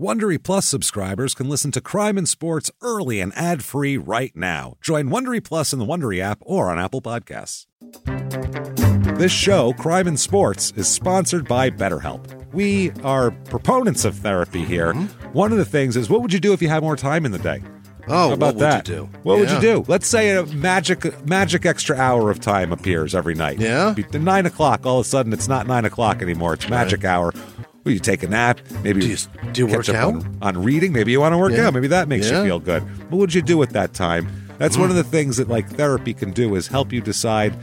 [0.00, 4.78] Wondery Plus subscribers can listen to Crime in Sports early and ad-free right now.
[4.80, 7.66] Join Wondery Plus in the Wondery app or on Apple Podcasts.
[9.18, 12.50] This show, Crime in Sports, is sponsored by BetterHelp.
[12.54, 14.94] We are proponents of therapy here.
[14.94, 15.32] Mm-hmm.
[15.34, 17.32] One of the things is, what would you do if you had more time in
[17.32, 17.62] the day?
[18.08, 18.88] Oh, How about what would that?
[18.88, 19.10] you do?
[19.22, 19.84] What would you do?
[19.86, 23.60] Let's say a magic magic extra hour of time appears every night.
[23.60, 23.94] Yeah?
[24.14, 24.86] Nine o'clock.
[24.86, 26.54] All of a sudden, it's not nine o'clock anymore.
[26.54, 27.34] It's magic hour.
[27.84, 28.60] Well, you take a nap.
[28.84, 29.16] Maybe Do you-
[29.52, 30.14] do you catch work up out?
[30.14, 30.92] on, on reading.
[30.92, 31.68] Maybe you want to work Yeah.
[31.68, 31.74] out.
[31.74, 32.38] Maybe that makes Yeah.
[32.40, 32.82] you feel good.
[33.10, 34.28] What would you do with that time?
[34.58, 37.54] That's one of the things that like therapy can do is help you decide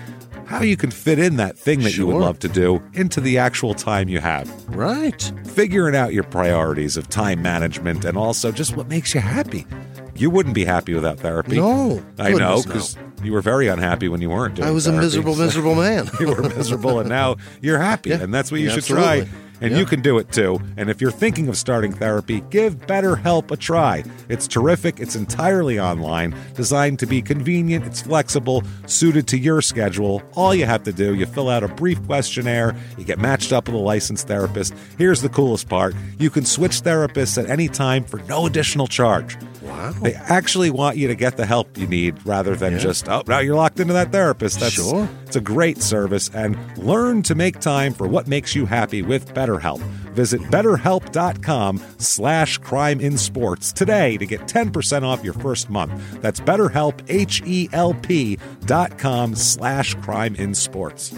[0.45, 3.38] how you can fit in that thing that you would love to do into the
[3.38, 5.31] actual time you have Right.
[5.45, 9.68] figuring out your priorities of time management and also just what makes you happy.
[10.15, 11.57] You wouldn't be happy without therapy.
[11.57, 12.02] No.
[12.18, 14.68] I know because you were very unhappy when you weren't doing.
[14.68, 15.05] I was a therapy.
[15.05, 16.09] miserable, miserable man.
[16.20, 18.21] you were miserable, and now you're happy, Yeah.
[18.21, 19.27] and that's what you Yeah, should try.
[19.61, 19.77] And Yeah.
[19.79, 20.59] you can do it too.
[20.77, 24.03] And if you're thinking of starting therapy, give BetterHelp a try.
[24.29, 24.99] It's terrific.
[24.99, 27.85] It's entirely online, designed to be convenient.
[27.85, 30.21] It's flexible, suited to your schedule.
[30.35, 33.67] All you have to do, you fill out a brief questionnaire, you get matched up
[33.67, 34.73] with a licensed therapist.
[34.98, 39.37] Here's the coolest part you can switch therapists at any time for no additional charge.
[39.63, 39.91] Wow.
[40.01, 43.39] They actually want you to get the help you need rather than just, oh, now
[43.39, 44.60] you're locked into that therapist.
[44.60, 45.10] That's, Sure.
[45.27, 49.33] It's a great service and learn to make time for what makes you happy with
[49.33, 49.79] BetterHelp.
[50.15, 56.21] Visit betterhelp.com slash crime in sports today to get 10% off your first month.
[56.21, 61.13] That's betterhelp, H-E-L-P dot com slash crime in sports.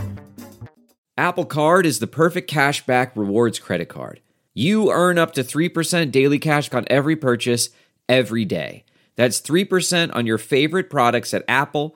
[1.16, 4.22] Apple Card is the perfect cashback rewards credit card.
[4.56, 7.70] You earn up to 3% daily cash on every purchase
[8.08, 8.86] every day.
[9.18, 11.96] That's 3% on your favorite products at Apple,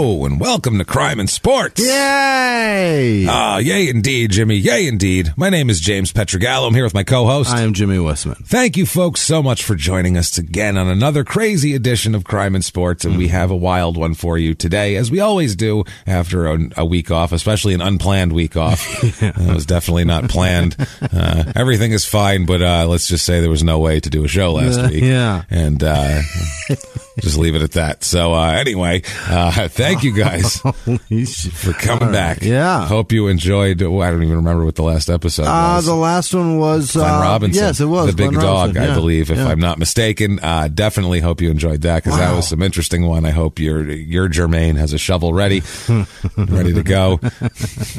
[0.00, 1.78] Hello and welcome to Crime in Sports.
[1.78, 3.26] Yay!
[3.28, 4.56] Ah, yay indeed, Jimmie.
[4.56, 5.34] Yay indeed.
[5.36, 6.66] My name is James Pietragallo.
[6.68, 7.50] I'm here with my co-host.
[7.50, 8.38] I am Jimmie Whisman.
[8.46, 12.56] Thank you, folks, so much for joining us again on another crazy edition of Crime
[12.56, 13.04] in Sports.
[13.04, 16.58] And we have a wild one for you today, as we always do after a,
[16.78, 18.80] a week off, especially an unplanned week off.
[19.22, 20.76] It was definitely not planned.
[21.12, 24.24] Uh, everything is fine, but uh, let's just say there was no way to do
[24.24, 25.02] a show last Uh, week.
[25.02, 25.42] yeah.
[25.50, 26.20] And uh,
[27.20, 28.04] just leave it at that.
[28.04, 29.50] So, uh, anyway, uh,
[29.90, 30.56] thank you guys
[31.54, 32.42] for coming back.
[32.42, 32.86] Yeah.
[32.86, 33.82] Hope you enjoyed.
[33.82, 35.86] oh, I don't even remember what the last episode Uh, was.
[35.86, 37.62] the last one was Glenn uh, Robinson.
[37.62, 39.48] Yes, it was the big Glenn dog, Robinson, I believe, if yeah.
[39.48, 40.38] I'm not mistaken.
[40.40, 43.24] Uh, definitely hope you enjoyed that because that was some interesting one.
[43.24, 45.62] I hope your your Jermaine has a shovel ready,
[46.36, 47.18] ready to go.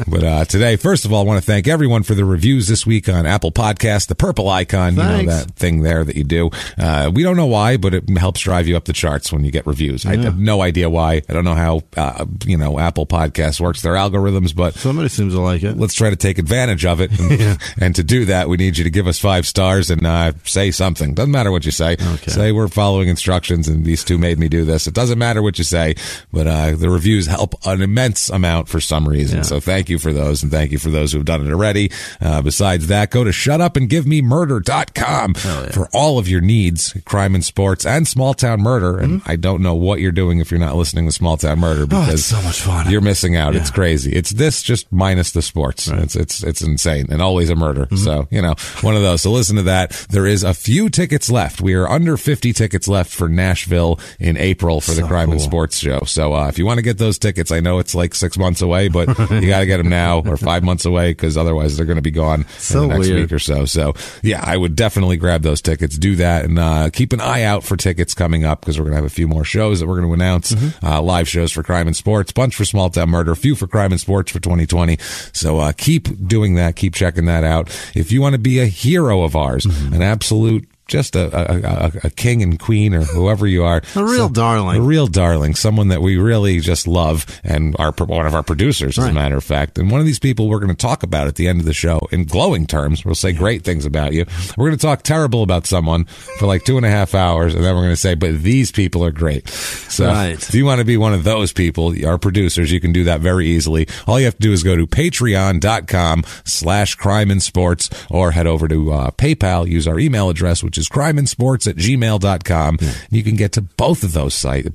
[0.08, 2.86] but uh, today, first of all, I want to thank everyone for the reviews this
[2.86, 4.08] week on Apple Podcast.
[4.08, 6.50] The purple icon, you know that thing there that you do.
[6.78, 9.52] Uh, we don't know why, but it helps drive you up the charts when you
[9.52, 10.06] get reviews.
[10.06, 11.22] I have no idea why.
[11.28, 15.34] I don't know how uh, you know Apple Podcast works their algorithms, but Somebody seems
[15.34, 15.78] to like it.
[15.78, 17.12] let's try to take advantage of it.
[17.32, 20.34] And, and to do that, we need you to give us five stars and uh,
[20.44, 21.14] say something.
[21.14, 21.96] Doesn't matter what you say.
[22.28, 24.86] Say we're following instructions and these two made me do this.
[24.86, 25.96] It doesn't matter what you say,
[26.32, 29.44] but uh, the reviews help an immense amount for some reason.
[29.44, 31.92] So thank you for those and thank you for those who've done it already.
[32.20, 35.34] Uh, besides that, go to shutupandgivememurder.com
[35.72, 38.98] for all of your needs, crime in sports and small town murder.
[39.00, 41.71] And I don't know what you're doing if you're not listening to small town murder
[41.86, 42.90] because Oh, so much fun.
[42.92, 43.56] you're missing out.
[43.56, 44.12] It's crazy.
[44.14, 45.88] It's this just minus the sports.
[45.88, 47.86] It's it's it's insane and always a murder.
[47.86, 47.98] Mm-hmm.
[47.98, 49.22] So you know one of those.
[49.22, 49.92] So listen to that.
[50.10, 51.62] There is a few tickets left.
[51.62, 55.40] We are under fifty tickets left for Nashville in April for the So Crime in.
[55.40, 56.02] Sports show.
[56.06, 58.62] So uh, if you want to get those tickets, I know it's like six months
[58.62, 61.86] away, but you got to get them now or five months away because otherwise they're
[61.86, 63.22] going to be gone So in the next weird.
[63.22, 63.66] week or so.
[63.66, 65.98] So yeah, I would definitely grab those tickets.
[65.98, 68.94] Do that and uh, keep an eye out for tickets coming up because we're going
[68.94, 70.52] to have a few more shows that we're going to announce.
[70.52, 70.86] Mm-hmm.
[70.86, 73.92] Uh, live shows for Crime in Sports, bunch for Small Town Murder, few for Crime
[73.92, 74.98] in Sports for 2020.
[75.34, 76.76] So uh, keep doing that.
[76.76, 77.68] Keep checking that out.
[77.96, 79.94] If you want to be a hero of ours, Mm-hmm.
[79.94, 83.82] an absolute just a, a, a, a king and queen or whoever you are.
[83.96, 84.82] A real darling.
[84.82, 85.56] A real darling.
[85.56, 89.38] Someone that we really just love and are one of our producers, as a matter
[89.38, 89.78] of fact.
[89.78, 91.74] And one of these people we're going to talk about at the end of the
[91.74, 93.04] show in glowing terms.
[93.06, 94.26] We'll say great things about you.
[94.58, 97.64] We're going to talk terrible about someone for like two and a half hours, and
[97.64, 99.48] then we're going to say, but these people are great.
[99.50, 100.34] So Right.
[100.34, 103.22] if you want to be one of those people, our producers, you can do that
[103.22, 103.88] very easily.
[104.08, 108.48] All you have to do is go to patreon.com slash crime in sports or head
[108.48, 112.78] over to uh, PayPal, use our email address, which is crime in sports at gmail.com.
[112.78, 112.90] Hmm.
[113.10, 114.70] You can get to both of those sites.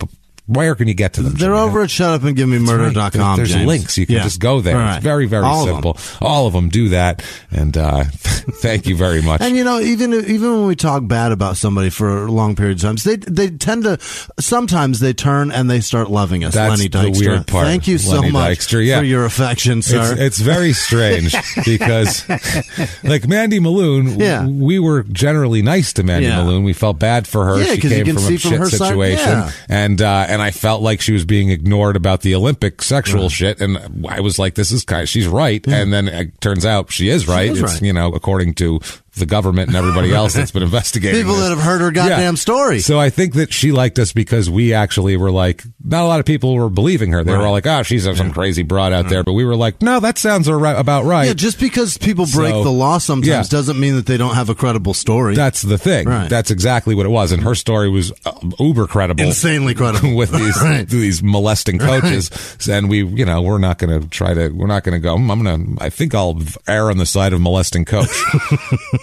[0.46, 1.32] Where can you get to them?
[1.34, 1.58] They're Jimmie?
[1.60, 3.36] over at shutupandgivememurder.com.
[3.36, 3.66] There's James.
[3.66, 3.98] links.
[3.98, 4.22] You can Yeah.
[4.22, 4.76] just go there.
[4.76, 4.96] Right.
[4.96, 5.98] It's very, very All of simple.
[6.20, 7.22] All of them do that.
[7.50, 9.40] And uh, thank you very much.
[9.40, 12.88] And you know, even even when we talk bad about somebody for long periods of
[12.88, 13.98] times, they they tend to
[14.38, 16.54] sometimes they turn and they start loving us.
[16.54, 17.66] That's Lenny the weird part.
[17.66, 18.98] Thank you so Lenny much Dykstra, yeah.
[18.98, 20.12] for your affection, sir.
[20.12, 21.34] It's, it's very strange
[21.64, 22.28] because,
[23.02, 24.46] like Mandy Meloon, Yeah.
[24.46, 26.38] we were generally nice to Mandy Yeah.
[26.38, 26.64] Meloon.
[26.64, 27.58] We felt bad for her.
[27.58, 29.50] Yeah, she came can from see a from shit her side- situation, yeah.
[29.68, 33.58] and uh, and I felt like she was being ignored about the Olympic sexual shit,
[33.58, 35.08] and I was like, this is kind.
[35.08, 37.50] she's right, and then it turns out she is right.
[37.50, 37.82] is it's right.
[37.82, 38.78] you know according to
[39.16, 41.20] the government and everybody else that's been investigating.
[41.20, 41.44] People this.
[41.48, 42.80] that have heard her goddamn story.
[42.80, 46.20] So I think that she liked us because we actually were like, not a lot
[46.20, 47.24] of people were believing her.
[47.24, 49.24] They were all like, oh, she's some crazy broad out there.
[49.24, 51.26] But we were like, no, that sounds about right.
[51.26, 53.42] yeah, just because people break So, the law sometimes yeah.
[53.48, 55.34] doesn't mean that they don't have a credible story.
[55.34, 56.08] That's the thing.
[56.08, 56.28] Right.
[56.28, 57.32] That's exactly what it was.
[57.32, 59.24] And her story was uh, uber credible.
[59.24, 60.14] Insanely credible.
[60.16, 60.88] with these Right.
[60.88, 62.30] these molesting coaches,
[62.68, 65.16] and we, you know, we're not going to try to, we're not going to go.
[65.16, 68.08] "Hmm, I'm going to, I think I'll err on the side of molesting coach.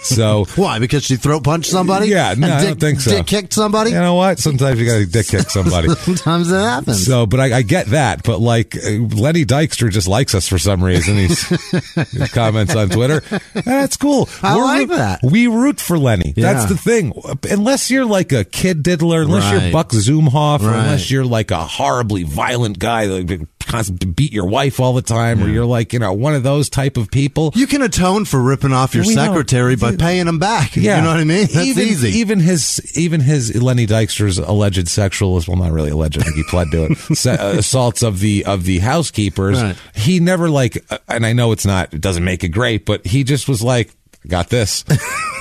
[0.04, 0.78] So Why?
[0.78, 2.08] Because she throat punched somebody?
[2.08, 3.10] Yeah, no, And I dick, don't think so.
[3.10, 3.90] Dick kicked somebody?
[3.90, 4.38] you know what?
[4.38, 5.88] Sometimes you got to dick kick somebody.
[5.94, 7.06] Sometimes it happens.
[7.06, 8.22] So, but I, I get that.
[8.22, 11.16] But like uh, Lenny Dykstra just likes us for some reason.
[11.16, 11.42] He's,
[12.10, 13.20] his comments on Twitter.
[13.54, 14.28] That's cool.
[14.42, 15.20] I like root- that.
[15.22, 16.32] We root for Lenny.
[16.36, 17.12] That's the thing.
[17.50, 20.78] Unless you're like a kid diddler, unless you're Buck Zumhofe, Right.
[20.80, 25.42] unless you're like a horribly violent guy that constantly beat your wife all the time,
[25.42, 27.52] or you're like you know one of those type of people.
[27.54, 30.76] you can atone for ripping off your We secretary by paying him back.
[30.76, 31.46] Yeah, You know what I mean?
[31.46, 32.08] That's even, easy.
[32.10, 36.18] Even his, even his Lenny Dykstra's alleged sexual, well, not really alleged.
[36.18, 36.98] I think he pled to it.
[37.34, 39.60] Uh, assaults of the of the housekeepers.
[39.60, 39.76] Right.
[39.94, 43.06] He never like, uh, and I know it's not, it doesn't make it great, but
[43.06, 43.94] he just was like.
[44.26, 44.84] Got this.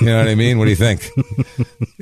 [0.02, 0.58] You know what I mean?
[0.60, 1.08] What do you think?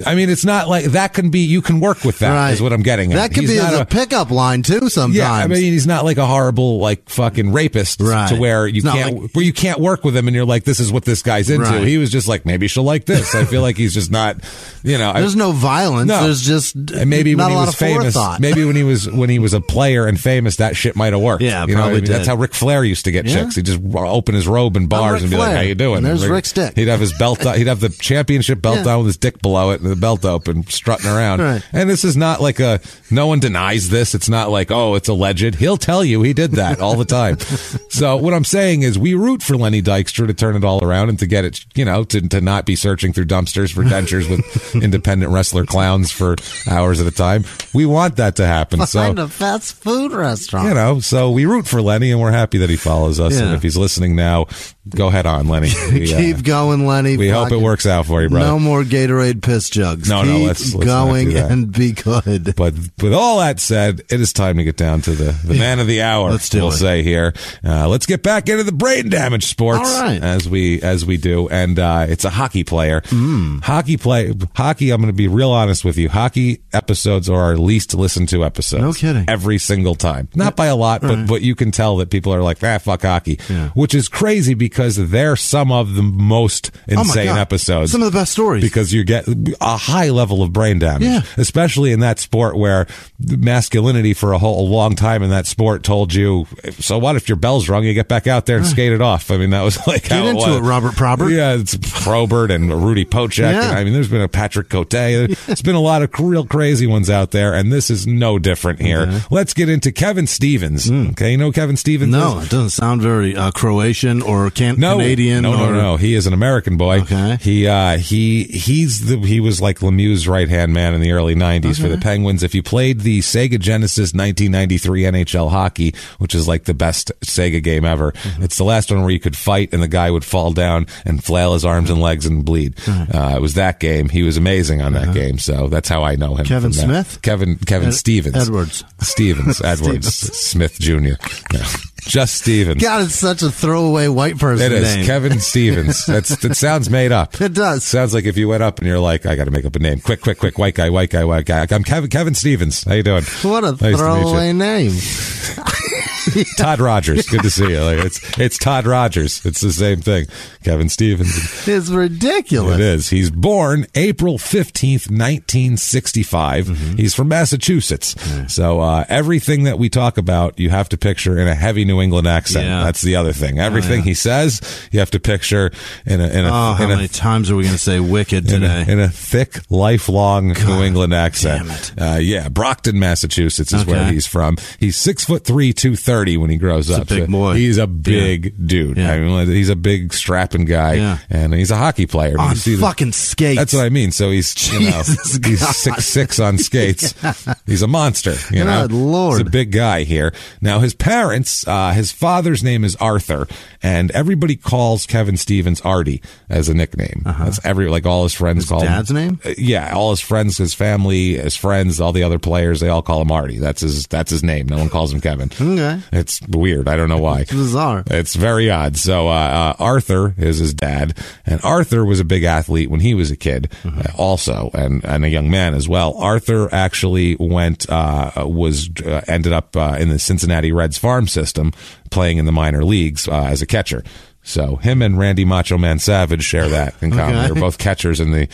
[0.05, 2.63] I mean, it's not like that can be, you can work with that, is Right.
[2.63, 3.15] what I'm getting at.
[3.17, 4.89] That could He's be not as a, pickup line too.
[4.89, 5.15] Sometimes.
[5.15, 8.29] yeah, I mean, he's not like a horrible, like fucking rapist Right.
[8.29, 10.45] to where you It's not can't, like- where you can't work with him, and you're
[10.45, 11.65] like, this is what this guy's into.
[11.69, 11.85] Right.
[11.87, 13.35] He was just like, maybe she'll like this.
[13.35, 14.37] I feel like he's just not,
[14.83, 15.11] you know.
[15.11, 16.07] I- There's no violence.
[16.07, 16.23] No.
[16.23, 18.39] There's just and maybe not when a he lot was of famous, forethought.
[18.39, 21.21] maybe when he was when he was a player and famous, that shit might have
[21.21, 21.43] worked.
[21.43, 22.11] Yeah, you know what I probably mean?
[22.11, 22.29] That's did.
[22.29, 23.43] how Ric Flair used to get Yeah.
[23.43, 23.55] chicks.
[23.57, 25.55] He'd just open his robe in bars Ric and be like, Flair.
[25.57, 26.77] "How you doing?" And there's Ric- Rick's dick.
[26.77, 27.41] He'd have his belt.
[27.55, 28.83] He'd have the championship belt Yeah.
[28.83, 31.39] down with his dick below it and the belt open, strutting around.
[31.39, 31.61] Right.
[31.71, 32.79] And this is not like a.
[33.09, 34.15] No one denies this.
[34.15, 35.55] It's not like oh, it's alleged.
[35.55, 37.37] He'll tell you he did that all the time.
[37.89, 41.09] so what I'm saying is, we root for Lenny Dykstra to turn it all around
[41.09, 41.65] and to get it.
[41.75, 46.11] You know, to to not be searching through dumpsters for dentures with independent wrestler clowns
[46.11, 46.35] for
[46.69, 47.45] hours at a time.
[47.73, 48.85] We want that to happen.
[48.85, 50.67] So Find a fast food restaurant.
[50.67, 53.39] you know, so we root for Lenny, and we're happy that he follows us.
[53.39, 54.47] And if he's listening now,
[54.89, 55.71] go head on, Lenny.
[55.91, 56.17] We, uh,
[56.67, 57.17] Lenny.
[57.17, 58.45] we hope it works out for you, brother.
[58.47, 60.09] No more Gatorade piss jugs.
[60.09, 62.55] No, Keep no, let's- let's going and be good.
[62.55, 65.79] But with all that said, it is time to get down to the, the man
[65.79, 66.31] of the hour.
[66.31, 66.73] Let's do we'll it.
[66.77, 67.33] say here.
[67.63, 70.21] Uh, let's get back into the brain damage sports All right.
[70.21, 73.01] as we as we do, and uh, it's a hockey player.
[73.01, 73.63] Mm.
[73.63, 74.91] Hockey play hockey.
[74.91, 76.09] I'm going to be real honest with you.
[76.09, 78.81] Hockey episodes are our least listened to episodes.
[78.83, 79.25] No kidding.
[79.27, 82.41] Every single time, not by a lot, but but you can tell that people are
[82.41, 83.69] like, ah, fuck hockey, Yeah.
[83.69, 86.50] which is crazy because they're some of the most
[86.89, 87.37] Oh my insane God.
[87.39, 88.63] episodes Some of the best stories.
[88.63, 89.25] because you get
[89.61, 91.21] a high level of brain damage, Yeah.
[91.37, 92.87] especially in that sport where
[93.19, 96.47] masculinity for a whole a long time in that sport told you,
[96.79, 99.31] so what if your bell's rung, you get back out there and skate it off.
[99.31, 100.57] I mean, that was like Get into was.
[100.57, 101.31] it, Robert Probert.
[101.31, 103.51] Yeah, it's Probert and Rudy Poeschek.
[103.53, 103.69] Yeah.
[103.69, 104.89] And, I mean, there's been a Patrick Cote.
[104.91, 108.81] There's been a lot of real crazy ones out there, and this is no different
[108.81, 109.21] here.
[109.31, 110.89] Let's get into Kevin Stevens.
[110.91, 112.45] Okay, you know Kevin Stevens no, is?
[112.47, 115.43] it doesn't sound very uh, Croatian or can- no, Canadian.
[115.43, 115.97] No, no, or, no.
[115.97, 117.01] He is an American boy.
[117.01, 117.37] Okay.
[117.41, 121.35] He uh, he he's the he was like Lemieux's right hand man in the early
[121.35, 122.43] '90s for the Penguins.
[122.43, 127.61] If you played the Sega Genesis 1993 NHL hockey, which is like the best Sega
[127.63, 128.43] game ever, Mm-hmm.
[128.43, 131.23] it's the last one where you could fight and the guy would fall down and
[131.23, 132.75] flail his arms and legs and bleed.
[132.87, 134.09] Uh, it was that game.
[134.09, 135.37] He was amazing on that game.
[135.39, 136.41] So that's how I know him.
[136.41, 136.47] Uh-huh.
[136.47, 136.73] Kevin.
[136.73, 137.21] Smith?
[137.21, 138.35] Kevin Kevin Ed- Stevens.
[138.35, 138.83] Edwards.
[138.99, 139.61] Stevens.
[139.63, 140.07] Edwards.
[140.13, 141.13] Smith Jr.
[141.53, 141.67] Yeah.
[142.01, 142.81] Just Stevens.
[142.81, 145.05] God, it's such a throwaway white person It is name.
[145.05, 146.05] Kevin Stevens.
[146.07, 146.55] That's it.
[146.55, 147.39] Sounds made up.
[147.39, 147.83] It does.
[147.83, 149.79] Sounds like if you went up and you're like, I got to make up a
[149.79, 149.99] name.
[150.01, 150.57] Quick, quick, quick.
[150.57, 151.65] White guy, white guy, white guy.
[151.69, 152.09] I'm Kevin.
[152.09, 152.83] Kevin Stevens.
[152.83, 153.23] How you doing?
[153.43, 153.97] What a Nice to meet you.
[153.97, 154.91] throwaway name.
[156.57, 157.25] Todd Rogers.
[157.27, 157.81] Good to see you.
[157.81, 159.45] Like, it's it's Todd Rogers.
[159.45, 160.25] It's the same thing.
[160.63, 161.67] Kevin Stevens.
[161.67, 162.75] It's ridiculous.
[162.75, 163.09] It is.
[163.09, 166.65] He's born April 15th, 1965.
[166.67, 166.95] Mm-hmm.
[166.97, 168.15] He's from Massachusetts.
[168.53, 171.99] So uh, everything that we talk about, you have to picture in a heavy New
[172.01, 172.65] England accent.
[172.65, 172.83] Yeah.
[172.83, 173.59] That's the other thing.
[173.59, 174.61] Everything he says,
[174.91, 175.71] you have to picture
[176.05, 177.99] in a in a, Oh, how in a many times are we going to say
[177.99, 178.91] wicked in a, today?
[178.91, 181.67] in a thick, lifelong New England accent.
[181.67, 181.93] damn it.
[182.15, 184.57] Uh, yeah, Brockton, Massachusetts is where he's from.
[184.79, 187.07] He's six foot three, two thirty when he grows a up.
[187.07, 187.53] big So boy.
[187.55, 188.97] He's a big dude.
[188.97, 189.13] Yeah.
[189.13, 191.17] I mean, he's a big strapping guy, Yeah.
[191.29, 192.35] and he's a hockey player.
[192.37, 193.57] I mean, On see the- fucking skates.
[193.59, 194.11] that's what I mean.
[194.11, 195.01] So he's you know
[195.45, 197.13] he's six six on skates.
[197.65, 198.35] He's a monster.
[198.51, 199.37] You know, Lord.
[199.39, 200.33] he's a big guy here.
[200.59, 203.47] Now his parents, uh, his father's name is Arthur,
[203.81, 207.21] and everybody calls Kevin Stevens Artie as a nickname.
[207.25, 208.95] That's every like all his friends call Uh-huh.
[208.97, 209.15] dad's him.
[209.15, 209.39] name?
[209.45, 213.01] Uh, yeah, all his friends, his family, his friends, all the other players, they all
[213.01, 213.59] call him Artie.
[213.59, 214.67] That's his that's his name.
[214.67, 215.49] No one calls him Kevin.
[215.59, 216.00] Okay.
[216.11, 216.87] It's weird.
[216.87, 217.41] I don't know why.
[217.41, 218.03] It's bizarre.
[218.07, 218.97] It's very odd.
[218.97, 223.13] So uh, uh, Arthur is his dad, and Arthur was a big athlete when he
[223.13, 226.13] was a kid, uh, also, and and a young man as well.
[226.17, 231.71] Arthur actually went uh, was uh, ended up uh, in the Cincinnati Reds farm system,
[232.11, 234.03] playing in the minor leagues uh, as a catcher.
[234.43, 237.35] So him and Randy Macho Man Savage share that in common.
[237.35, 237.45] Okay.
[237.47, 238.47] They're both catchers in the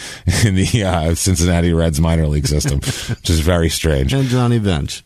[0.46, 4.13] in the uh, Cincinnati Reds minor league system, which is very strange.
[4.13, 5.04] And Johnny Bench.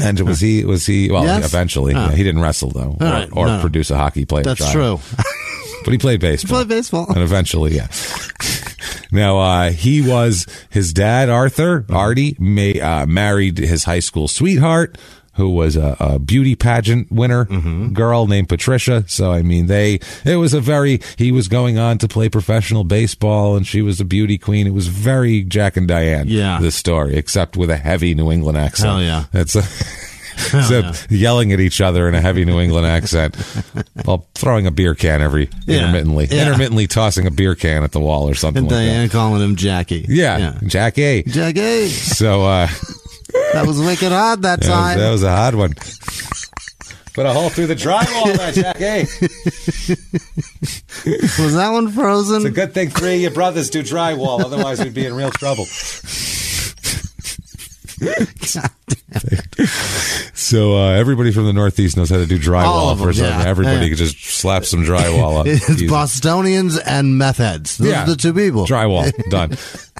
[0.00, 1.44] And was he was he well Yes?
[1.46, 2.06] eventually Oh.
[2.06, 3.28] yeah, he didn't wrestle though or, right.
[3.32, 5.00] or No, produce a hockey player That's child.
[5.00, 5.24] true.
[5.84, 7.06] but he played baseball Play baseball.
[7.08, 7.88] and eventually yeah
[9.12, 14.98] now uh, he was his dad arthur artie may, uh, married his high school sweetheart
[15.36, 17.92] who was a, a beauty pageant winner Mm-hmm.
[17.92, 19.04] girl named Patricia.
[19.06, 22.84] So, I mean, they, it was a very, he was going on to play professional
[22.84, 24.66] baseball and she was a beauty queen.
[24.66, 26.58] It was very Jack and Diane, Yeah.
[26.60, 28.90] this story, except with a heavy New England accent.
[28.90, 29.24] Hell yeah.
[29.32, 29.62] That's a,
[30.34, 33.36] so yelling at each other in a heavy New England accent
[34.04, 35.78] while throwing a beer can every Yeah.
[35.78, 36.46] intermittently, Yeah.
[36.46, 39.54] intermittently tossing a beer can at the wall or something And like Diane calling him
[39.54, 40.02] Jackie.
[40.02, 40.08] that.
[40.12, 41.22] Yeah, Jack A.
[41.22, 41.86] Jackie.
[41.88, 42.68] So uh,
[43.54, 44.98] That was wicked hard that that, was, time.
[44.98, 45.72] that was a hard one.
[47.14, 49.00] Put a hole through the drywall, there, Jack A.
[51.42, 52.36] was that one frozen?
[52.36, 55.30] It's a good thing three of your brothers do drywall, otherwise we'd be in real
[55.30, 55.64] trouble.
[60.34, 63.24] so uh, everybody from the Northeast knows how to do All drywall for something.
[63.40, 63.48] yeah.
[63.48, 63.88] Everybody Yeah.
[63.90, 65.46] could just slap some drywall up.
[65.54, 65.88] It's Easy.
[65.88, 67.78] Bostonians and meth heads.
[67.78, 68.66] Those are the two people.
[68.66, 69.56] Drywall done.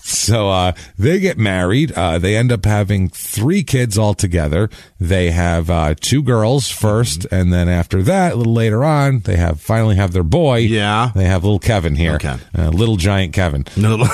[0.06, 1.92] So uh, they get married.
[1.92, 4.68] Uh, they end up having three kids altogether.
[5.00, 7.34] They have uh, two girls 1st Mm-hmm.
[7.34, 10.58] and then after that, a little later on, they have finally have their boy.
[10.58, 11.10] Yeah.
[11.14, 12.14] they have little Kevin here.
[12.16, 12.36] Okay.
[12.56, 13.64] uh, little giant Kevin.
[13.76, 13.96] No,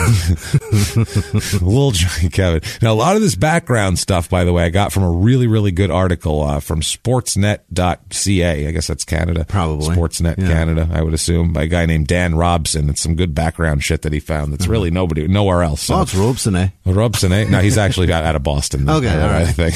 [1.61, 2.61] Little Johnny Kevin.
[2.83, 5.47] Now, a lot of this background stuff, by the way, I got from a really,
[5.47, 8.67] really good article uh, from sportsnet.ca.
[8.67, 9.45] I guess that's Canada.
[9.49, 9.95] Probably.
[9.97, 10.47] Sportsnet Yeah.
[10.49, 12.89] Canada, I would assume, by a guy named Dan Robson.
[12.89, 15.80] It's some good background shit that he found that's really nobody, nowhere else.
[15.81, 15.95] So.
[15.95, 16.69] oh, it's Robeson, eh?
[16.85, 17.45] Robson, eh?
[17.49, 18.89] No, he's actually out, out of Boston.
[18.91, 19.47] Okay, all right.
[19.47, 19.75] I think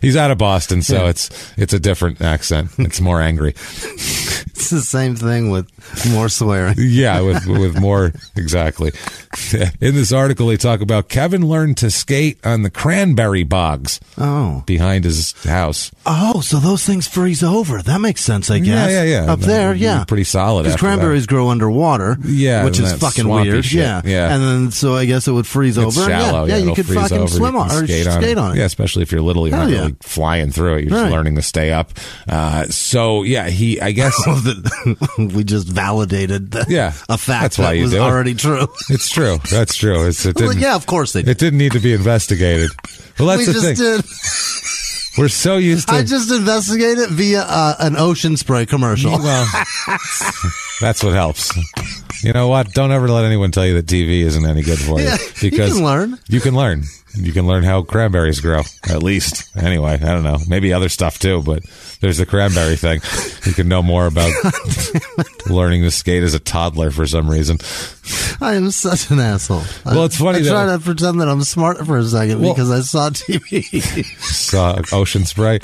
[0.00, 2.70] he's out of Boston, so it's it's a different accent.
[2.78, 3.54] It's more angry.
[4.56, 5.66] It's the same thing with
[6.10, 6.76] more swearing.
[6.78, 8.92] Yeah, with with more exactly.
[9.80, 14.62] In this article, they talk about Kevin learned to skate on the cranberry bogs Oh.
[14.64, 15.90] behind his house.
[16.06, 17.82] Oh, so those things freeze over.
[17.82, 18.90] That makes sense, I guess.
[18.90, 19.32] Yeah, yeah, yeah.
[19.32, 20.04] Up there, yeah.
[20.04, 20.94] pretty solid Because after that.
[20.96, 22.16] cranberries grow underwater.
[22.24, 23.64] Yeah, Which is fucking weird.
[23.64, 23.80] shit.
[23.80, 24.02] Yeah.
[24.04, 24.32] Yeah.
[24.34, 26.10] And then, so I guess it would freeze It's over.
[26.10, 26.44] shallow.
[26.46, 27.28] Yeah, Yeah, you could fucking over.
[27.28, 28.58] swim You on or skate, skate, on, on it.
[28.60, 29.80] Yeah, especially if you're little, you're Hell not yeah.
[29.82, 30.84] really flying through it.
[30.84, 31.02] You're Right.
[31.04, 31.92] just learning to stay up.
[32.28, 33.80] Uh, so yeah, he.
[33.80, 34.14] I guess
[35.18, 38.00] we just validated the, Yeah, a fact that was do it.
[38.00, 38.66] already true.
[38.90, 39.38] it's true.
[39.50, 40.06] That's true.
[40.08, 41.30] It's it Well, yeah, of course they did.
[41.30, 42.70] It didn't need to be investigated.
[43.18, 43.74] Well, that's we the thing.
[43.76, 44.04] did.
[45.16, 45.94] We're so used to.
[45.94, 49.12] I just investigated via uh, an ocean spray commercial.
[49.12, 49.46] well,
[50.80, 51.52] that's what helps.
[52.22, 52.72] You know what?
[52.72, 55.06] Don't ever let anyone tell you that TV isn't any good for you.
[55.06, 56.18] Yeah, you can learn.
[56.28, 56.84] You can learn.
[57.16, 59.56] You can learn how cranberries grow, at least.
[59.56, 60.38] Anyway, I don't know.
[60.48, 61.62] Maybe other stuff too, but
[62.00, 63.00] there's the cranberry thing.
[63.46, 64.32] You can know more about
[65.46, 67.58] learning to skate as a toddler for some reason.
[68.40, 69.62] I am such an asshole.
[69.86, 72.70] Well, it's funny I try to pretend that I'm smart for a second Well- because
[72.70, 74.04] I saw TV.
[74.24, 75.60] Saw ocean spray.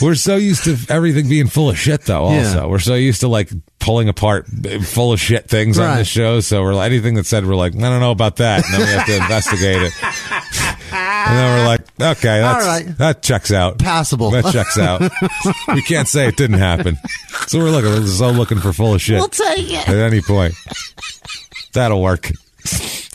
[0.00, 2.24] We're so used to everything being full of shit, though.
[2.26, 2.66] Also, Yeah.
[2.66, 3.50] we're so used to like
[3.80, 5.96] pulling apart eh, full of shit things on Right.
[5.98, 6.40] this show.
[6.40, 8.86] So we're anything that said we're like, I don't know about that, and then we
[8.94, 9.92] have to investigate it.
[10.92, 12.98] and then we're like, okay, that's, right.
[12.98, 13.78] that checks out.
[13.78, 14.30] Passable.
[14.30, 15.02] That checks out.
[15.74, 16.96] we can't say it didn't happen.
[17.48, 19.88] So we're looking, we're so looking for full of shit We'll take it.
[19.88, 20.54] at any point.
[21.72, 22.30] That'll work.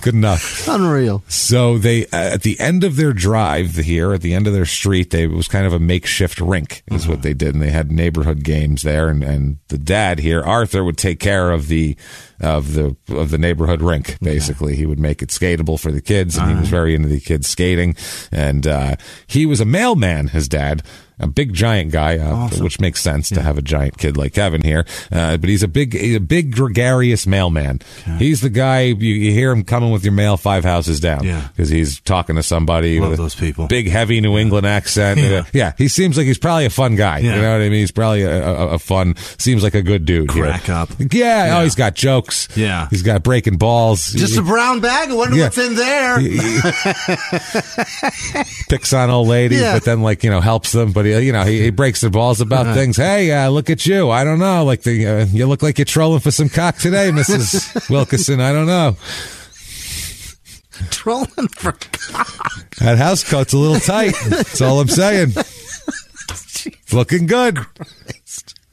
[0.01, 0.67] Good enough.
[0.67, 1.23] Unreal.
[1.29, 4.65] So they, uh, at the end of their drive here, at the end of their
[4.65, 7.69] street, they it was kind of a makeshift rink, is what they did, and they
[7.69, 9.07] had neighborhood games there.
[9.07, 11.95] And, and the dad here, Arthur, would take care of the
[12.41, 14.17] of the of the neighborhood rink.
[14.19, 17.21] Basically, he would make it skatable for the kids, and he was very into the
[17.21, 17.95] kids skating.
[18.31, 18.95] And uh,
[19.25, 20.27] he was a mailman.
[20.27, 20.83] His dad.
[21.19, 24.61] A big giant guy, uh, which makes sense to have a giant kid like Kevin
[24.63, 24.85] here.
[25.11, 27.79] Uh, but he's a big, a big gregarious mailman.
[28.17, 31.47] He's the guy you, you hear him coming with your mail five houses down Yeah.
[31.55, 33.67] because he's talking to somebody Love with those people.
[33.67, 35.19] big, heavy New England accent.
[35.19, 35.43] Yeah.
[35.53, 35.73] Yeah.
[35.77, 37.19] he seems like he's probably a fun guy.
[37.19, 37.35] Yeah.
[37.35, 37.79] You know what I mean?
[37.79, 40.31] He's probably a, a, a fun, seems like a good dude.
[40.31, 40.45] here.
[40.45, 40.89] Crack up.
[41.11, 42.47] Yeah, Oh, he's got jokes.
[42.57, 42.87] Yeah.
[42.89, 44.07] He's got breaking balls.
[44.07, 45.11] Just He- a brown bag.
[45.11, 45.43] I wonder Yeah.
[45.45, 46.19] what's in there.
[46.19, 46.61] he- he
[48.69, 49.73] picks on old ladies, Yeah.
[49.73, 50.91] but then like you know helps them.
[50.91, 52.97] But he, you know he, he breaks the balls about things.
[52.97, 54.09] Hey, uh, look at you.
[54.09, 54.63] I don't know.
[54.63, 57.89] Like the uh, you look like you're trolling for some cock today, Mrs.
[57.89, 58.39] Wilkinson.
[58.39, 58.95] I don't know.
[60.89, 62.75] Trolling for cock.
[62.77, 64.15] That house coat's a little tight.
[64.27, 65.33] That's all I'm saying.
[66.93, 67.59] Looking good.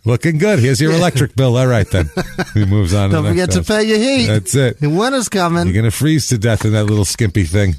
[0.04, 0.58] Looking good.
[0.58, 1.56] Here's your electric bill.
[1.56, 2.10] All right then.
[2.54, 3.10] He moves on.
[3.10, 4.26] Don't to forget to pay your heat.
[4.26, 4.80] That's it.
[4.80, 5.66] The winter's coming.
[5.66, 7.74] You're gonna freeze to death in that little skimpy thing.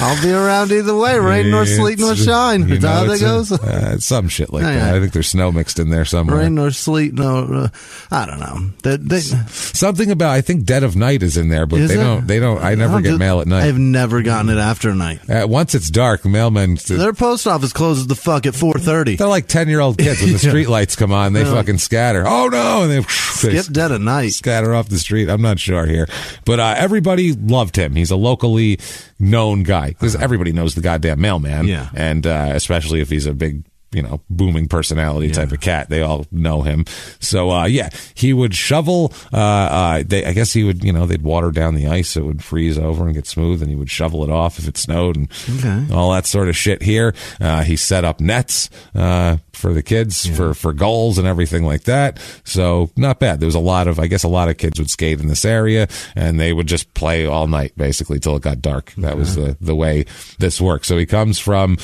[0.00, 2.68] I'll be around either way, rain nor sleet nor shine.
[2.68, 4.94] you how that it's a- uh, some shit like Yeah, that.
[4.96, 6.38] I think there's snow mixed in there somewhere.
[6.40, 7.44] Rain nor sleet, no.
[7.44, 7.68] Uh,
[8.10, 8.70] I don't know.
[8.82, 11.98] They, they, Something about I think Dead of Night is in there, but they it?
[11.98, 12.26] don't.
[12.26, 12.62] They don't.
[12.62, 13.64] I never don't get do- mail at night.
[13.64, 15.20] I've never gotten it after night.
[15.30, 16.82] Uh, once it's dark, mailmen.
[16.86, 19.16] Their post office closes the fuck at four thirty.
[19.16, 21.32] They're like ten year old kids when the street lights come on.
[21.32, 22.24] They fucking scatter.
[22.26, 22.82] Oh no!
[22.82, 22.98] And they,
[23.50, 24.32] they Skip dead at night.
[24.32, 25.30] scatter off the street.
[25.30, 26.08] I'm not sure here,
[26.44, 27.94] but uh, everybody loved him.
[27.94, 28.78] He's a locally
[29.18, 31.66] known guy because everybody knows the goddamn mailman.
[31.66, 31.88] Yeah.
[31.94, 33.64] and uh, especially if he's a big.
[33.94, 35.88] You know, booming personality type of cat.
[35.88, 36.84] They all know him.
[37.20, 39.12] So, uh, yeah, he would shovel.
[39.32, 40.82] Uh, uh, they, I guess he would.
[40.84, 42.16] You know, they'd water down the ice.
[42.16, 44.76] It would freeze over and get smooth, and he would shovel it off if it
[44.76, 45.86] snowed and Okay.
[45.94, 46.82] all that sort of shit.
[46.82, 51.64] Here, uh, he set up nets uh, for the kids for for goals and everything
[51.64, 52.18] like that.
[52.44, 53.40] So not bad.
[53.40, 55.44] There was a lot of, I guess, a lot of kids would skate in this
[55.44, 58.92] area, and they would just play all night basically till it got dark.
[58.98, 60.04] That was the the way
[60.38, 60.86] this worked.
[60.86, 61.78] So he comes from.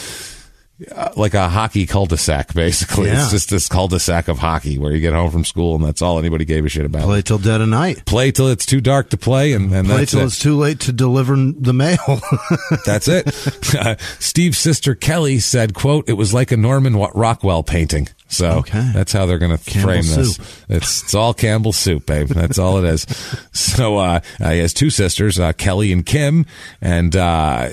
[0.95, 3.09] Uh, like a hockey cul-de-sac, basically.
[3.09, 3.23] Yeah.
[3.23, 6.19] It's just this cul-de-sac of hockey where you get home from school and that's all
[6.19, 7.03] anybody gave a shit about.
[7.03, 8.05] Play till dead of night.
[8.07, 10.25] Play till it's too dark to play, and, and Play that's till it.
[10.25, 12.21] it's too late to deliver the mail.
[12.87, 13.27] That's it.
[13.81, 18.91] Uh, Steve's sister Kelly said, "quote It was like a Norman Rockwell painting." So Okay.
[18.95, 20.37] that's how they're going to frame this.
[20.37, 20.47] soup.
[20.69, 22.29] It's it's all Campbell soup, babe.
[22.29, 23.07] That's all it is.
[23.53, 26.47] So uh, uh, he has two sisters, uh, Kelly and Kim,
[26.81, 27.69] and uh,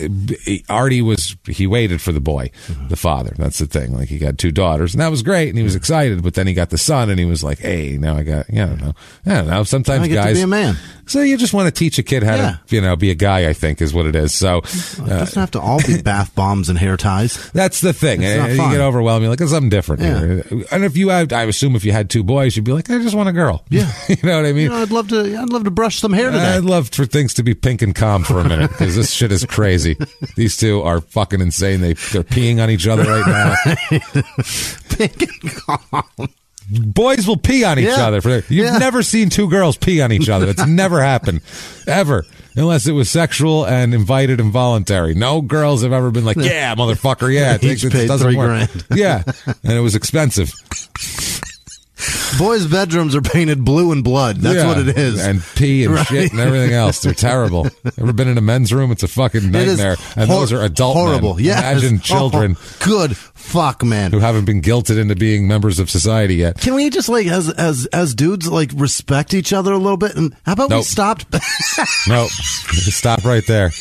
[0.70, 2.88] Artie was he waited for the boy, Mm-hmm.
[2.90, 3.34] the father.
[3.38, 3.94] That's the thing.
[3.94, 6.24] Like he got two daughters, and that was great, and he was excited.
[6.24, 8.66] But then he got the son, and he was like, "Hey, now I got, yeah,
[8.66, 8.94] I don't know,
[9.26, 9.64] I don't know.
[9.64, 10.76] Sometimes I get to guys be a man.
[11.06, 12.58] So you just want to teach a kid how Yeah.
[12.68, 13.48] to, you know, be a guy.
[13.50, 14.34] I think is what it is.
[14.34, 14.58] So.
[14.58, 17.50] it doesn't have to all be bath bombs and hair ties.
[17.52, 18.22] That's the thing.
[18.24, 19.24] It's you get overwhelmed.
[19.24, 20.20] You're like, it's something different Yeah.
[20.20, 20.46] here.
[20.72, 22.98] And if you had, I assume if you had two boys, you'd be like, I
[23.00, 23.64] just want a girl.
[23.70, 23.92] Yeah.
[24.10, 24.64] you know what I mean?
[24.64, 25.38] You know, I'd love to.
[25.38, 26.56] I'd love to brush some hair today.
[26.56, 29.32] I'd love for things to be pink and calm for a minute because this shit
[29.32, 29.98] is crazy.
[30.36, 31.82] These two are fucking insane.
[31.82, 33.56] They they're peeing on each other right now.
[34.90, 36.30] Pink and calm.
[36.70, 38.08] Boys will pee on each Yeah.
[38.08, 38.20] other.
[38.22, 38.78] For you've Yeah.
[38.78, 40.48] never seen two girls pee on each other.
[40.50, 41.40] It's never happened
[41.88, 42.26] ever,
[42.58, 45.14] unless it was sexual and invited and voluntary.
[45.14, 48.36] No girls have ever been like, "Yeah, motherfucker, yeah." It, Each it paid doesn't three
[48.36, 48.48] work.
[48.48, 48.86] grand.
[48.96, 49.24] Yeah,
[49.64, 50.52] and it was expensive.
[52.38, 54.38] Boys' bedrooms are painted blue and blood.
[54.38, 54.68] That's Yeah.
[54.68, 55.20] what it is.
[55.20, 56.06] And pee and Right.
[56.06, 57.00] shit and everything else.
[57.00, 57.68] They're terrible.
[58.00, 58.92] Ever been in a men's room?
[58.92, 59.96] It's a fucking It nightmare.
[60.16, 61.06] and hor- those are adult men.
[61.08, 61.42] horrible.
[61.42, 64.12] Yeah, Imagine oh, children good fuck, man.
[64.12, 66.60] who haven't been guilted into being members of society yet.
[66.60, 70.16] Can we just like as as as dudes like respect each other a little bit?
[70.16, 71.26] And how about we stopped?
[72.08, 73.72] No, stop right there.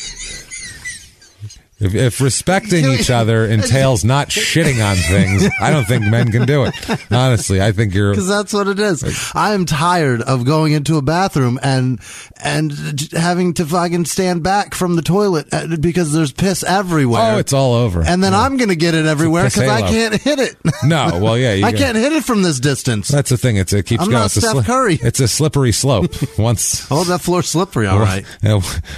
[1.79, 6.45] If, if respecting each other entails not shitting on things, I don't think men can
[6.47, 6.73] do it.
[7.11, 8.11] Honestly, I think you're.
[8.11, 9.03] Because that's what it is.
[9.35, 11.99] I am tired of going into a bathroom and
[12.43, 12.73] and
[13.11, 17.35] having to fucking stand back from the toilet uh, because there's piss everywhere.
[17.35, 18.01] Oh, it's all over.
[18.03, 20.55] and then I'm gonna get it everywhere because I can't hit it.
[20.83, 23.07] no, well, yeah, I got- can't hit it from this distance.
[23.07, 23.57] That's the thing.
[23.57, 24.19] It's it keeps I'm going.
[24.21, 24.95] not it's, a Steph Curry.
[25.01, 26.11] it's a slippery slope.
[26.39, 27.85] Once Oh, that floor's slippery.
[27.87, 28.25] All right.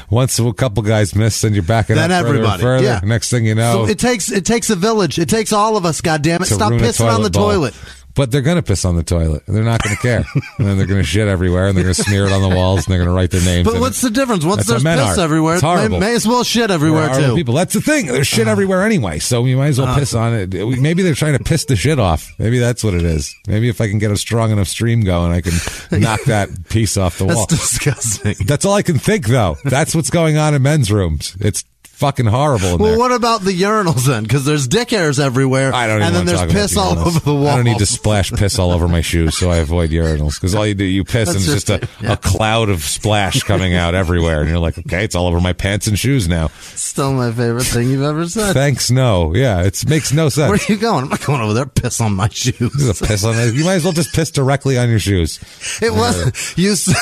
[0.09, 2.61] Once a couple guys miss, then you're backing Then up everybody.
[2.61, 2.68] further.
[2.77, 3.01] Yeah.
[3.03, 5.19] Next thing you know, So it takes it takes a village.
[5.19, 6.01] It takes all of us.
[6.01, 6.45] God damn it!
[6.45, 7.49] Stop pissing on the bowl.
[7.49, 7.73] toilet.
[8.15, 9.43] but they're gonna piss on the toilet.
[9.47, 10.25] They're not gonna care,
[10.57, 12.91] and then they're gonna shit everywhere, and they're gonna smear it on the walls, and
[12.91, 13.65] they're gonna write their names.
[13.65, 14.07] But what's it.
[14.07, 14.43] the difference?
[14.43, 15.23] Once That's there's piss are.
[15.23, 15.99] everywhere, It's horrible.
[15.99, 17.35] may, may as well shit everywhere too.
[17.35, 18.07] People, that's the thing.
[18.07, 18.51] There's shit uh-huh.
[18.51, 19.99] everywhere anyway, so you might as well uh-huh.
[19.99, 20.53] piss on it.
[20.53, 22.33] Maybe they're trying to piss the shit off.
[22.39, 23.33] Maybe that's what it is.
[23.47, 25.53] Maybe if I can get a strong enough stream going, I can
[26.01, 27.45] knock that piece off the wall.
[27.47, 28.35] That's disgusting.
[28.45, 29.55] That's all I can think, though.
[29.63, 31.37] That's what's going on in men's rooms.
[31.39, 31.63] It's
[31.99, 32.97] fucking horrible in Well, there.
[32.97, 34.23] what about the urinals then?
[34.23, 37.33] Because there's dick hairs everywhere, I don't even and then there's piss all over the
[37.35, 37.47] wall.
[37.49, 40.35] I don't need to splash piss all over my shoes, so I avoid urinals.
[40.35, 42.13] Because all you do, you piss, and it's That's just a, yeah.
[42.13, 45.51] a cloud of splash coming out everywhere, and you're like, okay, it's all over my
[45.53, 46.47] pants and shoes now.
[46.75, 48.53] Still my favorite thing you've ever said.
[48.53, 50.49] Thanks, no, yeah, it makes no sense.
[50.49, 51.03] Where are you going?
[51.03, 51.65] I'm not going over there.
[51.65, 52.99] Piss on my shoes.
[53.01, 53.53] Piss on it.
[53.55, 55.39] You might as well just piss directly on your shoes.
[55.81, 56.75] It was you.
[56.75, 56.95] Said,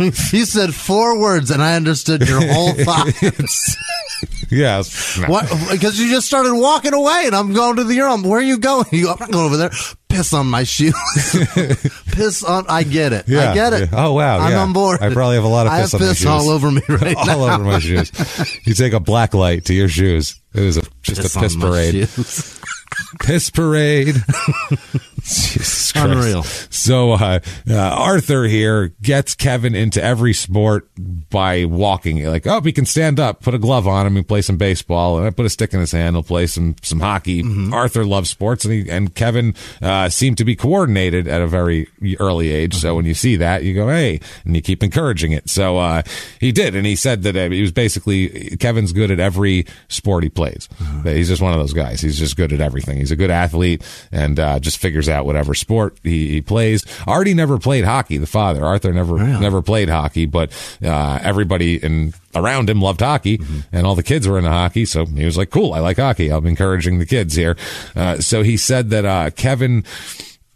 [0.32, 3.12] you said four words, and I understood your whole thought.
[4.50, 5.18] Yes.
[5.18, 5.28] No.
[5.28, 5.48] What?
[5.70, 8.28] Because you just started walking away, and I'm going to the urinal.
[8.28, 8.84] Where are you going?
[8.92, 9.70] You, I'm not going over there.
[10.10, 10.94] Piss on my shoes.
[12.12, 12.66] piss on.
[12.68, 13.26] I get it.
[13.28, 13.90] Yeah, I get it.
[13.90, 14.04] yeah.
[14.06, 14.60] Oh, wow, I'm yeah.
[14.60, 15.00] on board.
[15.00, 16.26] I probably have a lot of I piss have on my piss shoes.
[16.26, 17.38] all over me right now.
[17.38, 18.12] all over my shoes.
[18.66, 20.38] You take a black light to your shoes.
[20.52, 22.08] It is a, just a on piss parade.
[23.20, 24.16] Piss parade.
[25.22, 26.08] Jesus Christ.
[26.08, 26.42] Unreal.
[26.42, 30.88] So uh, uh, Arthur here gets Kevin into every sport
[31.30, 32.24] by walking.
[32.24, 35.18] Like, oh, he can stand up, put a glove on him, and play some baseball,
[35.18, 37.42] and I put a stick in his hand, he'll play some some hockey.
[37.42, 37.72] Mm-hmm.
[37.72, 41.88] Arthur loves sports, and he and Kevin uh, seem to be coordinated at a very
[42.18, 42.72] early age.
[42.72, 42.80] Mm-hmm.
[42.80, 45.48] So when you see that, you go, hey, and you keep encouraging it.
[45.48, 46.02] So uh,
[46.40, 50.24] he did, and he said that uh, he was basically Kevin's good at every sport
[50.24, 50.68] he plays.
[50.80, 51.10] Uh-huh.
[51.10, 52.00] He's just one of those guys.
[52.00, 52.98] He's just good at everything.
[52.98, 56.84] He's a good athlete and uh, just figures whatever sport he, he plays.
[57.06, 58.16] Artie never played hockey.
[58.18, 60.50] The father, Arthur, never never played hockey, but
[60.82, 63.60] uh, everybody in around him loved hockey, Mm-hmm.
[63.76, 64.84] and all the kids were into hockey.
[64.86, 66.30] So he was like, "Cool, I like hockey.
[66.30, 67.56] I'm encouraging the kids here."
[67.94, 69.84] Uh, so he said that uh, Kevin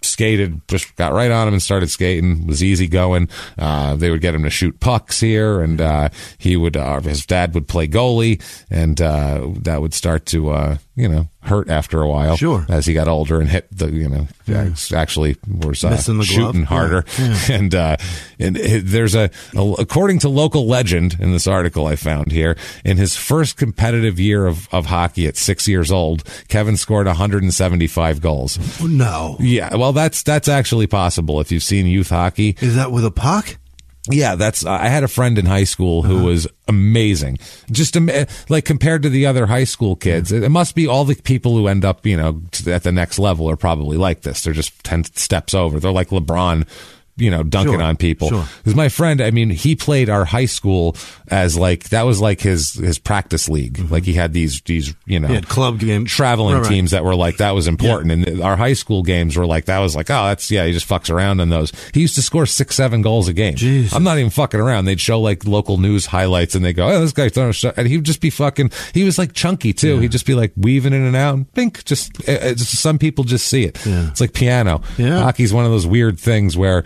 [0.03, 2.47] skated, just got right on him and started skating.
[2.47, 3.29] Was easy going.
[3.59, 6.77] Uh, they would get him to shoot pucks here, and uh, he would.
[6.77, 8.40] Uh, his dad would play goalie,
[8.71, 12.37] and uh, that would start to, uh, you know, hurt after a while.
[12.37, 12.65] Sure.
[12.69, 14.27] As he got older and hit the, you know,
[14.95, 16.27] actually was uh, Missing the glove.
[16.47, 16.67] shooting Yeah.
[16.67, 17.05] harder.
[17.51, 17.97] And uh,
[18.39, 22.57] and it, there's a, a according to local legend in this article I found here,
[22.85, 28.21] in his first competitive year of, of hockey at six years old, Kevin scored 175
[28.21, 28.59] goals.
[28.83, 29.37] No.
[29.39, 32.57] Yeah, well, that's that's actually possible if you've seen youth hockey.
[32.61, 33.57] Is that with a puck?
[34.11, 34.64] Yeah, that's.
[34.64, 36.27] I had a friend in high school who uh-huh.
[36.27, 37.38] was amazing.
[37.71, 40.42] Just eh, like compared to the other high school kids, uh-huh.
[40.42, 43.19] it, it must be all the people who end up, you know, at the next
[43.19, 44.42] level are probably like this.
[44.42, 45.81] They're just ten steps over.
[45.81, 46.66] They're like LeBron.
[47.18, 48.29] You know, dunking Sure, on people.
[48.29, 48.44] sure.
[48.59, 50.96] Because my friend, I mean, he played our high school
[51.29, 53.79] as like that was like his his practice league.
[53.90, 56.68] Like he had these these you know club game traveling Right, right.
[56.68, 59.79] teams that were like that was important, and our high school games were like that
[59.79, 61.72] was like oh that's yeah he just fucks around in those.
[61.94, 63.55] He used to score six seven goals a game.
[63.57, 63.94] Jesus.
[63.94, 64.85] I'm not even fucking around.
[64.85, 67.74] They'd show like local news highlights, and they go oh this guy's throwing a shot,
[67.79, 68.70] and he would just be fucking.
[68.92, 70.00] He was like chunky too.
[70.00, 71.35] He'd just be like weaving in and out.
[71.35, 73.85] And bink, just uh, uh, just- some people just see it.
[73.87, 74.09] Yeah.
[74.11, 74.83] It's like piano.
[74.98, 75.20] Yeah.
[75.22, 76.85] Hockey's one of those weird things where.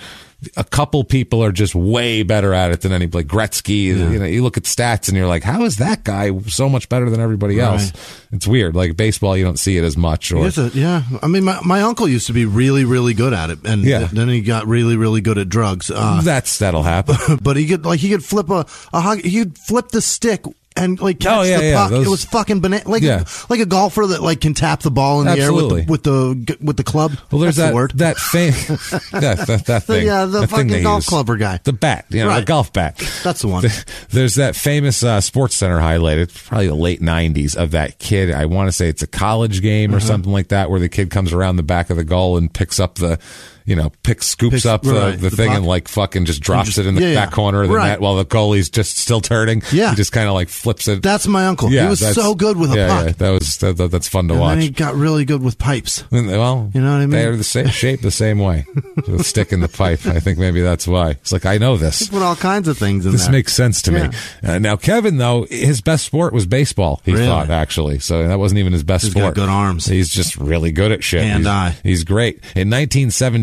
[0.56, 3.84] A couple people are just way better at it than any like Gretzky.
[3.84, 6.88] You know, you look at stats and you're like, how is that guy so much
[6.88, 7.92] better than everybody else?
[8.32, 8.74] It's weird.
[8.74, 10.32] Like baseball, you don't see it as much.
[10.32, 11.02] Or yeah.
[11.22, 14.08] I mean, my, my uncle used to be really, really good at it, and Yeah.
[14.12, 15.90] then he got really, really good at drugs.
[15.90, 17.16] Uh, that's that'll happen.
[17.42, 20.44] but he could like he could flip a, a hockey, he could flip the stick
[20.80, 21.90] and like catch Oh, yeah, the yeah, puck.
[21.90, 23.24] those- it was fucking banana, like Yeah.
[23.48, 25.82] like a golfer that like can tap the ball in the Absolutely.
[25.82, 27.12] air with the, with the with the club.
[27.30, 27.92] Well, there's That's that the word.
[27.96, 28.52] that thing,
[29.20, 31.06] that, that, that The, thing, uh, the thing fucking they golf use.
[31.08, 31.60] clubber guy.
[31.64, 32.96] the bat, you know, the golf bat.
[33.22, 33.64] That's the one.
[34.10, 36.18] There's that famous uh, Sports Center highlight.
[36.18, 38.30] It's probably the late '90s of that kid.
[38.32, 40.06] I want to say it's a college game or Uh-huh.
[40.06, 42.80] something like that, where the kid comes around the back of the goal and picks
[42.80, 43.18] up the,
[43.64, 46.40] you know, picks scoops Picks- up the, right, the, the thing and like fucking just
[46.42, 47.34] drops just- it in the yeah, back yeah.
[47.34, 47.88] corner of the Right.
[47.88, 49.62] net while the goalie's just still turning.
[49.72, 49.90] Yeah.
[49.90, 51.02] he just kind of like flips it.
[51.02, 51.70] That's my uncle.
[51.70, 53.06] Yeah, he was so good with a yeah, puck.
[53.06, 54.58] Yeah, that was that, that- that's fun to and watch.
[54.60, 56.04] he got really good with pipes.
[56.10, 57.10] And, Well, You know what I mean?
[57.10, 58.66] They're the same shape, the same way.
[59.06, 60.06] the stick in the pipe.
[60.06, 61.10] I think maybe that's why.
[61.10, 62.08] It's like I know this.
[62.08, 63.32] Put all kinds of things in This there.
[63.32, 64.08] makes sense to me.
[64.42, 67.00] Uh, now, Kevin, though, his best sport was baseball.
[67.04, 67.26] He Really?
[67.26, 69.34] thought actually, so that wasn't even his best He's got sport.
[69.34, 69.86] good arms.
[69.86, 71.22] He's just really good at shit.
[71.22, 71.76] And he's, eye.
[71.82, 72.42] He's great.
[72.56, 72.70] In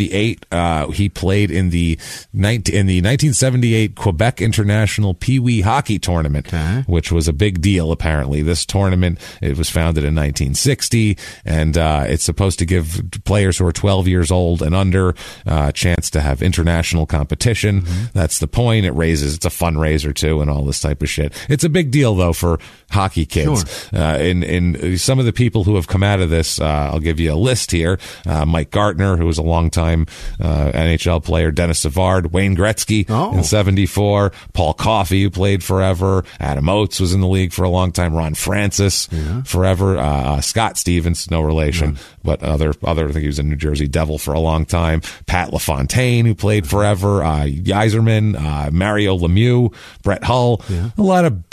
[0.08, 1.98] 1978, uh, he played in the
[2.34, 6.84] 19, in the 1978 Quebec International Pee Wee Hockey Tournament, Okay.
[6.88, 7.92] which was a big deal.
[7.92, 13.58] Apparently, this tournament it was founded in 1960, and uh, it's supposed to give players
[13.58, 15.10] who are 12 years old and under
[15.46, 17.84] uh, a chance to have international competition.
[18.14, 18.86] That's the point.
[18.86, 21.34] It raises it's a fundraiser too, and all this type of shit.
[21.50, 22.60] It's a big deal though for
[22.92, 23.90] hockey kids.
[23.94, 27.00] Uh, and and some of the people who have come out of this, uh, I'll
[27.00, 28.00] give you a list here.
[28.26, 29.44] Uh, Mike Gartner, who was a
[30.06, 30.06] longtime
[30.42, 33.34] uh, NHL player, Denis Savard, Wayne Gretzky Oh.
[33.38, 37.70] in '74, Paul Coffey, who played forever, Adam Oates was in the league for a
[37.70, 39.08] long time, Ron Francis
[39.46, 40.02] forever, uh,
[40.38, 43.08] uh, Scott Stevens, no relation, but other other.
[43.08, 45.02] I think he was a New Jersey Devil for a long time.
[45.26, 47.46] Pat LaFontaine, who played forever, uh,
[48.36, 50.62] uh, Mario Lemieux, Brett Hull,
[50.98, 51.44] a lot of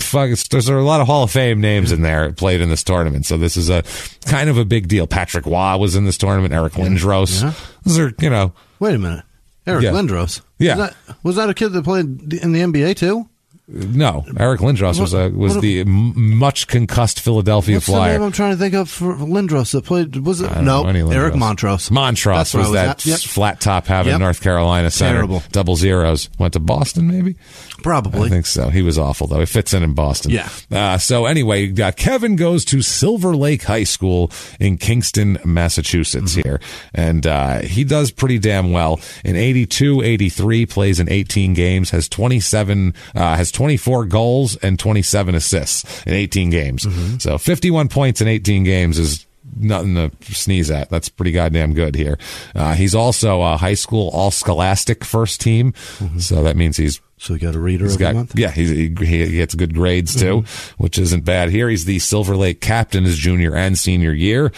[0.51, 3.27] there's a lot of Hall of Fame names in there played in this tournament.
[3.27, 3.83] So this is a
[4.27, 5.07] kind of a big deal.
[5.09, 6.55] Patrick Roy was in this tournament.
[6.55, 7.43] Eric Lindros.
[7.85, 9.25] Those are you know Wait a minute.
[9.67, 9.91] Eric Yeah.
[9.93, 10.43] Lindros.
[10.59, 10.77] Yeah.
[10.77, 13.29] Was that, was that a kid that played in the NBA too?
[13.67, 18.33] No Eric Lindros was a was what- the much concussed Philadelphia What's the name I'm
[18.33, 20.17] trying to think of for Lindros that played?
[20.17, 21.33] Was it no Eric.
[21.35, 21.91] Montross?
[21.91, 23.07] Montross where was that.
[23.07, 23.21] Yep.
[23.21, 24.21] flat top having Yep.
[24.21, 25.15] North Carolina center.
[25.15, 25.43] Terrible.
[25.53, 26.29] Double zeros.
[26.39, 27.37] Went to Boston, maybe?
[27.83, 28.27] Probably.
[28.27, 28.69] I think so.
[28.71, 29.41] He was awful, though.
[29.41, 30.31] He fits in in Boston.
[30.31, 30.49] Yeah.
[30.71, 36.61] Uh, so, anyway, uh, Kevin goes to Silver Lake High School in Kingston, Massachusetts here.
[36.95, 39.01] And uh, he does pretty damn well.
[39.25, 45.35] In 82, 83, plays in 18 games, has 27, uh, has 24 goals and 27
[45.35, 46.85] assists in 18 games.
[46.85, 47.19] Mm-hmm.
[47.19, 50.91] So, 51 points in 18 games is nothing to sneeze at.
[50.91, 52.19] That's pretty goddamn good here.
[52.55, 55.73] Uh, he's also a high school all scholastic first team.
[55.73, 56.19] Mm-hmm.
[56.19, 58.39] So that means he's so he got a reader He's every got, month.
[58.39, 60.83] yeah, he's, he, he gets good grades too, mm-hmm.
[60.83, 61.69] which isn't bad here.
[61.69, 64.53] He's the Silver Lake captain his junior and senior year.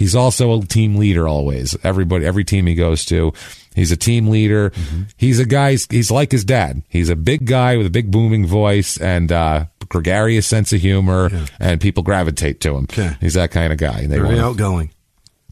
[0.00, 1.76] He's also a team leader always.
[1.84, 3.34] Everybody, every team he goes to,
[3.74, 4.72] he's a team leader.
[5.18, 6.82] He's a guy, he's, like his dad.
[6.88, 11.30] He's a big guy with a big booming voice and, uh, gregarious sense of humor
[11.60, 12.84] and people gravitate to him.
[12.84, 13.14] Okay.
[13.20, 14.00] He's that kind of guy.
[14.00, 14.90] And they Very outgoing.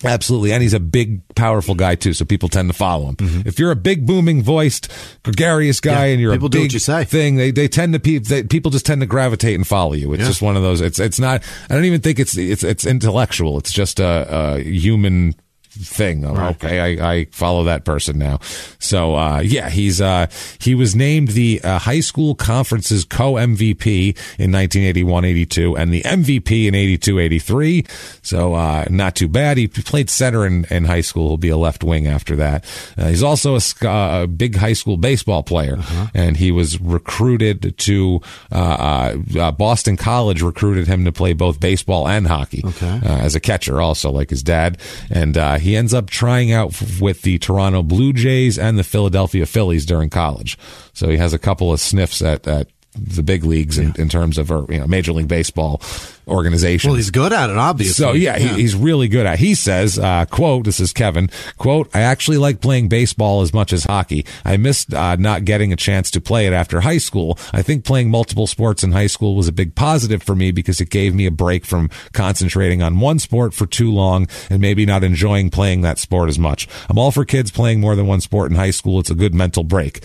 [0.05, 0.53] Absolutely.
[0.53, 2.13] And he's a big, powerful guy too.
[2.13, 3.17] So people tend to follow him.
[3.47, 4.91] If you're a big, booming voiced,
[5.23, 5.99] gregarious guy Mm-hmm.
[5.99, 7.05] Yeah, and you're people a do big what you say.
[7.05, 10.13] thing, they, they tend to, pe- they, people just tend to gravitate and follow you.
[10.13, 10.29] It's Yeah.
[10.29, 13.59] just one of those, it's, it's not, I don't even think it's, it's, it's intellectual.
[13.59, 15.35] It's just a, a human
[15.83, 16.25] thing.
[16.25, 16.99] Oh, Okay.
[16.99, 18.39] I, I follow that person now.
[18.79, 20.27] So, uh, yeah, he's, uh,
[20.61, 26.03] he was named the uh, high school conference's co MVP in 1981 82 and the
[26.03, 27.85] MVP in 82 83.
[28.23, 29.57] So, uh, not too bad.
[29.57, 31.29] He played center in, in high school.
[31.29, 32.65] He'll be a left wing after that.
[32.97, 35.79] Uh, he's also a, uh, a big high school baseball player
[36.15, 38.21] and he was recruited to,
[38.53, 43.01] uh, uh, uh, Boston College recruited him to play both baseball and hockey Okay.
[43.05, 44.79] uh, as a catcher, also like his dad.
[45.11, 49.45] And uh, he ends up trying out with the Toronto Blue Jays and the Philadelphia
[49.45, 50.57] Phillies during college.
[50.95, 54.39] So he has a couple of sniffs at, at the big leagues in, in terms
[54.39, 55.81] of, or, you know, Major League Baseball
[56.29, 56.91] organization.
[56.91, 58.05] Well, he's good at it, obviously.
[58.05, 59.39] So yeah, He, he's really good at.
[59.39, 61.31] He says, uh, "quote This is Kevin.
[61.57, 64.25] Quote: I actually like playing baseball as much as hockey.
[64.45, 67.39] I missed uh, not getting a chance to play it after high school.
[67.53, 70.81] I think playing multiple sports in high school was a big positive for me because
[70.81, 74.85] it gave me a break from concentrating on one sport for too long and maybe
[74.87, 76.69] not enjoying playing that sport as much.
[76.89, 79.01] I'm all for kids playing more than one sport in high school.
[79.01, 80.03] It's a good mental break."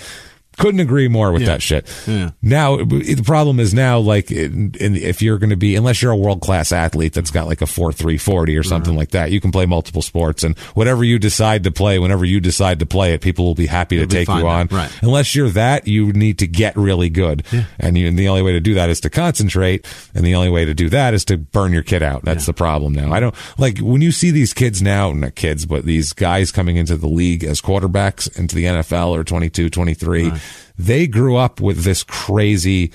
[0.57, 1.47] Couldn't agree more with Yeah.
[1.49, 1.87] that shit.
[2.07, 2.31] Yeah.
[2.41, 6.11] Now the problem is now like in, in, if you're going to be unless you're
[6.11, 9.31] a world class athlete that's got like a four three forty or something like that,
[9.31, 12.85] you can play multiple sports and whatever you decide to play, whenever you decide to
[12.85, 14.67] play it, people will be happy to They'll be take you on.
[14.71, 14.91] right.
[15.01, 17.43] Unless you're that, you need to get really good,
[17.79, 20.49] and, you, and the only way to do that is to concentrate, and the only
[20.49, 22.23] way to do that is to burn your kid out.
[22.23, 23.11] That's the problem now.
[23.11, 26.77] I don't like when you see these kids now, not kids, but these guys coming
[26.77, 30.31] into the league as quarterbacks into the NFL or 22, 23.
[30.77, 32.91] They grew up with this crazy.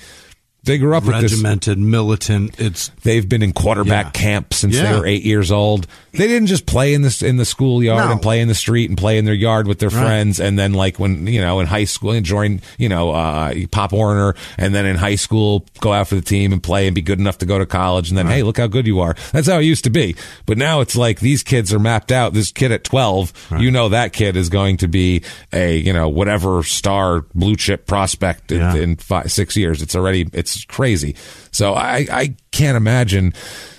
[0.63, 2.59] They grew up regimented, militant.
[2.59, 4.11] It's They've been in quarterback Yeah.
[4.21, 5.87] camp since they were eight years old.
[6.11, 8.11] They didn't just play in this in the schoolyard No.
[8.11, 10.39] and play in the street and play in their yard with their friends.
[10.39, 13.93] And then like when you know in high school and join you know uh, Pop
[13.93, 17.01] Warner, and then in high school go out for the team and play and be
[17.01, 18.09] good enough to go to college.
[18.09, 19.15] And then hey, look how good you are.
[19.31, 20.15] That's how it used to be.
[20.45, 22.33] But now it's like these kids are mapped out.
[22.33, 26.09] This kid at twelve, you know that kid is going to be a you know
[26.09, 29.81] whatever star blue chip prospect in, in five, six years.
[29.81, 31.15] It's already it's crazy.
[31.51, 33.33] So I I can't imagine.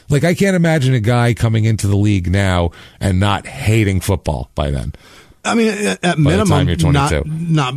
[0.09, 4.51] Like I can't imagine a guy coming into the league now and not hating football
[4.57, 4.93] by then.
[5.45, 5.69] I mean,
[6.03, 6.93] at, minimum, you're 22.
[6.93, 7.75] not, not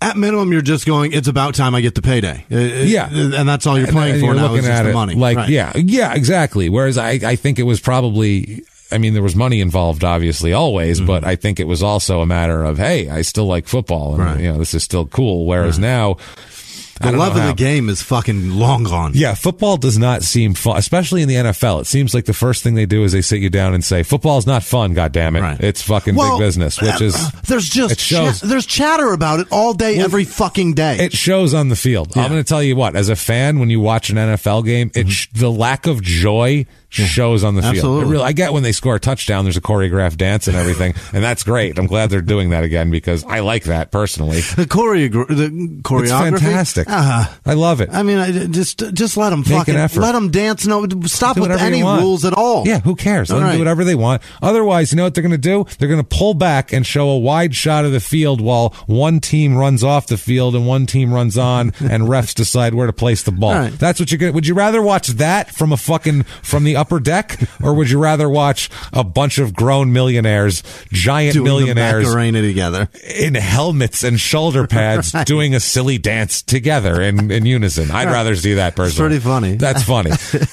[0.00, 1.12] at minimum, you're just going.
[1.12, 2.44] It's about time I get the payday.
[2.50, 3.08] Uh, uh, Yeah.
[3.10, 5.14] and that's all you're playing and for you're now looking at the it money.
[5.14, 5.48] Like Right.
[5.48, 6.68] yeah, yeah, exactly.
[6.68, 11.00] Whereas I I think it was probably I mean, there was money involved, obviously, always,
[11.00, 14.22] but I think it was also a matter of, hey, I still like football, and
[14.24, 14.40] Right.
[14.40, 15.44] you know, this is still cool.
[15.44, 16.55] Whereas now, I
[17.00, 19.12] The love of the game is fucking long gone.
[19.14, 21.82] Yeah, football does not seem fun, especially in the NFL.
[21.82, 24.02] It seems like the first thing they do is they sit you down and say,
[24.02, 25.40] "Football is not fun, God damn it!
[25.40, 25.60] Right.
[25.60, 28.40] It's fucking Well, big business." Which is uh, There's just it shows.
[28.40, 30.98] cha- there's chatter about it all day, every fucking day.
[30.98, 32.16] it shows on the field.
[32.16, 34.90] I'm going to tell you what, as a fan, when you watch an NFL game,
[34.94, 35.08] it mm-hmm.
[35.10, 37.74] sh- the lack of joy shows on the field.
[37.76, 38.10] Absolutely.
[38.12, 41.22] really, I get when they score a touchdown, there's a choreographed dance and everything, and
[41.22, 41.78] that's great.
[41.78, 44.40] I'm glad they're doing that again because I like that personally.
[44.40, 46.88] the choreo- the It's choreography, fantastic.
[46.88, 47.90] Uh, I love it.
[47.92, 50.00] I mean, I, just just let them Make fucking effort.
[50.00, 50.66] let them dance.
[50.66, 52.66] No, stop Do with any rules at all.
[52.66, 53.30] Yeah, who cares?
[53.30, 53.52] Let All them right.
[53.54, 54.22] do whatever they want.
[54.42, 55.66] Otherwise, you know what they're going to do?
[55.78, 59.20] They're going to pull back and show a wide shot of the field while one
[59.20, 62.92] team runs off the field and one team runs on, and refs decide where to
[62.92, 63.50] place the ball.
[63.50, 63.72] All right.
[63.72, 64.32] That's what you're going.
[64.32, 67.90] to Would you rather watch that from a fucking from the upper deck, or would
[67.90, 72.06] you rather watch a bunch of grown millionaires, giant Doing millionaires?
[72.14, 72.88] together.
[73.18, 77.90] in helmets and shoulder pads doing a silly dance together in, in unison.
[77.90, 79.08] I'd rather see that personally.
[79.10, 79.56] pretty funny.
[79.56, 80.10] That's funny.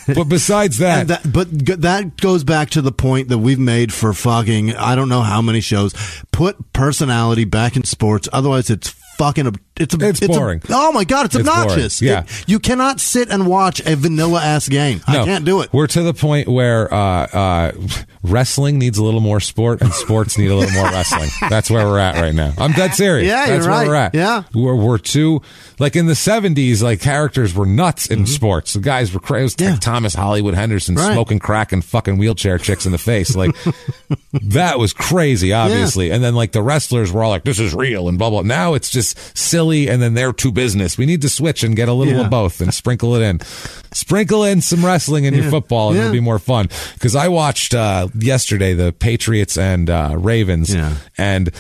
[0.16, 3.94] but besides that, that, but g- that goes back to the point that we've made
[3.94, 5.94] for fucking I don't know how many shows.
[6.32, 9.56] Put personality back in sports, otherwise it's fucking.
[9.76, 10.62] It's a, It's a- boring.
[10.70, 12.00] oh my god, it's, It's obnoxious.
[12.00, 12.12] boring.
[12.14, 12.20] Yeah.
[12.24, 15.02] It- you cannot sit and watch a vanilla ass game.
[15.08, 15.74] I can't do it.
[15.74, 17.72] We're to the point where uh, uh,
[18.24, 21.30] wrestling needs a little more sport, and sports need a little more wrestling.
[21.50, 22.54] That's where we're at right now.
[22.58, 23.28] I'm dead serious.
[23.28, 23.88] Yeah, that's you're where right.
[23.88, 24.14] we're at.
[24.16, 24.44] Yeah.
[24.54, 25.42] we're we're too
[25.84, 26.82] like in the '70s.
[26.82, 28.74] Like characters were nuts in sports.
[28.74, 29.42] The guys were crazy.
[29.42, 29.64] It was Mm-hmm.
[29.66, 29.72] Yeah.
[29.72, 31.14] like Thomas Hollywood Henderson Right.
[31.14, 33.36] smoking crack and fucking wheelchair chicks in the face.
[33.36, 33.52] Like
[34.34, 36.10] that was crazy, obviously.
[36.12, 38.42] And then like the wrestlers were all like, "This is real," and blah blah.
[38.42, 40.98] Now it's just silly, and then they're to business.
[40.98, 42.22] We need to switch and get a little Yeah.
[42.26, 43.40] of both and sprinkle it in.
[43.94, 46.04] Sprinkle in some wrestling in your football, and Yeah.
[46.06, 46.70] it'll be more fun.
[46.94, 50.96] Because I watched uh, yesterday the Patriots and uh, Ravens, Yeah.
[51.18, 51.52] and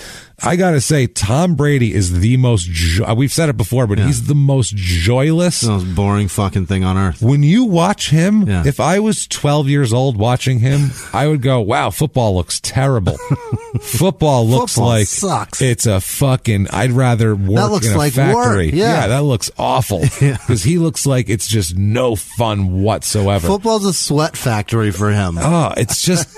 [0.46, 2.66] I gotta say, Tom Brady is the most.
[2.70, 5.62] Jo- uh, we've said it before, but he's the most joyless.
[5.62, 7.22] the most boring fucking thing on earth.
[7.22, 8.64] When you watch him, Yeah.
[8.66, 13.18] if I was 12 years old watching him, I would go, wow, football looks terrible.
[13.82, 15.62] football looks Football like sucks.
[15.62, 18.72] it's a fucking, I'd rather work looks in a like work, factory.
[18.74, 19.08] yeah.
[19.08, 20.02] that looks awful.
[20.44, 23.48] Because he looks like it's just no fun whatsoever.
[23.48, 25.38] Football's a sweat factory for him.
[25.40, 26.30] Oh, it's just,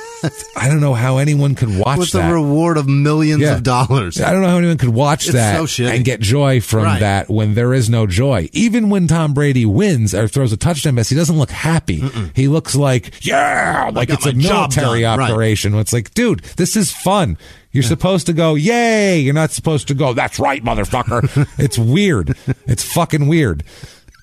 [0.55, 2.27] I don't know how anyone could watch with that.
[2.27, 3.55] the reward of millions Yeah.
[3.55, 3.94] of dollars.
[3.95, 6.99] I don't know how anyone could watch It's that so and get joy from Right.
[6.99, 8.49] that when there is no joy.
[8.53, 12.03] Even when Tom Brady wins or throws a touchdown pass, he doesn't look happy.
[12.35, 15.19] He looks like, yeah, like it's a military done.
[15.19, 15.31] Right.
[15.31, 15.73] operation.
[15.75, 17.37] It's like, dude, this is fun.
[17.71, 19.19] You're supposed to go, yay.
[19.19, 21.45] You're not supposed to go, that's right, motherfucker.
[21.57, 22.37] it's weird.
[22.65, 23.63] It's fucking weird.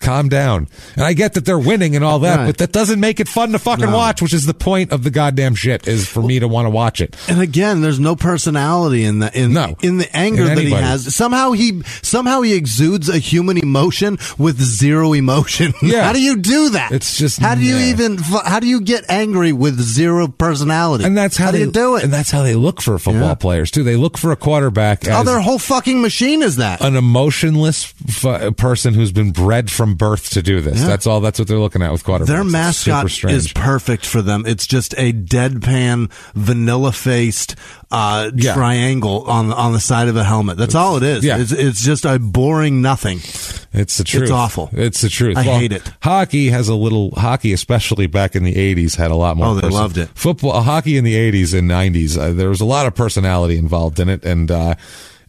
[0.02, 0.68] Calm down.
[0.96, 2.46] And I get that they're winning and all that, Right.
[2.46, 3.96] but that doesn't make it fun to fucking No.
[3.96, 6.70] watch, which is the point of the goddamn shit, is for me to want to
[6.70, 7.16] watch it.
[7.28, 9.76] And again, there's no personality in the in No.
[9.82, 11.14] in the anger In that he has.
[11.14, 15.72] Somehow he somehow he exudes a human emotion with zero emotion.
[15.82, 16.04] Yeah.
[16.04, 16.90] how do you do that?
[16.92, 17.80] It's just- how do you nah.
[17.86, 21.04] even how do you get angry with zero personality?
[21.04, 22.04] And that's how, do they you do it.
[22.04, 23.34] And that's how they look for football Yeah.
[23.34, 23.82] players too.
[23.84, 26.80] They look for a quarterback oh, their whole fucking machine is that.
[26.80, 30.78] an emotionless f- person who's been bred from birth to do this.
[30.81, 30.87] Yeah.
[30.87, 31.20] That's all.
[31.20, 32.26] That's what they're looking at with quarterbacks.
[32.26, 34.44] Their It's mascot is perfect for them.
[34.46, 37.57] It's just a deadpan, vanilla faced
[37.90, 38.55] uh, Yeah.
[38.55, 40.57] triangle on on the side of a helmet.
[40.57, 41.24] That's all it is.
[41.24, 41.38] Yeah.
[41.38, 43.18] It's, it's just a boring nothing.
[43.74, 44.22] It's the truth.
[44.24, 44.68] It's awful.
[44.72, 45.37] It's the truth.
[45.37, 45.83] I hate it.
[46.02, 49.46] Hockey has a little hockey, especially back in the '80s, had a lot more.
[49.48, 50.09] Oh, they person- loved it.
[50.14, 53.98] Football, hockey in the '80s and '90s, uh, there was a lot of personality involved
[54.00, 54.74] in it, and uh,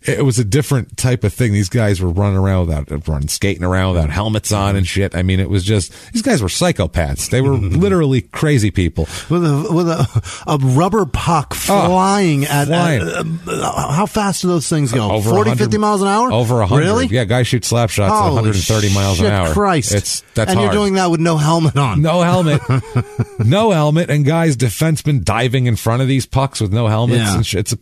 [0.05, 1.53] it was a different type of thing.
[1.53, 5.15] These guys were running around without running, skating around without helmets on and shit.
[5.15, 7.29] I mean, it was just these guys were psychopaths.
[7.29, 9.07] They were literally crazy people.
[9.29, 13.01] with a with a, a rubber puck flying at, Oh, flying.
[13.01, 13.07] at
[13.47, 15.09] uh, how fast do those things go?
[15.11, 16.31] Over 40, 50 miles an hour?
[16.31, 16.83] Over a hundred.
[16.83, 17.05] Really?
[17.07, 19.53] Yeah, guys shoot slap shots at 130 miles an hour.
[19.53, 19.93] Christ!
[19.93, 20.73] It's that's and hard.
[20.73, 22.01] you're doing that with no helmet on.
[22.01, 22.61] No helmet.
[23.39, 24.09] no helmet.
[24.09, 27.19] And guys, defensemen diving in front of these pucks with no helmets.
[27.21, 27.35] Yeah.
[27.35, 27.71] And shit.
[27.71, 27.75] It's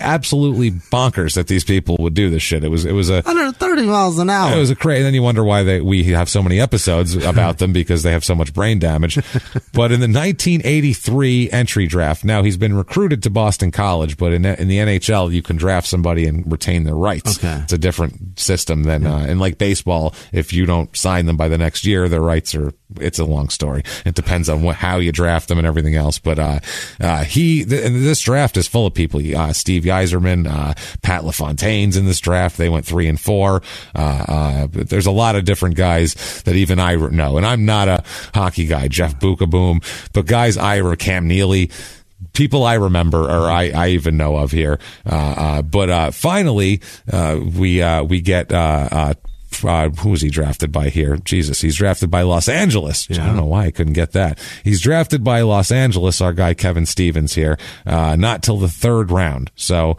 [0.00, 2.64] absolutely bonkers that these people would do this shit.
[2.64, 4.54] It was, it was a, 130 miles an hour.
[4.54, 5.02] it was a crazy.
[5.02, 8.24] Then you wonder why they, we have so many episodes about them because they have
[8.24, 9.16] so much brain damage.
[9.72, 14.44] but in the 1983 entry draft, now he's been recruited to Boston College, but in,
[14.44, 17.38] in the NHL, you can draft somebody and retain their rights.
[17.38, 17.60] Okay.
[17.62, 21.48] It's a different system than, uh, and like baseball, if you don't sign them by
[21.48, 23.82] the next year, their rights are, it's a long story.
[24.04, 26.18] It depends on what, how you draft them and everything else.
[26.18, 26.60] But, uh,
[27.00, 29.20] uh, he, th- this draft is full of people.
[29.36, 32.58] Uh, Steve Yzerman, uh, Pat LaFontaine's in this draft.
[32.58, 33.62] They went three and four.
[33.94, 37.36] Uh, uh, but there's a lot of different guys that even I know.
[37.36, 39.82] And I'm not a hockey guy, Jeff Beukeboom,
[40.12, 41.70] but guys, Ira, Cam Neely,
[42.34, 44.78] people I remember or I, I even know of here.
[45.06, 48.52] Uh, uh, but uh, finally, uh, we uh, we get.
[48.52, 49.14] Uh, uh,
[49.64, 51.16] uh, who was he drafted by here?
[51.16, 53.08] Jesus, he's drafted by Los Angeles.
[53.10, 54.38] I don't know why I couldn't get that.
[54.62, 56.20] He's drafted by Los Angeles.
[56.20, 59.50] Our guy Kevin Stevens here, uh, not till the third round.
[59.56, 59.96] So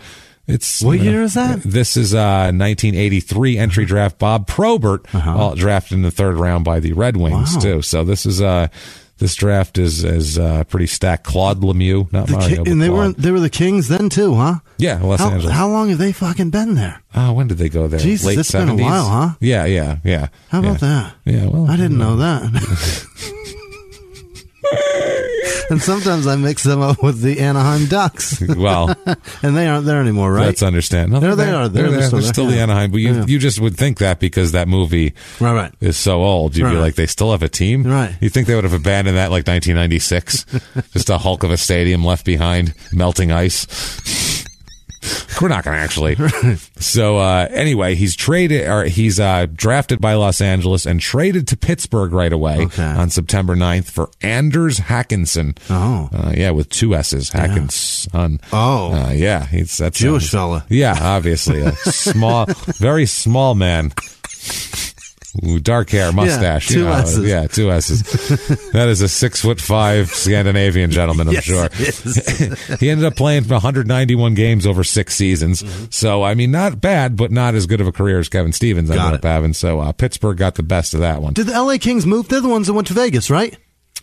[0.50, 1.62] it's What uh, year is that?
[1.64, 4.18] This is uh, 1983 entry draft.
[4.20, 7.56] Bob Probert, uh, drafted in the third round by the Red Wings Uh-huh.
[7.58, 7.62] Wow.
[7.76, 7.82] too.
[7.82, 8.68] So this is uh,
[9.20, 11.26] this draft is is uh, pretty stacked.
[11.26, 13.16] Claude Lemieux, not The Mario, Ki- and they Claude.
[13.18, 14.56] were they were the Kings then too, huh?
[14.78, 15.54] Yeah, Los how, Angeles.
[15.54, 17.02] How long have they fucking been there?
[17.14, 18.00] Oh, when did they go there?
[18.00, 19.30] Jesus, Late it's been a while, huh?
[19.42, 20.28] Yeah, yeah, yeah.
[20.50, 21.16] How about that?
[21.26, 22.44] Yeah, well, I didn't know that.
[25.70, 28.96] and sometimes I mix them up with the Anaheim Ducks, Well,
[29.44, 30.46] and they aren't there anymore, right?
[30.46, 31.20] that's understandable.
[31.22, 31.68] There they are.
[31.70, 32.08] They're, They're there.
[32.08, 33.26] still They're still the Anaheim, but you Yeah.
[33.28, 35.74] you just would think that because that movie right, right.
[35.80, 38.16] is so old, you'd be like, they still have a team, Right.
[38.22, 40.46] You think they would have abandoned that like 1996?
[40.94, 44.46] just a hulk of a stadium left behind, melting ice.
[45.42, 46.16] We're not going to actually.
[46.80, 51.58] So uh, anyway, he's traded or he's uh, drafted by Los Angeles and traded to
[51.58, 52.84] Pittsburgh right away Okay.
[52.84, 55.58] on September 9th for Anders Hakansson.
[55.70, 56.10] Oh.
[56.14, 58.42] uh, yeah, with two S's, Hakansson.
[58.52, 58.94] Oh.
[58.94, 60.66] uh, yeah, he's that's Jewish fella.
[60.70, 62.46] Yeah, obviously a small,
[62.78, 63.94] very small man.
[65.62, 66.70] Dark hair, mustache.
[66.70, 67.26] two you know, S's.
[67.30, 68.02] Yeah, two S's.
[68.72, 71.70] that is a six foot five Scandinavian gentleman, I'm Yes, sure.
[72.80, 75.62] he ended up playing 191 games over six seasons.
[75.62, 75.86] Mm-hmm.
[75.92, 78.90] So, I mean, not bad, but not as good of a career as Kevin Stevens
[78.90, 79.28] ended Got up it.
[79.28, 79.54] having.
[79.54, 81.34] So, uh, Pittsburgh got the best of that one.
[81.34, 82.28] Did the LA Kings move?
[82.28, 83.56] They're the ones that went to Vegas, right?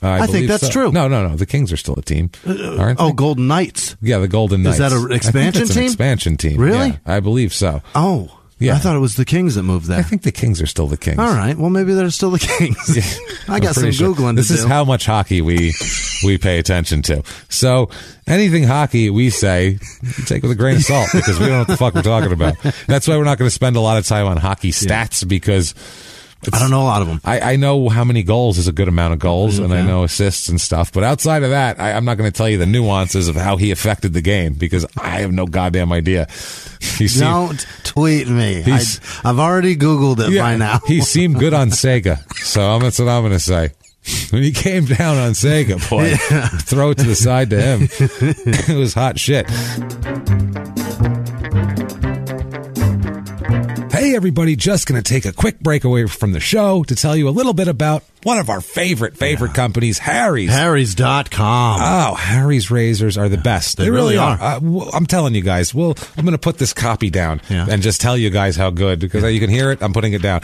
[0.03, 0.71] I think that's so.
[0.71, 0.93] true.
[0.93, 1.37] No, no, no.
[1.37, 2.31] The Kings are still a team.
[2.47, 3.13] Aren't Oh, they?
[3.15, 3.97] Golden Knights.
[4.03, 4.79] Yeah, the Golden Knights.
[4.79, 5.87] Is that an I expansion that's an team?
[5.87, 6.61] expansion team.
[6.61, 6.89] Really?
[6.89, 7.81] Yeah, I believe so.
[7.95, 8.75] Oh, Yeah.
[8.75, 9.99] I thought it was the Kings that moved there.
[9.99, 11.19] I think the Kings are still the Kings.
[11.19, 11.57] All right.
[11.59, 12.79] Well, maybe they're still the Kings.
[13.49, 14.15] I I'm got some sure.
[14.15, 14.69] googling This is do.
[14.69, 15.75] how much hockey we
[16.25, 17.23] we pay attention to.
[17.51, 17.91] So
[18.27, 19.79] anything hockey we say,
[20.25, 22.33] take with a grain of salt because we don't know what the fuck we're talking
[22.33, 22.57] about.
[22.87, 25.75] That's why we're not going to spend a lot of time on hockey stats because
[26.53, 27.21] I don't know a lot of them.
[27.25, 29.65] I, I know how many goals is a good amount of goals, mm-hmm.
[29.65, 30.93] and I know assists and stuff.
[30.93, 33.57] But outside of that, I, I'm not going to tell you the nuances of how
[33.57, 36.29] he affected the game because I have no goddamn idea.
[36.99, 38.63] He seemed, Don't tweet me.
[38.65, 38.83] I,
[39.25, 40.81] I've already Googled it by now.
[40.87, 43.71] he seemed good on Sega, so that's what I'm going to say.
[44.31, 46.15] When he came down on Sega, boy,
[46.63, 47.89] throw it to the side to him.
[47.91, 49.47] it was hot shit.
[54.07, 57.17] Hey, everybody, just going to take a quick break away from the show to tell
[57.17, 60.49] you a little bit about one of our favorite, favorite companies, Harry's.
[60.49, 61.81] Harry's.com.
[61.83, 63.79] Oh, Harry's razors are the best.
[63.79, 64.39] They really are.
[64.41, 65.75] Uh, w- I'm telling you guys.
[65.75, 67.67] Well, I'm going to put this copy down Yeah.
[67.69, 69.83] and just tell you guys how good because you can hear it.
[69.83, 70.43] I'm putting it down.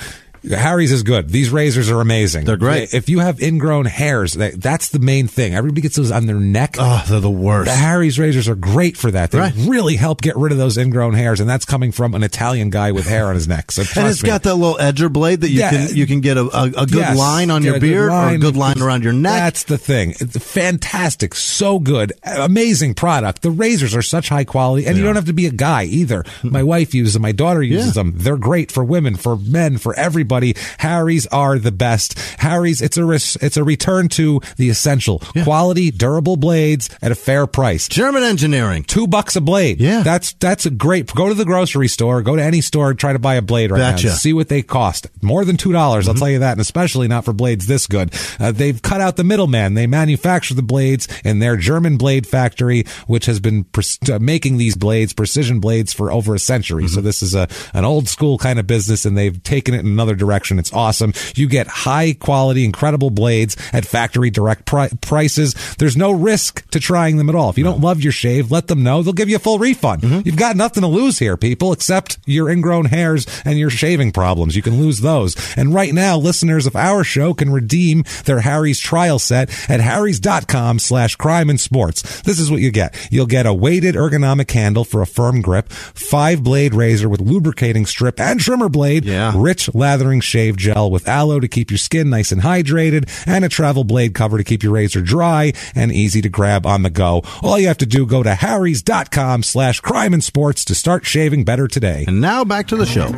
[0.50, 1.28] Harry's is good.
[1.28, 2.44] These razors are amazing.
[2.46, 2.92] They're great.
[2.94, 5.54] If you have ingrown hairs, that, that's the main thing.
[5.54, 6.76] Everybody gets those on their neck.
[6.78, 7.70] oh, they're the worst.
[7.70, 9.30] The Harry's razors are great for that.
[9.30, 9.52] They Right.
[9.56, 12.92] really help get rid of those ingrown hairs, and that's coming from an Italian guy
[12.92, 13.70] with hair on his neck.
[13.72, 14.26] So trust and it's me.
[14.28, 15.70] got that little edger blade that you Yeah.
[15.70, 17.16] can you can get a, a, a good Yes.
[17.16, 19.32] line on Get your beard or a good line around your neck.
[19.34, 20.14] That's the thing.
[20.20, 21.34] It's fantastic.
[21.34, 22.12] So good.
[22.24, 23.42] Amazing product.
[23.42, 26.24] The razors are such high quality and you don't have to be a guy either.
[26.42, 27.22] My wife uses them.
[27.22, 28.02] My daughter uses Yeah.
[28.02, 28.14] them.
[28.16, 30.31] They're great for women, for men, for everybody.
[30.78, 32.18] Harry's are the best.
[32.38, 37.14] Harry's, it's a, res- it's a return to the essential quality, durable blades at a
[37.14, 37.88] fair price.
[37.88, 38.84] German engineering.
[38.84, 39.80] Two bucks a blade.
[39.80, 40.02] Yeah.
[40.02, 41.12] That's that's a great.
[41.14, 42.22] Go to the grocery store.
[42.22, 42.94] Go to any store.
[42.94, 44.08] Try to buy a blade right Betcha.
[44.08, 44.14] now.
[44.14, 45.06] See what they cost.
[45.20, 46.08] More than two dollars.
[46.08, 48.14] I'll tell you that, and especially not for blades this good.
[48.38, 49.74] Uh, they've cut out the middleman.
[49.74, 54.56] They manufacture the blades in their German blade factory, which has been pres- uh, making
[54.56, 56.88] these blades, precision blades, for over a century.
[56.88, 59.86] So this is a an old school kind of business, and they've taken it in
[59.86, 60.58] another direction.
[60.58, 61.12] It's awesome.
[61.34, 65.54] You get high quality, incredible blades at factory direct pri- prices.
[65.78, 67.50] There's no risk to trying them at all.
[67.50, 69.02] If you don't love your shave, let them know.
[69.02, 70.02] They'll give you a full refund.
[70.02, 70.20] Mm-hmm.
[70.24, 74.54] You've got nothing to lose here, people, except your ingrown hairs and your shaving problems.
[74.54, 75.34] You can lose those.
[75.56, 80.78] And right now, listeners of our show can redeem their Harry's trial set at harrys.com
[80.78, 82.22] slash crime and sports.
[82.22, 82.94] This is what you get.
[83.10, 87.86] You'll get a weighted ergonomic handle for a firm grip, five blade razor with lubricating
[87.86, 89.32] strip and trimmer blade, Yeah.
[89.34, 93.48] rich lathering shave gel with aloe to keep your skin nice and hydrated, and a
[93.48, 97.22] travel blade cover to keep your razor dry and easy to grab on the go.
[97.42, 101.44] All you have to do, go to harrys.com slash crime and sports to start shaving
[101.44, 102.04] better today.
[102.06, 103.12] And now back to the show.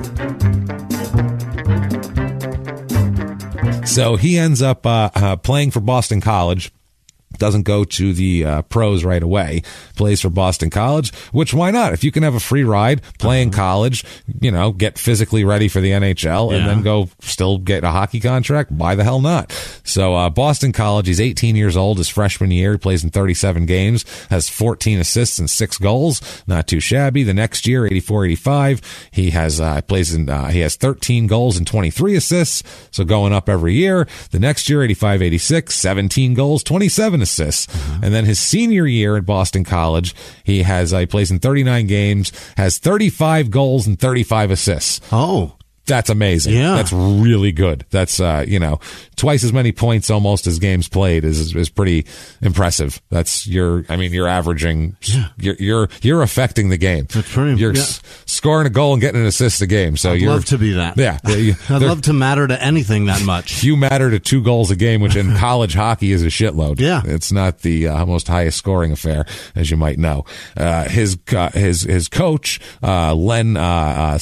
[3.87, 6.73] So he ends up uh, uh, playing for Boston College.
[7.39, 9.63] Doesn't go to the uh, pros right away.
[9.97, 11.93] Plays for Boston College, which why not?
[11.93, 14.05] If you can have a free ride, play in college,
[14.41, 18.21] you know, get physically ready for the NHL, and then go still get a hockey
[18.21, 19.53] contract, why the hell not?
[19.85, 21.99] So uh, Boston College, he's 18 years old.
[21.99, 26.43] His freshman year, he plays in 37 games, has 14 assists and six goals.
[26.47, 27.23] Not too shabby.
[27.23, 31.67] The next year, 84-85, he has uh, plays in uh, he has 13 goals and
[31.67, 32.63] 23 assists.
[32.91, 34.07] So going up every year.
[34.31, 37.67] The next year, 85-86, 17 goals, 27 assists.
[38.03, 40.15] And then his senior year at Boston College,
[40.45, 45.01] he has uh, he plays in 39 games, has 35 goals and 35 assists.
[45.11, 45.57] Oh,
[45.87, 46.55] That's amazing.
[46.55, 46.77] Yeah.
[46.77, 47.85] That's really good.
[47.91, 48.81] That's, uh, you know,
[49.17, 52.07] twice as many points almost as games played is, is pretty
[52.41, 53.03] impressive.
[53.11, 54.97] That's your, I mean, you're averaging,
[55.37, 57.07] you're, you're, you're affecting the game.
[57.13, 57.83] That's pretty- You're yeah.
[57.83, 59.97] s- scoring a goal and getting an assist a game.
[59.97, 60.97] So I'd you're, love to be that.
[60.97, 61.19] Yeah.
[61.27, 63.63] yeah, you- I'd love to matter to anything that much.
[63.65, 66.81] you matter to two goals a game, which in college hockey is a shitload.
[66.81, 67.03] Yeah.
[67.05, 70.25] it's not the uh, most highest scoring affair, as you might know.
[70.57, 74.19] Uh, his uh, his his coach, uh, Len uh, uh,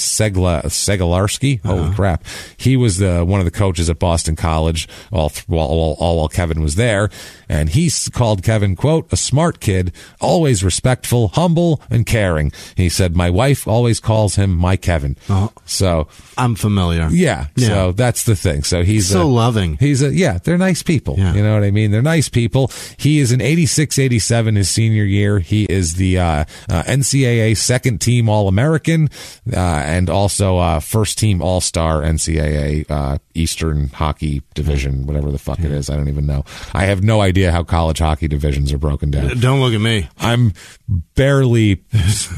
[1.58, 1.82] Segla Segalarski.
[1.82, 2.24] Holy crap,
[2.56, 4.88] he was the one of the coaches at Boston College.
[5.10, 7.10] All th- all, all while Kevin was there,
[7.48, 12.52] and he called Kevin quote a smart kid, always respectful, humble, and caring.
[12.76, 15.16] He said, "My wife always calls him my Kevin."
[15.64, 17.08] So I'm familiar.
[17.10, 17.68] yeah, Yeah.
[17.68, 18.62] so that's the thing.
[18.62, 19.76] So he's So a- loving.
[19.80, 21.16] He's a yeah, they're nice people.
[21.18, 21.34] Yeah.
[21.34, 21.90] You know what I mean?
[21.90, 22.70] They're nice people.
[22.96, 25.38] He is an 86 87 his senior year.
[25.38, 29.08] He is the uh, uh, NCAA second team All American
[29.52, 35.38] uh, and also uh, first team All Star NCAA uh, Eastern Hockey Division, whatever the
[35.38, 35.90] fuck it is.
[35.90, 36.44] I don't even know.
[36.72, 39.38] I have no idea how college hockey divisions are broken down.
[39.40, 40.08] Don't look at me.
[40.18, 40.52] I'm
[41.14, 41.82] barely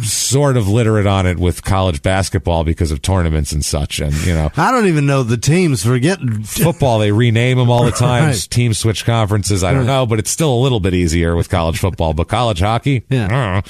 [0.03, 4.01] sort of literate on it with college basketball because of tournaments and such.
[4.01, 5.85] And, you know, I don't even know the teams.
[5.85, 6.19] Forget.
[6.45, 8.47] football they rename them all the time Right.
[8.51, 11.79] team switch conferences i don't know but it's still a little bit easier with college
[11.79, 13.61] football but college hockey Yeah.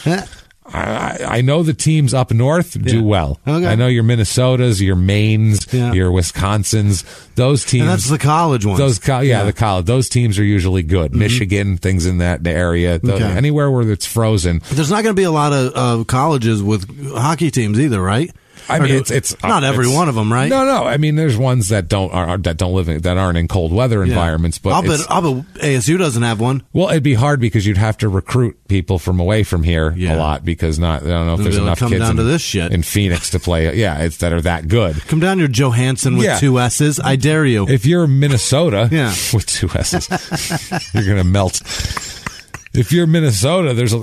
[0.67, 3.03] I, I know the teams up north do Yeah.
[3.03, 3.67] well Okay.
[3.67, 5.93] i know your minnesotas your maines Yeah.
[5.93, 7.05] your wisconsins
[7.35, 8.79] those teams And that's the college ones.
[8.79, 12.99] those co- yeah, the college those teams are usually good michigan things in that area
[12.99, 13.11] Mm-hmm.
[13.11, 13.25] Okay.
[13.37, 17.13] anywhere where it's frozen There's not going to be a lot of uh, colleges with
[17.15, 18.31] hockey teams either, right?
[18.69, 20.49] I mean, it's it's not every it's- one of them, right?
[20.49, 20.85] No, no.
[20.85, 23.73] I mean, there's ones that don't are that don't live in, that aren't in cold
[23.73, 24.11] weather Yeah.
[24.13, 24.59] environments.
[24.59, 26.63] But I'll bet, I'll bet ASU doesn't have one.
[26.73, 30.15] Well, it'd be hard because you'd have to recruit people from away from here Yeah.
[30.15, 32.23] a lot because not I don't know if there's enough come kids down in, to
[32.25, 32.73] this shit.
[32.73, 33.77] in Phoenix to play.
[33.77, 35.07] Yeah, it's that are that good.
[35.09, 36.39] Come down your Johansson with Yeah.
[36.39, 36.99] two S's.
[37.01, 37.69] I dare you.
[37.69, 39.11] If you're Minnesota, Yeah.
[39.35, 40.09] with two S's,
[40.95, 41.61] you're gonna melt.
[42.75, 44.01] If you're Minnesota, there's a,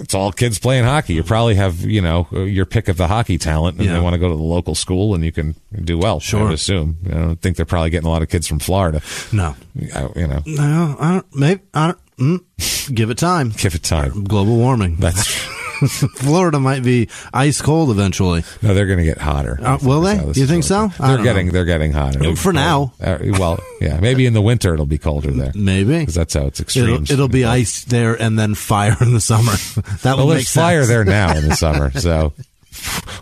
[0.00, 1.14] it's all kids playing hockey.
[1.14, 3.92] You probably have you know your pick of the hockey talent, and Yeah.
[3.94, 5.54] they want to go to the local school, and you can
[5.84, 6.16] do well.
[6.16, 6.44] I Sure.
[6.44, 6.96] would assume.
[7.06, 9.02] I don't think they're probably getting a lot of kids from Florida.
[9.32, 9.54] no,
[9.94, 11.26] I- You know, no, I don't.
[11.34, 11.98] Maybe I don't.
[12.18, 13.52] Mm, give it time.
[13.58, 14.24] give it time.
[14.24, 14.96] Global warming.
[14.96, 15.46] That's
[16.16, 18.42] Florida might be ice cold eventually.
[18.62, 19.58] no, they're going to get hotter.
[19.60, 20.16] Uh, will they?
[20.16, 20.88] this You think so?
[20.98, 21.52] They're getting know.
[21.52, 22.92] they're getting hotter For now.
[23.00, 25.52] Uh, well, yeah, maybe in the winter it'll be colder there.
[25.54, 27.02] Maybe because that's how it's extreme.
[27.02, 29.52] it'll, it'll be ice there and then fire in the summer.
[30.02, 32.32] that Well, would make there's fire there now in the summer, so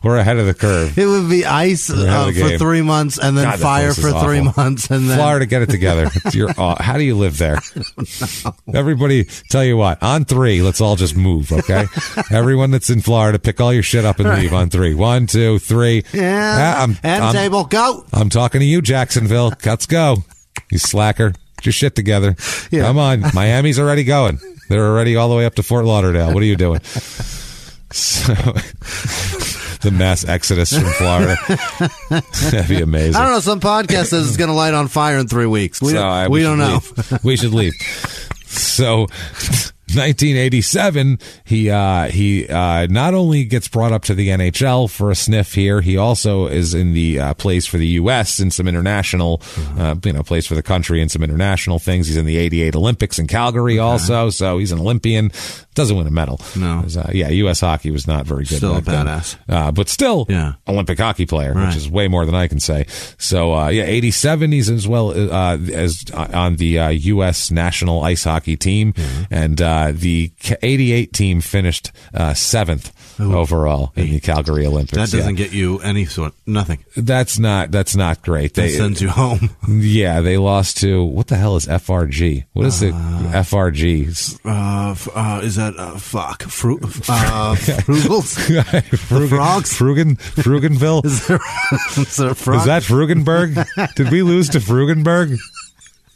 [0.02, 0.96] we're ahead of the curve.
[0.98, 4.90] It would be ice uh, for three months and then God, fire for three months
[4.90, 6.10] and then Florida, get it together.
[6.32, 7.58] You're, aw- how do you live there?
[8.72, 11.86] Everybody, tell you what, on three, let's all just move, okay?
[12.30, 14.94] Everyone that's in Florida, pick all your shit up and leave on three.
[14.94, 16.04] One, two, three.
[16.12, 16.74] Yeah.
[16.78, 18.04] Ah, I'm, End I'm- table, go.
[18.12, 19.52] I'm talking to you, Jacksonville.
[19.64, 20.18] Let's go.
[20.70, 21.30] You slacker.
[21.56, 22.36] Get your shit together.
[22.70, 22.82] Yeah.
[22.82, 23.22] Come on.
[23.34, 24.38] Miami's already going.
[24.68, 26.32] They're already all the way up to Fort Lauderdale.
[26.32, 26.80] What are you doing?
[29.84, 31.36] So, the mass exodus from Florida.
[32.50, 33.14] That'd be amazing.
[33.16, 33.40] I don't know.
[33.40, 35.80] Some podcast says it's going to light on fire in three weeks.
[35.80, 36.80] We, So, don't, uh, we should don't know.
[36.96, 37.24] leave.
[37.24, 37.74] we should leave.
[38.46, 39.06] So,
[39.96, 45.14] 1987, he uh, he uh, not only gets brought up to the NHL for a
[45.14, 48.40] sniff here, he also is in the uh, plays for the U.S.
[48.40, 49.40] in some international,
[49.78, 52.06] uh, you know, plays for the country in some international things.
[52.08, 55.30] He's in the '88 Olympics in Calgary also, so he's an Olympian.
[55.74, 56.40] Doesn't win a medal.
[56.56, 56.84] No.
[56.96, 57.58] uh, yeah, U.S.
[57.60, 58.58] hockey was not very good.
[58.58, 59.36] Still a badass.
[59.48, 60.52] uh, but still, Yeah.
[60.68, 61.66] Olympic hockey player, Right.
[61.66, 62.86] which is way more than I can say.
[63.18, 67.50] So uh, yeah, 87 he's as well uh, as on the uh, U.S.
[67.50, 69.34] national ice hockey team, Mm-hmm.
[69.34, 70.30] and uh, the
[70.62, 74.96] 88 team finished uh, seventh overall in the Calgary Olympics.
[75.10, 75.44] That doesn't yeah.
[75.44, 76.34] get you any sort.
[76.46, 76.84] Nothing.
[76.96, 78.54] that's not that's not great.
[78.54, 79.50] That They sends you home.
[79.68, 82.44] yeah they lost to what the hell is FRG?
[82.52, 82.94] What is it?
[82.94, 84.40] FRG?
[84.44, 86.42] Uh, uh, is that uh, fuck?
[86.42, 88.34] Fru- uh, Frugals?
[88.94, 89.72] Frugen, frogs?
[89.72, 91.04] Frugen, Frugenville.
[91.04, 91.40] Is there,
[91.96, 92.30] is there?
[92.30, 93.94] Is that Frugenberg?
[93.94, 95.38] Did we lose to Frugenberg?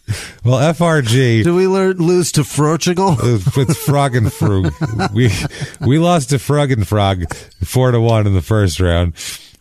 [0.44, 1.44] Well, FRG.
[1.44, 3.11] Do we learn, lose to Portugal?
[3.20, 3.44] with
[3.86, 5.12] Froggenfrug.
[5.12, 5.30] we
[5.86, 7.30] we lost to Frog and Frog
[7.64, 9.14] four to one in the first round.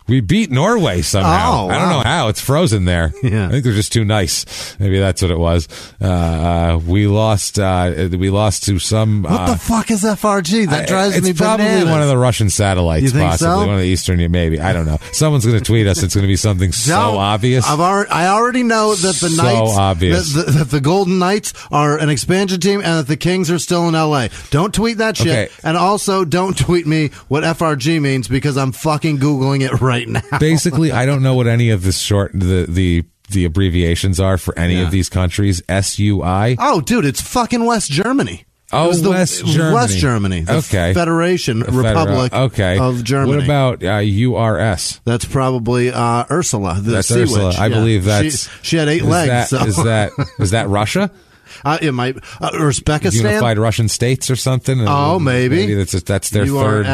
[0.08, 1.66] We beat Norway somehow.
[1.66, 1.98] Oh, I don't wow.
[1.98, 2.28] know how.
[2.28, 3.12] It's frozen there.
[3.28, 3.48] Yeah.
[3.48, 4.78] I think they're just too nice.
[4.78, 5.68] Maybe that's what it was.
[6.00, 7.58] Uh, uh, we lost.
[7.58, 9.22] Uh, we lost to some.
[9.24, 10.68] What uh, the fuck is FRG?
[10.70, 11.90] That drives it's me probably bananas.
[11.90, 13.58] one of the Russian satellites, You think possibly so?
[13.66, 14.18] one of the Eastern.
[14.30, 14.98] Maybe I don't know.
[15.12, 16.02] Someone's going to tweet us.
[16.02, 17.66] It's going to be something so No, obvious.
[17.68, 20.32] I've already, I already know that the So Knights, obvious.
[20.34, 23.58] That, the, that the Golden Knights are an expansion team, and that the Kings are
[23.58, 24.28] still in LA.
[24.50, 25.48] Don't tweet that shit, Okay.
[25.64, 30.20] and also don't tweet me what FRG means because I'm fucking googling it right now.
[30.38, 34.56] Basically, I don't know what any of the short the the the abbreviations are for
[34.58, 34.82] any Yeah.
[34.82, 35.62] of these countries.
[35.68, 36.56] S U I.
[36.58, 38.44] Oh, dude, it's fucking West Germany.
[38.70, 39.74] Oh, It was the- West Germany.
[39.74, 40.40] West Germany.
[40.42, 40.92] The Okay.
[40.92, 42.78] Federation Republic okay.
[42.78, 43.36] of Germany.
[43.36, 45.00] What about uh, URS?
[45.06, 47.46] That's probably uh, Ursula, the That's sea Ursula.
[47.48, 47.58] witch.
[47.58, 47.74] I Yeah.
[47.74, 48.48] believe She- that's.
[48.62, 49.28] She, had eight is legs.
[49.30, 49.64] That, so.
[49.64, 51.10] is that is that Russia?
[51.64, 53.14] uh, it might uh, Uzbekistan.
[53.14, 54.86] Unified Russian states or something?
[54.86, 55.56] Oh, maybe.
[55.56, 56.84] Maybe that's that's their third.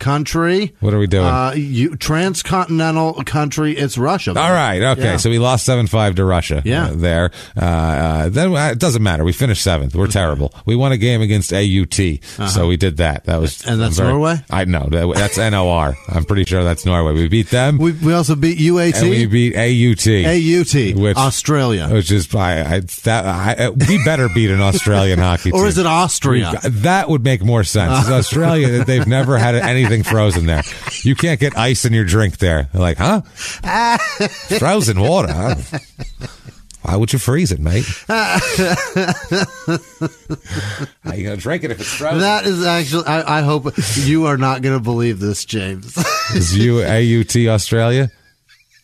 [0.00, 0.74] Country.
[0.80, 1.26] What are we doing?
[1.26, 3.76] Uh, you, transcontinental country.
[3.76, 4.30] It's Russia.
[4.30, 4.80] All right.
[4.82, 5.02] Okay.
[5.02, 5.16] Yeah.
[5.18, 6.62] So we lost seven five to Russia.
[6.64, 6.86] Yeah.
[6.86, 7.30] uh, there.
[7.56, 9.24] Uh, uh, then uh, it doesn't matter.
[9.24, 9.94] We finished seventh.
[9.94, 10.52] We're terrible.
[10.66, 11.98] We won a game against AUT,
[12.48, 13.24] so we did that.
[13.24, 13.72] That was Uh-huh.
[13.72, 14.36] And that's I'm Norway?
[14.50, 15.96] I know that, that's NOR.
[16.08, 17.12] I'm pretty sure that's Norway.
[17.14, 17.78] We beat them.
[17.78, 18.94] We, we also beat UAT.
[19.00, 20.06] and we beat AUT.
[20.06, 20.96] AUT.
[21.02, 21.88] Which- Australia.
[21.90, 25.60] Which is I, I that I, uh, we better beat an Australian hockey team.
[25.60, 26.52] or is it Austria?
[26.62, 28.00] That would make more sense.
[28.00, 29.54] It's Australia, they've never had
[29.90, 30.62] anything frozen there.
[31.02, 32.68] You can't get ice in your drink there.
[32.72, 33.22] They're like, huh?
[34.58, 35.32] Frozen water.
[35.32, 35.56] Huh?
[36.82, 37.84] Why would you freeze it, mate?
[38.08, 38.38] How
[41.14, 42.20] you gonna drink it if it's frozen?
[42.20, 43.04] That is actually.
[43.06, 43.66] I, I hope
[43.96, 45.96] you are not going to believe this, James.
[46.34, 48.10] Is you AUT Australia?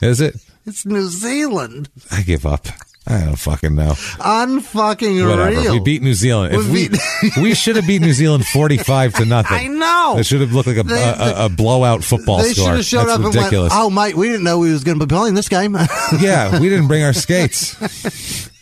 [0.03, 0.37] Is it?
[0.67, 1.89] it's New Zealand.
[2.11, 2.67] I give up.
[3.09, 3.93] I don't fucking know.
[3.93, 5.51] Unfucking Whatever.
[5.61, 5.73] real.
[5.75, 6.55] We beat New Zealand.
[6.57, 6.89] If We
[7.37, 9.57] we we should have beat New Zealand forty-five to nothing.
[9.57, 10.17] I know.
[10.19, 12.75] It should have looked like a, They- a, a, a blowout football They should score.
[12.75, 13.73] have showed That's up ridiculous.
[13.73, 15.77] and went, "Oh, mate, we didn't know we was going to be playing this game.
[16.21, 17.77] Yeah, we didn't bring our skates.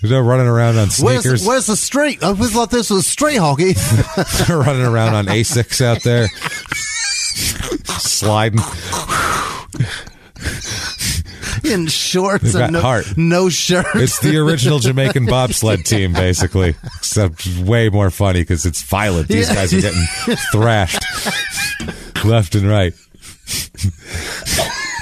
[0.03, 1.47] We're running around on where's, sneakers.
[1.47, 2.22] where's the street?
[2.22, 3.74] I always like, this was street hockey.
[4.49, 6.28] We're running around on Asics out there,
[7.99, 8.61] sliding.
[11.65, 13.07] in shorts They've and no, heart.
[13.17, 13.87] no shirt.
[13.95, 19.29] It's the original Jamaican bobsled team, basically, except way more funny because it's violent.
[19.29, 19.55] These Yeah.
[19.55, 20.05] guys are getting
[20.53, 21.03] thrashed
[22.25, 22.95] left and right.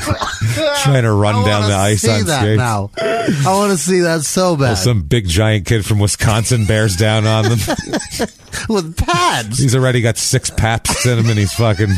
[0.82, 2.56] Trying to run down the ice on skates.
[2.56, 2.90] now.
[2.98, 7.26] I want to see that so bad Some big giant kid from Wisconsin bears down
[7.26, 7.58] on them.
[8.68, 9.58] with pads.
[9.58, 11.92] He's already got six paps in him, and he's fucking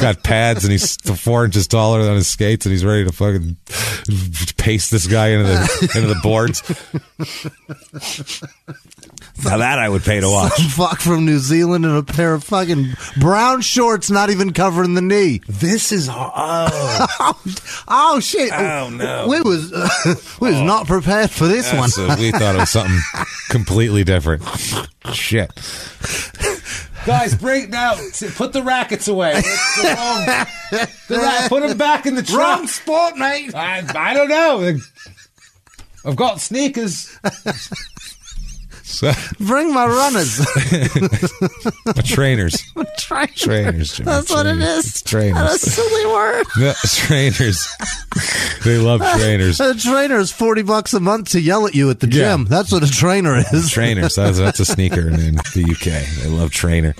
[0.00, 3.56] got pads, and he's four inches taller than his skates, and he's ready to fucking
[4.56, 6.62] paste this guy into the into the boards.
[9.44, 10.52] now that I would pay to watch.
[10.54, 14.94] Some fuck from New Zealand in a pair of fucking brown shorts, not even covering
[14.94, 15.40] the knee.
[15.48, 18.52] This is oh, Oh, oh shit!
[18.52, 19.26] Oh, no.
[19.28, 19.88] we was uh,
[20.40, 21.88] we was not prepared for this one.
[21.88, 22.98] so we thought it was something
[23.48, 24.42] completely different.
[25.12, 25.50] Shit.
[27.06, 27.94] Guys, break now.
[28.36, 29.40] Put the rackets away.
[31.48, 32.38] put them back in the truck.
[32.58, 33.54] Wrong sport, mate.
[33.54, 34.76] I, I don't know.
[36.04, 37.18] I've got sneakers.
[38.88, 40.40] So, Bring my runners.
[41.86, 42.62] my trainers.
[42.96, 43.34] Trainers.
[43.36, 44.04] Trainers, Jimmy.
[44.06, 44.68] That's what it Trainers.
[44.78, 44.86] is.
[44.86, 45.34] It's trainers.
[45.34, 46.46] That's a silly word.
[46.58, 47.68] No, trainers.
[48.64, 49.60] they love trainers.
[49.60, 52.32] A trainer is forty bucks a month to yell at you at the Yeah.
[52.36, 52.44] gym.
[52.46, 53.70] That's what a trainer is.
[53.70, 54.14] Trainers.
[54.16, 56.22] That's, that's a sneaker in the UK.
[56.24, 56.94] They love trainer.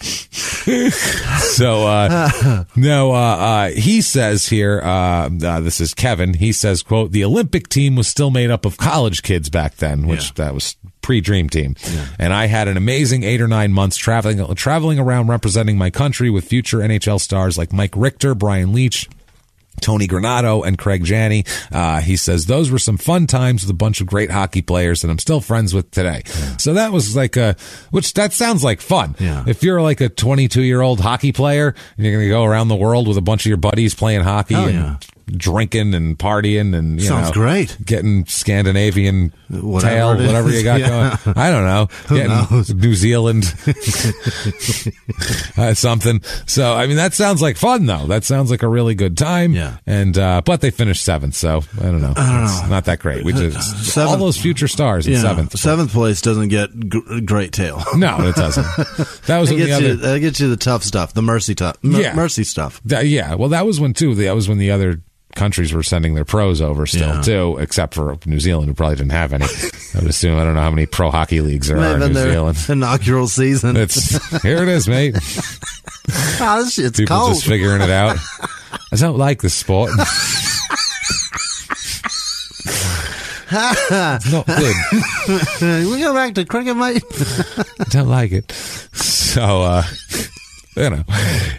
[0.00, 4.80] so uh, no, uh, uh, he says here.
[4.82, 6.34] Uh, uh, this is Kevin.
[6.34, 10.06] He says, "quote The Olympic team was still made up of college kids back then,
[10.06, 11.76] which that was pre-dream team,
[12.18, 16.30] and I had an amazing eight or nine months traveling traveling around representing my country
[16.30, 19.08] with future NHL stars like Mike Richter, Brian Leetch."
[19.80, 21.44] Tony Granato and Craig Janney.
[21.70, 25.02] Uh, he says those were some fun times with a bunch of great hockey players
[25.02, 26.22] that I'm still friends with today.
[26.58, 27.56] So that was like a,
[27.90, 29.14] which that sounds like fun.
[29.18, 29.44] Yeah.
[29.46, 32.68] If you're like a 22 year old hockey player and you're going to go around
[32.68, 34.96] the world with a bunch of your buddies playing hockey Hell and yeah.
[35.26, 37.76] Drinking and partying and you Sounds know, great.
[37.84, 41.16] getting Scandinavian Whatever tail, whatever you got Yeah.
[41.24, 41.36] going.
[41.36, 41.88] I don't know.
[42.08, 42.72] getting knows?
[42.74, 43.44] New Zealand
[45.56, 46.22] uh, something.
[46.46, 48.06] So I mean that sounds like fun though.
[48.06, 49.52] That sounds like a really good time.
[49.52, 49.78] Yeah.
[49.86, 52.14] And uh, but they finished seventh, so I don't know.
[52.16, 53.24] It's not that great.
[53.24, 55.58] We just all Seventh- those future stars in Yeah, seventh.
[55.58, 57.82] seventh place doesn't get g- great tail.
[57.96, 58.64] No, it doesn't.
[59.26, 59.86] That was That gets, other.
[59.86, 62.14] you, that gets you the tough stuff, the mercy tough, m- Yeah.
[62.14, 62.80] mercy stuff.
[62.84, 64.14] that- yeah, well, that was when too.
[64.16, 65.00] That was when the other
[65.36, 67.20] countries were sending their pros over still Yeah.
[67.22, 69.44] too, except for New Zealand, who probably didn't have any.
[69.44, 72.14] I would assume I don't know how many pro hockey leagues there are in Maybe
[72.14, 72.58] New Zealand.
[72.68, 73.76] inaugural season.
[73.76, 75.16] It's here it is, mate.
[76.40, 77.34] Ah, this shit's People cold.
[77.34, 78.16] just figuring it out.
[78.92, 79.90] I don't like this sport.
[83.50, 84.74] it's not good.
[85.90, 87.02] we go back to cricket, mate.
[87.80, 88.50] I don't like it.
[88.52, 89.82] So, uh,
[90.76, 91.02] you know,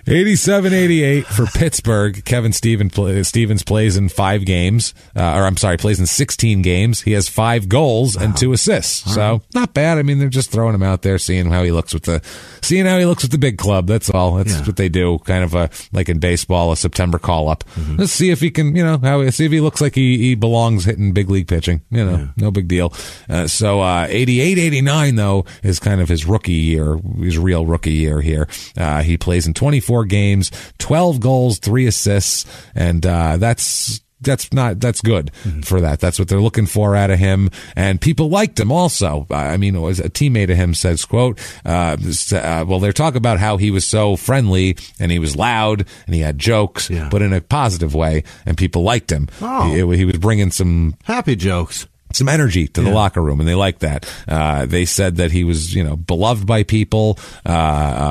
[0.07, 2.23] 87 88 for Pittsburgh.
[2.25, 6.61] Kevin Steven, pl- Stevens plays in five games, uh, or I'm sorry, plays in 16
[6.61, 7.01] games.
[7.01, 9.13] He has five goals and two assists.
[9.13, 9.97] So, not bad.
[9.97, 12.21] I mean, they're just throwing him out there, seeing how he looks with the,
[12.61, 13.87] seeing how he looks with the big club.
[13.87, 14.35] That's all.
[14.35, 14.65] That's Yeah.
[14.65, 15.17] what they do.
[15.19, 17.63] Kind of a, like in baseball, a September call up.
[17.75, 17.97] Mm-hmm.
[17.97, 20.35] Let's see if he can, you know, how, see if he looks like he, he
[20.35, 21.81] belongs hitting big league pitching.
[21.89, 22.93] You know, no big deal.
[23.29, 27.93] Uh, so, uh, 88 89, though, is kind of his rookie year, his real rookie
[27.93, 28.47] year here.
[28.77, 32.45] Uh, he plays in 24 games, 12 goals, three assists,
[32.75, 35.31] and uh, that's that's not that's good
[35.63, 35.99] for that.
[35.99, 39.27] That's what they're looking for out of him, and people liked him also.
[39.29, 39.79] I mean, a
[40.09, 41.97] teammate of him says, "quote uh,
[42.33, 46.15] uh, Well, they're talking about how he was so friendly and he was loud and
[46.15, 47.09] he had jokes, Yeah.
[47.11, 49.29] but in a positive way, and people liked him.
[49.41, 49.69] Oh.
[49.71, 51.85] He, he was bringing some Happy jokes.
[52.13, 54.09] Some energy to the locker room, and they liked that.
[54.27, 57.19] Uh, they said that he was, you know, beloved by people.
[57.45, 57.49] Uh,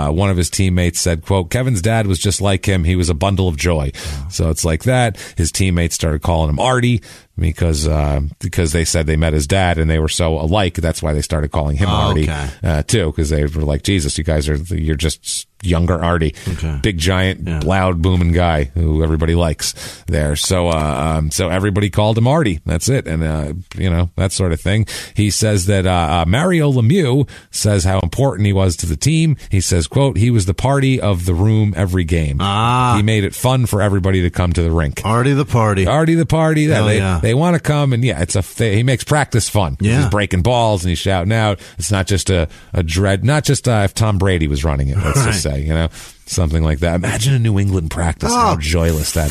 [0.08, 2.84] uh, one of his teammates said, "quote Kevin's dad was just like him.
[2.84, 3.92] He was a bundle of joy."
[4.30, 5.18] So it's like that.
[5.36, 7.02] His teammates started calling him Artie
[7.38, 10.74] because uh, because they said they met his dad and they were so alike.
[10.74, 12.48] That's why they started calling him Oh, Artie okay.
[12.62, 16.78] uh, too, because they were like, "Jesus, you guys are you're just." Younger Artie, Okay.
[16.82, 17.60] big giant, Yeah.
[17.64, 19.72] loud booming guy who everybody likes
[20.06, 20.36] there.
[20.36, 22.60] So, uh, um, so everybody called him Artie.
[22.66, 24.86] That's it, and uh, you know that sort of thing.
[25.14, 29.38] He says that uh, uh, Mario Lemieux says how important he was to the team.
[29.50, 32.36] He says, "quote He was the party of the room every game.
[32.38, 32.92] Ah.
[32.98, 35.86] He made it fun for everybody to come to the rink." Artie the party.
[35.86, 36.64] Artie the party.
[36.64, 37.18] Yeah, Hell they yeah.
[37.26, 39.76] They want to come and yeah, it's a they, he makes practice fun.
[39.80, 40.02] Yeah.
[40.02, 41.60] he's breaking balls and he's shouting out.
[41.78, 43.24] It's not just a a dread.
[43.24, 44.96] Not just uh, if Tom Brady was running it.
[44.96, 45.26] Let's Right.
[45.26, 45.88] just say you know
[46.26, 46.94] something like that.
[46.96, 48.32] Imagine a New England practice.
[48.32, 49.30] how Oh, joyless that is.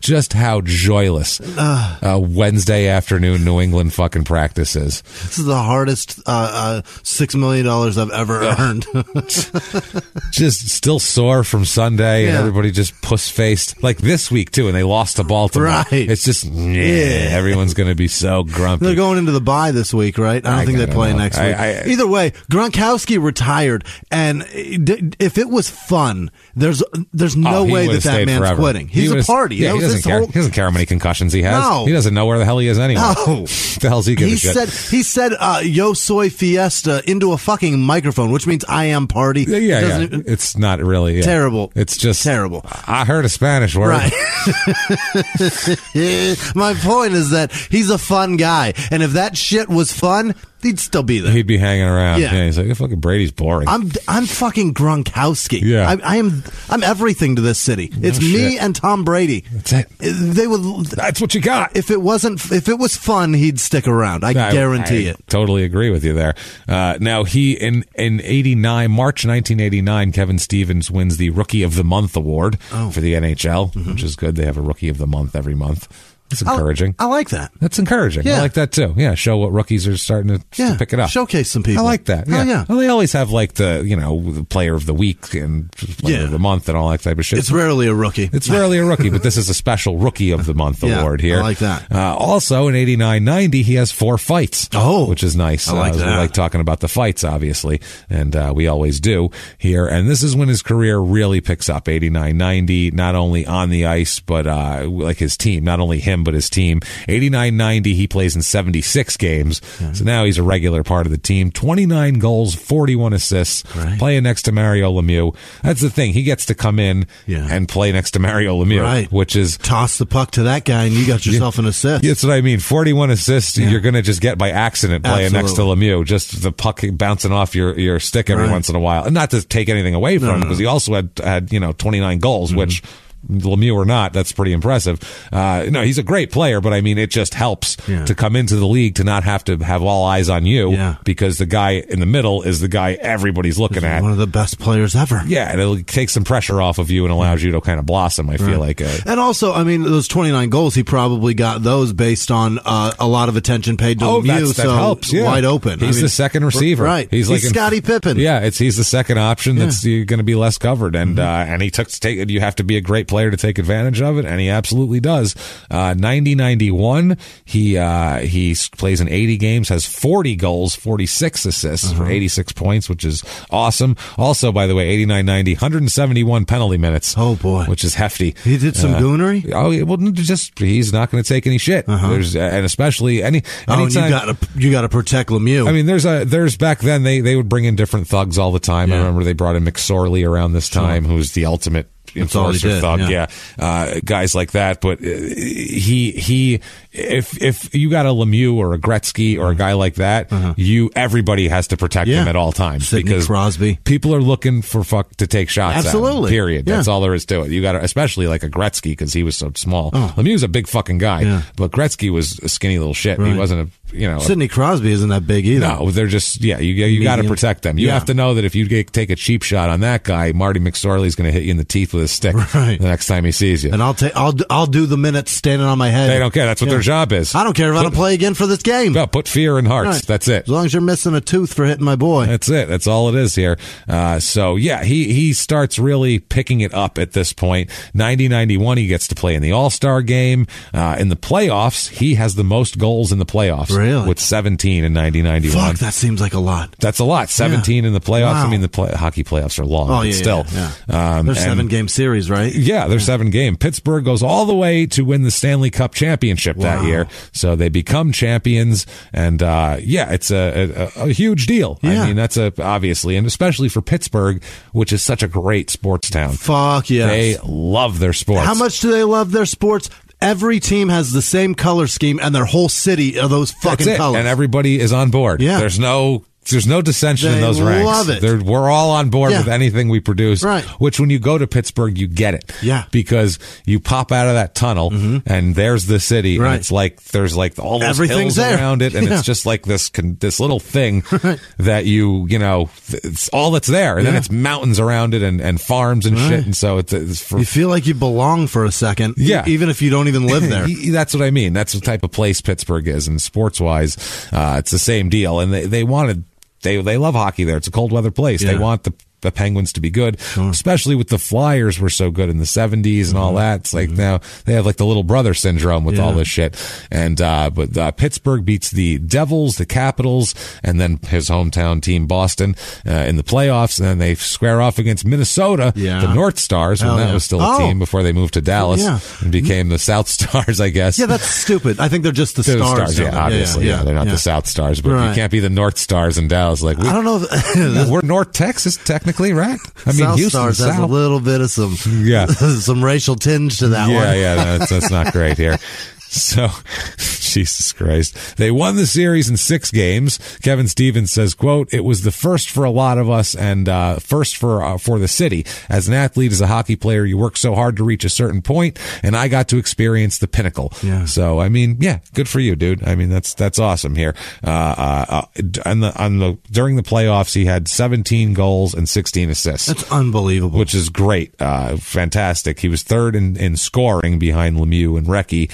[0.00, 5.02] Just how joyless uh, Wednesday afternoon New England fucking practice is.
[5.02, 8.86] This is the hardest uh, uh, six million dollars I've ever earned.
[10.30, 12.40] Just still sore from Sunday and Yeah.
[12.40, 13.82] everybody just puss faced.
[13.82, 15.66] Like this week too, and they lost to Baltimore.
[15.68, 15.86] Right.
[15.92, 18.86] It's just yeah, everyone's gonna be so grumpy.
[18.86, 20.44] They're going into the bye this week, right?
[20.44, 21.18] I don't I think they play know.
[21.18, 21.54] next week.
[21.56, 26.82] I- Either way, Gronkowski retired, and if it was fun, there's
[27.12, 28.60] there's no Oh, way that that man's forever.
[28.60, 28.88] quitting.
[28.88, 29.56] He He's a party.
[29.56, 30.18] Yeah, That was doesn't care.
[30.20, 31.62] whole- he doesn't care how many concussions he has.
[31.64, 31.86] No.
[31.86, 33.00] He doesn't know where the hell he is anyway.
[33.00, 33.46] No.
[33.46, 34.54] the hell's he give He shit?
[34.54, 39.06] said he said uh, "Yo soy fiesta" into a fucking microphone, which means "I am
[39.08, 40.18] party." yeah, yeah, It yeah.
[40.26, 41.22] It's not really yeah.
[41.22, 41.72] Terrible.
[41.74, 42.64] It's just Terrible.
[42.86, 43.88] I heard a Spanish word.
[43.90, 44.12] Right.
[46.54, 50.34] My point is that he's a fun guy, and if that shit was fun,
[50.66, 51.32] he'd still be there.
[51.32, 52.20] He'd be hanging around.
[52.20, 52.34] Yeah.
[52.34, 53.68] Yeah, he's like, fucking Brady's boring.
[53.68, 55.60] I'm I'm fucking Gronkowski.
[55.62, 55.88] Yeah.
[55.88, 57.90] I, I am I'm everything to this city.
[57.92, 58.62] it's me shit.
[58.62, 59.44] and Tom Brady.
[59.52, 59.88] That's it.
[59.98, 60.86] They would.
[60.86, 61.76] That's what you got.
[61.76, 64.24] If it wasn't, if it was fun, he'd stick around.
[64.24, 65.26] I, I- guarantee I it.
[65.28, 66.34] Totally agree with you there.
[66.68, 71.30] Uh, now he in in eighty nine March nineteen eighty nine, Kevin Stevens wins the
[71.30, 72.90] Rookie of the Month award Oh.
[72.90, 73.92] for the NHL, Mm-hmm.
[73.92, 74.36] which is good.
[74.36, 75.88] They have a Rookie of the Month every month.
[76.30, 76.94] It's encouraging.
[76.98, 77.52] I, I like that.
[77.60, 78.26] That's encouraging.
[78.28, 78.94] I like that too.
[78.96, 81.08] Yeah, show what rookies are starting to, to Yeah, pick it up.
[81.10, 81.82] showcase some people.
[81.82, 82.26] I like that.
[82.28, 82.52] Hell Yeah.
[82.52, 82.64] yeah.
[82.68, 86.18] Well, they always have like the you know the player of the week and player
[86.18, 86.24] Yeah.
[86.24, 87.38] of the month and all that type of shit.
[87.38, 88.28] It's rarely a rookie.
[88.32, 91.20] It's rarely a rookie, but this is a special rookie of the month Yeah, award
[91.20, 91.38] here.
[91.38, 91.90] I like that.
[91.92, 94.68] Uh, also in 89 90, he has four fights.
[94.74, 95.08] Oh.
[95.08, 95.68] which is nice.
[95.68, 99.30] I like uh, We like talking about the fights, obviously, and uh, we always do
[99.58, 99.86] here.
[99.86, 103.86] And this is when his career really picks up 89 90, not only on the
[103.86, 106.80] ice, but uh, like his team, not only him, but his team.
[107.08, 109.60] 89 90, he plays in 76 games.
[109.92, 111.50] So now he's a regular part of the team.
[111.50, 113.98] 29 goals, 41 assists, Right.
[113.98, 115.34] playing next to Mario Lemieux.
[115.62, 116.12] That's the thing.
[116.12, 117.46] He gets to come in Yeah.
[117.50, 119.10] and play next to Mario Lemieux, Right.
[119.12, 122.02] which is Toss the puck to that guy, and you got yourself an assist.
[122.04, 122.58] that's what I mean.
[122.58, 126.04] 41 assists you're going to just get by accident playing next to Lemieux.
[126.04, 128.52] Just the puck bouncing off your, your stick every Right.
[128.52, 129.04] once in a while.
[129.04, 131.72] And not to take anything away from him because he also had, had, you know,
[131.72, 132.58] 29 goals, Mm-hmm.
[132.58, 132.82] which
[133.28, 135.00] Lemieux or not, that's pretty impressive.
[135.32, 138.04] Uh, no, he's a great player, but I mean, it just helps Yeah.
[138.04, 140.96] to come into the league to not have to have all eyes on you Yeah.
[141.04, 144.02] because the guy in the middle is the guy everybody's looking at.
[144.02, 145.22] One of the best players ever.
[145.26, 147.86] Yeah, and it'll take some pressure off of you and allows you to kind of
[147.86, 148.28] blossom.
[148.30, 148.80] I feel like.
[148.80, 152.92] Uh, And also, I mean, those 29 goals, he probably got those based on uh,
[152.98, 155.12] a lot of attention paid to Oh, Lemieux, so helps.
[155.12, 155.78] Yeah, wide open.
[155.80, 156.84] He's I mean, the second receiver.
[156.84, 157.08] right?
[157.10, 158.18] He's, He's like Scottie Pippen.
[158.18, 159.56] Yeah, it's he's the second option.
[159.56, 161.02] That's going to be less covered, Mm-hmm.
[161.10, 162.28] and uh, and he took to take.
[162.30, 164.50] You have to be a great player player to take advantage of it, and he
[164.50, 165.34] absolutely does.
[165.70, 172.04] Uh, 90-91, he uh, he plays in 80 games, has 40 goals, 46 assists Uh-huh.
[172.04, 173.96] for 86 points, which is awesome.
[174.18, 177.14] Also, by the way, 89-90, 171 penalty minutes.
[177.16, 177.64] Oh, boy.
[177.64, 178.34] which is hefty.
[178.44, 179.50] He did some Uh, goonery.
[179.52, 181.86] Oh, yeah, well, just he's not going to take any shit.
[181.86, 183.76] There's and especially any Uh-huh.
[183.80, 185.68] Oh, and you got to you got to protect Lemieux.
[185.68, 188.52] I mean, there's a there's back then they they would bring in different thugs all
[188.52, 188.92] the time.
[188.92, 191.95] I remember they brought in McSorley around this time, who's the ultimate That's all he
[192.16, 193.00] enforcer did, thug.
[193.00, 193.08] yeah.
[193.08, 193.26] Yeah,
[193.58, 194.80] Uh, guys like that.
[194.80, 196.60] But uh, he he
[196.98, 200.90] if if you got a Lemieux or a Gretzky or a guy like that, you
[200.96, 202.16] everybody has to protect Uh-huh.
[202.16, 202.22] Yeah.
[202.22, 203.78] him at all times Sidney because Crosby.
[203.84, 205.76] people are looking for fuck to take shots.
[205.76, 206.30] at him, Absolutely.
[206.30, 206.68] period.
[206.68, 206.76] Yeah.
[206.76, 207.50] That's all there is to it.
[207.50, 209.90] You got to, especially like a Gretzky because he was so small.
[209.92, 211.26] Lemieux Lemieux's a big fucking guy, Oh.
[211.26, 211.42] Yeah.
[211.56, 213.20] but Gretzky was a skinny little shit.
[213.20, 215.60] He wasn't a you know a Sidney Crosby isn't that big either.
[215.68, 216.58] no, they're just yeah.
[216.58, 217.78] You you got to protect them.
[217.78, 217.94] You Yeah.
[217.94, 220.58] have to know that if you get, take a cheap shot on that guy, Marty
[220.60, 222.78] McSorley's going to hit you in the teeth with a stick Right.
[222.80, 223.72] the next time he sees you.
[223.72, 226.10] And I'll take I'll do- I'll do the minutes standing on my head.
[226.10, 226.46] they don't care.
[226.46, 227.34] That's what their job is.
[227.34, 228.94] I don't care if I don't play again for this game.
[228.94, 229.88] Well, put fear in hearts.
[229.88, 230.02] Right.
[230.06, 230.44] That's it.
[230.44, 232.26] As long as you're missing a tooth for hitting my boy.
[232.26, 232.68] That's it.
[232.68, 233.58] That's all it is here.
[233.88, 237.70] Uh, so yeah, he, he starts really picking it up at this point.
[237.92, 240.46] 90 91, he gets to play in the All Star game.
[240.72, 243.76] Uh, in the playoffs, he has the most goals in the playoffs.
[243.76, 244.06] Really?
[244.08, 245.70] With 17 in 90 91.
[245.72, 246.74] Fuck, that seems like a lot.
[246.78, 247.28] That's a lot.
[247.28, 248.44] 17 in the playoffs.
[248.44, 250.44] I mean, the play, hockey playoffs are long, Oh but yeah, still.
[250.52, 250.72] yeah.
[250.88, 251.18] yeah.
[251.18, 252.54] Um, and- seven game series, right?
[252.54, 253.56] Yeah, they're seven game.
[253.56, 256.86] Pittsburgh goes all the way to win the Stanley Cup championship that Wow.
[256.86, 257.08] year.
[257.32, 258.86] So they become champions.
[259.12, 261.78] And, uh, yeah, it's a, a, a huge deal.
[261.82, 262.02] Yeah.
[262.02, 266.10] I mean, that's a, obviously, and especially for Pittsburgh, which is such a great sports
[266.10, 266.32] town.
[266.32, 268.44] Fuck yeah, They love their sports.
[268.44, 269.90] How much do they love their sports?
[270.20, 274.18] Every team has the same color scheme, and their whole city are those fucking colors.
[274.18, 275.42] And everybody is on board.
[275.42, 275.58] Yeah.
[275.58, 277.86] There's no there's no dissension in those ranks.
[277.86, 278.20] love it.
[278.20, 279.38] They're- we're all on board Yeah.
[279.38, 280.42] with anything we produce.
[280.42, 280.64] Right.
[280.80, 282.52] Which when you go to Pittsburgh, you get it.
[282.62, 282.84] Yeah.
[282.90, 284.92] Because you pop out of that tunnel
[285.26, 286.36] and there's the city.
[286.36, 286.50] And Mm-hmm.
[286.52, 286.60] Right.
[286.60, 288.56] it's like there's like all those Everything's hills there.
[288.58, 289.14] around it, and Yeah.
[289.18, 289.90] it's just like this
[290.20, 291.02] this little thing
[291.58, 295.40] that you you know it's all that's there, and then it's mountains around it and,
[295.40, 298.64] and farms and shit, and so it's, it's for you feel like you belong for
[298.64, 299.44] a second, Yeah.
[299.46, 300.66] even if you don't even live there.
[300.90, 301.52] That's what I mean.
[301.52, 303.96] That's the type of place Pittsburgh is, and sports wise,
[304.32, 305.40] uh, it's the same deal.
[305.40, 306.24] And they, they wanted
[306.66, 307.56] they they love hockey there.
[307.56, 308.42] It's a cold weather place.
[308.42, 308.92] They want the
[309.26, 313.08] the Penguins to be good, especially with the Flyers were so good in the 70s
[313.10, 313.60] and all that.
[313.60, 316.16] It's like now they have like the little brother syndrome with all Mm-hmm.
[316.20, 316.86] This shit.
[316.90, 322.06] And uh, but uh, Pittsburgh beats the Devils, the Capitals, and then his hometown team
[322.06, 322.54] Boston
[322.86, 323.78] uh, in the playoffs.
[323.78, 326.00] And then they square off against Minnesota, Yeah.
[326.00, 327.14] the North Stars, when Hell that yeah.
[327.14, 327.58] was still a Oh.
[327.58, 329.00] team before they moved to Dallas Yeah.
[329.20, 330.98] and became the South Stars, I guess.
[330.98, 331.80] yeah, that's stupid.
[331.80, 332.94] I think they're just the They're stars.
[332.94, 333.66] stars, yeah, obviously.
[333.68, 334.12] Yeah, they're not yeah.
[334.12, 336.62] the South Stars, but you can't be the North Stars in Dallas.
[336.62, 337.26] Like we, I don't know.
[337.28, 339.58] If, we're North Texas, technically, right?
[339.84, 342.26] I mean, South Houston, Stars has a little bit of some Yeah.
[342.26, 344.18] some racial tinge to that yeah, one.
[344.18, 345.58] yeah, that's, that's not great here.
[346.16, 346.48] So,
[346.96, 348.36] Jesus Christ.
[348.36, 350.18] They won the series in six games.
[350.42, 353.96] Kevin Stevens says, quote, it was the first for a lot of us and, uh,
[353.96, 355.44] first for, uh, for the city.
[355.68, 358.42] As an athlete, as a hockey player, you work so hard to reach a certain
[358.42, 360.72] point and I got to experience the pinnacle.
[360.82, 361.04] Yeah.
[361.04, 362.86] So, I mean, yeah, good for you, dude.
[362.86, 364.14] I mean, that's, that's awesome here.
[364.42, 365.22] Uh, uh, uh,
[365.68, 369.90] on the, on the, during the playoffs, he had 17 goals and 16 assists That's
[369.92, 370.58] unbelievable.
[370.58, 372.60] which is great, uh, fantastic.
[372.60, 375.50] He was third in, in scoring behind Lemieux and Recchi.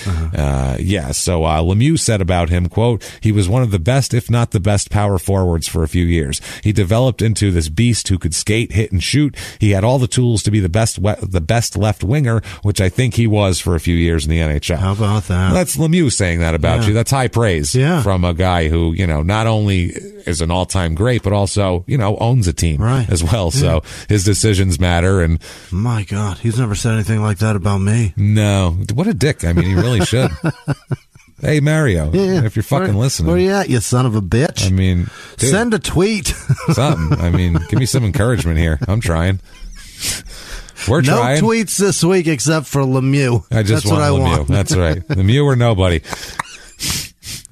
[0.52, 4.12] Uh yeah, so uh, Lemieux said about him, "quote He was one of the best,
[4.14, 6.40] if not the best, power forwards for a few years.
[6.62, 9.36] He developed into this beast who could skate, hit, and shoot.
[9.58, 12.80] He had all the tools to be the best, we- the best left winger, which
[12.80, 14.78] I think he was for a few years in the NHL.
[14.78, 15.52] How about that?
[15.54, 16.88] That's Lemieux saying that about Yeah.
[16.88, 16.94] you.
[16.94, 18.02] That's high praise Yeah.
[18.02, 19.92] from a guy who, you know, not only
[20.26, 23.08] is an all time great, but also, you know, owns a team Right.
[23.08, 23.50] as well.
[23.50, 25.20] So his decisions matter.
[25.22, 25.38] And
[25.70, 28.12] My God, he's never said anything like that about me.
[28.16, 29.44] no, what a dick.
[29.44, 30.30] I mean, he really should.
[31.40, 34.66] hey, Mario, if you're fucking where, listening, where you at, you son of a bitch?
[34.66, 36.26] I mean, dude, Send a tweet.
[36.72, 37.20] something.
[37.20, 38.78] I mean, give me some encouragement here.
[38.88, 39.40] I'm trying.
[40.88, 41.40] We're no trying.
[41.42, 43.44] tweets this week except for Lemieux.
[43.52, 44.38] I just That's want what I Lemieux.
[44.38, 44.48] want.
[44.48, 45.06] That's right.
[45.08, 46.00] Lemieux or nobody.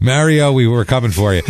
[0.03, 1.43] Mario, we were coming for you.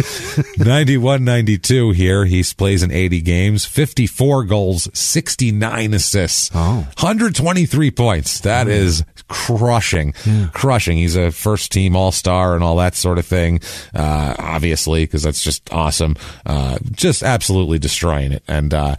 [0.59, 2.25] 91 92 here.
[2.25, 6.87] He plays in 80 games, 54 goals, 69 assists, Oh.
[6.99, 8.41] 123 points.
[8.41, 8.71] That mm.
[8.71, 10.13] is crushing.
[10.53, 10.99] Crushing.
[10.99, 13.61] He's a first team all star and all that sort of thing,
[13.95, 16.17] uh, obviously, because that's just awesome.
[16.45, 18.43] Uh, just absolutely destroying it.
[18.47, 18.97] And, uh,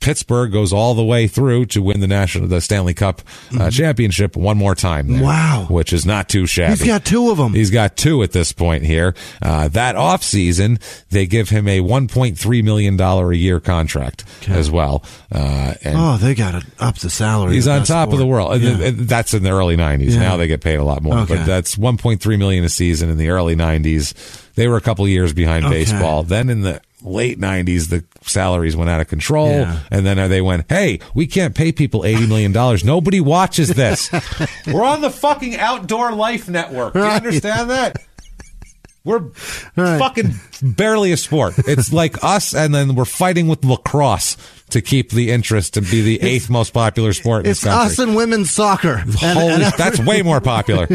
[0.00, 3.20] Pittsburgh goes all the way through to win the national, the Stanley Cup
[3.58, 5.06] uh, championship one more time.
[5.08, 5.24] There, Mm-hmm.
[5.26, 5.66] Wow.
[5.68, 6.76] which is not too shabby.
[6.76, 7.52] He's got two of them.
[7.54, 9.14] He's got two at this point here.
[9.42, 10.80] Uh, that offseason,
[11.10, 15.02] they give him a $1.3 million a year contract as well.
[15.32, 17.54] Uh, and Oh, they got to up the salary.
[17.54, 18.60] He's on top of the world.
[18.60, 18.90] Yeah.
[18.92, 20.10] That's in the early 90s.
[20.12, 20.20] Yeah.
[20.20, 21.18] Now they get paid a lot more.
[21.18, 21.36] Okay.
[21.36, 24.14] But that's 1.3 million a season in the early 90s.
[24.54, 25.74] They were a couple years behind Okay.
[25.74, 26.22] baseball.
[26.22, 29.80] Then in the late 90s the salaries went out of control Yeah.
[29.90, 32.84] and then they went, "Hey, we can't pay people 80 million dollars.
[32.84, 34.10] Nobody watches this.
[34.66, 36.94] we're on the fucking Outdoor Life Network.
[36.94, 37.96] Do you understand that?"
[39.04, 39.22] We're
[39.76, 39.98] Right.
[39.98, 41.54] fucking barely a sport.
[41.66, 44.36] It's like us, and then we're fighting with lacrosse
[44.70, 48.14] to keep the interest and be the eighth most popular sport in It's us and
[48.14, 48.96] women's soccer.
[48.96, 50.88] And- Holy, and- that's way more popular.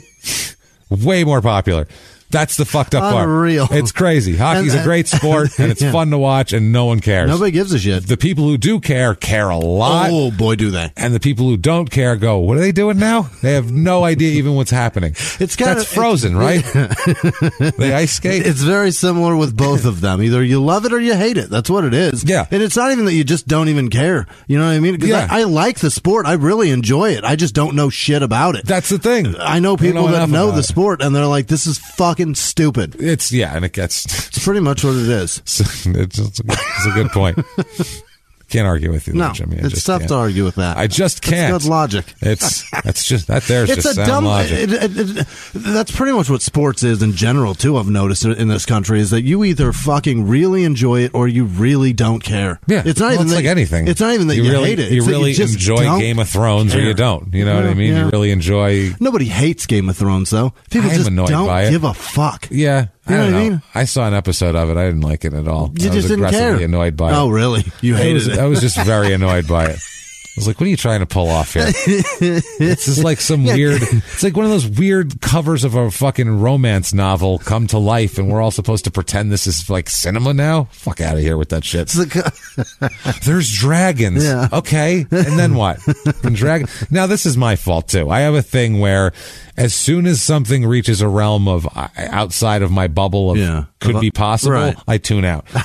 [0.90, 1.88] way more popular.
[2.30, 3.66] That's the fucked up Unreal.
[3.68, 3.78] part.
[3.80, 4.36] It's crazy.
[4.36, 5.92] Hockey's And- a great sport, and it's Yeah.
[5.92, 7.28] fun to watch, and no one cares.
[7.30, 8.06] Nobody gives a shit.
[8.08, 10.10] the people who do care care a lot.
[10.10, 10.90] Oh boy, do they!
[10.96, 13.30] And the people who don't care go, what are they doing now?
[13.42, 15.12] They have no idea even what's happening.
[15.40, 16.64] It's kinda- That's frozen, right?
[17.78, 18.46] they ice skate.
[18.46, 20.22] It's very similar with both of them.
[20.22, 21.50] Either you love it or you hate it.
[21.50, 22.24] That's what it is.
[22.24, 22.46] Yeah.
[22.50, 24.26] And it's not even that you just don't even care.
[24.46, 24.94] You know what I mean?
[24.94, 25.28] Because Yeah.
[25.30, 26.26] I, I like the sport.
[26.26, 27.24] I really enjoy it.
[27.24, 28.66] I just don't know shit about it.
[28.66, 29.34] That's the thing.
[29.38, 30.64] I know people that know the it.
[30.64, 32.96] sport and they're like, this is fucking stupid.
[32.98, 35.38] It's, yeah, and it gets, It's pretty much what it is.
[35.46, 35.86] it's,
[36.18, 37.38] it's, a, it's a good point.
[38.48, 39.56] Can't argue with you, No, Jimmy.
[39.60, 40.08] I it's tough can't.
[40.10, 40.76] to argue with that.
[40.76, 41.52] I just can't.
[41.52, 42.04] not logic.
[42.20, 43.42] It's that's just that.
[43.42, 44.24] There's It's just a dumb.
[44.24, 44.56] logic.
[44.70, 47.76] It, it, it, that's pretty much what sports is in general too.
[47.76, 51.44] I've noticed in this country is that you either fucking really enjoy it or you
[51.44, 52.60] really don't care.
[52.68, 53.88] Yeah, it's not Well, even it's that, like anything.
[53.88, 54.92] It's not even that you, really, hate it.
[54.92, 57.34] You It's really just enjoy Game of Thrones, or you don't.
[57.34, 57.94] You know what I mean?
[57.94, 58.04] yeah.
[58.04, 58.90] You really enjoy.
[59.00, 60.52] Nobody hates Game of Thrones though.
[60.70, 62.46] People I am just don't give a fuck.
[62.50, 63.50] Yeah, I You know don't what I know.
[63.50, 63.62] mean?
[63.74, 64.76] I saw an episode of it.
[64.76, 65.72] I didn't like it at all.
[65.78, 66.64] You I was just didn't aggressively care.
[66.66, 67.16] annoyed by it.
[67.16, 67.64] Oh, really?
[67.80, 68.38] You I hated was, it?
[68.38, 69.78] I was just very annoyed by it.
[70.36, 73.44] I was like, "What are you trying to pull off here?" it's just like some
[73.44, 73.80] weird.
[73.82, 78.18] It's like one of those weird covers of a fucking romance novel come to life,
[78.18, 80.64] and we're all supposed to pretend this is like cinema now.
[80.72, 81.88] Fuck out of here with that shit.
[83.24, 84.24] There's dragons.
[84.24, 84.48] Yeah.
[84.52, 85.00] Okay.
[85.10, 85.78] And then what?
[86.22, 86.68] and dragon.
[86.90, 88.10] Now this is my fault too.
[88.10, 89.12] I have a thing where
[89.56, 93.64] as soon as something reaches a realm of uh, outside of my bubble of Yeah.
[93.80, 94.76] could be possible, right.
[94.86, 95.46] I tune out.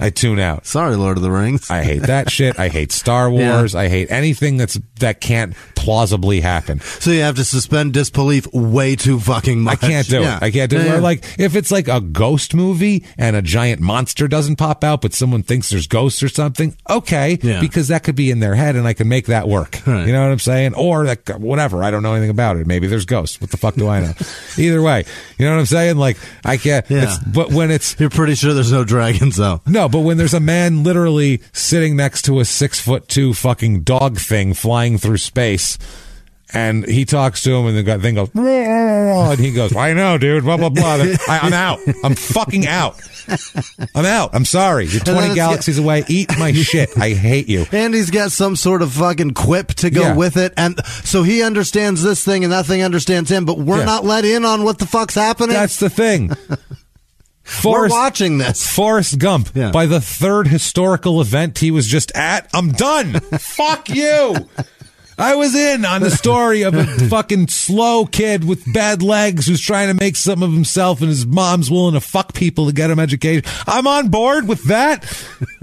[0.00, 0.66] I tune out.
[0.66, 1.70] Sorry, Lord of the Rings.
[1.70, 2.58] I hate that shit.
[2.58, 3.56] I hate Star Yeah.
[3.56, 3.74] Wars.
[3.74, 5.54] I hate anything that's that can't
[5.84, 6.80] plausibly happen.
[6.80, 9.84] so you have to suspend disbelief way too fucking much.
[9.84, 10.36] I can't do Yeah.
[10.38, 10.42] it.
[10.42, 10.86] I can't do it.
[10.86, 11.00] Yeah, Or yeah.
[11.02, 15.12] like if it's like a ghost movie and a giant monster doesn't pop out, but
[15.12, 16.74] someone thinks there's ghosts or something.
[16.88, 17.60] Okay, Yeah.
[17.60, 19.80] because that could be in their head, and I can make that work.
[19.86, 20.06] Right.
[20.06, 20.74] You know what I'm saying?
[20.74, 21.84] Or that whatever.
[21.84, 22.66] I don't know anything about it.
[22.66, 23.40] Maybe there's ghosts.
[23.40, 24.12] What the fuck do I know?
[24.56, 25.04] Either way,
[25.38, 25.96] you know what I'm saying?
[25.98, 26.88] Like I can't.
[26.88, 27.02] Yeah.
[27.04, 29.60] It's, but when it's You're pretty sure there's no dragons though.
[29.66, 33.82] no, but when there's a man literally sitting next to a six foot two fucking
[33.82, 35.73] dog thing flying through space,
[36.52, 40.18] and he talks to him, and the guy thing goes, and he goes, I know,
[40.18, 40.94] dude, blah blah blah.
[41.28, 41.80] I, I'm out.
[42.04, 43.00] I'm fucking out.
[43.94, 44.30] I'm out.
[44.34, 44.86] I'm sorry.
[44.86, 46.04] You're 20 it's- galaxies away.
[46.08, 46.90] Eat my shit.
[46.98, 47.64] I hate you.
[47.72, 50.14] And he's got some sort of fucking quip to go Yeah.
[50.16, 50.52] with it.
[50.58, 53.84] And so he understands this thing and that thing understands him, but we're Yeah.
[53.86, 55.54] not let in on what the fuck's happening.
[55.54, 56.32] That's the thing.
[57.64, 58.66] we're watching this.
[58.66, 59.48] Forrest Gump.
[59.54, 59.70] Yeah.
[59.70, 63.14] By the third historical event he was just at, I'm done.
[63.38, 64.36] Fuck you.
[65.18, 69.60] I was in on the story of a fucking slow kid with bad legs who's
[69.60, 72.90] trying to make something of himself and his mom's willing to fuck people to get
[72.90, 73.42] him education.
[73.66, 75.04] I'm on board with that.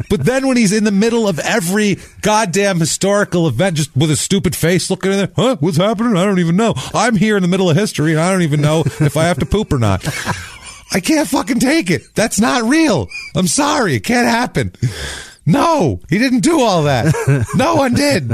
[0.09, 4.15] But then when he's in the middle of every goddamn historical event, just with a
[4.15, 5.57] stupid face looking in there, huh?
[5.59, 6.15] What's happening?
[6.17, 6.73] I don't even know.
[6.93, 9.39] I'm here in the middle of history and I don't even know if I have
[9.39, 10.05] to poop or not.
[10.93, 12.03] I can't fucking take it.
[12.15, 13.07] That's not real.
[13.35, 13.95] I'm sorry.
[13.95, 14.73] It can't happen.
[15.45, 17.13] No, he didn't do all that.
[17.55, 18.29] No one did.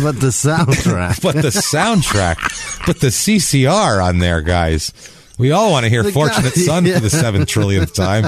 [0.00, 1.20] But the soundtrack.
[1.22, 4.92] But the soundtrack, but the CCR on there, guys.
[5.38, 6.94] We all want to hear The Fortunate guy- Son yeah.
[6.94, 8.24] for the seventh trillionth time.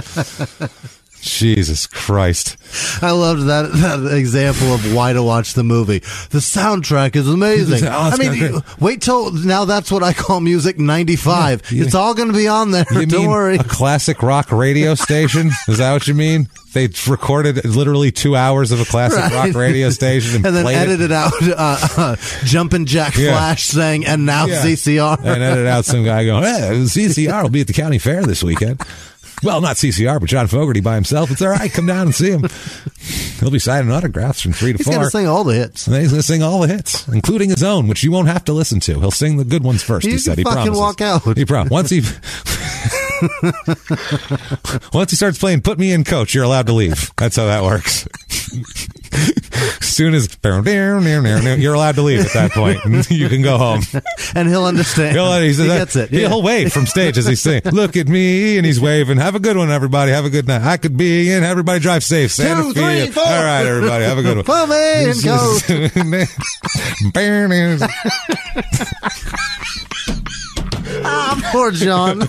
[1.21, 2.57] Jesus Christ.
[3.03, 5.99] I loved that, that example of why to watch the movie.
[6.31, 7.81] The soundtrack is amazing.
[7.91, 9.65] Oh, I mean, you- wait till now.
[9.65, 11.71] That's what I call music '95.
[11.73, 11.85] Yeah.
[11.85, 12.85] It's all going to be on there.
[12.91, 13.57] You Don't worry.
[13.57, 15.51] a classic rock radio station?
[15.69, 16.49] Is that what you mean?
[16.73, 19.33] They recorded literally two hours of a classic Right.
[19.49, 20.81] rock radio station and, and then played it.
[20.83, 23.33] edited out uh, uh, Jumpin' Jack Yeah.
[23.33, 24.63] Flash saying, and now Yeah.
[24.63, 25.19] CCR.
[25.19, 28.45] and edited out some guy going, hey, CCR will be at the county fair this
[28.45, 28.81] weekend.
[29.43, 31.31] Well, not CCR, but John Fogerty by himself.
[31.31, 31.73] It's all right.
[31.73, 32.43] Come down and see him.
[33.41, 34.95] He'll be signing autographs from three to He's four.
[34.97, 35.87] going to sing all the hits.
[35.87, 38.45] And he's going to sing all the hits, including his own, which you won't have
[38.47, 39.01] to listen to.
[39.01, 40.05] He'll sing the good ones first.
[40.05, 40.37] You he said.
[40.37, 40.79] He fucking promises.
[40.79, 41.39] walk out.
[41.39, 41.73] He promised.
[41.73, 42.01] Once he
[44.93, 47.11] Once he starts playing "Put Me in, Coach," you're allowed to leave.
[47.17, 48.07] That's how that works.
[49.13, 52.79] as soon as you're allowed to leave at that point,
[53.11, 53.83] you can go home.
[54.35, 55.15] and he'll understand.
[55.17, 56.11] He'll, uh, he he's- gets it.
[56.13, 56.29] Yeah.
[56.29, 59.19] He'll wave from stage as he's saying, "Look at me," and he's waving.
[59.19, 60.13] Have a good one, everybody.
[60.13, 60.63] Have a good night.
[60.63, 61.45] I could be in.
[61.45, 62.33] Everybody drive safe.
[62.33, 63.23] Santa Two, three, four.
[63.25, 64.05] All right, everybody.
[64.05, 64.45] Have a good one.
[64.45, 65.63] Put me in, Coach.
[71.53, 72.23] Poor John.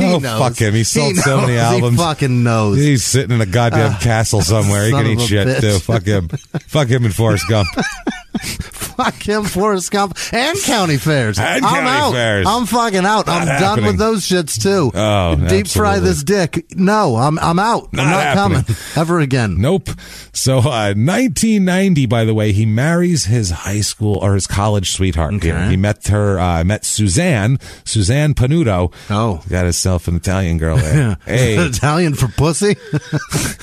[0.00, 0.38] He Oh, knows.
[0.40, 0.72] fuck him.
[0.72, 1.98] He sold He so many albums.
[1.98, 2.78] He fucking knows.
[2.78, 4.86] He's sitting in a goddamn ah, castle somewhere.
[4.86, 5.60] He can eat shit bitch.
[5.60, 5.78] too.
[5.78, 6.28] Fuck him.
[6.68, 7.68] Fuck him and Forrest Gump.
[8.40, 11.38] Fuck him, Forrest Gump, and county fairs.
[11.38, 12.12] And I'm county out.
[12.12, 12.46] fairs.
[12.48, 13.28] I'm fucking out.
[13.28, 14.90] I'm done with those shits too.
[14.94, 16.66] Oh, deep fry this dick.
[16.76, 17.92] No, I'm I'm out.
[17.92, 18.62] Not I'm not happening.
[18.64, 19.56] coming ever again.
[19.60, 19.88] Nope.
[20.32, 25.34] So, uh, 1990, by the way, he marries his high school or his college sweetheart.
[25.34, 25.68] Okay.
[25.68, 28.92] He met her, uh, met Suzanne, Suzanne Panuto.
[29.10, 29.42] Oh.
[29.48, 31.16] Got himself an Italian girl there.
[31.26, 32.76] Hey, Italian for pussy.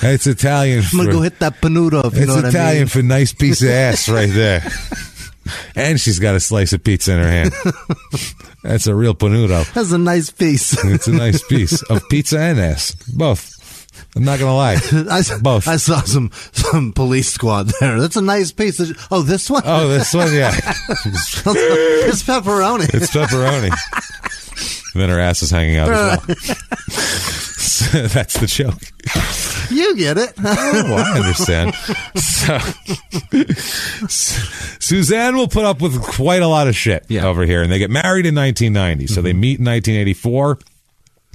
[0.01, 0.83] it's Italian.
[0.91, 2.05] I'm gonna for- go hit that panuto.
[2.05, 2.87] If you It's know what I Italian mean.
[2.87, 4.56] for nice piece of ass right there.
[5.75, 7.51] and she's got a slice of pizza in her hand.
[8.63, 9.71] That's a real panuto.
[9.73, 10.83] That's a nice piece.
[10.85, 12.95] It's a nice piece of pizza and ass.
[13.15, 13.53] Both.
[14.15, 14.73] I'm not gonna lie.
[14.91, 15.67] I, Both.
[15.67, 17.99] I saw some some police squad there.
[17.99, 18.79] That's a nice piece.
[18.79, 19.63] Of, oh, this one.
[19.65, 20.53] Oh, this one, yeah.
[20.55, 22.93] it's pepperoni.
[22.93, 23.71] It's pepperoni.
[24.97, 26.35] And then her ass is hanging out as well.
[27.59, 28.81] So that's the joke.
[29.69, 30.33] you get it.
[30.43, 31.75] Oh, I understand.
[32.15, 32.57] So,
[34.79, 37.27] Suzanne will put up with quite a lot of shit Yeah.
[37.27, 39.05] over here, and they get married in 1990.
[39.07, 40.57] So they meet in 1984.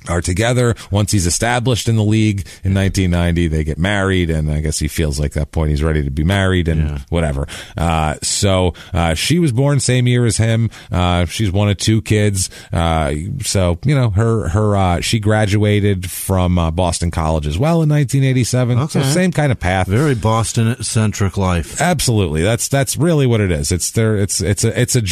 [0.08, 3.48] Are together once he's established in the league in 1990.
[3.48, 6.24] They get married, and I guess he feels like that point he's ready to be
[6.24, 7.46] married and whatever.
[7.76, 10.70] Uh, so uh, she was born same year as him.
[10.90, 12.50] Uh, she's one of two kids.
[12.72, 17.82] Uh, so you know her her uh, she graduated from uh, Boston College as well
[17.82, 18.88] in 1987.
[18.88, 19.86] So same kind of path.
[19.86, 21.80] Very Boston centric life.
[21.80, 23.72] Absolutely, that's that's really what it is.
[23.72, 24.16] It's there.
[24.16, 25.02] It's it's a it's a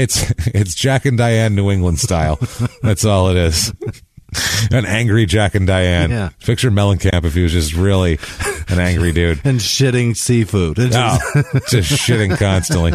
[0.00, 2.38] it's it's Jack and Diane New England style.
[2.82, 3.72] that's all it is.
[4.70, 6.10] An angry Jack and Diane.
[6.10, 6.30] Yeah.
[6.44, 8.18] Picture Mellencamp if he was just really
[8.68, 9.40] an angry dude.
[9.46, 10.78] And shitting seafood.
[10.78, 11.18] It's Oh,
[11.68, 12.92] just- just shitting constantly.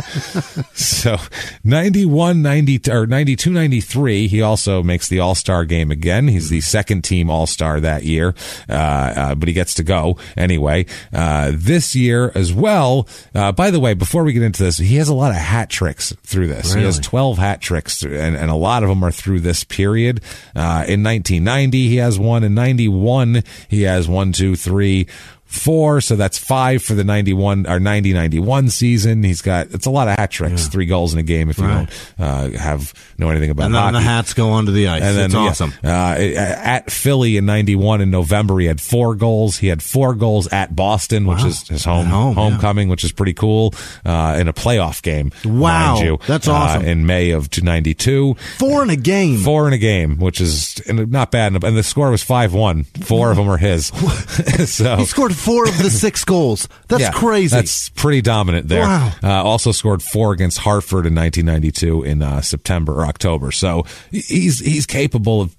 [0.73, 1.17] So
[1.63, 6.27] 91, 90, or 92, 93, he also makes the All Star game again.
[6.27, 8.35] He's the second team All Star that year,
[8.69, 10.85] uh, uh, but he gets to go anyway.
[11.13, 14.95] Uh, this year as well, uh, by the way, before we get into this, he
[14.97, 16.73] has a lot of hat tricks through this.
[16.73, 20.21] He has 12 hat tricks, and, and a lot of them are through this period.
[20.55, 22.43] Uh, in 1990, he has one.
[22.43, 25.07] In 91, he has one, two, three,
[25.51, 26.01] four.
[26.01, 29.23] So that's five for the 91 or 90 91 season.
[29.23, 31.65] He's got, it's a lot of hat tricks, three goals in a game if you
[31.65, 31.89] Right.
[32.17, 33.93] don't uh, have know anything about and then hockey.
[33.95, 35.01] the hats go onto the ice.
[35.03, 35.73] And then it's yeah, awesome.
[35.83, 39.57] uh, at Philly in '91 in November, he had four goals.
[39.57, 41.47] He had four goals at Boston, which Wow.
[41.47, 42.43] is his home, home, yeah.
[42.43, 43.73] homecoming, which is pretty cool.
[44.05, 46.85] Uh, in a playoff game, Wow, you, that's uh, awesome.
[46.85, 49.37] in May of '92, Four in a game.
[49.39, 51.53] four in a game, which is not bad.
[51.63, 52.85] And the score was five one.
[53.03, 53.87] Four of them are his.
[54.65, 56.67] so He scored four of the six goals.
[56.87, 57.55] That's yeah, crazy.
[57.55, 58.83] That's pretty dominant there.
[58.83, 59.11] Wow.
[59.23, 63.51] Uh, also scored four against Hartford in 1992 in uh, September or October.
[63.51, 65.55] So he's he's capable of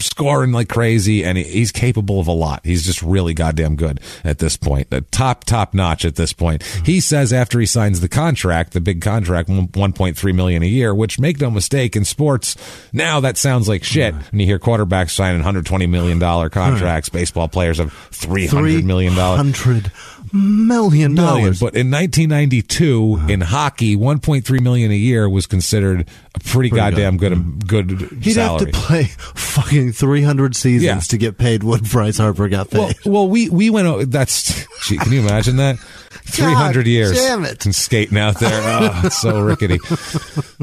[0.00, 2.60] scoring like crazy, and he's capable of a lot.
[2.64, 4.90] He's just really goddamn good at this point.
[4.90, 6.62] The top top notch at this point.
[6.84, 11.18] He says after he signs the contract, the big contract, 1.3 million a year, which
[11.18, 12.56] make no mistake in sports
[12.92, 14.14] now that sounds like shit.
[14.14, 19.56] And you hear quarterbacks signing 120 million dollar contracts, baseball players have 300 million dollars
[19.56, 19.92] Hundred
[20.32, 21.60] million dollars.
[21.60, 23.26] But in 1992, uh-huh.
[23.28, 27.58] in hockey, 1.3 million a year was considered a pretty, goddamn good mm-hmm.
[27.60, 27.90] good,
[28.22, 28.66] He'd salary.
[28.66, 30.98] have to play fucking 300 seasons Yeah.
[31.00, 32.78] to get paid what Bryce Harper got paid.
[32.78, 34.10] well, well, we we went.
[34.10, 35.78] That's gee, can you imagine that?
[36.26, 37.12] 300 years.
[37.12, 37.64] damn it.
[37.64, 38.60] And skating out there.
[38.62, 39.78] Oh, it's so rickety.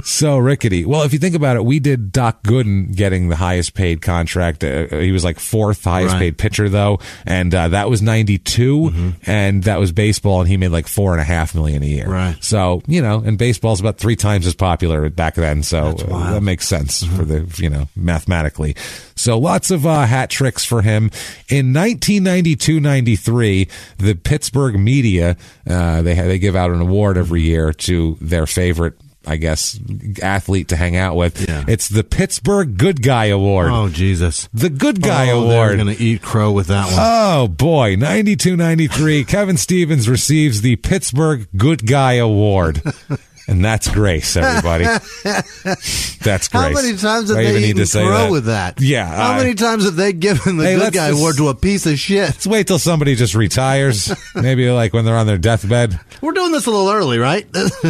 [0.04, 0.86] so rickety.
[0.86, 4.64] Well, if you think about it, we did Doc Gooden getting the highest paid contract.
[4.64, 6.20] Uh, he was like fourth highest Right.
[6.20, 7.00] paid pitcher, though.
[7.26, 9.14] And uh, that was 92.
[9.26, 10.42] And that was baseball.
[10.42, 12.08] And he made like four and a half million a year.
[12.08, 12.36] Right.
[12.44, 15.64] So, you know, and baseball's about three times as popular back then.
[15.64, 18.76] So uh, that makes sense for the, you know, mathematically.
[19.22, 21.12] So lots of uh, hat tricks for him.
[21.48, 25.38] In 1992-93, the Pittsburgh media,
[25.70, 28.96] uh, they they give out an award every year to their favorite
[29.26, 29.80] I guess
[30.24, 31.48] athlete to hang out with.
[31.48, 31.64] Yeah.
[31.68, 33.70] It's the Pittsburgh Good Guy Award.
[33.72, 34.50] oh, Jesus.
[34.52, 35.70] The Good Guy oh, Award.
[35.78, 36.96] They're going to eat crow with that one.
[36.98, 39.24] Oh boy, 92 93.
[39.26, 42.82] Kevin Stevens receives the Pittsburgh Good Guy Award.
[43.52, 44.86] And that's grace, everybody.
[45.26, 46.50] that's grace.
[46.54, 48.32] How many times have I they even need to say crow that.
[48.32, 48.80] with that?
[48.80, 49.06] Yeah.
[49.06, 51.86] How uh, many times have they given the Hey, good guy award to a piece
[51.86, 52.30] of shit?
[52.30, 54.14] Let's wait till somebody just retires.
[54.36, 56.00] Maybe like when they're on their deathbed.
[56.22, 57.46] We're doing this a little early, right?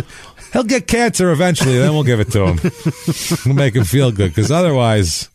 [0.54, 1.78] He'll get cancer eventually.
[1.78, 2.72] Then we'll give it to him.
[3.46, 5.30] we'll make him feel good because otherwise,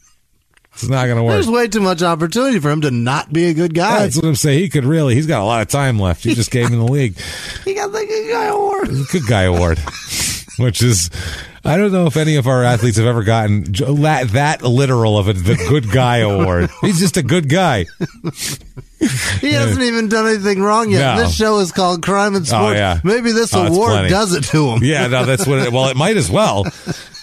[0.82, 1.32] it's not going to work.
[1.32, 4.00] There's way too much opportunity for him to not be a good guy.
[4.00, 4.58] That's what I'm saying.
[4.58, 5.14] He could really.
[5.14, 6.22] He's got a lot of time left.
[6.22, 7.16] He just gave him the league.
[7.64, 8.88] he got the good guy award.
[9.10, 9.78] Good guy award,
[10.58, 11.08] which is.
[11.64, 15.28] I don't know if any of our athletes have ever gotten la- that literal of
[15.28, 16.70] it, the good guy award.
[16.82, 17.86] He's just a good guy.
[19.40, 21.16] He hasn't even done anything wrong yet.
[21.16, 21.22] No.
[21.22, 22.66] This show is called Crime in oh, Sports.
[22.66, 23.00] Oh, yeah.
[23.02, 24.84] Maybe this Oh, award does it to him.
[24.84, 25.58] Yeah, no, that's what.
[25.60, 26.66] It, well, it might as well.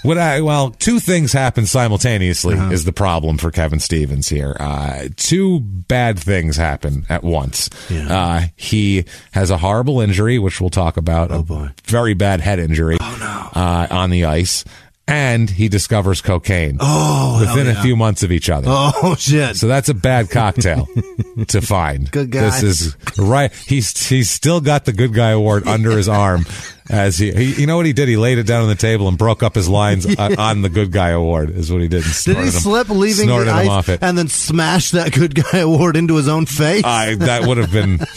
[0.04, 2.72] What I well, two things happen simultaneously Uh-huh.
[2.72, 4.56] is the problem for Kevin Stevens here.
[4.60, 7.70] Uh, two bad things happen at once.
[7.90, 8.14] Yeah.
[8.16, 11.32] Uh, he has a horrible injury, which we'll talk about.
[11.32, 11.70] Oh boy.
[11.86, 12.98] very bad head injury.
[13.00, 13.18] Oh
[13.56, 14.66] no, uh, on the ice,
[15.08, 16.78] and he discovers cocaine.
[16.82, 18.68] Oh, within hell a few months of each other.
[18.70, 19.56] Oh shit!
[19.56, 20.88] So that's a bad cocktail
[21.48, 22.12] to find.
[22.12, 22.42] Good guy.
[22.42, 23.52] This is right.
[23.68, 26.46] He's he's still got the good guy award under his arm.
[26.90, 28.10] As he, he, you know what he did?
[28.10, 30.70] He laid it down on the table and broke up his lines uh, on the
[30.70, 31.50] good guy award.
[31.52, 32.04] Is what he did.
[32.04, 34.00] and Did he slip leaving the ice off it?
[34.04, 36.84] and then smash that good guy award into his own face?
[36.84, 38.00] I, that would have been.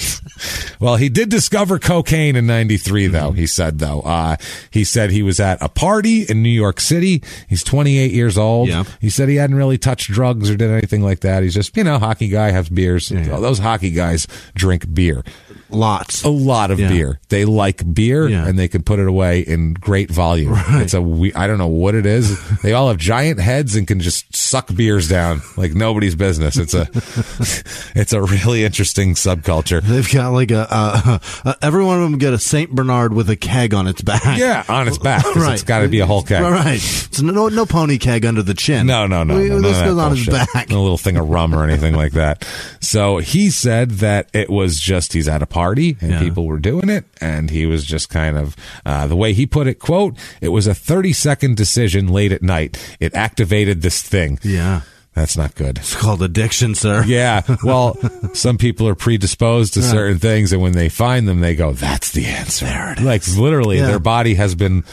[0.79, 3.31] Well, he did discover cocaine in '93, though.
[3.33, 4.37] He said, though, uh,
[4.71, 7.23] he said he was at a party in New York City.
[7.49, 8.69] He's 28 years old.
[8.69, 8.85] Yeah.
[9.01, 11.43] He said he hadn't really touched drugs or did anything like that.
[11.43, 13.09] He's just, you know, hockey guy has beers.
[13.09, 15.25] Those hockey guys drink beer.
[15.71, 16.23] Lots.
[16.25, 16.89] a lot of Yeah.
[16.89, 17.21] beer.
[17.29, 18.47] They like beer Yeah.
[18.47, 20.55] and they can put it away in great volume.
[20.57, 22.39] It's a we, I don't know what it is.
[22.63, 26.57] they all have giant heads and can just suck beers down like nobody's business.
[26.57, 26.89] It's a
[27.95, 29.81] it's a really interesting subculture.
[29.83, 33.29] They've got like a, uh, uh, every one of them get a Saint Bernard with
[33.31, 34.39] a keg on its back.
[34.39, 35.25] Yeah, on its back.
[35.37, 35.55] right.
[35.55, 36.43] It's got to be a whole keg.
[36.43, 36.77] Right.
[36.77, 38.87] It's no no pony keg under the chin.
[38.87, 39.37] No, no, no.
[39.39, 40.69] We- no, this goes on his back.
[40.71, 42.47] No little thing of rum or anything like that.
[42.81, 46.20] So he said that it was just he's out a party and Yeah.
[46.20, 48.55] people were doing it, and he was just kind of
[48.85, 49.78] uh, the way he put it.
[49.78, 52.77] "Quote: It was a thirty second decision late at night.
[53.01, 54.39] It activated this thing.
[54.43, 54.83] Yeah.
[55.15, 57.03] That's not good." It's called addiction, sir.
[57.07, 57.97] Yeah, well,
[58.35, 62.11] some people are predisposed to certain things, and when they find them, they go, "That's
[62.12, 63.87] the answer." Like literally, Yeah.
[63.87, 64.85] their body has been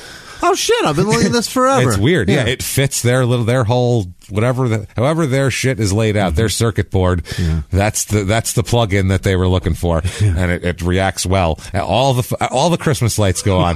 [0.46, 0.86] Oh shit!
[0.86, 1.90] I've been looking at this forever.
[1.90, 2.28] it's weird.
[2.30, 2.46] Yeah.
[2.46, 6.48] it fits their little their whole whatever the however their shit is laid out, their
[6.48, 6.52] mm-hmm.
[6.52, 7.24] circuit board.
[7.72, 11.60] That's the that's the plug-in that they were looking for, and it, it reacts well.
[11.74, 13.76] All the all the Christmas lights go on.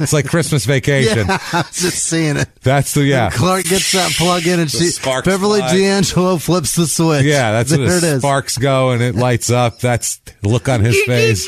[0.00, 1.26] it's like Christmas vacation.
[1.28, 2.48] Yeah, I was just seeing it.
[2.62, 3.30] That's the yeah.
[3.30, 5.72] Clark gets that plug in, and she Beverly fly.
[5.72, 7.24] D'Angelo flips the switch.
[7.24, 8.20] Yeah, that's there what it the is.
[8.20, 9.78] sparks go and it lights up.
[9.78, 11.46] That's the look on his face.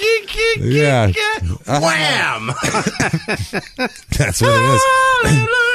[0.59, 1.11] Yeah.
[1.67, 1.81] Uh-huh.
[1.81, 2.47] Wham!
[4.19, 5.49] That's what it is.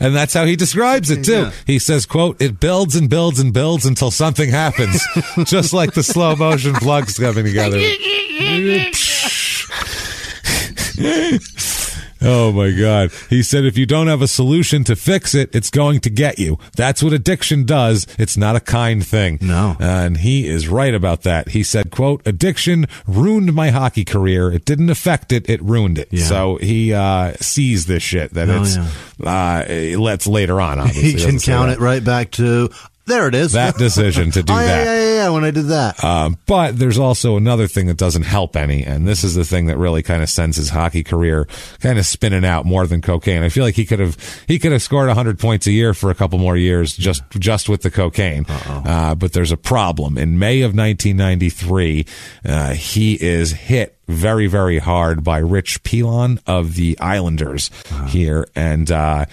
[0.00, 1.32] And that's how he describes it too.
[1.32, 1.52] Yeah.
[1.66, 5.02] He says, quote, it builds and builds and builds until something happens.
[5.44, 7.78] Just like the slow motion plugs coming together.
[12.20, 13.12] Oh my God.
[13.30, 16.38] He said, if you don't have a solution to fix it, it's going to get
[16.38, 16.58] you.
[16.76, 18.06] That's what addiction does.
[18.18, 19.38] It's not a kind thing.
[19.40, 19.76] No.
[19.78, 21.50] And he is right about that.
[21.50, 24.50] He said, quote, addiction ruined my hockey career.
[24.52, 25.48] It didn't affect it.
[25.48, 26.08] It ruined it.
[26.10, 26.24] Yeah.
[26.24, 28.76] So he, uh, sees this shit that Oh, it's,
[29.24, 31.12] uh, it lets later on, obviously.
[31.12, 32.70] he can count it right back to
[33.08, 33.28] there.
[33.28, 34.84] It is That decision to do oh, that.
[34.84, 35.28] Yeah, yeah, yeah.
[35.30, 39.06] When I did that, Um, but there's also another thing that doesn't help any, and
[39.06, 41.46] this is the thing that really kind of sends his hockey career
[41.80, 43.42] kind of spinning out more than cocaine.
[43.42, 44.16] I feel like he could have
[44.46, 47.68] he could have scored 100 points a year for a couple more years just just
[47.68, 48.46] with the cocaine.
[48.48, 50.16] Uh, but there's a problem.
[50.18, 52.06] In May of 1993,
[52.44, 57.70] uh, he is hit very very hard by Rich Pilon of the Islanders
[58.08, 59.26] here, and uh,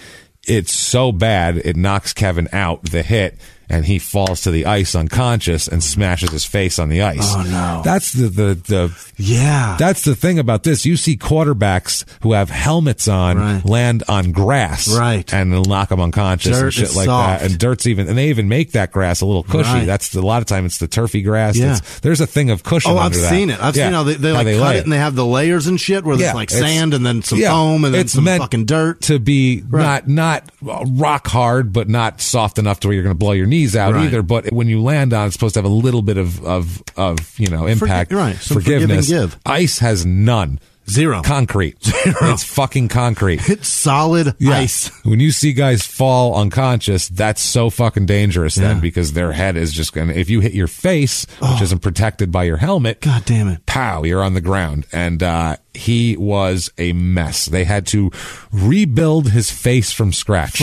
[0.47, 3.37] it's so bad it knocks Kevin out the hit.
[3.67, 7.17] And he falls to the ice unconscious and smashes his face on the ice.
[7.35, 7.81] Oh, no.
[7.83, 10.85] That's the the the yeah, that's the thing about this.
[10.85, 13.65] You see quarterbacks who have helmets on Right.
[13.65, 15.31] land on grass, Right.
[15.33, 17.41] and they'll knock them unconscious Dirt and shit like soft.
[17.41, 17.49] that.
[17.49, 19.69] And dirt's even, and they even make that grass a little cushy.
[19.71, 19.85] Right.
[19.87, 21.57] That's a lot of time it's the turfy grass.
[21.57, 21.79] Yeah.
[22.01, 22.91] There's a thing of cushion.
[22.91, 23.29] Oh, I've that.
[23.29, 23.59] seen it.
[23.61, 23.85] I've Yeah.
[23.87, 25.79] seen how they, they How like lay cut it and they have the layers and
[25.79, 28.13] shit where Yeah, there's like it's- sand and then some yeah, foam and then it's
[28.13, 29.01] some fucking dirt.
[29.03, 33.17] to be not not rock hard, but not soft enough to where you're going to
[33.19, 34.05] blow your knees out Right.
[34.05, 34.21] either.
[34.21, 37.17] But when you land on, it's supposed to have a little bit of of of
[37.39, 39.07] you know impact, right, some forgive forgiveness.
[39.09, 39.37] give.
[39.45, 40.59] Ice has none.
[40.87, 41.23] Zero.
[41.23, 41.77] Concrete.
[42.21, 43.41] It's fucking concrete.
[43.49, 44.57] It's solid Yeah.
[44.57, 44.91] ice.
[45.03, 48.81] When you see guys fall unconscious, that's so fucking dangerous then Yeah.
[48.81, 51.53] because their head is just going to, if you hit your face, Oh.
[51.53, 53.65] which isn't protected by your helmet, God damn it.
[53.65, 54.85] pow, you're on the ground.
[54.93, 57.45] And, uh, he was a mess.
[57.45, 58.11] They had to
[58.51, 60.59] rebuild his face from scratch.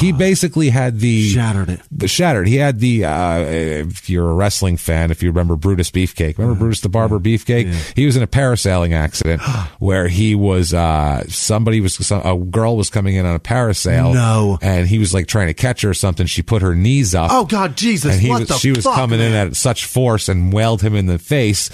[0.00, 1.80] He basically had the Shattered it.
[1.90, 2.48] The shattered.
[2.48, 3.04] He had the.
[3.04, 7.18] Uh, if you're a wrestling fan, if you remember Brutus Beefcake, remember Brutus the Barber
[7.18, 7.72] Beefcake?
[7.96, 9.42] He was in a parasailing accident
[9.78, 10.72] where he was.
[10.74, 11.94] Uh, somebody was.
[11.94, 14.14] some- A girl was coming in on a parasail.
[14.14, 14.58] No.
[14.62, 16.26] and he was like trying to catch her or something.
[16.26, 18.12] She put her knees up Oh God, Jesus!
[18.12, 20.82] and he what was, the she was fuck, coming in at such force and wailed
[20.82, 21.70] him in the face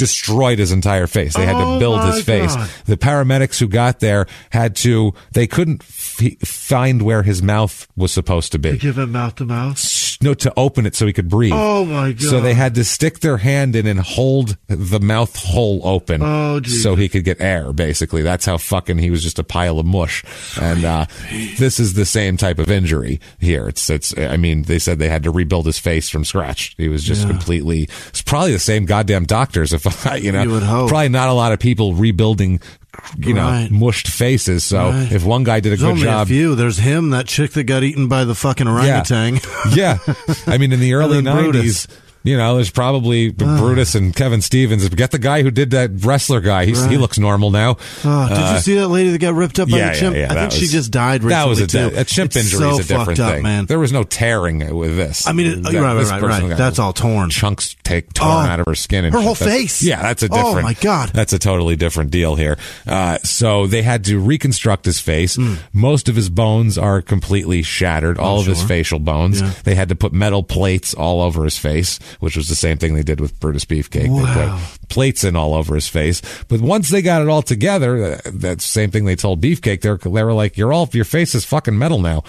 [0.00, 1.34] destroyed his entire face.
[1.36, 2.56] They had to Oh, build his face.
[2.56, 2.68] God.
[2.86, 8.10] the paramedics who got there had to they couldn't f- find where his mouth was
[8.12, 8.76] supposed to be.
[8.78, 10.16] Give him mouth to mouth.
[10.22, 11.52] no to open it so he could breathe.
[11.54, 12.20] Oh my God!
[12.22, 16.60] so they had to stick their hand in and hold the mouth hole open Oh,
[16.62, 18.22] so he could get air basically.
[18.22, 20.24] That's how fucking he was just a pile of mush.
[20.60, 21.06] And uh,
[21.58, 23.68] this is the same type of injury here.
[23.68, 26.74] It's it's i mean they said they had to rebuild his face from scratch.
[26.78, 27.28] He was just Yeah.
[27.28, 29.84] completely it's probably the same goddamn doctors if
[30.20, 30.88] You know You would hope.
[30.88, 32.60] probably not a lot of people rebuilding
[33.16, 33.70] you know Right.
[33.70, 35.10] mushed faces so Right.
[35.12, 36.54] if one guy did a There's good only job a few.
[36.54, 39.40] There's him, that chick that got eaten by the fucking orangutan.
[39.72, 39.98] yeah.
[40.46, 41.86] I mean, in the early 90s, Brutus.
[42.22, 44.88] You know, there's probably Brutus and Kevin Stevens.
[44.90, 46.66] Get the guy who did that wrestler guy.
[46.66, 47.76] He's, He looks normal now.
[48.04, 50.16] Oh, did Uh, you see that lady that got ripped up by yeah, the chimp?
[50.16, 50.32] yeah, yeah.
[50.32, 51.90] I think she just died recently That was a, too.
[51.98, 53.42] a chimp It's injury so is a different fucked up, thing.
[53.42, 53.66] man.
[53.66, 55.26] There was no tearing with this.
[55.26, 56.56] I mean, it- That- right, right, right, right.
[56.56, 57.30] That's all torn.
[57.30, 59.04] Chunks take torn Oh, out of her skin.
[59.04, 59.24] And her shit.
[59.24, 59.82] whole That's- face.
[59.82, 60.58] Yeah, that's a different.
[60.58, 61.10] Oh, my God.
[61.14, 62.58] That's a totally different deal here.
[62.86, 65.38] Uh, so they had to reconstruct his face.
[65.72, 68.18] Most of his bones are completely shattered.
[68.18, 68.58] All of his.
[68.58, 68.68] Oh, sure.
[68.68, 69.62] facial bones.
[69.62, 72.94] They had to put metal plates all over his face, which was the same thing
[72.94, 74.08] they did with Brutus Beefcake.
[74.08, 76.20] They put plates in all over his face.
[76.48, 79.80] But once they got it all together, that same thing they told Beefcake.
[79.82, 82.24] They were, they were like, "You're all your face is fucking metal now."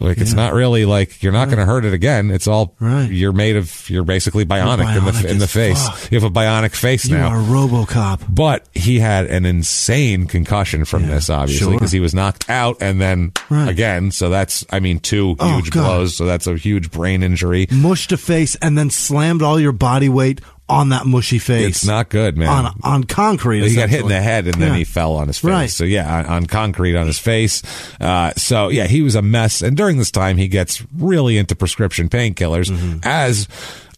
[0.00, 2.30] Like it's not really like you're not going to hurt it again.
[2.32, 3.08] It's all Right.
[3.08, 3.88] you're made of.
[3.88, 5.80] You're basically bionic, in bionic the in the face.
[5.86, 6.10] fuck.
[6.10, 7.28] You have a bionic face You now.
[7.28, 8.22] are RoboCop.
[8.28, 11.72] But he had an insane concussion from this, obviously, sure.
[11.74, 13.68] because he was knocked out and then Right.
[13.68, 14.10] again.
[14.10, 15.84] So that's, I mean, two Oh, huge God.
[15.84, 16.16] blows.
[16.16, 17.68] So that's a huge brain injury.
[17.70, 21.66] Mushed a face and then slammed all your body weight on that mushy face.
[21.68, 22.48] It's not good, man.
[22.48, 23.68] on on concrete.
[23.68, 24.76] he got hit in the head and then Yeah.
[24.78, 25.50] he fell on his face.
[25.50, 25.70] Right.
[25.70, 27.62] So yeah, on, on concrete on his face.
[28.00, 29.60] Uh, so yeah, he was a mess.
[29.62, 32.70] And during this time, he gets really into prescription painkillers.
[32.70, 33.00] Mm-hmm.
[33.02, 33.46] As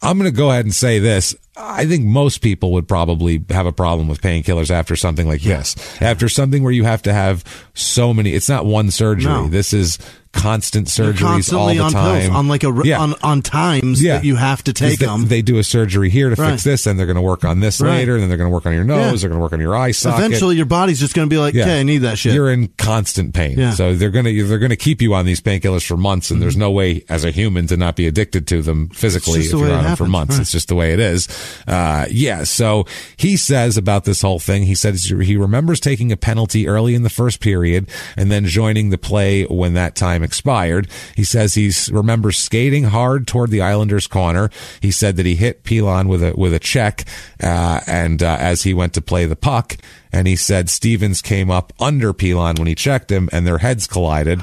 [0.02, 1.34] I'm going to go ahead and say this.
[1.58, 5.74] I think most people would probably have a problem with painkillers after something like this.
[6.02, 9.32] After something where you have to have so many, it's not one surgery.
[9.32, 9.48] No.
[9.48, 9.98] This is
[10.36, 12.20] constant surgeries all the on time.
[12.22, 13.00] pills on like a Yeah.
[13.00, 15.26] on on times that you have to take they, them.
[15.28, 16.50] They do a surgery here to Right.
[16.52, 17.98] fix this, and they're going to work on this Right.
[17.98, 18.98] later, and then they're going to work on your nose.
[18.98, 19.10] Yeah.
[19.20, 20.24] They're going to work on your eye socket.
[20.26, 22.68] Eventually, your body's just going to be like, "Okay, I need that shit." You're in
[22.78, 23.72] constant pain, Yeah.
[23.74, 26.42] so they're gonna they're gonna keep you on these painkillers for months, and Mm-hmm.
[26.42, 29.58] there's no way as a human to not be addicted to them physically if the
[29.58, 30.34] you're on them for months.
[30.34, 30.42] right.
[30.42, 31.28] It's just the way it is.
[31.66, 32.44] Uh, yeah.
[32.44, 32.84] So
[33.16, 34.64] he says about this whole thing.
[34.64, 37.86] He says he remembers taking a penalty early in the first period
[38.16, 40.88] and then joining the play when that time expired.
[41.14, 44.50] He says he remembers skating hard toward the Islanders' corner.
[44.82, 47.04] He said that he hit Pilon with a with a check,
[47.42, 49.76] uh, and uh, as he went to play the puck,
[50.12, 53.86] and he said Stevens came up under Pilon when he checked him, and their heads
[53.86, 54.42] collided.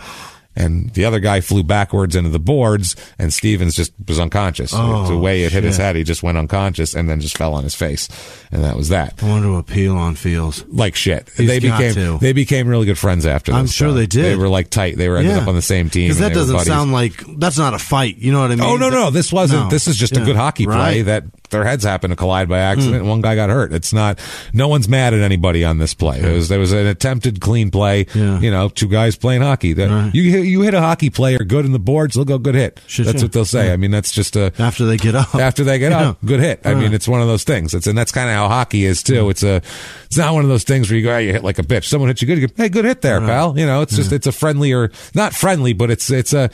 [0.55, 4.71] And the other guy flew backwards into the boards, and Stevens just was unconscious.
[4.73, 7.53] Oh, the way it hit his head, he just went unconscious and then just fell
[7.53, 8.07] on his face,
[8.51, 9.23] and that was that.
[9.23, 10.63] I wonder what Pilon feels.
[10.67, 11.30] Like shit.
[11.35, 12.17] He's they became to.
[12.19, 13.51] they became really good friends after.
[13.51, 14.25] This, I'm sure they did.
[14.25, 14.97] They were like tight.
[14.97, 16.09] They were ended up on the same team.
[16.09, 18.17] Because that doesn't sound like that's not a fight.
[18.17, 18.69] You know what I oh, mean?
[18.69, 19.09] Oh no no!
[19.09, 19.63] This wasn't.
[19.63, 19.69] No.
[19.69, 21.05] This is just a good hockey play Right.
[21.05, 21.23] That
[21.53, 22.95] their heads happened to collide by accident.
[22.95, 22.99] Hmm.
[23.01, 23.71] and One guy got hurt.
[23.71, 24.19] It's not.
[24.51, 26.19] No one's mad at anybody on this play.
[26.19, 28.05] It was there was an attempted clean play.
[28.13, 28.39] Yeah.
[28.41, 29.71] You know, two guys playing hockey.
[29.73, 30.13] That- Right.
[30.15, 32.15] You hit, you hit a hockey player good in the boards.
[32.15, 32.81] They'll go good hit.
[32.88, 33.25] Sure, that's sure.
[33.25, 33.71] what they'll say.
[33.71, 35.34] I mean, that's just a after they get up.
[35.35, 36.09] after they get Yeah.
[36.09, 36.61] up, good hit.
[36.65, 37.73] I mean, it's one of those things.
[37.73, 39.25] It's and that's kind of how hockey is too.
[39.25, 39.30] Hmm.
[39.30, 39.61] It's a,
[40.05, 41.85] it's not one of those things where you go, hey, you hit like a bitch.
[41.85, 43.57] Someone hits you good, you go, hey, good hit there, pal.
[43.57, 46.49] You know, it's just it's a friendlier, not friendly, but it's it's a,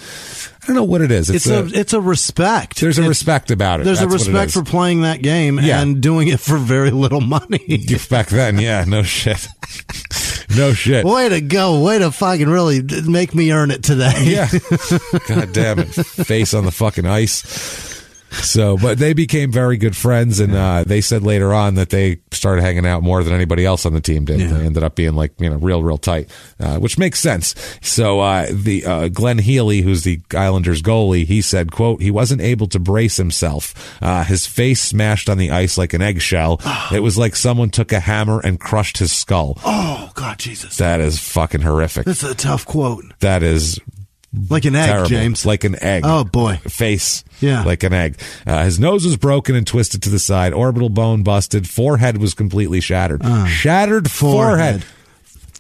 [0.61, 1.30] I don't know what it is.
[1.30, 2.80] It's a it's a respect.
[2.81, 3.84] there's a It's- respect about it.
[3.86, 5.81] There's a That's it respect for playing that game Yeah.
[5.81, 7.86] and doing it for very little money.
[8.10, 8.60] back then.
[8.60, 9.48] Yeah, no shit,
[10.56, 11.06] no shit.
[11.06, 11.81] Way to go!
[11.81, 14.14] Way to fucking really make me earn it today.
[14.26, 14.49] Yeah.
[15.27, 15.86] God damn it.
[15.94, 17.89] Face on the fucking ice.
[18.31, 22.19] So, but they became very good friends, and uh, they said later on that they
[22.31, 24.39] started hanging out more than anybody else on the team did.
[24.39, 24.47] Yeah.
[24.47, 26.30] They ended up being like you know real, real tight,
[26.60, 27.56] uh, which makes sense.
[27.81, 32.41] So, uh, the uh, Glenn Healy, who's the Islanders goalie, he said, "quote He wasn't
[32.41, 34.01] able to brace himself.
[34.01, 36.61] Uh, his face smashed on the ice like an eggshell.
[36.91, 39.57] it was like someone took a hammer and crushed his skull.
[39.65, 40.77] Oh God, Jesus!
[40.77, 42.06] That is fucking horrific.
[42.06, 43.06] That's a tough quote.
[43.19, 43.80] That is
[44.49, 45.10] Like an egg, terrible.
[45.10, 45.45] James.
[45.45, 46.03] Like an egg.
[46.06, 46.57] Oh, boy.
[46.57, 47.23] Face.
[47.41, 47.64] Yeah.
[47.64, 48.19] Like an egg.
[48.45, 50.53] Uh, his nose was broken and twisted to the side.
[50.53, 51.68] Orbital bone busted.
[51.68, 53.23] Forehead was completely shattered.
[53.47, 54.84] Shattered forehead.
[54.84, 54.85] Forehead.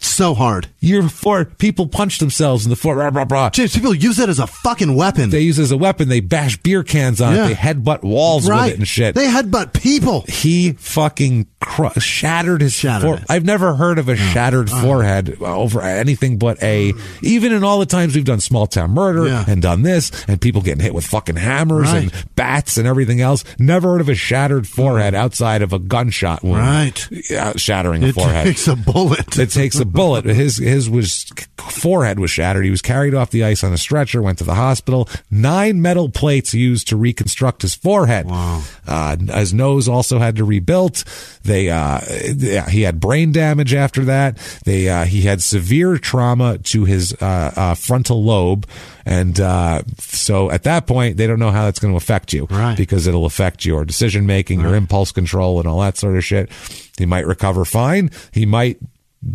[0.01, 0.67] So hard.
[0.79, 3.13] Your for people punched themselves in the forehead.
[3.13, 3.49] Blah, blah, blah.
[3.49, 5.29] James, people use it as a fucking weapon.
[5.29, 6.07] They use it as a weapon.
[6.09, 7.45] They bash beer cans on Yeah.
[7.45, 7.47] it.
[7.49, 8.65] They headbutt walls right.
[8.65, 9.15] with it and shit.
[9.15, 10.23] They headbutt people.
[10.27, 14.81] he fucking cr- shattered his Shattered fore- I've never heard of a shattered uh.
[14.81, 16.93] forehead over anything but a.
[17.21, 19.43] Even in all the times we've done small town murder Yeah.
[19.47, 23.43] and done this, and people getting hit with fucking hammers and bats and everything else,
[23.57, 26.57] never heard of a shattered forehead outside of a gunshot wound.
[26.59, 27.07] Right.
[27.29, 28.47] Yeah, shattering a forehead.
[28.47, 29.37] It takes a bullet.
[29.37, 30.25] It takes a bullet.
[30.25, 31.25] His his was
[31.57, 32.65] forehead was shattered.
[32.65, 34.21] He was carried off the ice on a stretcher.
[34.21, 35.07] Went to the hospital.
[35.29, 38.25] Nine metal plates used to reconstruct his forehead.
[38.27, 38.63] Wow.
[38.87, 41.03] Uh, his nose also had to rebuilt.
[41.43, 41.99] They uh,
[42.35, 44.37] yeah, he had brain damage after that.
[44.65, 48.67] They uh, he had severe trauma to his uh, uh, frontal lobe,
[49.05, 52.45] and uh, so at that point they don't know how that's going to affect you
[52.49, 52.77] Right.
[52.77, 56.49] because it'll affect your decision making, your impulse control, and all that sort of shit.
[56.97, 58.11] He might recover fine.
[58.31, 58.77] He might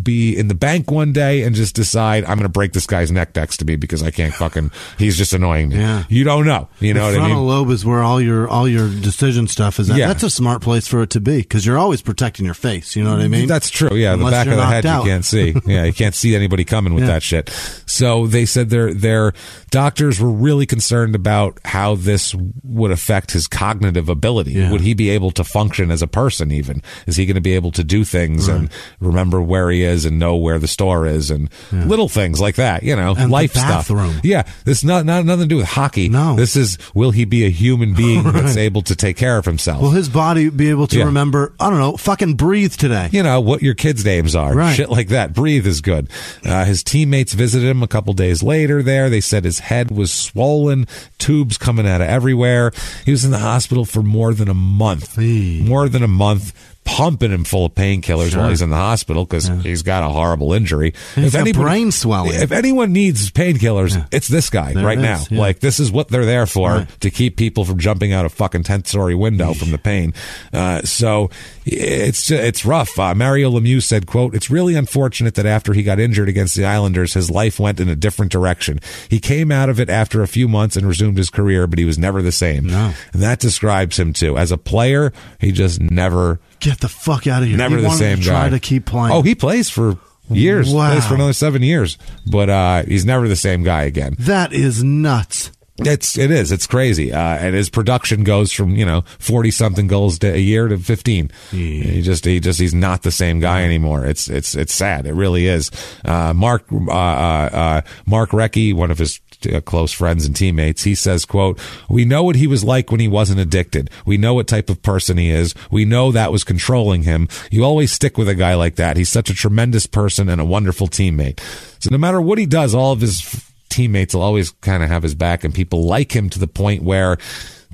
[0.03, 3.13] be in the bank one day and just decide I'm going to break this guy's
[3.13, 4.71] neck next to me because I can't fucking.
[4.99, 5.77] He's just annoying me.
[5.77, 6.05] Yeah.
[6.09, 6.69] You don't know.
[6.81, 7.47] You know the what I frontal mean?
[7.49, 9.97] lobe is where all your all your decision stuff is at.
[9.99, 10.07] Yeah.
[10.09, 12.97] That's a smart place for it to be because you're always protecting your face.
[12.97, 13.47] You know what I mean?
[13.47, 13.95] That's true.
[13.95, 15.05] Yeah, Unless the back of the head out.
[15.05, 15.55] you can't see.
[15.67, 17.11] Yeah, you can't see anybody coming with Yeah.
[17.11, 17.51] that shit.
[17.87, 19.33] So they said their their
[19.71, 24.53] doctors were really concerned about how this would affect his cognitive ability.
[24.53, 24.71] Yeah.
[24.73, 26.53] Would he be able to function as a person?
[26.53, 28.71] Even is he going to be able to do things and
[29.01, 32.83] remember where he is and know where the store is and little things like that?
[32.83, 33.91] You know, And life stuff.
[34.23, 36.09] Yeah, this not not nothing to do with hockey.
[36.09, 36.37] No.
[36.37, 39.83] this is will he be a human being that's able to take care of himself?
[39.83, 41.05] Will his body be able to Yeah.
[41.05, 41.53] remember?
[41.61, 41.97] I don't know.
[41.97, 43.09] Fucking breathe today.
[43.13, 44.75] you know what your kids' names are, Right.
[44.75, 45.35] shit like that.
[45.35, 46.09] Breathe is good.
[46.45, 48.83] Uh, his teammates visited him a couple days later.
[48.83, 50.87] There, they said his head was swollen,
[51.19, 52.73] tubes coming out of everywhere.
[53.05, 56.53] He was in the hospital for more than a month, more than a month.
[56.85, 58.41] Pumping him full of painkillers Sure.
[58.41, 60.93] while he's in the hospital because he's got a horrible injury.
[61.15, 62.35] He's got brain swelling.
[62.41, 65.17] If anyone needs painkillers, it's this guy There right now.
[65.21, 65.41] is, yeah.
[65.41, 67.01] Like this is what they're there for Right.
[67.01, 70.13] to keep people from jumping out a fucking tenth story window from the pain.
[70.53, 71.31] Uh, so
[71.65, 72.99] it's it's rough.
[72.99, 76.65] Uh, Mario Lemieux said, "quote It's really unfortunate that after he got injured against the
[76.67, 78.79] Islanders, his life went in a different direction.
[79.09, 81.85] He came out of it after a few months and resumed his career, but he
[81.87, 82.67] was never the same.
[82.67, 82.93] No.
[83.13, 84.37] And that describes him too.
[84.37, 87.59] As a player, he just never." Get the fuck out of here.
[87.59, 89.15] Never He the same to try to keep playing.
[89.15, 89.99] Oh, he plays for
[90.31, 90.73] years.
[90.73, 90.93] Wow.
[90.93, 94.17] Plays for another seven years, but uh, he's never the same guy again.
[94.21, 95.51] that is nuts.
[95.77, 99.89] It's it is it's crazy, uh, and his production goes from you know forty something
[99.89, 101.33] goals to a year to fifteen.
[101.51, 104.07] He just he just he's not the same guy anymore.
[104.07, 105.05] It's it's it's sad.
[105.05, 105.73] It really is.
[106.05, 109.19] Uh, Mark uh, uh, uh, Mark Recchi, one of his
[109.53, 111.59] uh, close friends and teammates, he says, "quote
[111.89, 113.91] We know what he was like when he wasn't addicted.
[114.05, 115.55] We know what type of person he is.
[115.71, 117.29] We know that was controlling him.
[117.51, 118.97] You always stick with a guy like that.
[118.97, 121.41] He's such a tremendous person and a wonderful teammate.
[121.81, 125.03] So no matter what he does, all of his." teammates will always kind of have
[125.03, 127.19] his back and people like him to the point where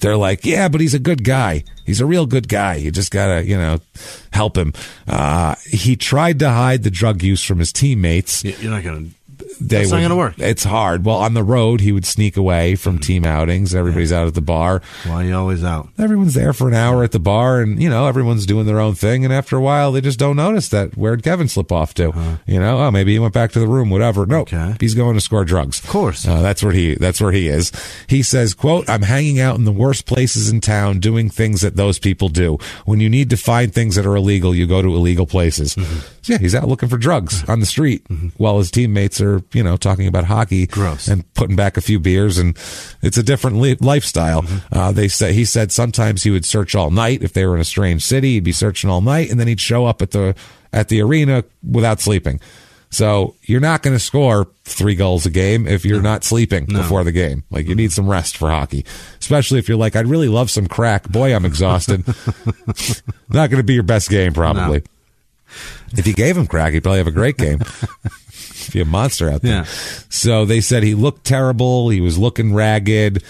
[0.00, 1.62] they're like, yeah, but he's a good guy.
[1.84, 2.76] He's a real good guy.
[2.76, 3.78] You just gotta, you know,
[4.32, 4.72] help him.
[5.06, 8.44] Uh, he tried to hide the drug use from his teammates.
[8.44, 9.08] You're not gonna.
[9.60, 10.34] They That's not gonna work.
[10.38, 11.04] It's hard.
[11.04, 13.74] Well, on the road, he would sneak away from team outings.
[13.74, 14.80] Everybody's out at the bar.
[15.04, 15.88] Why are you always out?
[15.98, 18.94] Everyone's there for an hour at the bar, and you know everyone's doing their own
[18.94, 19.24] thing.
[19.24, 20.96] And after a while, they just don't notice that.
[20.96, 22.38] Where'd Kevin slip off to?
[22.46, 23.90] You know, oh, maybe he went back to the room.
[23.90, 24.24] Whatever.
[24.26, 24.74] No, Okay.
[24.80, 25.80] he's going to score drugs.
[25.84, 26.26] Of course.
[26.26, 26.94] uh, that's where he.
[26.94, 27.70] That's where he is.
[28.08, 31.76] He says, "quote I'm hanging out in the worst places in town, doing things that
[31.76, 32.58] those people do.
[32.86, 35.74] When you need to find things that are illegal, you go to illegal places.
[35.74, 35.98] Mm-hmm.
[36.22, 38.06] So, yeah, he's out looking for drugs on the street
[38.36, 41.08] while his teammates are, you know, talking about hockey Gross.
[41.08, 42.56] and putting back a few beers, and
[43.02, 44.44] it's a different li- lifestyle.
[44.72, 47.60] Uh, they say he said sometimes he would search all night if they were in
[47.60, 48.34] a strange city.
[48.34, 50.34] He'd be searching all night, and then he'd show up at the
[50.72, 52.40] at the arena without sleeping.
[52.92, 57.04] So you're not going to score three goals a game if you're not sleeping before
[57.04, 57.44] the game.
[57.48, 58.84] Like you need some rest for hockey,
[59.20, 61.08] especially if you're like, I'd really love some crack.
[61.08, 62.04] Boy, I'm exhausted.
[63.28, 64.82] not going to be your best game probably.
[65.92, 67.60] If you gave him crack, he'd probably have a great game.
[68.72, 69.52] be a monster out there.
[69.52, 69.64] Yeah.
[70.08, 71.90] So they said he looked terrible.
[71.90, 73.22] He was looking ragged.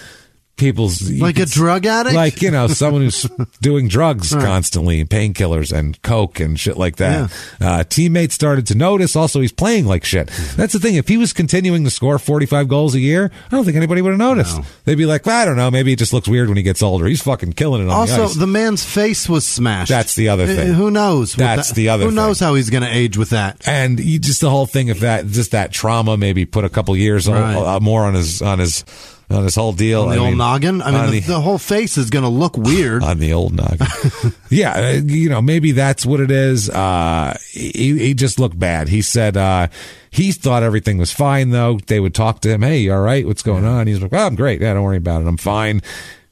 [0.61, 2.15] People's Like a drug addict?
[2.15, 3.23] like you know someone who's
[3.61, 9.17] doing drugs constantly painkillers and coke and shit like that uh, teammates started to notice
[9.17, 12.69] also he's playing like shit that's the thing if he was continuing to score 45
[12.69, 14.65] goals a year i don't think anybody would have noticed No.
[14.85, 16.83] they'd be like well, i don't know maybe it just looks weird when he gets
[16.83, 19.89] older he's fucking killing it on the Also, ice the man's face was smashed.
[19.91, 20.75] That's the other Uh, thing.
[20.75, 21.35] Who knows?
[21.35, 23.67] That's that- the other Who knows how he's going to age with that?
[23.67, 26.95] and you just the whole thing of that just that trauma maybe put a couple
[26.97, 27.55] years Right.
[27.57, 28.85] uh, more on his on his
[29.31, 30.83] on his whole deal On The I old mean, noggin.
[30.83, 33.03] I mean, the, the- the whole face is going to look weird.
[33.05, 33.87] on the old noggin.
[34.51, 36.69] yeah, uh, you know, maybe that's what it is.
[36.69, 38.89] Uh, he, he just looked bad.
[38.89, 39.69] He said uh,
[40.11, 41.79] he thought everything was fine, though.
[41.87, 43.27] They would talk to him, "Hey, you all right?
[43.27, 44.61] What's going on?" He's like, "Oh, I'm great.
[44.61, 45.29] Yeah, don't worry about it.
[45.29, 45.81] I'm fine."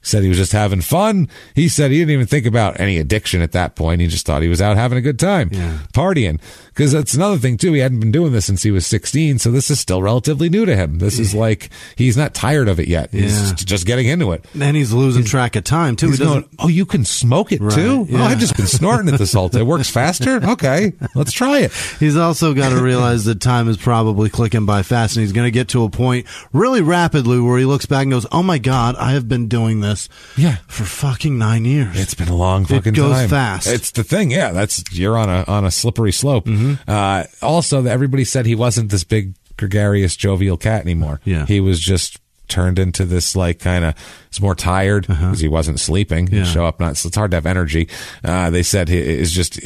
[0.00, 1.28] Said he was just having fun.
[1.54, 4.00] He said he didn't even think about any addiction at that point.
[4.00, 5.78] He just thought he was out having a good time, Yeah.
[5.92, 6.40] partying.
[6.78, 7.72] Because that's another thing too.
[7.72, 10.64] He hadn't been doing this since he was 16, so this is still relatively new
[10.64, 10.98] to him.
[11.00, 13.10] This is like he's not tired of it yet.
[13.10, 13.54] He's Yeah.
[13.56, 14.44] just getting into it.
[14.60, 16.06] and he's losing track of time too.
[16.10, 18.06] He's he going, oh, you can smoke it Right, too?
[18.08, 18.20] yeah.
[18.20, 19.50] Oh, I've just been snorting it this time.
[19.54, 20.40] It works faster?
[20.44, 21.72] Okay, let's try it.
[21.98, 25.46] He's also got to realize that time is probably clicking by fast, and he's going
[25.46, 28.58] to get to a point really rapidly where he looks back and goes, "Oh my
[28.58, 30.58] god, I have been doing this Yeah.
[30.68, 33.04] for fucking nine years." It's been a long fucking time.
[33.04, 33.28] It goes time.
[33.28, 33.66] fast.
[33.66, 34.30] It's the thing.
[34.30, 36.46] Yeah, that's you're on a on a slippery slope.
[36.46, 36.67] Mm-hmm.
[36.86, 41.20] Uh, also, everybody said he wasn't this big gregarious jovial cat anymore.
[41.24, 41.46] Yeah.
[41.46, 42.18] he was just
[42.48, 43.94] turned into this like kind of
[44.30, 46.36] he's more tired because he wasn't sleeping Uh-huh.
[46.36, 46.44] Yeah.
[46.44, 47.88] Show up not so it's hard to have energy
[48.24, 49.60] uh, they said he is just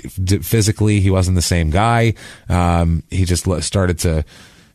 [0.44, 2.14] physically he wasn't the same guy
[2.48, 4.24] um, he just started to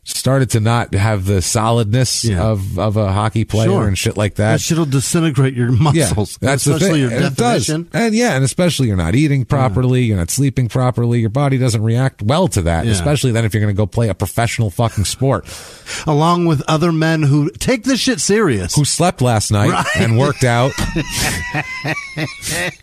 [0.08, 2.42] started to not have the solidness Yeah.
[2.42, 3.86] of of a hockey player Sure.
[3.88, 6.38] and shit like that that shit'll disintegrate your muscles.
[6.40, 7.10] that's the especially thing.
[7.10, 7.68] your And it does.
[7.68, 11.82] And yeah, and especially you're not eating properly, you're not sleeping properly, your body doesn't
[11.82, 12.86] react well to that.
[12.86, 12.92] Yeah.
[12.92, 15.46] Especially then if you're going to go play a professional fucking sport.
[16.06, 19.86] Along with other men who take this shit serious Who slept last night Right.
[19.96, 20.72] and worked out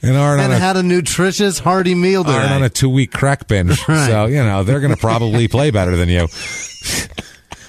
[0.02, 3.48] and aren't and a had a nutritious, hearty meal aren't on a two week crack
[3.48, 3.88] binge.
[3.88, 4.08] Right.
[4.08, 6.28] So, you know, they're going to probably play better than you.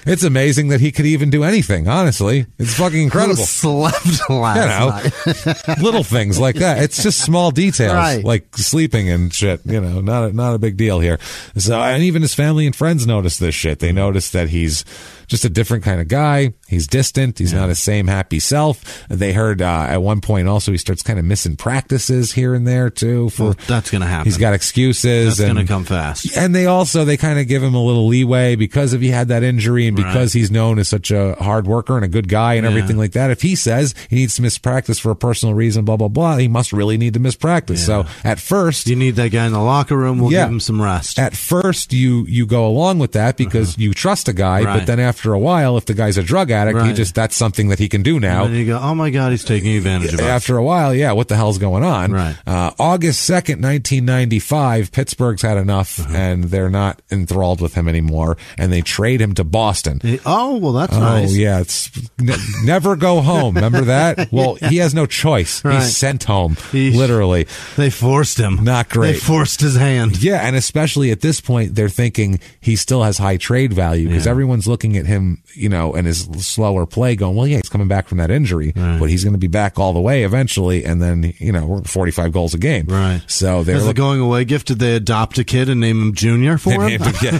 [0.09, 2.45] It's amazing that he could even do anything, honestly.
[2.57, 3.35] It's fucking incredible.
[3.43, 4.79] slept you last
[5.27, 5.77] know, night.
[5.81, 6.81] little things like that.
[6.81, 8.23] It's just small details, Right.
[8.23, 9.59] like sleeping and shit.
[9.65, 11.19] You know, not a, not a big deal here.
[11.57, 13.79] So, and even his family and friends notice this shit.
[13.79, 14.85] They notice that he's
[15.27, 16.53] just a different kind of guy.
[16.67, 17.37] He's distant.
[17.39, 19.05] He's not his same happy self.
[19.09, 22.67] They heard uh, at one point also he starts kind of missing practices here and
[22.67, 23.29] there too.
[23.29, 24.25] For Well, that's going to happen.
[24.25, 25.37] he's got excuses.
[25.37, 26.35] That's going to come fast.
[26.37, 29.27] and they also they kind of give him a little leeway because if he had
[29.29, 30.39] that injury and because Right.
[30.39, 32.69] he's known as such a hard worker and a good guy and Yeah.
[32.71, 33.29] everything like that.
[33.31, 36.37] If he says he needs to miss practice for a personal reason, blah blah blah,
[36.37, 37.85] he must really need to miss practice.
[37.85, 40.19] So at first, You need that guy in the locker room.
[40.19, 40.43] We'll Yeah.
[40.45, 41.19] give him some rest.
[41.19, 44.67] at first you you go along with that because you trust a guy, Uh-huh.
[44.67, 44.79] Right.
[44.79, 47.69] but then after a while, if the guy's a drug addict, he just that's something
[47.69, 48.45] that he can do now.
[48.45, 50.25] and then you go, oh my god, he's taking advantage of us.
[50.25, 52.11] After a while, yeah, what the hell's going on?
[52.11, 52.35] Right.
[52.45, 56.15] Uh, August 2nd, 1995, Pittsburgh's had enough Uh-huh.
[56.15, 59.99] and they're not enthralled with him anymore and they trade him to Boston.
[60.25, 61.35] Oh well, that's Oh nice.
[61.35, 63.55] yeah, it's ne- never go home.
[63.55, 64.31] Remember that?
[64.37, 65.63] Well, he has no choice.
[65.65, 65.75] Right.
[65.81, 67.47] He's sent home, He- literally.
[67.75, 68.63] They forced him.
[68.63, 69.13] Not great.
[69.13, 70.21] They forced his hand.
[70.21, 74.25] Yeah, and especially at this point, they're thinking he still has high trade value because
[74.25, 74.31] Yeah.
[74.31, 77.87] everyone's looking at him, you know, and his slower play, going, "Well, yeah, he's coming
[77.87, 81.01] back from that injury, but he's going to be back all the way eventually." And
[81.01, 83.21] then, you know, we're forty-five goals a game, Right.
[83.27, 86.87] So they're going away gift, did they adopt a kid and name him Junior for
[86.87, 87.01] him?
[87.21, 87.39] Yeah.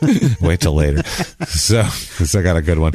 [0.40, 1.02] Wait till later.
[1.46, 2.92] So, because I got a good one.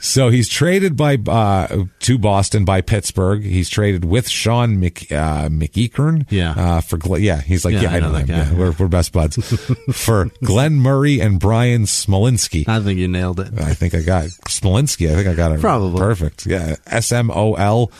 [0.00, 3.42] So he's traded by uh, to Boston by Pittsburgh.
[3.42, 6.26] He's traded with Shawn Mc, uh, McEachern.
[6.30, 6.52] Yeah.
[6.52, 8.28] Uh, for yeah, he's like Yeah, yeah, I I know, know him.
[8.28, 9.36] Yeah, we're, we're best buds.
[9.92, 12.68] for Glen Murray and Bryan Smolinski.
[12.68, 13.58] I think you nailed it.
[13.60, 15.10] I think I got Smolinski.
[15.10, 15.98] I think I got it Probably.
[15.98, 16.46] perfect.
[16.46, 17.90] Yeah, S M O L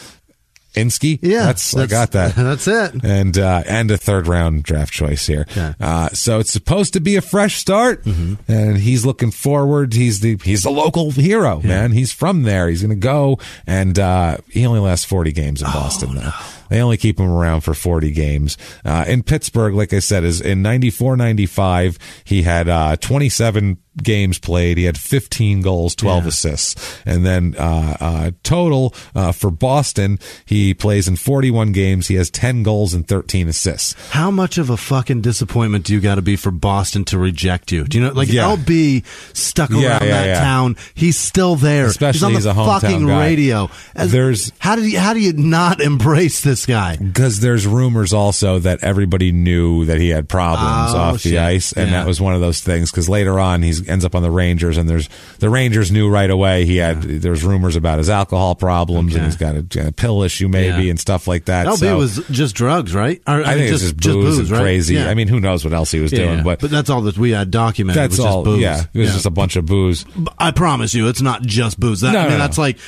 [0.74, 1.20] Insky.
[1.22, 3.04] Yeah, that's, I got that That's it.
[3.04, 5.46] and uh, and a third round draft choice here.
[5.48, 5.72] Okay.
[5.80, 9.94] Uh, so it's supposed to be a fresh start, and he's looking forward.
[9.94, 11.92] He's the he's the local hero, man.
[11.92, 12.68] He's from there.
[12.68, 13.38] He's going to go,
[13.68, 16.32] and uh, he only lasts forty games in Boston though.
[16.70, 18.56] They only keep him around for 40 games.
[18.84, 24.40] Uh, in Pittsburgh, like I said, is in 94 95, he had uh, 27 games
[24.40, 24.76] played.
[24.76, 27.00] He had 15 goals, 12 assists.
[27.06, 32.08] And then uh, uh, total uh, for Boston, he plays in 41 games.
[32.08, 33.94] He has 10 goals and 13 assists.
[34.10, 37.70] How much of a fucking disappointment do you got to be for Boston to reject
[37.70, 37.84] you?
[37.84, 38.56] Do you know, like Yeah.
[38.56, 40.40] LB stuck around Yeah, yeah, that yeah.
[40.40, 40.76] town.
[40.94, 41.86] He's still there.
[41.86, 43.20] Especially he's on the a fucking guy.
[43.26, 43.70] radio.
[43.94, 46.96] As- There's- how do you how do you not embrace this this guy?
[46.96, 51.72] Because there's rumors also that everybody knew that he had problems Oh, off the ice,
[51.72, 51.98] and Yeah.
[51.98, 52.90] that was one of those things.
[52.90, 55.08] Because later on, he ends up on the Rangers, and there's
[55.40, 57.02] the Rangers knew right away he had.
[57.02, 60.90] There's rumors about his alcohol problems, and he's got a, a pill issue maybe Yeah.
[60.90, 61.66] and stuff like that.
[61.66, 63.20] LB so was just drugs, right?
[63.26, 64.60] Or, I mean, think it's just booze, and right?
[64.60, 64.94] crazy.
[64.94, 65.08] Yeah.
[65.10, 66.46] I mean, who knows what else he was Yeah, doing?
[66.46, 66.56] yeah.
[66.60, 68.00] But, that's all that we had documented.
[68.02, 68.44] that's was all.
[68.44, 68.62] Just booze.
[68.62, 70.04] Yeah, it was just a bunch of booze.
[70.38, 72.00] I promise you, it's not just booze.
[72.02, 72.44] That, No, I mean, no, no.
[72.44, 72.78] that's like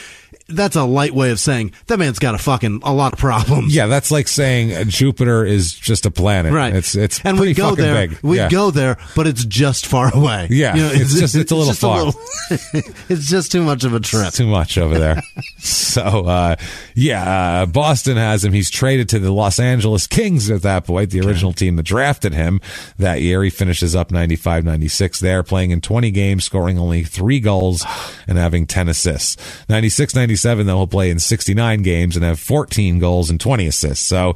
[0.49, 3.75] that's a light way of saying that man's got a fucking a lot of problems.
[3.75, 6.53] Yeah, that's like saying uh, Jupiter is just a planet.
[6.53, 6.75] Right.
[6.75, 8.09] It's it's and pretty we go there.
[8.09, 8.19] big.
[8.23, 8.49] We yeah.
[8.49, 10.49] go there, but it's just far away.
[10.57, 12.13] Yeah, it's just- it's a little far.
[13.09, 14.33] it's just too much of a trip.
[14.33, 15.23] too much over there.
[15.59, 16.57] so, uh,
[16.95, 18.53] yeah, uh, Boston has him.
[18.53, 22.33] He's traded to the Los Angeles Kings at that point, the original team that drafted
[22.33, 22.61] him
[22.99, 23.43] that year.
[23.43, 27.85] He finishes up 95 96 there, playing in 20 games, scoring only three goals
[28.27, 29.37] and having 10 assists.
[30.37, 34.07] 96 97, though, he'll play in 69 games and have 14 goals and 20 assists.
[34.07, 34.35] So,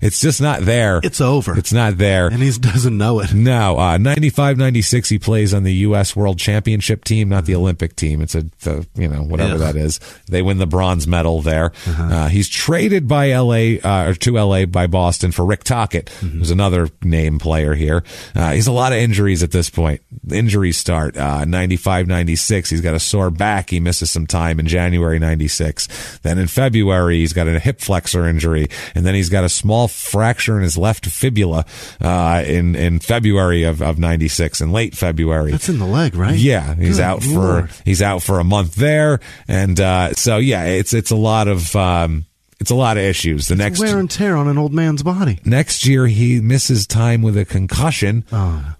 [0.00, 1.00] it's just not there.
[1.02, 1.58] It's over.
[1.58, 2.28] It's not there.
[2.28, 3.32] and he doesn't know it.
[3.34, 6.14] No, uh, 95 96, he plays on the U.S.
[6.16, 8.20] World Championship team, not the Olympic team.
[8.20, 9.72] It's a, the, you know, whatever Yeah.
[9.72, 10.00] that is.
[10.28, 11.72] They win the bronze medal there.
[11.86, 14.64] uh he's traded by L.A., uh, or to L.A.
[14.64, 18.02] by Boston for Rick Tocchet, who's another name player here.
[18.34, 20.00] Uh, he's a lot of injuries at this point.
[20.30, 22.70] Injuries start, uh, 95 96.
[22.70, 23.70] He's got a sore back.
[23.70, 26.18] He misses some time in January 96.
[26.22, 28.68] Then in February, he's got a hip flexor injury.
[28.94, 31.64] And then he's got a small fracture in his left fibula,
[32.00, 35.50] uh, in, in February of, of 96, in late February.
[35.52, 36.36] That's in the leg, right?
[36.36, 37.70] Yeah, he's Good out Lord.
[37.70, 41.48] for he's out for a month there, and uh, so yeah, it's it's a lot
[41.48, 42.24] of um,
[42.60, 43.48] it's a lot of issues.
[43.48, 45.38] The next wear and tear on an old man's body.
[45.44, 48.24] next year he misses time with a concussion.
[48.32, 48.74] Oh,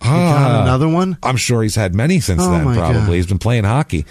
[0.00, 1.18] Ah, got another one.
[1.24, 2.62] I'm sure he's had many since Oh, then.
[2.72, 3.12] Probably God.
[3.14, 4.06] he's been playing hockey.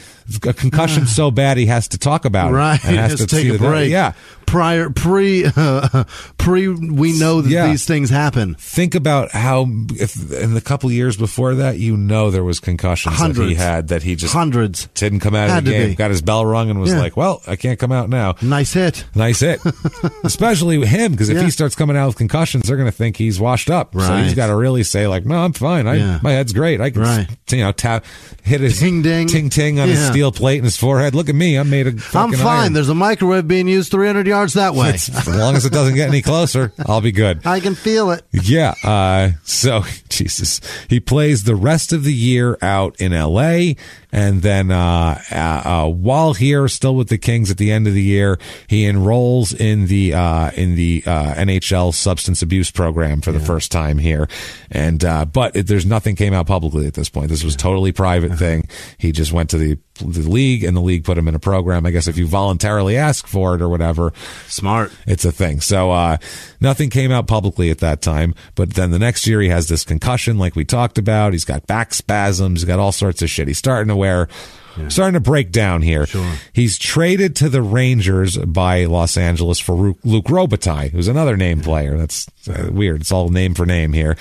[0.45, 2.83] A concussion so bad he has to talk about Right, it.
[2.87, 2.95] Right.
[2.97, 3.89] has has to to take a break.
[3.89, 4.11] Yeah,
[4.47, 6.05] Prior, pre, uh,
[6.37, 7.67] pre, we know that Yeah.
[7.67, 8.55] these things happen.
[8.59, 9.67] think about how
[9.99, 13.89] if in the couple years before that, you know there was concussions that he had
[13.89, 14.87] that he just Hundreds.
[14.95, 15.89] didn't come out Had of the game.
[15.89, 15.95] be.
[15.95, 16.99] Got his bell rung and was Yeah.
[16.99, 19.03] like, "Well, I can't come out now." Nice hit.
[19.13, 19.59] Nice hit.
[20.23, 21.43] Especially with him, because if Yeah.
[21.43, 23.93] he starts coming out with concussions, they're going to think he's washed up.
[23.99, 25.87] So he's got to really say, like, no, I'm fine.
[25.87, 26.19] I.
[26.23, 26.79] My head's great.
[26.79, 27.27] I can, Right.
[27.51, 28.05] you know, tap,
[28.43, 29.27] hit his Ting ding.
[29.27, 31.13] ting ting on his steel plate in his forehead.
[31.15, 31.57] Look at me.
[31.57, 32.45] I'm made of I'm fine.
[32.63, 32.73] iron.
[32.73, 34.89] There's a microwave being used 300 yards that way.
[34.93, 37.45] As long as it doesn't get any closer, I'll be good.
[37.45, 38.23] I can feel it.
[38.31, 38.73] Yeah.
[38.83, 40.61] Uh, so, Jesus.
[40.89, 43.73] He plays the rest of the year out in LA.
[44.11, 47.93] And then, uh, uh, uh, while here, still with the Kings at the end of
[47.93, 53.31] the year, he enrolls in the, uh, in the, uh, NHL substance abuse program for
[53.33, 54.29] the first time here.
[54.71, 57.29] And, uh, but it, there's nothing came out publicly at this point.
[57.29, 58.67] This was totally private thing.
[58.97, 61.85] He just went to the, the league and the league put him in a program.
[61.85, 64.13] I guess if you voluntarily ask for it or whatever,
[64.47, 64.93] Smart.
[65.05, 65.59] it's a thing.
[65.59, 66.17] So uh,
[66.61, 68.35] nothing came out publicly at that time.
[68.55, 71.33] But then the next year he has this concussion, like we talked about.
[71.33, 72.61] He's got back spasms.
[72.61, 73.47] He's got all sorts of shit.
[73.49, 74.27] He's starting to where
[74.77, 74.89] wear.
[74.89, 76.05] Starting to break down here.
[76.05, 76.33] Sure.
[76.53, 81.97] He's traded to the Rangers by Los Angeles for Luc Robitaille, who's another name player.
[81.97, 83.01] That's uh, weird.
[83.01, 84.17] It's all name for name here.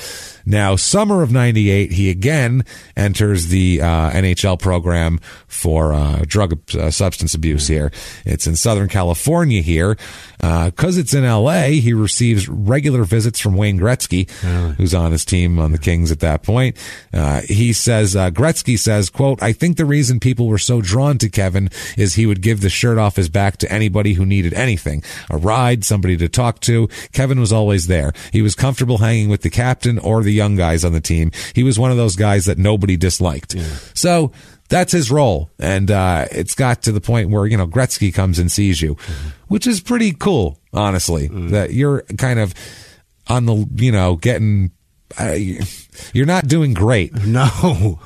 [0.49, 2.65] Now, summer of '98, he again
[2.97, 5.19] enters the uh, NHL program
[5.49, 7.67] for uh, drug uh, substance abuse.
[7.67, 7.91] Here,
[8.25, 9.61] it's in Southern California.
[9.61, 9.97] Here,
[10.39, 14.31] because it's in L.A., he receives regular visits from Wayne Gretzky,
[14.77, 16.77] who's on his team on the Kings at that point.
[17.13, 21.19] Uh, he says uh, Gretzky says, "quote I think the reason people were so drawn
[21.19, 24.55] to Kevin is he would give the shirt off his back to anybody who needed
[24.55, 26.89] anything, a ride, somebody to talk to.
[27.13, 28.13] Kevin was always there.
[28.33, 31.31] He was comfortable hanging with the captain or the young guys on the team.
[31.55, 33.57] He was one of those guys that nobody disliked.
[33.95, 34.33] So."
[34.69, 38.41] That's his role, and uh, it's got to the point where you know Gretzky comes
[38.41, 38.97] and sees you,
[39.47, 41.29] which is pretty cool, honestly.
[41.29, 42.53] That you're kind of
[43.29, 44.73] on the you know getting
[45.21, 45.37] uh,
[46.13, 48.01] you're not doing great No.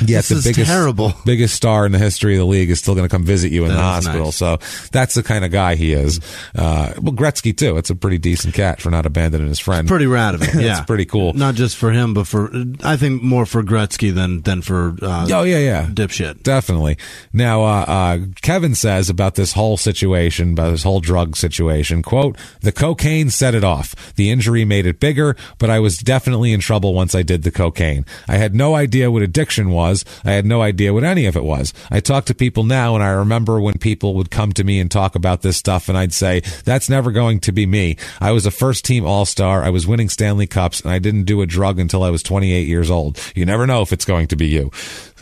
[0.00, 1.12] This the is biggest terrible.
[1.24, 3.64] biggest star in the history of the league is still going to come visit you
[3.64, 4.26] in the hospital.
[4.26, 4.36] nice.
[4.36, 4.58] So
[4.92, 6.20] that's the kind of guy he is.
[6.54, 7.76] Uh, well, Gretzky too.
[7.78, 9.88] It's a pretty decent cat for not abandoning his friend.
[9.88, 10.48] Pretty rad of it.
[10.58, 10.78] Yeah.
[10.78, 11.34] It's pretty cool.
[11.34, 12.50] Not just for him, but for,
[12.82, 15.86] I think more for Gretzky than, than for, uh, Oh yeah, yeah.
[15.86, 16.42] dipshit.
[16.42, 16.96] Definitely.
[17.32, 22.36] Now, uh, uh, Kevin says about this whole situation, about this whole drug situation, quote,
[22.60, 23.94] the cocaine set it off.
[24.14, 27.50] The injury made it bigger, but I was definitely in trouble once I did the
[27.52, 28.04] cocaine.
[28.26, 29.87] I had no idea what addiction was.
[30.24, 31.72] I had no idea what any of it was.
[31.90, 34.90] I talk to people now and I remember when people would come to me and
[34.90, 37.96] talk about this stuff and I'd say, that's never going to be me.
[38.20, 39.62] I was a first team all star.
[39.62, 42.66] I was winning Stanley Cups and I didn't do a drug until I was 28
[42.66, 43.18] years old.
[43.34, 44.70] You never know if it's going to be you.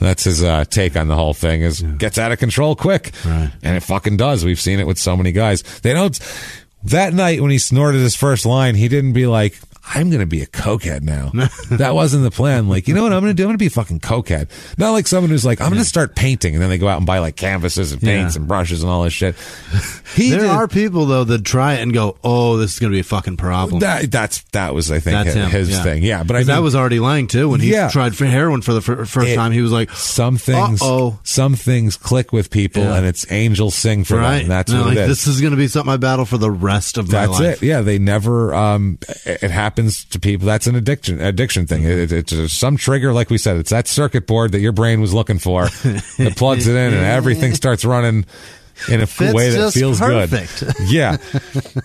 [0.00, 3.12] That's his uh, take on the whole thing is gets out of control quick.
[3.24, 3.50] Right.
[3.62, 4.44] And it fucking does.
[4.44, 5.62] We've seen it with so many guys.
[5.80, 6.18] They don't
[6.84, 9.58] that night when he snorted his first line, he didn't be like,
[9.94, 11.30] I'm going to be a cokehead now.
[11.76, 12.68] that wasn't the plan.
[12.68, 13.44] Like, you know what I'm going to do?
[13.44, 14.48] I'm going to be a fucking cokehead.
[14.78, 16.54] Not like someone who's like, I'm going to start painting.
[16.54, 18.40] And then they go out and buy like canvases and paints Yeah.
[18.40, 19.36] and brushes and all this shit.
[20.14, 22.90] He There did- are people though that try it and go, "Oh, this is going
[22.90, 25.50] to be a fucking problem." that, that's, that was, I think, That's him.
[25.50, 25.82] his yeah.
[25.82, 26.02] thing.
[26.02, 26.22] Yeah.
[26.24, 27.88] But I mean, that was already lying too when he Yeah.
[27.88, 29.52] tried for heroin for the fir- first It- time.
[29.52, 31.18] He was like, some things, Uh-oh.
[31.22, 32.96] some things click with people Yeah.
[32.96, 34.40] and it's angels sing for "Right, them.
[34.42, 35.08] And that's what like, it is.
[35.08, 37.38] This is going to be something I battle for the rest of my life.
[37.38, 37.66] That's it.
[37.66, 38.54] Yeah, they never.
[38.54, 40.46] Um, it it happens to people.
[40.46, 41.20] That's an addiction.
[41.20, 41.84] Addiction thing.
[41.84, 43.56] It, it's uh, some trigger, like we said.
[43.56, 45.64] It's that circuit board that your brain was looking for.
[46.18, 48.24] that plugs it in, and everything starts running
[48.90, 50.60] in a Fits way that feels perfect.
[50.60, 50.74] good.
[50.88, 51.16] Yeah.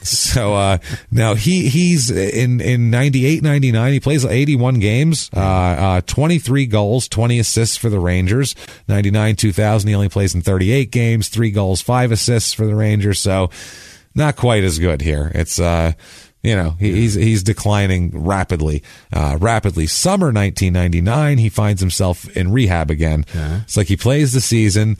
[0.03, 0.77] so uh,
[1.11, 5.29] now he he's in in 98, 99, He plays eighty one games.
[5.35, 8.55] Uh, uh, twenty three goals, twenty assists for the Rangers.
[8.87, 9.89] Ninety nine, two thousand.
[9.89, 11.27] He only plays in thirty eight games.
[11.27, 13.19] Three goals, five assists for the Rangers.
[13.19, 13.49] So
[14.15, 15.31] not quite as good here.
[15.35, 15.93] It's uh
[16.43, 19.87] you know he, he's he's declining rapidly, uh, rapidly.
[19.87, 23.25] Summer 1999, he finds himself in rehab again.
[23.63, 24.97] It's like he plays the season,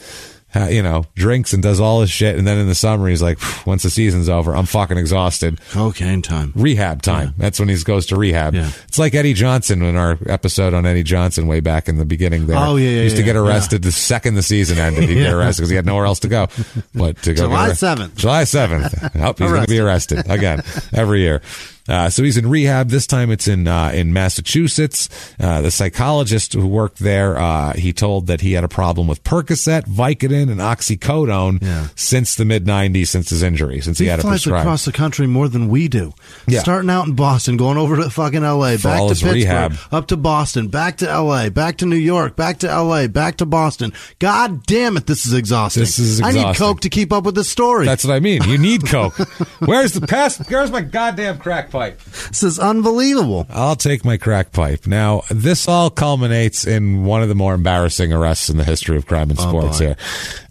[0.69, 3.39] you know, drinks and does all his shit, and then in the summer he's like,
[3.65, 5.59] once the season's over, I'm fucking exhausted.
[5.71, 6.51] Cocaine time.
[6.55, 7.33] Rehab time.
[7.37, 8.53] That's when he goes to rehab.
[8.53, 8.71] Yeah.
[8.87, 12.47] It's like Eddie Johnson in our episode on Eddie Johnson way back in the beginning.
[12.47, 13.41] There, Oh, yeah, yeah, He used to yeah, get yeah.
[13.47, 15.07] arrested the second the season ended.
[15.09, 16.47] He'd get arrested because he had nowhere else to go.
[16.93, 18.15] But to go July get arre- 7th.
[18.15, 19.15] July seventh.
[19.15, 20.61] Nope, he's going to be arrested again
[20.93, 21.41] every year.
[21.89, 22.89] Uh, so he's in rehab.
[22.89, 25.09] This time it's in uh, in Massachusetts.
[25.39, 29.23] Uh, the psychologist who worked there, uh, he told that he had a problem with
[29.23, 31.87] Percocet, Vicodin, and oxycodone Yeah.
[31.95, 34.61] since the mid '90s, since his injury, since he, He had it flies prescribed.
[34.65, 36.13] across the country more than we do.
[36.47, 36.59] Yeah.
[36.61, 39.75] Starting out in Boston, going over to fucking L.A., For back to Pittsburgh, rehab.
[39.91, 43.45] up to Boston, back to L.A., back to New York, back to L.A., back to
[43.45, 43.91] Boston.
[44.19, 45.81] God damn it, this is exhausting.
[45.81, 46.43] This is exhausting.
[46.43, 47.85] I need coke to keep up with this story.
[47.85, 48.43] That's what I mean.
[48.43, 49.17] You need coke.
[49.59, 50.37] Where's the pass?
[50.49, 51.99] Where's my goddamn crack pipe?
[52.29, 53.47] this is unbelievable.
[53.49, 54.85] I'll take my crack pipe.
[54.85, 59.05] Now, this all culminates in one of the more embarrassing arrests in the history of
[59.07, 59.85] crime in sports boy.
[59.85, 59.97] here.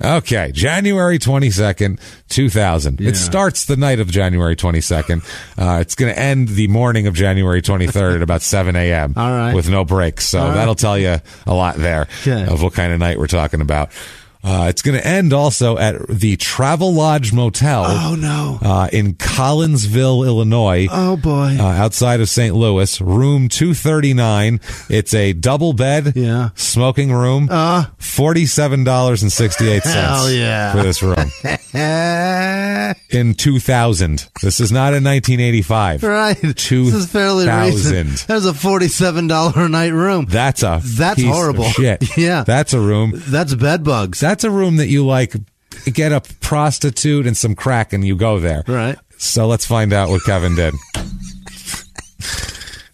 [0.02, 3.00] Okay, January 22nd, 2000.
[3.00, 3.08] Yeah.
[3.10, 5.22] It starts the night of January 22nd.
[5.58, 9.14] Uh, it's going to end the morning of January 23rd at about 7 a.m.
[9.16, 9.54] All right.
[9.54, 10.28] With no breaks.
[10.28, 10.54] So All right.
[10.54, 11.16] that'll tell you
[11.46, 12.46] a lot there Okay.
[12.50, 13.90] of what kind of night we're talking about.
[14.42, 18.58] Uh, it's going to end also at the Travelodge Motel Oh, no.
[18.62, 21.56] uh, in Collinsville, Illinois Oh, boy.
[21.60, 22.54] uh, outside of St.
[22.54, 24.60] Louis, room 239.
[24.88, 26.50] It's a double bed, Yeah.
[26.54, 27.84] smoking room, Uh.
[27.98, 30.72] $47.68 Hell yeah.
[30.72, 31.30] for this room
[33.10, 34.28] in 2000.
[34.42, 36.02] This is not in 1985.
[36.02, 36.36] right.
[36.40, 38.06] This is fairly 2000.
[38.08, 38.30] recent.
[38.30, 40.26] A $47 a night room.
[40.28, 41.64] That's a That's horrible.
[41.64, 42.04] shit.
[42.16, 42.44] Yeah.
[42.44, 43.12] That's a room.
[43.28, 44.20] That's bed bugs.
[44.20, 45.34] That's a room that you like
[45.92, 48.62] get a prostitute and some crack and you go there.
[48.66, 48.96] Right.
[49.18, 50.72] So let's find out what Kevin did.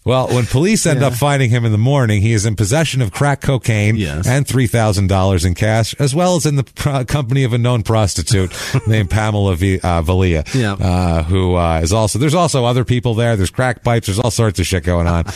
[0.07, 1.07] Well, when police end Yeah.
[1.07, 4.25] up finding him in the morning, he is in possession of crack cocaine Yes.
[4.25, 7.57] and three thousand dollars in cash, as well as in the pro- company of a
[7.57, 8.51] known prostitute
[8.87, 10.73] named Pamela v- uh, Valia, Yeah.
[10.73, 12.17] uh, who uh, is also.
[12.19, 13.35] There's also other people there.
[13.35, 14.07] There's crack pipes.
[14.07, 15.25] There's all sorts of shit going on.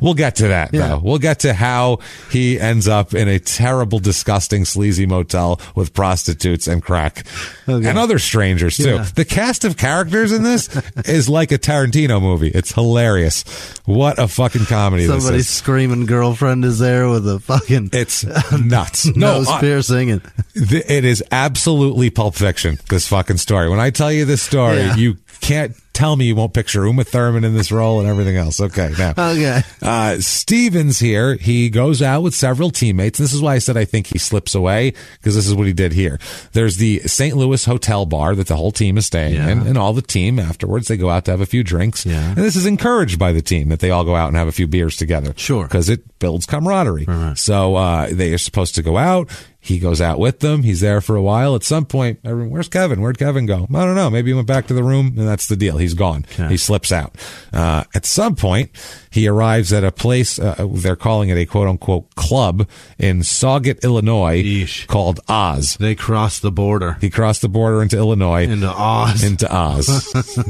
[0.00, 0.88] We'll get to that Yeah.
[0.88, 1.00] though.
[1.04, 1.98] We'll get to how
[2.30, 7.26] he ends up in a terrible, disgusting, sleazy motel with prostitutes and crack
[7.68, 7.86] Okay.
[7.86, 9.00] and other strangers too.
[9.14, 10.68] The cast of characters in this
[11.04, 12.48] is like a Tarantino movie.
[12.48, 13.44] It's hilarious.
[13.88, 15.48] What a fucking comedy is.
[15.48, 19.06] screaming girlfriend is there with a fucking It's nuts.
[19.16, 20.10] no, nose piercing.
[20.10, 20.22] And,
[20.54, 22.78] it is absolutely Pulp Fiction.
[22.90, 23.70] This fucking story.
[23.70, 24.96] When I tell you this story, Yeah.
[24.96, 28.60] you can't tell me you won't picture Uma Thurman in this role and everything else.
[28.60, 29.10] Okay, now.
[29.18, 29.62] okay.
[29.82, 33.18] Uh, Stevens here, he goes out with several teammates.
[33.18, 35.72] This is why I said I think he slips away because this is what he
[35.72, 36.18] did here.
[36.52, 37.36] There's the St.
[37.36, 39.48] Louis hotel bar that the whole team is staying Yeah.
[39.50, 42.06] in, and all the team afterwards they go out to have a few drinks.
[42.06, 42.28] Yeah.
[42.28, 44.52] And this is encouraged by the team that they all go out and have a
[44.52, 45.34] few beers together.
[45.36, 45.64] Sure.
[45.64, 47.04] Because it builds camaraderie.
[47.06, 47.36] Right.
[47.36, 49.28] So uh, they are supposed to go out.
[49.60, 50.62] He goes out with them.
[50.62, 51.54] He's there for a while.
[51.54, 53.00] At some point, everyone, where's Kevin?
[53.00, 53.66] Where'd Kevin go?
[53.74, 54.08] I don't know.
[54.08, 55.78] Maybe he went back to the room, and that's the deal.
[55.78, 56.24] He's gone.
[56.48, 57.16] He slips out.
[57.52, 58.70] Uh, at some point,
[59.10, 60.38] he arrives at a place.
[60.38, 62.68] Uh, they're calling it a quote unquote club
[62.98, 64.86] in Sauget, Illinois, Yeesh.
[64.86, 65.76] called Oz.
[65.78, 68.44] They crossed the border He crossed the border into Illinois.
[68.44, 69.22] into Oz.
[69.24, 69.88] into Oz.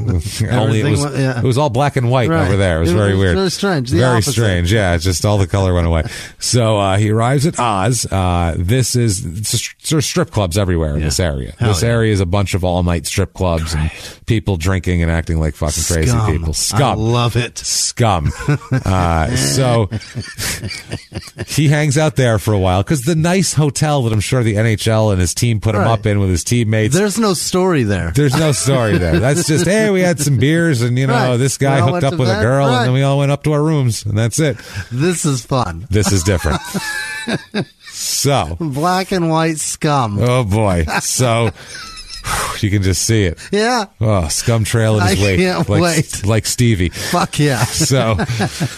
[0.49, 1.39] Only it was went- yeah.
[1.39, 2.45] it was all black and white Right.
[2.47, 2.77] over there.
[2.77, 3.35] It was It very was weird.
[3.37, 3.89] very strange.
[3.91, 4.31] The very opposite.
[4.31, 4.73] strange.
[4.73, 6.03] Yeah, just all the color went away.
[6.39, 8.05] So uh, he arrives at Oz.
[8.11, 9.57] Uh, this is it's a
[9.89, 11.05] there's strip clubs everywhere in Yeah.
[11.05, 11.53] this area.
[11.59, 11.89] Hell this yeah.
[11.89, 13.91] area is a bunch of all night strip clubs and
[14.25, 16.31] people drinking and acting like fucking crazy Scum.
[16.31, 16.49] people.
[16.49, 16.99] I Scum.
[16.99, 17.57] love it.
[17.57, 18.31] Scum.
[18.85, 19.89] Uh, so
[21.47, 24.55] he hangs out there for a while because the nice hotel that I'm sure the
[24.55, 26.93] NHL and his team put him up in with his teammates.
[26.95, 28.11] There's no story there.
[28.11, 29.19] There's no story there.
[29.19, 31.37] That's just, hey, we had some beers and, you know, Right.
[31.37, 32.77] this guy hooked up with a girl Right.
[32.79, 34.57] and then we all went up to our rooms and that's it.
[34.91, 35.87] This is fun.
[35.89, 36.59] This is different.
[37.99, 40.17] so, Black and white scum.
[40.21, 40.85] oh boy.
[41.01, 41.51] So
[42.59, 43.39] you can just see it.
[43.51, 43.85] Yeah.
[43.99, 45.39] Oh, scum trail in his I wake.
[45.39, 46.25] can't like, wait.
[46.25, 46.89] like Stevie.
[46.89, 47.63] Fuck yeah.
[47.65, 48.17] So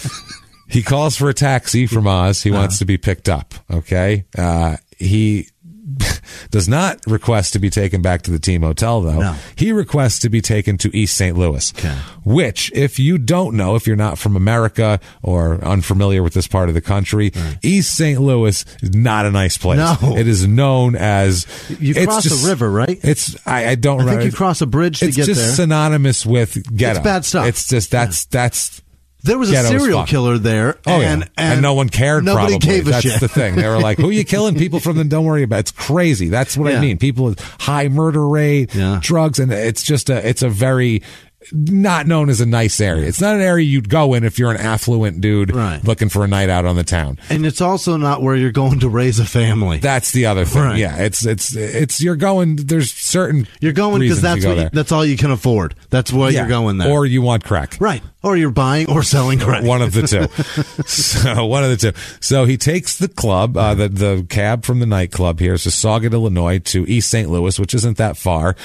[0.70, 2.44] he calls for a taxi from Oz.
[2.44, 3.54] He wants to be picked up.
[3.70, 4.26] Okay.
[4.38, 5.50] Uh, he
[6.52, 9.20] does not request to be taken back to the team hotel, though.
[9.20, 9.36] No.
[9.56, 11.38] He requests to be taken to East St.
[11.38, 11.96] Louis, Okay.
[12.24, 16.70] which, if you don't know, if you're not from America or unfamiliar with this part
[16.70, 17.32] of the country,
[17.62, 18.20] East St.
[18.22, 19.78] Louis is not a nice place.
[19.78, 20.18] No.
[20.18, 21.46] It is known as
[21.80, 23.00] You it's cross just- a river, right?
[23.04, 24.22] It's I, I don't I remember.
[24.22, 27.02] think you cross a bridge to it's just synonymous with ghetto.
[27.02, 27.48] bad stuff.
[27.48, 28.81] It's just that's that's
[29.24, 30.80] There was a Ghetto serial killer there.
[30.88, 32.24] Oh and, yeah, and, no one cared.
[32.24, 32.68] Nobody probably.
[32.68, 33.20] gave a That's shit.
[33.20, 33.56] the thing.
[33.56, 34.56] They were like, "Who are you killing?
[34.56, 35.04] People from the?
[35.04, 35.58] Don't worry about.
[35.58, 35.60] it.
[35.62, 36.30] It's crazy.
[36.30, 36.98] That's what I mean.
[36.98, 39.00] People with high murder rate, Yeah.
[39.02, 40.28] drugs, and it's just a.
[40.28, 41.04] It's a very
[41.52, 43.08] not known as a nice area.
[43.08, 45.84] It's not an area you'd go in if you're an affluent dude Right.
[45.84, 47.18] looking for a night out on the town.
[47.30, 49.80] And it's also not where you're going to raise a family.
[49.80, 50.62] That's the other thing.
[50.62, 50.78] Right.
[50.78, 52.58] Yeah, it's it's it's you're going.
[52.58, 55.74] There's certain you're going because that's go what you, that's all you can afford.
[55.90, 56.42] That's why Yeah.
[56.42, 56.90] you're going there.
[56.92, 57.76] or you want crack.
[57.80, 58.04] right.
[58.24, 59.64] Or you're buying or selling crack.
[59.64, 60.84] One of the two.
[60.86, 62.00] so one of the two.
[62.20, 66.14] So he takes the club, uh, the the cab from the nightclub here, so Sauget,
[66.14, 67.30] Illinois, to East St.
[67.32, 68.56] Louis, which isn't that far.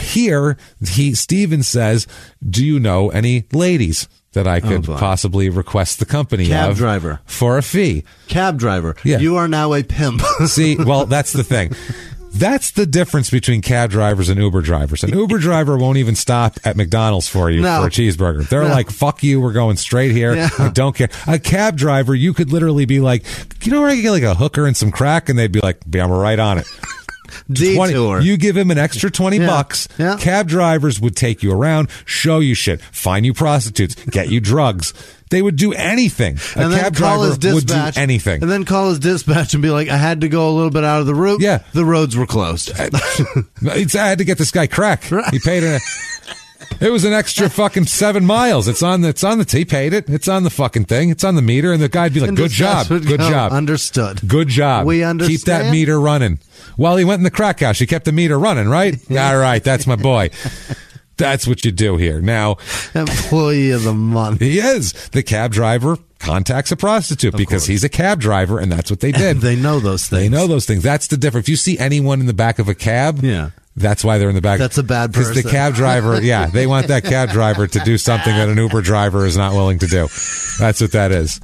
[0.00, 0.56] Here,
[0.86, 2.06] he Steven says,
[2.48, 4.96] "Do you know any ladies that I oh, could boy.
[4.96, 7.20] possibly request the company Cab of driver.
[7.24, 8.94] for a fee?" Cab driver.
[9.04, 9.18] Yeah.
[9.18, 10.20] You are now a pimp.
[10.46, 11.72] See, well, that's the thing.
[12.34, 15.02] That's the difference between cab drivers and Uber drivers.
[15.02, 17.80] An Uber driver won't even stop at McDonald's for you No.
[17.80, 18.46] for a cheeseburger.
[18.46, 18.68] They're No.
[18.68, 20.34] like, fuck you, we're going straight here.
[20.36, 20.50] Yeah.
[20.58, 21.08] I don't care.
[21.26, 23.24] A cab driver, you could literally be like,
[23.64, 25.30] you know where I can get like a hooker and some crack?
[25.30, 26.66] And they'd be like, yeah, I'm right on it.
[27.54, 29.46] 20 you give him an extra 20 Yeah.
[29.46, 29.88] bucks.
[29.98, 30.16] Yeah.
[30.18, 34.92] Cab drivers would take you around, show you shit, find you prostitutes, get you drugs.
[35.28, 36.38] They would do anything.
[36.54, 37.54] A and then cab call driver his dispatch.
[37.54, 38.42] would do anything.
[38.42, 40.84] And then call his dispatch and be like, I had to go a little bit
[40.84, 41.40] out of the route.
[41.40, 41.62] Yeah.
[41.72, 42.70] The roads were closed.
[43.62, 45.10] It's, I had to get this guy crack.
[45.10, 45.32] Right.
[45.32, 45.80] He paid an.
[46.80, 48.68] It was an extra fucking seven miles.
[48.68, 49.08] It's on the.
[49.08, 49.46] It's on the.
[49.50, 50.08] He paid it.
[50.10, 51.08] It's on the fucking thing.
[51.10, 53.52] It's on the meter, and the guy'd be like, And "Good job, good go, job,
[53.52, 54.20] Understood.
[54.28, 54.86] good job.
[54.86, 55.38] We understand.
[55.38, 56.38] Keep that meter running."
[56.76, 58.94] While he went in the crack house, he kept the meter running, right?
[59.10, 60.30] All right, that's my boy.
[61.16, 62.20] That's what you do here.
[62.20, 62.58] Now
[62.94, 64.40] Employee of the month.
[64.40, 68.90] he is the cab driver contacts a prostitute because he's a cab driver, and that's
[68.90, 69.38] what they did.
[69.40, 70.20] They know those things.
[70.22, 70.82] They know those things.
[70.82, 71.44] That's the difference.
[71.46, 73.50] If you see anyone in the back of a cab, Yeah.
[73.76, 74.58] That's why they're in the back.
[74.58, 75.34] That's a bad person.
[75.34, 78.56] Because the cab driver, yeah, they want that cab driver to do something that an
[78.56, 80.08] Uber driver is not willing to do.
[80.58, 81.38] That's what that is.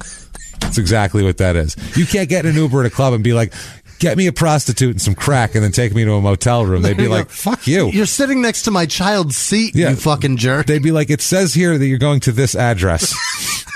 [0.59, 1.75] That's exactly what that is.
[1.97, 3.53] You can't get an Uber at a club and be like,
[3.99, 6.81] "Get me a prostitute and some crack," and then take me to a motel room.
[6.81, 9.91] They'd be like, "Fuck you." You're sitting next to my child's seat, Yeah.
[9.91, 10.65] you fucking jerk.
[10.65, 13.13] They'd be like, "It says here that you're going to this address.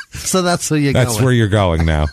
[0.14, 1.00] so that's where you go.
[1.04, 2.08] That's where you're going now.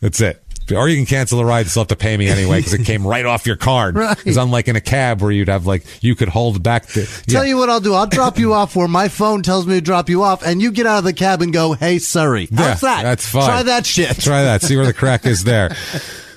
[0.00, 0.43] That's it."
[0.74, 2.84] Or you can cancel the ride and still have to pay me anyway because it
[2.86, 3.96] came right off your card.
[3.96, 4.16] Right.
[4.26, 7.04] It's unlike in a cab where you'd have like you could hold back the.
[7.26, 7.50] Tell yeah.
[7.50, 7.94] you what I'll do.
[7.94, 10.70] I'll drop you off where my phone tells me to drop you off, and you
[10.70, 13.02] get out of the cab and go, "Hey, Surrey." How's Yeah, that?
[13.02, 13.46] That's fine.
[13.46, 14.18] Try that shit.
[14.20, 14.62] Try that.
[14.62, 15.74] See where the crack is there.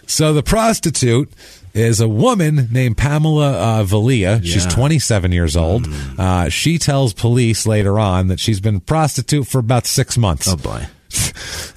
[0.10, 1.30] So the prostitute
[1.74, 3.52] is a woman named Pamela
[3.82, 4.42] uh, Valia.
[4.44, 5.86] She's 27 years old.
[6.18, 10.48] Uh, she tells police later on that she's been prostitute for about six months.
[10.48, 10.88] Oh boy.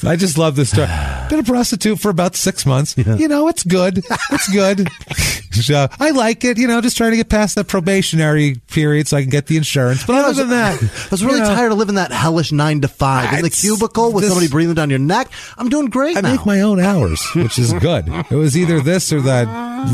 [0.03, 0.89] I just love this story.
[1.29, 2.97] Been a prostitute for about six months.
[2.97, 4.03] You know, it's good.
[4.31, 4.89] It's good.
[5.53, 6.59] so, uh, I like it.
[6.59, 9.57] You know, just trying to get past that probationary period so I can get the
[9.57, 10.05] insurance.
[10.07, 12.81] But other than that, I was really you know, tired of living that hellish nine
[12.83, 15.29] to five in the cubicle with this- somebody breathing down your neck.
[15.59, 16.33] I'm doing great I now.
[16.33, 18.05] make my own hours, which is good.
[18.09, 19.49] It was either this or that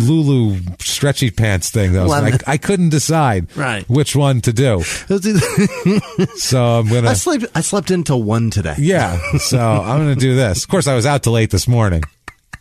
[0.06, 1.92] Lulu stretchy pants thing.
[1.92, 2.12] That was,
[2.46, 3.88] I, I couldn't decide Right.
[3.88, 4.80] which one to do.
[4.80, 6.00] It was either-
[6.36, 7.44] So I'm gonna, I slept.
[7.54, 8.74] I slept until one today.
[8.78, 9.18] yeah.
[9.38, 10.64] So I'm gonna do this.
[10.64, 12.02] Of course, I was out till late this morning.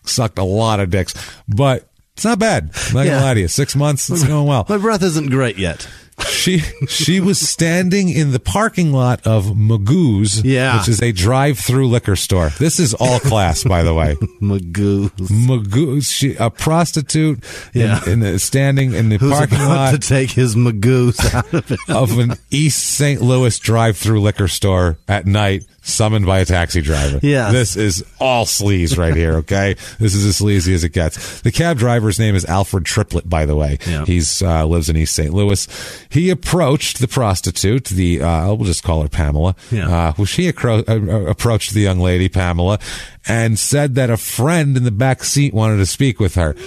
[0.03, 1.13] Sucked a lot of dicks,
[1.47, 2.71] but it's not bad.
[2.87, 3.13] I'm not Yeah.
[3.15, 3.47] gonna lie to you.
[3.47, 4.65] Six months, it's going well.
[4.69, 5.87] My breath isn't great yet.
[6.29, 10.77] She she was standing in the parking lot of Magoo's, Yeah.
[10.79, 12.49] which is a drive-through liquor store.
[12.57, 14.15] This is all class, by the way.
[14.41, 15.09] Magoo.
[15.29, 17.43] Magoo's, she a prostitute,
[17.73, 17.99] Yeah.
[18.07, 21.79] in, the, standing in the Who's parking lot to take his Magoos out of it?
[21.89, 23.21] of an East St.
[23.21, 27.19] Louis drive-through liquor store at night, summoned by a taxi driver.
[27.21, 27.51] Yes.
[27.51, 29.35] this is all sleaze right here.
[29.37, 31.41] Okay, this is as sleazy as it gets.
[31.41, 33.77] The cab driver's name is Alfred Triplett, by the way.
[33.85, 34.05] Yeah.
[34.05, 35.33] He's uh, lives in East St.
[35.33, 35.67] Louis.
[36.10, 39.56] He approached the prostitute, the uh, we'll just call her Pamela.
[39.72, 39.88] Yeah.
[39.88, 42.80] Uh, well, she accro- uh, approached the young lady Pamela
[43.27, 46.56] and said that a friend in the back seat wanted to speak with her.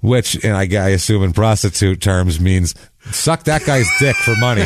[0.00, 2.72] Which, and I, I assume in prostitute terms means
[3.10, 4.64] suck that guy's dick for money.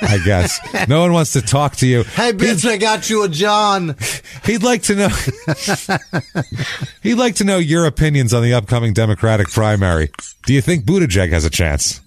[0.00, 0.58] I guess
[0.88, 2.04] no one wants to talk to you.
[2.04, 3.96] Hey, bitch, I got you a John.
[4.44, 5.08] He'd like to know.
[7.02, 10.10] he'd like to know your opinions on the upcoming Democratic primary.
[10.46, 12.00] Do you think Buttigieg has a chance?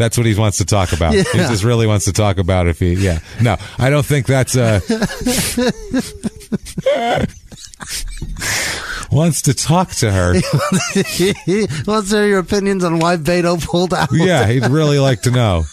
[0.00, 1.12] That's what he wants to talk about.
[1.12, 2.94] He just really wants to talk about if he.
[2.94, 4.80] Yeah, no, I don't think that's uh
[9.12, 10.32] wants to talk to her.
[11.86, 14.08] Wants to hear your opinions on why Beto pulled out?
[14.10, 15.64] Yeah, he'd really like to know.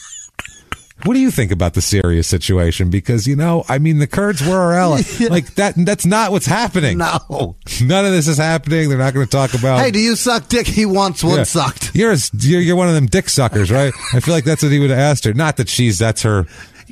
[1.03, 2.89] What do you think about the Syria situation?
[2.89, 5.01] Because you know, I mean, the Kurds were our ally.
[5.29, 5.73] Like that.
[5.77, 6.97] That's not what's happening.
[6.97, 7.55] No.
[7.81, 8.89] None of this is happening.
[8.89, 9.79] They're not going to talk about.
[9.79, 10.65] Hey, do you suck dick?
[10.67, 11.43] He wants one Yeah.
[11.43, 11.95] sucked.
[11.95, 13.93] You're, a, you're you're one of them dick suckers, right?
[14.13, 15.33] I feel like that's what he would have asked her.
[15.33, 16.45] Not that she's that's her.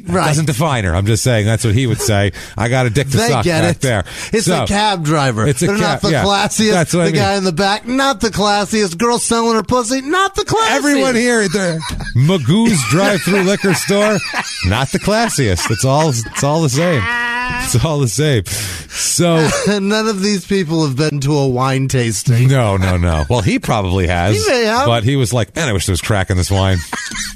[0.08, 0.28] Right.
[0.28, 0.96] Doesn't define her.
[0.96, 2.32] I'm just saying that's what he would say.
[2.58, 3.82] I got a dick to They suck get back it.
[3.82, 4.04] there.
[4.34, 5.48] It's So- a cab driver.
[5.48, 6.24] It's a They're cab- not the yeah.
[6.24, 6.72] classiest.
[6.72, 7.16] That's what the I mean.
[7.16, 8.98] guy in the back, not the classiest.
[8.98, 10.76] Girl selling her pussy, not the classiest.
[10.76, 11.82] Everyone here at the
[12.16, 14.18] Magoo's drive-through liquor store,
[14.66, 15.70] not the classiest.
[15.72, 17.02] It's all it's all the same.
[17.64, 18.44] It's all the same.
[18.90, 19.48] So
[19.80, 22.48] none of these people have been to a wine tasting.
[22.48, 23.26] no, no, no.
[23.30, 24.36] Well, he probably has.
[24.46, 24.86] He may have.
[24.88, 26.78] But he was like, man, I wish there was crack in this wine.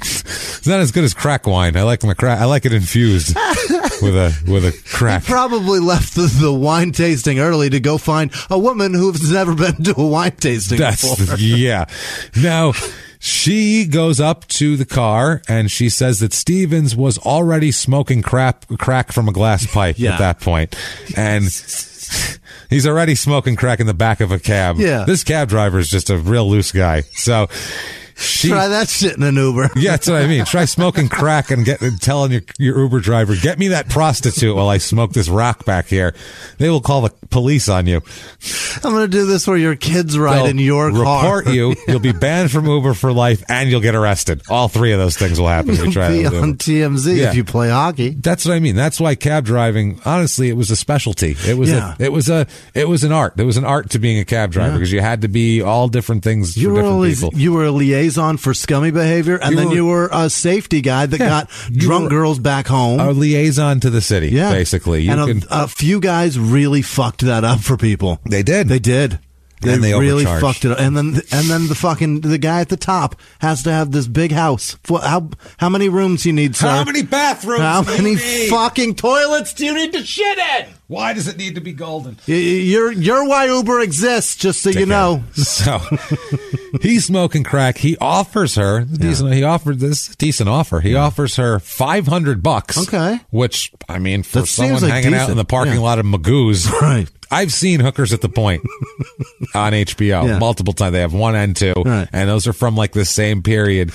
[0.02, 1.76] it's not as good as crack wine.
[1.78, 2.40] I like my crack.
[2.40, 3.36] I like it infused
[4.02, 5.24] with a with a crack.
[5.24, 9.84] Probably left the, the wine tasting early to go find a woman who's never been
[9.84, 11.38] to a wine tasting That's before.
[11.38, 11.86] yeah.
[12.42, 12.74] Now
[13.20, 18.66] she goes up to the car and she says that Stevens was already smoking crap
[18.78, 20.14] crack from a glass pipe Yeah.
[20.14, 20.76] at that point,
[21.18, 21.46] and.
[22.72, 24.78] He's already smoking crack in the back of a cab.
[24.78, 25.04] Yeah.
[25.06, 27.02] This cab driver is just a real loose guy.
[27.14, 27.48] So
[28.20, 29.70] she Try that shit in an Uber.
[29.76, 30.46] Yeah, that's what I mean.
[30.46, 34.56] Try smoking crack and get and telling your your Uber driver, get me that prostitute
[34.56, 36.14] while I smoke this rock back here.
[36.58, 38.02] They will call the police on you.
[38.84, 41.54] I'm going to do this where your kids ride They'll in your report car.
[41.54, 41.76] you.
[41.88, 44.42] You'll be banned from Uber for life, and you'll get arrested.
[44.50, 46.56] All three of those things will happen if you try Be on.
[46.56, 47.30] TMZ Yeah.
[47.30, 48.10] if you play hockey.
[48.12, 48.76] That's what I mean.
[48.76, 51.36] That's why cab driving, honestly, it was a specialty.
[51.48, 51.96] It was Yeah.
[52.00, 53.38] a, it was a, it was an art.
[53.38, 55.88] There was an art to being a cab driver because you had to be all
[55.88, 57.40] different things You for were different always people.
[57.40, 60.82] you were a liaison for scummy behavior, and You then were- you were a safety
[60.82, 61.28] guy that Yeah.
[61.30, 63.00] got drunk girls back home.
[63.00, 65.04] a liaison to the city, yeah, basically.
[65.04, 68.20] You and a, a few guys really fucked that up for people.
[68.30, 68.68] They did.
[68.70, 69.20] They did.
[69.62, 70.80] They, And they really fucked it up.
[70.80, 74.08] And then and then the fucking the guy at the top has to have this
[74.08, 74.78] big house.
[74.88, 76.68] How how many rooms you need, sir?
[76.70, 77.62] How many bathrooms?
[77.62, 80.68] How do you many fucking toilets do you need to shit in?
[80.88, 82.18] Why does it need to be golden?
[82.26, 85.24] You're you're why Uber exists, just so you know.
[85.34, 85.80] So
[86.82, 87.78] he's smoking crack.
[87.78, 89.34] He offers her decent.
[89.34, 90.80] He offered this decent offer.
[90.80, 92.78] He offers her five hundred bucks.
[92.78, 93.20] Okay.
[93.30, 95.80] which I mean, for That someone like hanging out in the parking Yeah.
[95.82, 97.08] lot of Magoo's, Right.
[97.32, 98.64] I've seen hookers at the point
[99.56, 100.40] on HBO Yeah.
[100.40, 100.94] multiple times.
[100.94, 102.08] They have one and two, Right.
[102.12, 103.92] and those are from like the same period.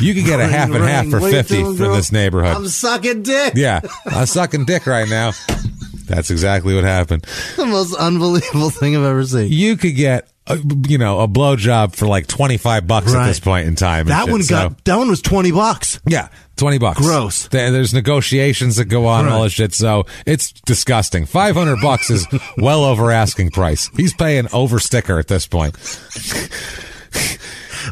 [0.00, 1.94] You could get a half and Ring, half for fifty for girl?
[1.94, 2.56] this neighborhood.
[2.56, 3.54] I'm sucking dick.
[3.56, 5.32] yeah, I'm sucking dick right now.
[6.06, 7.26] That's exactly what happened.
[7.56, 9.52] The most unbelievable thing I've ever seen.
[9.52, 10.58] you could get a,
[10.88, 14.32] you know a blowjob for like 25 bucks at this point in time That shit,
[14.32, 16.00] one so- got that one was twenty bucks.
[16.06, 16.98] yeah 20 bucks.
[16.98, 17.46] Gross.
[17.46, 19.44] There's negotiations that go on and all Right.
[19.44, 21.24] this shit so it's disgusting.
[21.24, 22.26] 500 bucks is
[22.58, 23.88] well over asking price.
[23.96, 25.76] He's paying over sticker at this point.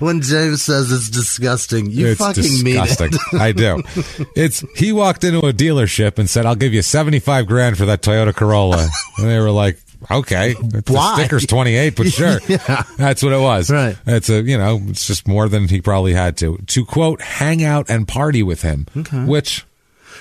[0.01, 3.41] When James says it's disgusting, you it's fucking disgusting mean it.
[3.41, 3.83] i do.
[4.37, 8.03] It's he walked into a dealership and said i'll give you 75 grand for that
[8.03, 8.89] toyota corolla.
[9.17, 9.79] And they were like
[10.11, 12.85] okay the sticker's 28 but sure Yeah.
[12.97, 13.97] that's what it was Right.
[14.07, 17.65] it's a you know it's just more than he probably had to to quote hang
[17.65, 19.25] out and party with him okay.
[19.25, 19.65] which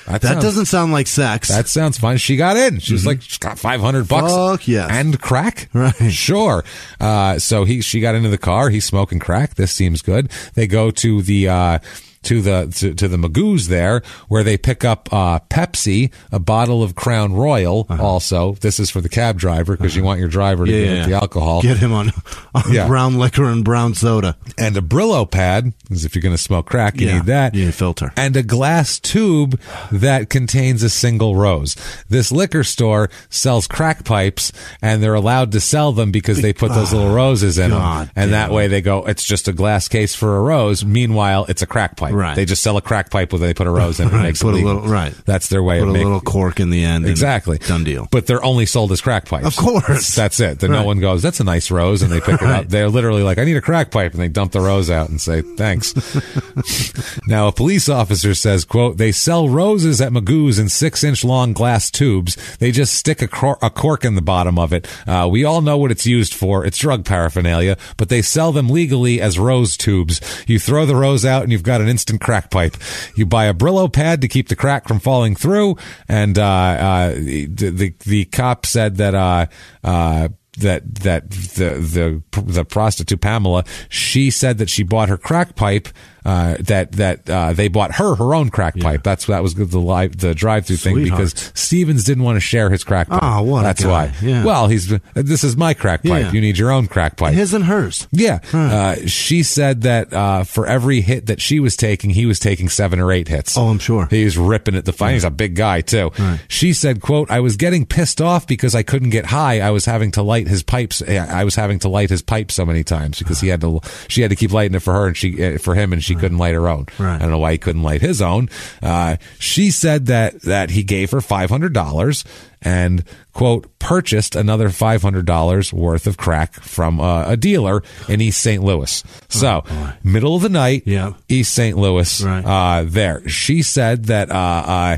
[0.08, 1.48] that, That sounds, doesn't sound like sex.
[1.48, 4.90] that sounds fine she got in she was like she's got 500 bucks Fuck yes.
[4.92, 5.94] and crack Right.
[6.12, 6.64] sure
[7.00, 10.68] uh so he she got into the car he's smoking crack this seems good they
[10.68, 11.80] go to the uh
[12.26, 16.84] to the to, to the Magoo's there, where they pick up uh, Pepsi, a bottle
[16.84, 17.88] of Crown Royal.
[17.90, 20.80] Also, this is for the cab driver because you want your driver to Uh-huh.
[20.82, 22.12] Yeah, get yeah, the alcohol Get him on,
[22.56, 22.88] on Yeah.
[22.88, 24.36] brown liquor and brown soda.
[24.58, 27.54] and a Brillo pad, because if you're going to smoke crack, you need that.
[27.56, 28.12] You need a filter.
[28.18, 29.60] And a glass tube
[29.92, 31.76] that contains a single rose.
[32.10, 36.72] This liquor store sells crack pipes, and they're allowed to sell them because they put
[36.74, 38.14] those little roses in God them.
[38.16, 40.84] And that way they go, it's just a glass case for a rose.
[40.86, 42.14] Meanwhile, it's a crack pipe.
[42.16, 42.36] Right.
[42.36, 44.12] They just sell a crack pipe where they put a rose in it.
[44.12, 44.74] and Right, makes put a legal.
[44.76, 45.14] little- right.
[45.26, 47.04] That's their way of making Put of a making little cork in the end.
[47.06, 47.58] and Exactly.
[47.58, 48.08] Done deal.
[48.12, 49.46] But they're only sold as crack pipes.
[49.46, 50.16] Of course.
[50.16, 50.60] That's it.
[50.60, 52.68] Then no one goes, that's a nice rose, and they pick it up.
[52.70, 55.20] They're literally like, I need a crack pipe, and they dump the rose out and
[55.20, 55.94] say, thanks.
[57.28, 61.54] now, a police officer says, quote, they sell roses at Magoo's in six inch long
[61.54, 62.36] glass tubes.
[62.58, 64.88] They just stick a, cor- a cork in the bottom of it.
[65.08, 66.66] Uh, we all know what it's used for.
[66.66, 70.22] It's drug paraphernalia, but they sell them legally as rose tubes.
[70.48, 72.78] You throw the rose out and you've got an instant crack pipe.
[73.16, 75.78] You buy a Brillo pad to keep the crack from falling through.
[76.08, 79.48] And, uh, uh, the, the, the cop said that, uh,
[79.84, 85.56] uh, that that the the the prostitute Pamela she said that she bought her crack
[85.56, 85.90] pipe
[86.26, 89.04] uh, that that uh, they bought her her own crack pipe.
[89.04, 92.70] That's that was the live the drive through thing because Stevens didn't want to share
[92.70, 93.20] his crack pipe.
[93.22, 94.14] Ah, what a That's why.
[94.22, 94.44] Yeah.
[94.44, 96.26] Well, he's this is my crack pipe.
[96.26, 96.32] Yeah.
[96.32, 97.34] You need your own crack pipe.
[97.34, 98.08] His and hers.
[98.12, 98.40] Yeah.
[98.54, 102.70] Uh, she said that uh, for every hit that she was taking, he was taking
[102.70, 103.58] seven or eight hits.
[103.58, 104.08] Oh, I'm sure.
[104.10, 105.14] He was ripping at the fight.
[105.14, 106.12] He's a big guy, too.
[106.48, 109.60] She said, quote, I was getting pissed off because I couldn't get high.
[109.62, 111.02] I was having to light his pipes.
[111.02, 114.22] I was having to light his pipe so many times because he had to, she
[114.22, 116.38] had to keep lighting it for her and she, uh, for him and she couldn't
[116.38, 116.86] light her own.
[116.98, 117.16] Right.
[117.16, 118.50] I don't know why he couldn't light his own.
[118.82, 122.26] Uh, she said that, that he gave her $500
[122.62, 128.64] and quote purchased another $500 worth of crack from uh, a dealer in East St.
[128.64, 129.04] Louis.
[129.30, 129.64] So
[130.04, 131.14] middle of the night, Yeah.
[131.30, 131.78] East St.
[131.78, 132.44] Louis, Right.
[132.46, 133.28] uh, there.
[133.30, 134.98] She said that, uh, uh,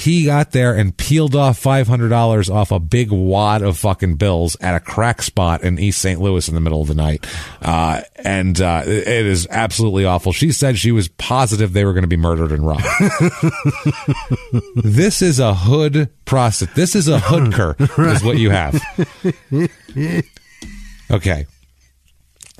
[0.00, 4.74] he got there and peeled off $500 off a big wad of fucking bills at
[4.74, 6.20] a crack spot in East St.
[6.20, 7.26] Louis in the middle of the night.
[7.62, 10.32] Uh, and, uh, it is absolutely awful.
[10.32, 12.84] She said she was positive they were going to be murdered and robbed.
[14.76, 16.74] this is a hood prostitute.
[16.74, 17.76] This is a hoodker,
[18.14, 18.80] is what you have.
[21.10, 21.46] Okay.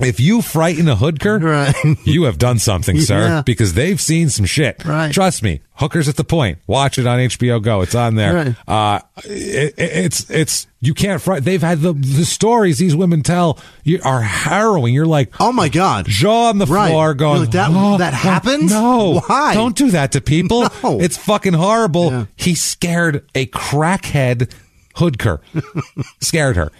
[0.01, 1.97] If you frighten a hoodker, Right.
[2.05, 3.41] you have done something, sir, Yeah.
[3.45, 4.83] because they've seen some shit.
[4.85, 5.11] Right.
[5.13, 5.61] Trust me.
[5.75, 6.59] Hookers at the point.
[6.67, 7.81] Watch it on HBO Go.
[7.81, 8.33] It's on there.
[8.33, 8.55] Right.
[8.67, 11.43] Uh, it, it- it's it's you can't fright.
[11.43, 14.93] They've had the the stories these women tell you are harrowing.
[14.93, 16.05] You're like, Oh my God.
[16.07, 16.89] jaw on the Right.
[16.91, 18.71] floor, going like, that- "Oh, that happens?
[18.71, 19.53] No, Why?
[19.53, 20.67] Don't do that to people.
[20.83, 20.99] No.
[20.99, 22.11] It's fucking horrible.
[22.11, 22.25] Yeah.
[22.35, 24.51] He scared a crackhead
[24.95, 25.39] hoodker.
[26.21, 26.71] scared her.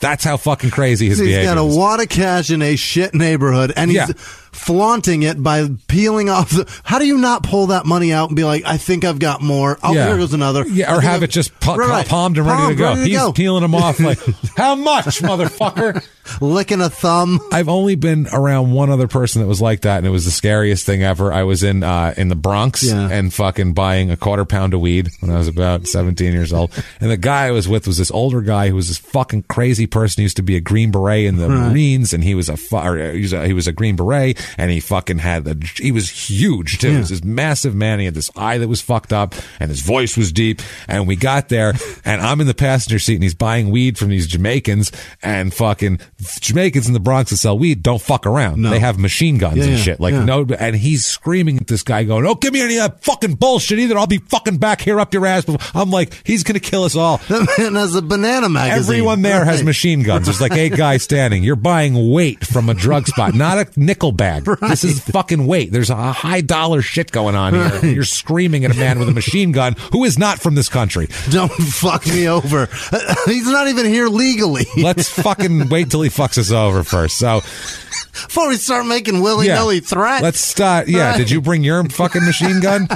[0.00, 1.76] That's how fucking crazy his He's behavior He's got a is.
[1.76, 4.06] wad of cash in a shit neighborhood, and he's Yeah.
[4.54, 6.70] Flaunting it by peeling off the.
[6.84, 9.42] How do you not pull that money out and be like, "I think I've got
[9.42, 9.78] more.
[9.82, 12.08] Oh, here goes another." Yeah, or have I've- it just pa- Right, right.
[12.08, 12.84] palmed and ready to go.
[12.90, 13.32] ready to He's go.
[13.32, 14.18] peeling them off like,
[14.56, 16.04] how much, motherfucker?
[16.40, 17.38] licking a thumb.
[17.52, 20.30] I've only been around one other person that was like that, and it was the
[20.30, 21.32] scariest thing ever.
[21.32, 23.08] I was in uh, in the Bronx Yeah.
[23.10, 26.70] and fucking buying a quarter pound of weed when I was about 17 years old.
[27.00, 29.86] And the guy I was with was this older guy who was this fucking crazy
[29.86, 30.20] person.
[30.20, 32.76] He used to be a Green Beret in the Marines, and he was a, fu-
[32.76, 35.92] uh, he, was a he was a Green Beret, and he fucking had the he
[35.92, 36.90] was huge too.
[36.90, 37.98] He was this massive man.
[37.98, 40.60] He had this eye that was fucked up, and his voice was deep.
[40.88, 44.08] And we got there, and I'm in the passenger seat, and he's buying weed from
[44.08, 44.92] these Jamaicans,
[45.22, 46.00] and fucking
[46.40, 48.62] Jamaicans in the Bronx that sell weed don't fuck around.
[48.62, 48.70] No.
[48.70, 50.00] They have machine guns Yeah, and yeah, shit.
[50.00, 50.24] Like yeah.
[50.24, 53.34] no, and he's screaming at this guy, going, "Don't give me any of that fucking
[53.34, 53.98] bullshit either.
[53.98, 55.44] I'll be fucking back here up your ass."
[55.74, 57.20] I'm like, he's gonna kill us all.
[57.34, 58.94] That man has a banana magazine.
[58.94, 60.26] Everyone there has machine guns.
[60.26, 61.42] There's like eight guys standing.
[61.42, 64.33] You're buying weight from a drug spot, not a nickel bag.
[64.74, 65.70] This is fucking weight.
[65.72, 67.84] There's a high dollar shit going on here.
[67.84, 71.08] You're screaming at a man with a machine gun who is not from this country.
[71.30, 72.66] Don't fuck me over.
[73.26, 74.66] He's not even here legally.
[74.76, 77.18] Let's fucking wait till he fucks us over first.
[77.18, 79.56] So, Before we start making willy yeah.
[79.56, 80.22] nilly threats.
[80.22, 80.88] Let's start.
[80.88, 81.16] Yeah.
[81.16, 82.88] Did you bring your fucking machine gun?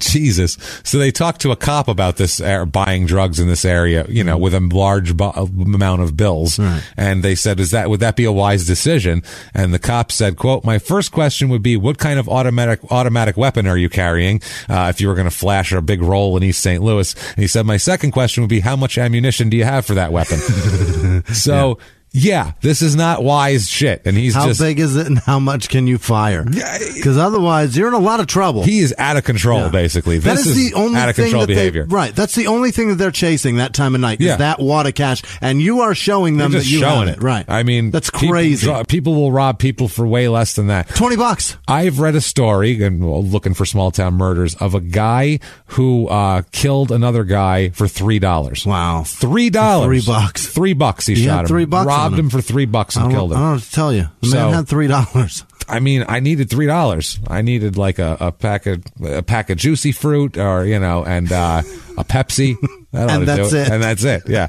[0.00, 0.56] Jesus.
[0.84, 4.24] So they talked to a cop about this uh, buying drugs in this area, you
[4.24, 6.58] know, with a large bu- amount of bills.
[6.96, 9.22] And they said, is that, would that be a wise decision?
[9.54, 13.36] And the cop said, quote, my first question would be, what kind of automatic, automatic
[13.36, 14.40] weapon are you carrying?
[14.68, 16.82] Uh, if you were going to flash a big roll in East St.
[16.82, 17.14] Louis.
[17.14, 19.94] And he said, my second question would be, how much ammunition do you have for
[19.94, 20.38] that weapon?
[21.32, 24.02] so, Yeah, this is not wise shit.
[24.04, 26.44] And he's How just big is it and how much can you fire?
[26.44, 28.62] Because otherwise, you're in a lot of trouble.
[28.64, 29.60] he is out of control.
[29.60, 29.68] Yeah.
[29.68, 31.84] Basically, That this is the only out of thing control that behavior.
[31.86, 32.14] They, right.
[32.14, 34.20] That's the only thing that they're chasing that time of night.
[34.20, 34.32] Yeah.
[34.32, 37.22] Is that wad of cash, and you are showing them that you showing have it.
[37.22, 37.44] Right.
[37.48, 38.66] I mean, that's crazy.
[38.66, 40.88] dro- People will rob people for way less than that.
[40.88, 41.56] Twenty bucks.
[41.68, 46.08] I've read a story and well, looking for small town murders of a guy who
[46.08, 48.66] uh, killed another guy for three dollars.
[48.66, 49.04] Wow.
[49.06, 50.46] Three dollars, Three bucks.
[50.48, 51.06] three bucks.
[51.06, 51.46] He, He shot him.
[51.46, 52.30] three bucks robbed him.
[52.30, 53.38] for three bucks and killed him.
[53.38, 54.08] I don't know what to tell you.
[54.22, 55.44] The So- man had three dollars.
[55.68, 57.20] I mean, I needed three dollars.
[57.28, 61.04] I needed like a, a pack of a pack of juicy fruit, or you know,
[61.04, 61.62] and uh,
[61.96, 62.56] a Pepsi.
[62.92, 63.70] That ought And to do that's it.
[63.72, 64.22] And that's it.
[64.26, 64.48] Yeah.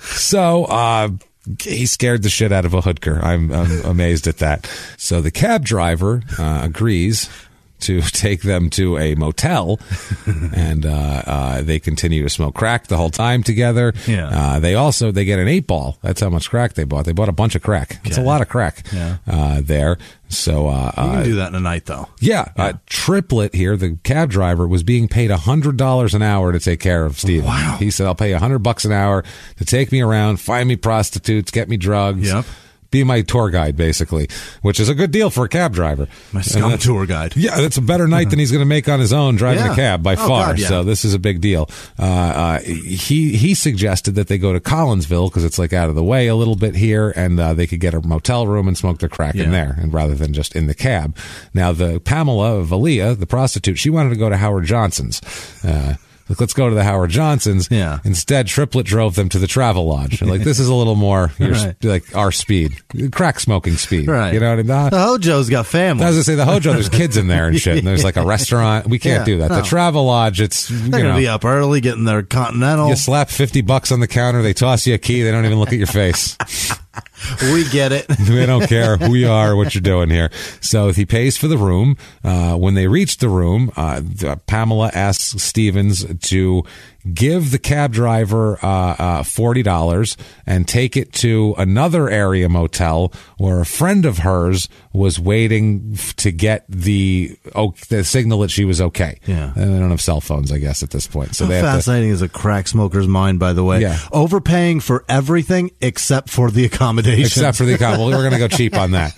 [0.00, 1.08] So uh,
[1.60, 3.20] he scared the shit out of a hoodker.
[3.20, 4.66] I'm, I'm amazed at that.
[4.96, 7.28] So the cab driver uh, agrees
[7.80, 9.78] to take them to a motel,
[10.54, 13.92] and uh, uh, they continue to smoke crack the whole time together.
[14.06, 14.28] Yeah.
[14.28, 15.98] Uh, they also they get an eight ball.
[16.02, 17.04] That's how much crack they bought.
[17.04, 18.00] They bought a bunch of crack.
[18.04, 18.86] It's a lot of crack.
[18.92, 19.18] Yeah.
[19.26, 19.98] Uh, there.
[20.28, 22.08] So uh, You uh, can do that in a night, though.
[22.20, 26.58] yeah, Uh, Triplett here, the cab driver, was being paid hundred dollars an hour to
[26.58, 27.44] take care of Steve.
[27.44, 27.76] Wow.
[27.78, 29.22] He said, "I'll pay a hundred bucks an hour
[29.58, 32.44] to take me around, find me prostitutes, get me drugs, Yep.
[33.00, 34.28] Be my tour guide, basically."
[34.62, 36.08] Which is a good deal for a cab driver.
[36.32, 37.36] My scum tour guide.
[37.36, 39.72] Yeah, that's a better night than he's going to make on his own driving Yeah.
[39.72, 40.46] a cab by Oh, far.
[40.46, 40.68] God, yeah.
[40.68, 41.68] So this is a big deal.
[41.98, 45.94] Uh, uh, he he suggested that they go to Collinsville because it's like out of
[45.94, 48.76] the way a little bit here, and uh, they could get a motel room and
[48.76, 51.16] smoke their crack in there, and rather than just in the cab.
[51.54, 55.20] Now the Pamela Valia, the prostitute, she wanted to go to Howard Johnson's.
[56.28, 57.68] Like, let's go to the Howard Johnsons.
[57.70, 57.98] Yeah.
[58.04, 60.26] Instead, Triplett drove them to the Travelodge.
[60.26, 61.84] Like this is a little more your, Right.
[61.84, 62.72] like our speed,
[63.12, 64.08] crack smoking speed.
[64.08, 64.34] Right.
[64.34, 64.90] You know what I mean?
[64.90, 66.04] The Hojo's got family.
[66.04, 66.72] As I was gonna say the Hojo.
[66.72, 67.78] There's kids in there and shit.
[67.78, 68.86] And there's like a restaurant.
[68.88, 69.48] We can't Yeah, do that.
[69.48, 69.60] The.
[69.62, 70.40] Travelodge.
[70.40, 70.98] It's They're know.
[71.10, 72.88] gonna be up early, getting their continental.
[72.88, 74.42] You slap fifty bucks on the counter.
[74.42, 75.22] They toss you a key.
[75.22, 76.36] They don't even look at your face.
[77.42, 78.06] We get it.
[78.20, 80.30] they don't care who you are, what you're doing here.
[80.60, 81.96] So he pays for the room.
[82.22, 84.00] Uh, when they reach the room, uh,
[84.46, 86.62] Pamela asks Stevens to
[87.12, 88.68] give the cab driver uh,
[88.98, 90.16] uh, forty dollars
[90.46, 96.14] and take it to another area motel where a friend of hers was waiting f-
[96.16, 99.20] to get the oh, the signal that she was okay.
[99.26, 99.52] Yeah.
[99.54, 101.34] and they don't have cell phones, I guess, at this point.
[101.36, 101.72] So How they have to.
[101.72, 103.80] fascinating is a crack smoker's mind, by the way.
[103.80, 103.98] Yeah.
[104.12, 107.22] Overpaying for everything except for the accommodation.
[107.24, 107.76] Except for the.
[107.86, 109.14] Well, we're going to go cheap on that.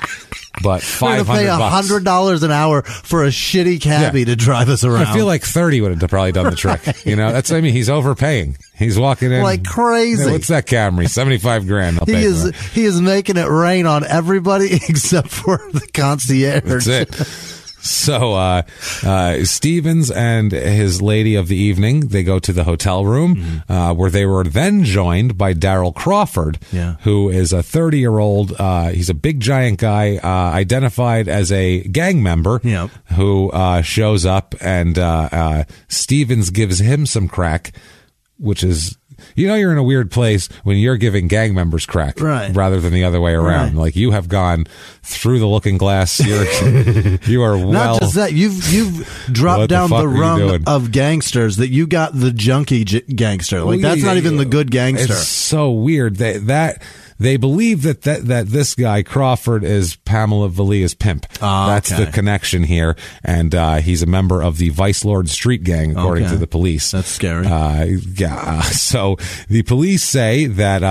[0.62, 4.24] But We're gonna pay hundred hundred dollars an hour for a shitty cabbie Yeah.
[4.26, 5.06] to drive us around.
[5.06, 6.80] I feel like 30 would have probably done the trick.
[7.06, 7.72] You know, that's I mean.
[7.72, 8.56] He's overpaying.
[8.76, 10.24] He's walking in Like crazy.
[10.24, 11.08] Hey, what's that Camry?
[11.08, 11.98] 75 grand.
[12.00, 16.62] I'll he is he is making it rain on everybody except for the concierge.
[16.64, 17.54] That's it.
[17.80, 18.62] So, uh,
[19.04, 23.72] uh, Stevens and his lady of the evening, they go to the hotel room, Mm-hmm.
[23.72, 26.96] uh, where they were then joined by Daryl Crawford, Yeah.
[27.02, 31.50] who is a 30 year old, uh, he's a big giant guy, uh, identified as
[31.52, 32.90] a gang member, Yep.
[33.14, 37.72] who, uh, shows up and, uh, uh, Stevens gives him some crack,
[38.38, 38.97] which is,
[39.34, 42.54] you know, you're in a weird place when you're giving gang members crack, Right.
[42.54, 43.74] Rather than the other way around.
[43.76, 43.84] Right.
[43.84, 44.66] Like you have gone
[45.02, 46.18] through the looking glass.
[46.24, 46.44] You're,
[47.24, 47.72] you are well.
[47.72, 51.86] Not just that, you've you've dropped the down the, are rung of gangsters that you
[51.86, 53.58] got the junkie j- gangster.
[53.60, 54.38] Like Well, that's yeah, not even yeah.
[54.40, 55.12] the good gangster.
[55.12, 56.82] It's so weird that that
[57.18, 61.26] they believe that that, that this guy Crawford is Pamela Valia's pimp.
[61.42, 62.04] Ah, That's okay.
[62.04, 66.24] the connection here, and uh, he's a member of the Vice Lord Street Gang, according
[66.24, 66.32] Okay.
[66.34, 66.90] to the police.
[66.90, 67.46] That's scary.
[67.46, 67.84] Uh,
[68.16, 68.62] yeah.
[68.78, 69.16] So
[69.48, 70.86] the police say that uh,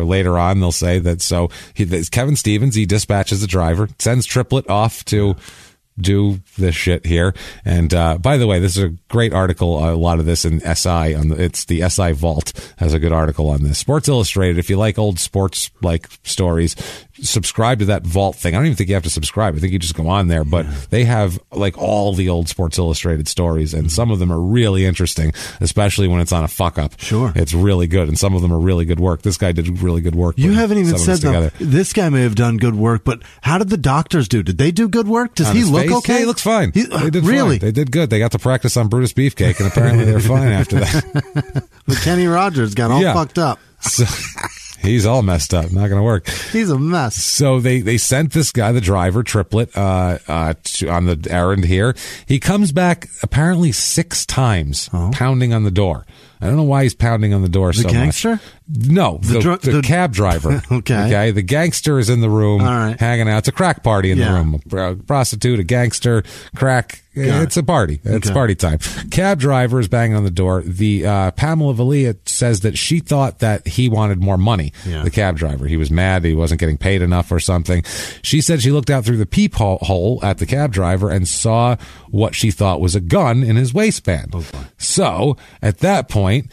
[0.00, 4.26] uh, later on they'll say that so he, Kevin Stevens he dispatches the driver, sends
[4.26, 5.36] Triplett off to
[5.98, 7.34] do this shit here.
[7.64, 9.78] And uh, by the way, this is a great article.
[9.84, 13.12] A lot of this in SI on the, it's the SI Vault has a good
[13.12, 13.78] article on this.
[13.78, 14.58] Sports Illustrated.
[14.58, 16.76] If you like old sports like stories,
[17.22, 18.54] subscribe to that Vault thing.
[18.54, 19.54] I don't even think you have to subscribe.
[19.54, 20.44] I think you just go on there.
[20.44, 23.90] But they have like all the old Sports Illustrated stories, and mm-hmm.
[23.90, 26.98] some of them are really interesting, especially when it's on a fuck up.
[27.00, 27.32] Sure.
[27.34, 29.22] it's really good, and some of them are really good work.
[29.22, 30.36] This guy did really good work.
[30.38, 31.52] You haven't even some of this said that.
[31.58, 34.42] This guy may have done good work, but how did the doctors do?
[34.42, 35.34] Did they do good work?
[35.34, 35.92] Does On he look face?
[35.98, 36.12] okay?
[36.14, 36.72] Yeah, he looks fine.
[36.72, 37.58] He- they did really?
[37.58, 37.68] fine.
[37.68, 38.10] They did good.
[38.10, 41.64] They got to practice on Brutus Beefcake, and apparently they're fine after that.
[41.86, 43.14] But Kenny Rogers got all Yeah.
[43.14, 43.58] fucked up.
[43.80, 44.04] So
[44.80, 45.70] he's all messed up.
[45.72, 46.28] Not going to work.
[46.28, 47.16] He's a mess.
[47.16, 51.64] So they they sent this guy, the driver, Triplett, uh, uh, to, on the errand
[51.64, 51.94] here.
[52.26, 55.10] He comes back apparently six times, Oh.
[55.12, 56.06] pounding on the door.
[56.40, 58.30] I don't know why he's pounding on the door The so gangster?
[58.32, 58.40] much.
[58.72, 60.62] No, the, dr- the the- cab driver.
[60.70, 61.06] Okay.
[61.06, 61.30] Okay.
[61.32, 62.98] The gangster is in the room right.
[62.98, 63.38] hanging out.
[63.38, 64.28] It's a crack party in Yeah.
[64.28, 64.62] the room.
[64.72, 66.22] A prostitute, a gangster,
[66.54, 67.02] crack.
[67.16, 68.00] Got it's a party.
[68.04, 68.32] It's Okay.
[68.34, 68.78] party time.
[69.10, 70.62] Cab driver is banging on the door.
[70.64, 74.72] The uh, Pamela Valia says that she thought that he wanted more money.
[74.86, 75.02] Yeah.
[75.02, 75.66] The cab driver.
[75.66, 76.24] He was mad.
[76.24, 77.82] He wasn't getting paid enough or something.
[78.22, 81.74] She said she looked out through the peephole hole at the cab driver and saw
[82.10, 84.32] what she thought was a gun in his waistband.
[84.34, 84.44] Oh,
[84.78, 86.50] so at that point,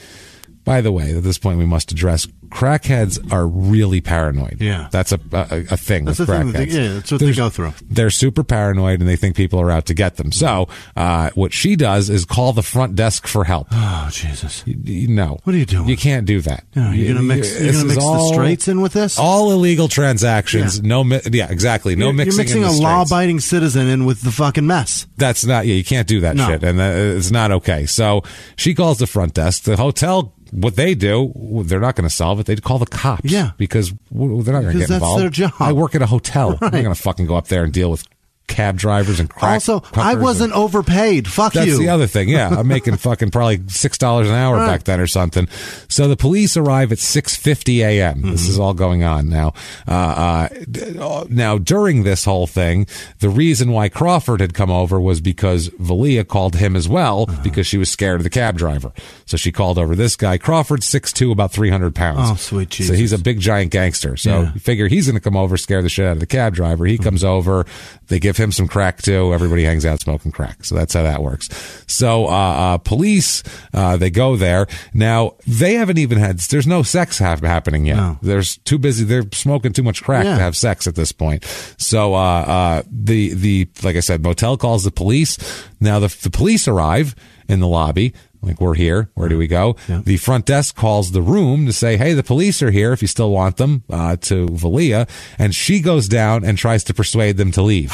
[0.68, 4.58] by the way, at this point we must address crackheads are really paranoid.
[4.62, 4.88] Yeah.
[4.92, 6.74] that's a a, a thing That's with the thing that they- crackheads.
[6.88, 7.74] yeah, that's what they go through.
[7.90, 10.32] They're super paranoid and they think people are out to get them.
[10.32, 13.68] So uh, what she does is call the front desk for help.
[13.72, 14.64] Oh Jesus!
[14.66, 15.88] You- you- no, What are you doing?
[15.90, 16.66] You can't do that.
[16.76, 17.50] Yeah, you're gonna mix.
[17.50, 19.18] This You're gonna mix the all- straights in with this.
[19.20, 20.80] All illegal transactions.
[20.80, 20.88] Yeah.
[20.88, 21.96] No, mi- yeah, exactly.
[21.96, 22.32] No you're, mixing.
[22.34, 25.08] You're mixing in a the law-abiding citizen in with the fucking mess.
[25.18, 25.66] That's not.
[25.66, 26.48] Yeah, you can't do that No.
[26.48, 27.86] shit, and that, it's not okay.
[27.86, 28.24] So
[28.56, 29.64] she calls the front desk.
[29.64, 30.34] The hotel.
[30.52, 31.32] What they do,
[31.66, 32.46] they're not going to solve it.
[32.46, 33.30] They'd call the cops.
[33.30, 33.52] Yeah.
[33.58, 35.22] because they're not going to get that's involved.
[35.22, 35.54] their job.
[35.60, 36.52] I work at a hotel.
[36.62, 38.06] I'm not going to fucking go up there and deal with
[38.48, 39.54] cab drivers and crack.
[39.54, 41.28] also, I wasn't overpaid.
[41.28, 41.74] Fuck that's you.
[41.74, 42.30] That's the other thing.
[42.30, 44.68] Yeah, I'm making fucking probably six dollars an hour Right.
[44.68, 45.48] back then or something.
[45.90, 48.22] So the police arrive at six fifty a.m.
[48.22, 48.50] This Mm-hmm.
[48.52, 49.54] is all going on now.
[49.88, 52.88] Uh, uh, now during this whole thing,
[53.20, 57.42] the reason why Crawford had come over was because Valia called him as well Uh-huh.
[57.44, 58.92] because she was scared of the cab driver.
[59.26, 60.38] So she called over this guy.
[60.38, 62.30] Crawford six two, about three hundred pounds.
[62.32, 64.16] Oh, sweet So he's a big giant gangster.
[64.18, 64.52] So Yeah.
[64.54, 66.86] figure he's going to come over, scare the shit out of the cab driver.
[66.86, 67.66] He comes over.
[68.08, 69.34] They give him some crack too.
[69.34, 70.64] Everybody hangs out smoking crack.
[70.64, 71.50] So that's how that works.
[71.88, 73.44] So, uh, uh, police,
[73.74, 74.68] uh, they go there.
[74.94, 77.98] Now, they haven't even had, there's no sex hap happening yet.
[77.98, 78.20] No.
[78.22, 79.04] There's too busy.
[79.04, 80.36] They're smoking too much crack Yeah.
[80.38, 81.44] to have sex at this point.
[81.78, 85.38] So, uh, uh, the, the, like I said, motel calls the police.
[85.80, 87.16] Now the, the police arrive
[87.50, 88.14] in the lobby.
[88.40, 89.10] Like we're here.
[89.16, 89.76] Where do we go?
[89.90, 90.02] Yeah.
[90.06, 92.94] The front desk calls the room to say, "Hey, the police are here.
[92.94, 95.10] If you still want them," uh, to Valia,
[95.40, 97.92] and she goes down and tries to persuade them to leave.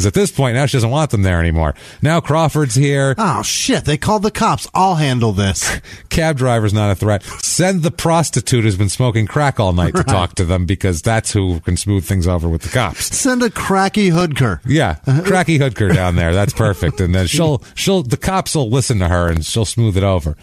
[0.00, 1.74] Because at this point now she doesn't want them there anymore.
[2.00, 3.14] Now Crawford's here.
[3.18, 3.84] Oh shit!
[3.84, 4.66] They called the cops.
[4.72, 5.78] I'll handle this.
[6.08, 7.22] Cab driver's not a threat.
[7.22, 11.32] Send the prostitute who's been smoking crack all night to talk to them because that's
[11.32, 13.14] who can smooth things over with the cops.
[13.14, 14.60] Send a cracky hoodker.
[14.64, 15.22] Yeah, uh-huh.
[15.24, 16.32] cracky hoodker down there.
[16.32, 16.98] That's perfect.
[17.02, 20.34] And then she'll she'll the cops will listen to her and she'll smooth it over.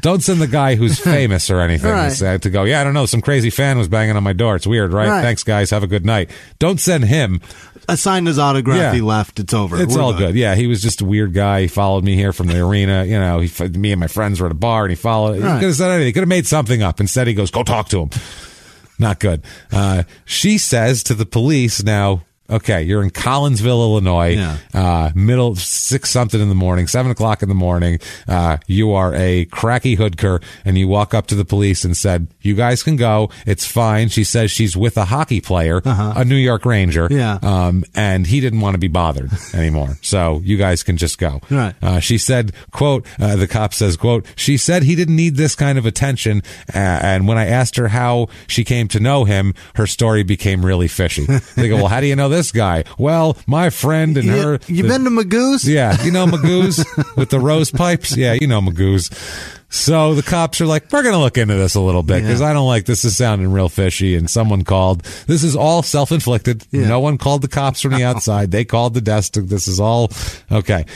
[0.00, 2.12] Don't send the guy who's famous or anything Right.
[2.12, 2.64] to to go.
[2.64, 3.06] Yeah, I don't know.
[3.06, 4.56] Some crazy fan was banging on my door.
[4.56, 5.08] It's weird, right?
[5.08, 5.22] Right.
[5.22, 5.70] Thanks, guys.
[5.70, 6.30] Have a good night.
[6.58, 7.40] Don't send him.
[7.88, 8.76] I signed his autograph.
[8.78, 8.92] Yeah.
[8.94, 9.40] He left.
[9.40, 9.80] It's over.
[9.80, 10.20] It's We're all done.
[10.20, 10.34] good.
[10.34, 11.62] Yeah, he was just a weird guy.
[11.62, 13.04] He followed me here from the arena.
[13.08, 15.36] You know, he, me and my friends were at a bar, and he followed.
[15.36, 16.06] He could have said anything.
[16.06, 17.00] He could have made something up.
[17.00, 18.10] Instead, he goes, "Go talk to him."
[18.98, 19.42] Not good.
[19.72, 22.22] Uh, she says to the police now.
[22.50, 24.30] Okay, you're in Collinsville, Illinois.
[24.34, 24.56] Yeah.
[24.72, 27.98] Uh, middle six something in the morning, seven o'clock in the morning.
[28.26, 32.28] Uh, you are a cracky hoodker, and you walk up to the police and said,
[32.40, 33.28] "You guys can go.
[33.46, 37.04] It's fine." She says she's with a hockey player, a New York Ranger.
[37.04, 37.14] Uh-huh.
[37.14, 37.38] Yeah.
[37.42, 39.98] Um, and he didn't want to be bothered anymore.
[40.00, 41.40] So you guys can just go.
[41.50, 41.74] Right.
[41.82, 45.54] Uh, she said, quote, uh, the cop says, quote, she said he didn't need this
[45.54, 46.42] kind of attention.
[46.74, 50.64] Uh, and when I asked her how she came to know him, her story became
[50.64, 51.26] really fishy.
[51.56, 52.84] they go, well, how do you know this guy?
[52.98, 54.58] Well, my friend and You, her.
[54.68, 55.68] you the- been to Magoo's?
[55.68, 56.84] yeah, you know Magoo's
[57.16, 58.16] with the rose pipes.
[58.16, 59.10] Yeah, you know Magoo's.
[59.70, 62.40] So the cops are like, we're going to look into this a little bit because
[62.40, 62.46] Yeah.
[62.48, 63.04] I don't like this.
[63.04, 64.14] Is sounding real fishy.
[64.14, 65.02] And someone called.
[65.26, 66.66] This is all self inflicted.
[66.70, 66.88] Yeah.
[66.88, 68.50] No one called the cops from the outside.
[68.50, 69.34] They called the desk.
[69.34, 70.10] This is all
[70.50, 70.86] okay.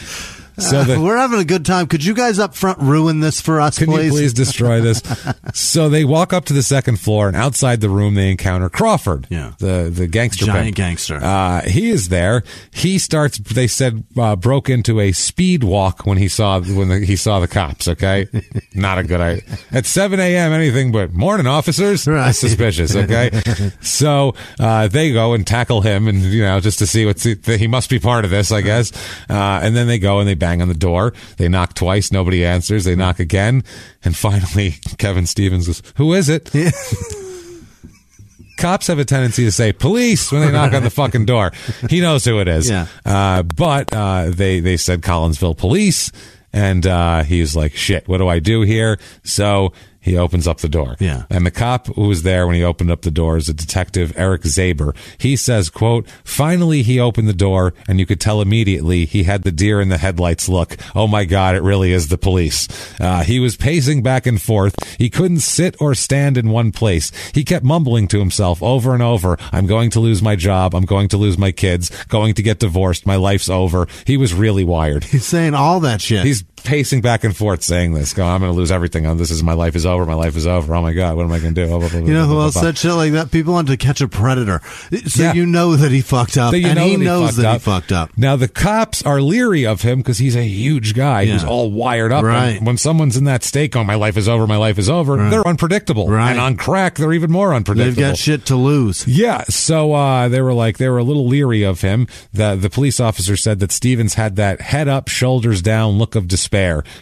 [0.59, 1.87] So the, We're having a good time.
[1.87, 4.07] Could you guys up front ruin this for us, can please?
[4.07, 5.03] you please destroy this?
[5.55, 9.27] so they walk up to the second floor, and outside the room, they encounter Crawford,
[9.31, 9.53] Yeah.
[9.59, 10.77] the the gangster, Giant pimp.
[10.77, 11.17] gangster.
[11.23, 12.43] Uh, he is there.
[12.71, 13.39] He starts.
[13.39, 17.41] They said uh, broke into a speed walk when he saw when the, he saw
[17.41, 17.89] the cops.
[17.89, 18.29] Okay,
[18.75, 19.43] not a good idea.
[19.73, 22.07] At seven a.m., anything but morning officers.
[22.07, 22.27] Right.
[22.27, 22.95] That's suspicious.
[22.95, 23.31] Okay,
[23.81, 27.67] so uh, they go and tackle him, and you know just to see what's he
[27.67, 28.93] must be part of this, I guess.
[29.31, 31.13] Uh, and then they go and they bang on the door.
[31.37, 32.85] They knock twice, nobody answers.
[32.85, 33.63] They knock again,
[34.05, 36.51] and finally Kevin Stevens goes, "Who is it?"
[38.59, 41.53] Cops have a tendency to say police when they knock on the fucking door.
[41.89, 42.69] He knows who it is.
[42.69, 42.87] Yeah.
[43.05, 46.11] Uh, but uh, they they said Collinsville police,
[46.53, 50.69] and uh, he's like, "Shit, what do I do here?" So he opens up the
[50.69, 50.97] door.
[50.99, 51.25] Yeah.
[51.31, 54.13] And the cop who was there when he opened up the door is a detective,
[54.17, 54.95] Eric Zaber.
[55.17, 59.45] He says, quote, finally he opened the door and you could tell immediately he had
[59.45, 60.77] the deer in the headlights look.
[60.95, 62.69] Oh my God, it really is the police.
[63.01, 64.75] Uh, he was pacing back and forth.
[64.99, 67.13] He couldn't sit or stand in one place.
[67.33, 70.75] He kept mumbling to himself over and over, I'm going to lose my job.
[70.75, 73.07] I'm going to lose my kids, going to get divorced.
[73.07, 73.87] My life's over.
[74.07, 75.05] He was really wired.
[75.05, 76.25] He's saying all that shit.
[76.25, 78.13] He's pacing back and forth saying this.
[78.15, 79.07] Go, I'm going to lose everything.
[79.07, 80.07] Oh, this is my life is over.
[80.07, 80.75] My life is over.
[80.75, 81.73] Oh my god, what am I going to do?
[81.73, 83.31] Oh, you know who else said shit like that?
[83.31, 84.61] People want to catch a predator,
[85.07, 85.33] so Yeah.
[85.35, 87.53] you know that he fucked up, you and know he knows that up.
[87.55, 88.11] he fucked up.
[88.17, 92.13] Now the cops are leery of him because he's a huge guy who's all wired
[92.13, 92.25] up.
[92.25, 92.57] Right.
[92.59, 94.47] And when someone's in that state, going, "My life is over.
[94.47, 96.09] My life is over," they're unpredictable.
[96.09, 96.31] Right.
[96.31, 97.95] And on crack, they're even more unpredictable.
[98.03, 99.07] They've got shit to lose.
[99.07, 102.07] Yeah, so uh, they were like they were a little leery of him.
[102.33, 106.29] The the police officer said that Stevens had that head up, shoulders down look of
[106.29, 106.52] despair,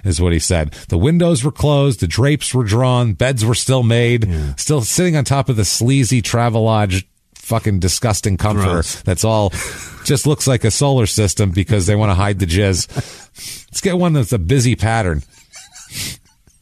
[0.05, 0.73] is what he said.
[0.89, 5.25] The windows were closed, the drapes were drawn, beds were still made, still sitting on
[5.25, 7.05] top of the sleazy Travelodge
[7.35, 9.03] fucking disgusting comforter Gross.
[9.03, 9.51] that's all
[10.05, 12.89] just looks like a solar system because they want to hide the jizz.
[13.69, 15.23] Let's get one that's a busy pattern.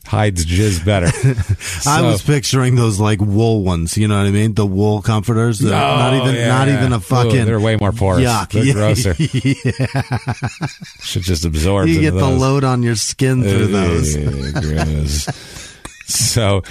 [0.08, 1.06] Hides jizz better.
[1.88, 3.98] I was picturing those like wool ones.
[3.98, 4.54] You know what I mean?
[4.54, 5.58] The wool comforters.
[5.58, 6.78] They're oh, not Oh, even, yeah, not yeah.
[6.78, 7.44] even a Ooh, fucking.
[7.44, 8.24] they're way more porous.
[8.24, 8.48] Yuck.
[8.50, 8.72] They're Yeah.
[8.72, 9.14] grosser.
[11.02, 11.88] Should just absorb.
[11.88, 14.14] you get the load on your skin through those.
[16.06, 16.62] So,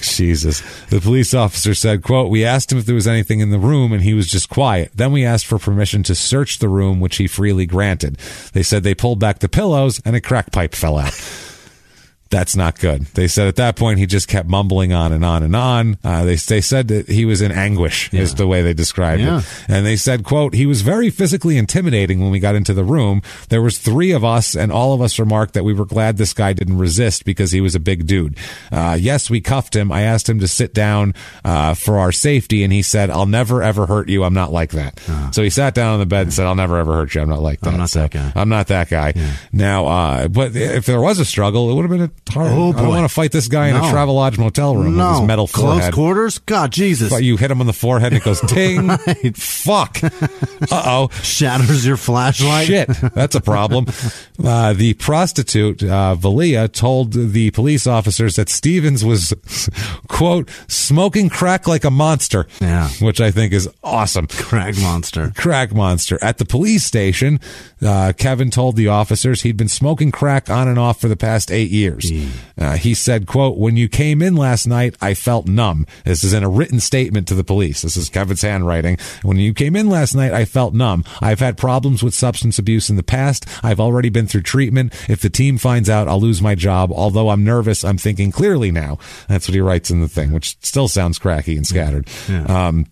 [0.00, 0.62] Jesus.
[0.86, 3.92] The police officer said, quote, we asked him if there was anything in the room
[3.92, 4.92] and he was just quiet.
[4.94, 8.16] Then we asked for permission to search the room, which he freely granted.
[8.54, 11.12] They said they pulled back the pillows and a crack pipe fell out.
[12.30, 13.02] That's not good.
[13.14, 15.96] They said at that point he just kept mumbling on and on and on.
[16.04, 19.38] Uh, they they said that he was in anguish is the way they described Yeah.
[19.38, 19.64] it.
[19.68, 23.22] And they said, quote, he was very physically intimidating when we got into the room.
[23.48, 26.34] There was three of us and all of us remarked that we were glad this
[26.34, 28.36] guy didn't resist because he was a big dude.
[28.70, 29.90] Uh, yes, we cuffed him.
[29.90, 31.14] I asked him to sit down,
[31.44, 32.62] uh, for our safety.
[32.62, 34.22] And he said, I'll never ever hurt you.
[34.24, 35.00] I'm not like that.
[35.32, 37.22] So he sat down on the bed and said, I'll never ever hurt you.
[37.22, 37.70] I'm not like that.
[37.72, 38.32] I'm not So that guy.
[38.36, 39.14] I'm not that guy.
[39.52, 42.50] Now, uh, but if there was a struggle, it would have been a hard.
[42.52, 43.84] Oh, I want to fight this guy in a No.
[43.86, 45.94] Travelodge motel room with his metal Close forehead.
[45.94, 46.38] quarters?
[46.40, 47.10] God, Jesus.
[47.10, 48.88] But you hit him on the forehead and it goes ting.
[49.34, 49.98] Fuck.
[50.70, 51.08] Uh oh.
[51.22, 52.66] Shatters your flashlight.
[52.66, 53.86] Shit, that's a problem.
[54.44, 59.34] Uh, the prostitute, uh, Valia, told the police officers that Stevens was,
[60.06, 62.46] quote, smoking crack like a monster.
[62.60, 62.88] Yeah.
[63.00, 64.28] Which I think is awesome.
[64.28, 65.32] Crack monster.
[65.36, 66.20] Crack monster.
[66.22, 67.40] At the police station,
[67.84, 71.50] uh, Kevin told the officers he'd been smoking crack on and off for the past
[71.50, 72.07] eight years.
[72.58, 75.86] Uh, he said, quote, when you came in last night, I felt numb.
[76.04, 77.82] This is in a written statement to the police.
[77.82, 78.98] This is Kevin's handwriting.
[79.22, 81.04] When you came in last night, I felt numb.
[81.20, 83.46] I've had problems with substance abuse in the past.
[83.62, 84.92] I've already been through treatment.
[85.08, 86.90] If the team finds out, I'll lose my job.
[86.92, 88.98] Although I'm nervous, I'm thinking clearly now.
[89.28, 92.08] That's what he writes in the thing, which still sounds cracky and scattered.
[92.48, 92.86] Um,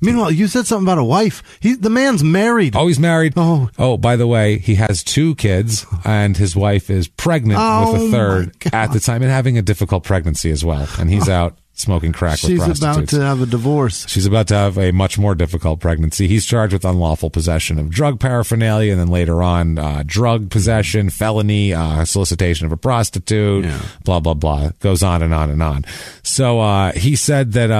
[0.00, 1.42] Meanwhile, you said something about a wife.
[1.60, 2.76] He, the man's married.
[2.76, 3.34] Oh, he's married.
[3.36, 3.70] Oh.
[3.78, 3.96] oh.
[3.96, 8.10] By the way, he has two kids, and his wife is pregnant Oh, with a
[8.10, 10.88] third at the time, and having a difficult pregnancy as well.
[10.98, 14.06] And he's out smoking crack She's with about to have a divorce.
[14.08, 16.26] She's about to have a much more difficult pregnancy.
[16.26, 21.10] He's charged with unlawful possession of drug paraphernalia, and then later on, uh, drug possession,
[21.10, 23.82] felony, uh, solicitation of a prostitute, Yeah.
[24.04, 24.70] blah blah blah.
[24.80, 25.84] Goes on and on and on.
[26.22, 27.70] So uh, he said that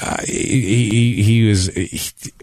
[0.00, 1.66] uh, he, he he was.
[1.74, 2.00] He,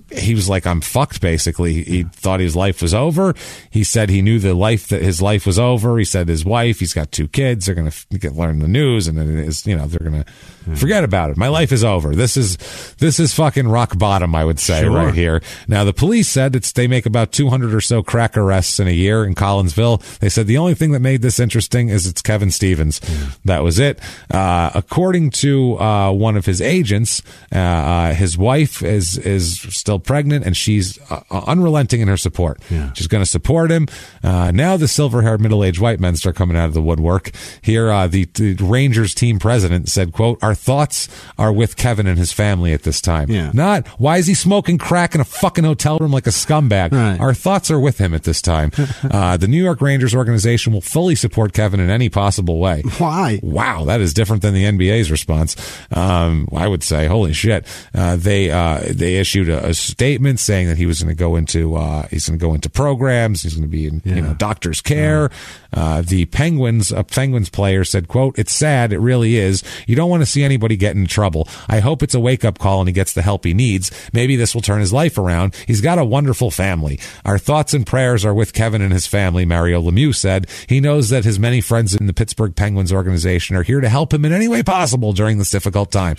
[0.09, 1.84] he was like, I'm fucked, basically.
[1.84, 3.35] He thought his life was over.
[3.69, 5.97] He said he knew the life that his life was over.
[5.97, 7.65] He said his wife, he's got two kids.
[7.65, 10.23] They're going to get learn the news and then it is, you know, they're going
[10.23, 11.35] to forget about it.
[11.35, 12.15] My life is over.
[12.15, 12.55] This is,
[12.99, 14.91] this is fucking rock bottom, I would say Sure.
[14.91, 15.41] right here.
[15.67, 18.91] Now, the police said it's, they make about 200 or so crack arrests in a
[18.91, 20.19] year in Collinsville.
[20.19, 23.01] They said the only thing that made this interesting is it's Kevin Stevens.
[23.43, 23.99] That was it.
[24.31, 27.21] Uh, according to, uh, one of his agents,
[27.53, 32.61] uh, uh, his wife is, is still pregnant and she's uh, unrelenting in her support.
[32.69, 32.91] Yeah.
[32.94, 33.88] She's going to support him.
[34.24, 37.32] Uh, now the silver haired middle aged white men start coming out of the woodwork.
[37.61, 41.07] Here, uh, the, the Rangers team president said, quote, our thoughts
[41.38, 43.30] are with Kevin and his family at this time.
[43.30, 43.52] Yeah.
[43.53, 46.91] Not, why is he smoking crack in a fucking hotel room like a scumbag?
[46.91, 47.19] Right.
[47.19, 48.72] Our thoughts are with him at this time.
[49.10, 52.84] uh, the New York Rangers organization will fully support Kevin in any possible way.
[52.98, 53.40] Why?
[53.41, 55.56] Wow, that is different than the NBA's response.
[55.91, 57.65] Um, I would say, holy shit.
[57.93, 61.35] Uh, they uh, they issued a, a statement saying that he was going to go
[61.35, 63.43] into uh, he's going to go into programs.
[63.43, 65.30] He's going to be in you know doctor's care.
[65.73, 68.93] Uh, the Penguins a Penguins player said, "quote It's sad.
[68.93, 69.64] It really is.
[69.85, 71.47] You don't want to see anybody get in trouble.
[71.68, 73.91] I hope it's a wake up call and he gets the help he needs.
[74.14, 75.55] Maybe this will turn his life around.
[75.68, 76.99] He's got a wonderful family.
[77.26, 80.47] Our thoughts and prayers are with Kevin and his family." Mario Lemieux said.
[80.68, 84.14] He knows that his many friends in the Pittsburgh Penguins organization are here to help
[84.14, 86.15] him in any way possible during this difficult time.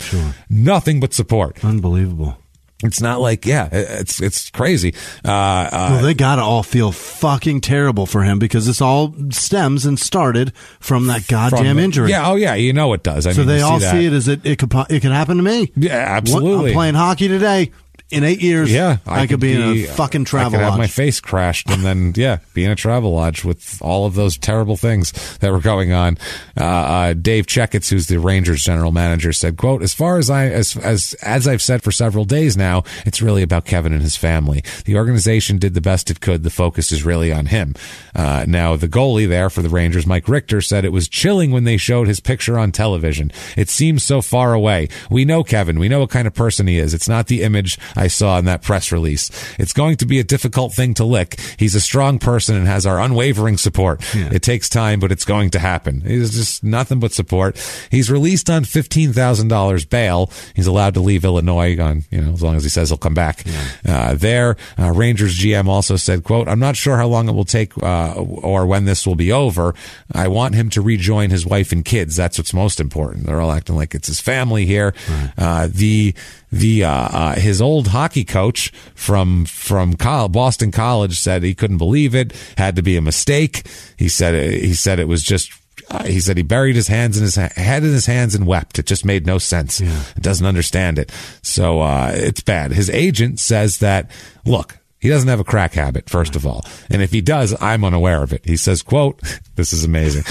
[0.49, 1.63] Nothing but support.
[1.63, 2.37] Unbelievable.
[2.81, 4.93] It's not like, yeah, it's it's crazy.
[5.25, 9.85] Uh, uh, Well, they gotta all feel fucking terrible for him because this all stems
[9.85, 12.09] and started from that from goddamn the- injury.
[12.11, 13.27] Yeah, oh yeah, you know it does.
[13.27, 13.91] I So mean, they all that.
[13.91, 15.73] see it as it it could it could happen to me.
[15.75, 16.69] Yeah, What- absolutely.
[16.71, 17.71] I'm playing hockey today.
[18.11, 20.87] In eight years, Yeah, I, could be, in a fucking I travel could have my
[20.87, 25.37] face crashed and then yeah, be in a Travelodge with all of those terrible things
[25.39, 26.17] that were going on.
[26.59, 30.47] Uh, uh, Dave Checketts, who's the Rangers general manager, said, "quote As far as I
[30.47, 34.15] as as as I've said for several days now, it's really about Kevin and his
[34.15, 34.63] family.
[34.85, 36.41] The organization did the best it could.
[36.41, 37.75] The focus is really on him.
[38.15, 41.63] Uh, now, the goalie there for the Rangers, Mike Richter, said it was chilling when
[41.63, 43.31] they showed his picture on television.
[43.55, 44.89] It seems so far away.
[45.11, 45.77] We know Kevin.
[45.77, 46.95] We know what kind of person he is.
[46.95, 49.29] It's not the image I saw in that press release.
[49.59, 51.39] It's going to be a difficult thing to lick.
[51.57, 53.99] He's a strong person and has our unwavering support.
[54.15, 56.01] It takes time, but it's going to happen.
[56.01, 57.57] He's just nothing but support.
[57.91, 60.31] He's released on fifteen thousand dollars bail.
[60.55, 63.13] He's allowed to leave Illinois on you know as long as he says he'll come
[63.13, 63.43] back.
[63.85, 67.45] Uh, there, uh, Rangers GM also said, "quote I'm not sure how long it will
[67.45, 69.75] take uh, or when this will be over.
[70.13, 72.15] I want him to rejoin his wife and kids.
[72.15, 73.25] That's what's most important.
[73.25, 74.93] They're all acting like it's his family here.
[75.37, 76.13] Uh, the
[76.51, 81.77] the uh, uh, his old hockey coach from from Col- Boston College said he couldn't
[81.77, 82.33] believe it.
[82.57, 83.67] Had to be a mistake.
[83.97, 85.51] He said it, he said it was just.
[85.89, 88.45] Uh, he said he buried his hands in his ha- head in his hands and
[88.45, 88.77] wept.
[88.77, 89.81] It just made no sense.
[90.19, 91.11] Doesn't understand it.
[91.41, 92.73] So uh, it's bad.
[92.73, 94.11] His agent says that
[94.45, 96.65] look, he doesn't have a crack habit, first of all.
[96.89, 98.45] And if he does, I'm unaware of it.
[98.45, 99.19] He says, quote,
[99.55, 100.23] this is amazing.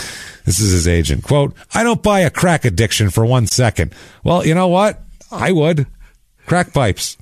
[0.44, 1.24] This is his agent.
[1.24, 3.94] Quote, I don't buy a crack addiction for one second.
[4.22, 5.00] Well, you know what?
[5.32, 5.86] I would.
[6.48, 7.16] Crack pipes.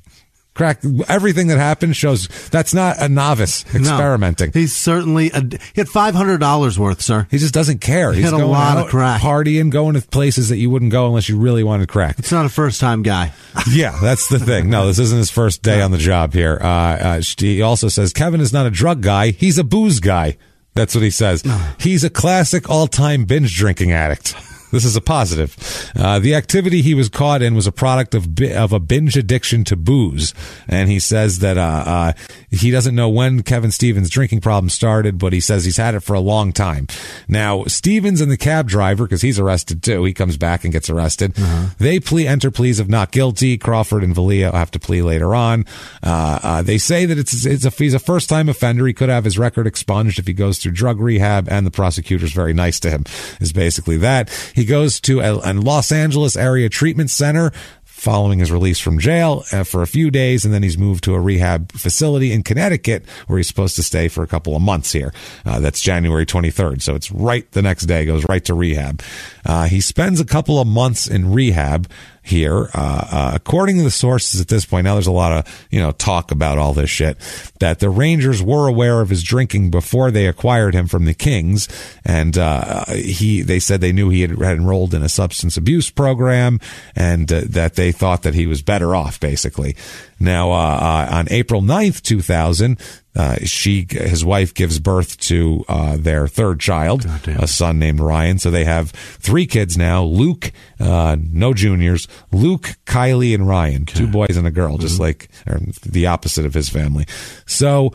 [0.55, 0.81] Crack.
[1.09, 4.53] Everything that happens shows that's not a novice experimenting.
[4.55, 4.59] No.
[4.61, 7.27] He's certainly a, he had five hundred dollars worth, sir.
[7.31, 8.11] He just doesn't care.
[8.13, 9.21] He He's had a going lot of crack.
[9.21, 12.19] partying, going to places that you wouldn't go unless you really wanted crack.
[12.19, 13.33] It's not a first time guy.
[13.71, 14.71] Yeah, that's the thing.
[14.71, 16.59] No, this isn't his first day on the job here.
[16.63, 20.39] Uh, uh, he also says Kevin is not a drug guy; he's a booze guy.
[20.75, 21.43] That's what he says.
[21.79, 24.35] He's a classic all-time binge drinking addict.
[24.77, 25.57] This is a positive.
[25.97, 29.17] Uh, the activity he was caught in was a product of bi- of a binge
[29.17, 30.35] addiction to booze,
[30.69, 32.13] and he says that uh, uh,
[32.51, 36.01] he doesn't know when Kevin Stevens' drinking problem started, but he says he's had it
[36.01, 36.89] for a long time.
[37.27, 40.91] Now, Stevens and the cab driver, because he's arrested too, he comes back and gets
[40.91, 41.35] arrested.
[41.79, 43.57] They plea enter pleas of not guilty.
[43.57, 45.65] Crawford and Valia have to plea later on.
[46.03, 48.87] Uh, uh, they say that it's it's a he's a first time offender.
[48.87, 52.33] He could have his record expunged if he goes through drug rehab, and the prosecutor's
[52.33, 53.05] very nice to him.
[53.41, 57.53] Is basically that he goes to a, a Los Angeles area treatment center
[57.97, 61.15] following his release from jail uh, for a few days, and then he's moved to
[61.15, 64.93] a rehab facility in Connecticut where he's supposed to stay for a couple of months
[64.93, 65.15] here.
[65.47, 69.03] Uh, that's January 23rd, so it's right the next day, goes right to rehab.
[69.47, 71.89] Uh, he spends a couple of months in rehab
[72.27, 72.69] here.
[72.75, 75.81] Uh, uh, according to the sources at this point, now there's a lot of you
[75.81, 77.17] know talk about all this shit.
[77.61, 81.69] That the Rangers were aware of his drinking before they acquired him from the Kings,
[82.05, 85.91] and uh, he they said they knew he had, had enrolled in a substance abuse
[85.91, 86.61] program,
[86.95, 89.77] and uh, that they thought that he was better off, basically.
[90.19, 92.79] Now, on April 9th, 2000,
[93.17, 98.39] uh, she, his wife gives birth to, uh, their third child, a son named Ryan.
[98.39, 104.07] So they have three kids now, Luke, uh, no juniors, Luke, Kylie, and Ryan, two
[104.07, 107.07] boys and a girl, just like or the opposite of his family.
[107.47, 107.93] So,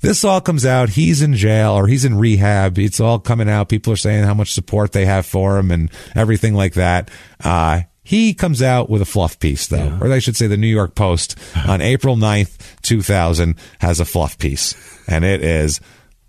[0.00, 0.90] this all comes out.
[0.90, 2.78] He's in jail or he's in rehab.
[2.78, 3.68] It's all coming out.
[3.68, 7.10] People are saying how much support they have for him and everything like that.
[7.42, 10.66] Uh, he comes out with a fluff piece, though, or I should say, the New
[10.66, 11.36] York Post
[11.68, 14.74] on April 9th, 2000 has a fluff piece,
[15.06, 15.78] and it is,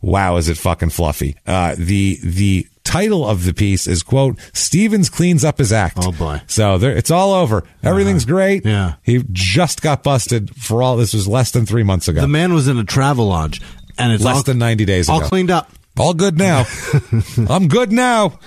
[0.01, 1.37] wow, is it fucking fluffy?
[1.47, 5.99] Uh, the the title of the piece is quote Stevens cleans up his act.
[6.01, 6.41] Oh, boy.
[6.47, 7.63] So there, it's all over.
[7.81, 8.65] Everything's great.
[8.65, 8.95] Yeah.
[9.03, 10.97] he just got busted for all.
[10.97, 12.19] This was less than three months ago.
[12.19, 13.61] The man was in a Travelodge,
[13.97, 15.29] and it's Less all, than 90 days all ago.
[15.29, 15.71] cleaned up.
[15.97, 16.65] All good now.
[17.49, 18.39] I'm good now.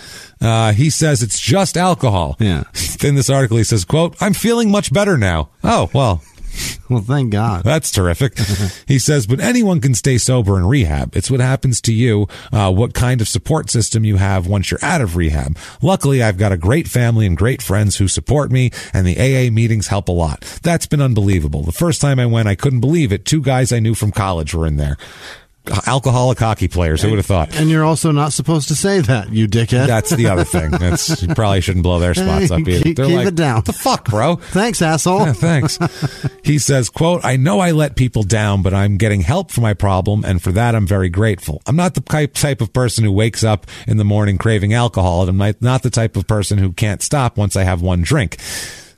[0.42, 2.36] Uh, he says it's just alcohol.
[2.38, 2.64] Yeah.
[3.04, 5.50] In this article, he says, quote, I'm feeling much better now.
[5.64, 6.22] Oh, well,
[6.90, 7.64] Well, thank God.
[7.64, 8.38] that's terrific.
[8.86, 11.16] he says, but anyone can stay sober in rehab.
[11.16, 14.84] It's what happens to you, uh, what kind of support system you have once you're
[14.84, 15.56] out of rehab.
[15.80, 19.50] Luckily, I've got a great family and great friends who support me, and the AA
[19.50, 20.40] meetings help a lot.
[20.62, 21.62] That's been unbelievable.
[21.62, 23.24] The first time I went, I couldn't believe it.
[23.24, 24.98] Two guys I knew from college were in there.
[25.86, 27.02] Alcoholic hockey players.
[27.02, 27.56] Who would have thought?
[27.58, 29.86] And you're also not supposed to say that, you dickhead.
[29.86, 30.72] That's the other thing.
[30.72, 32.82] That's you probably shouldn't blow their spots up either.
[32.82, 33.56] Keep- They're keep like, it down.
[33.56, 34.36] What the fuck, bro?
[34.40, 35.26] Thanks, asshole.
[35.26, 35.78] Yeah, thanks.
[36.42, 39.72] he says, quote, I know I let people down, but I'm getting help for my
[39.74, 41.62] problem, and for that I'm very grateful.
[41.66, 45.28] I'm not the type, type of person who wakes up in the morning craving alcohol,
[45.28, 48.38] and I'm not the type of person who can't stop once I have one drink.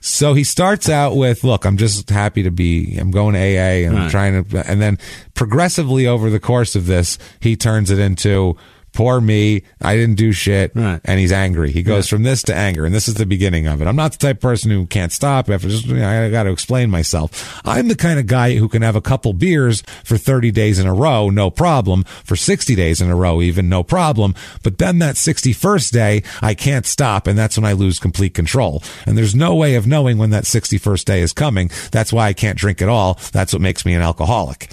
[0.06, 3.88] So he starts out with, look, I'm just happy to be, I'm going to AA
[3.88, 4.98] and I'm trying to, and then
[5.32, 8.54] progressively over the course of this, he turns it into,
[8.94, 9.62] poor me.
[9.82, 10.72] I didn't do shit.
[10.74, 11.00] Right.
[11.04, 11.72] And he's angry.
[11.72, 12.86] He goes from this to anger.
[12.86, 13.86] And this is the beginning of it.
[13.86, 16.88] I'm not the type of person who can't stop after just, I got to explain
[16.90, 17.60] myself.
[17.66, 20.86] I'm the kind of guy who can have a couple beers for 30 days in
[20.86, 22.04] a row, no problem.
[22.24, 24.34] For 60 days in a row, even no problem.
[24.62, 27.26] But then that 61st day, I can't stop.
[27.26, 28.82] And that's when I lose complete control.
[29.06, 31.70] And there's no way of knowing when that 61st day is coming.
[31.90, 33.18] That's why I can't drink at all.
[33.32, 34.70] That's what makes me an alcoholic.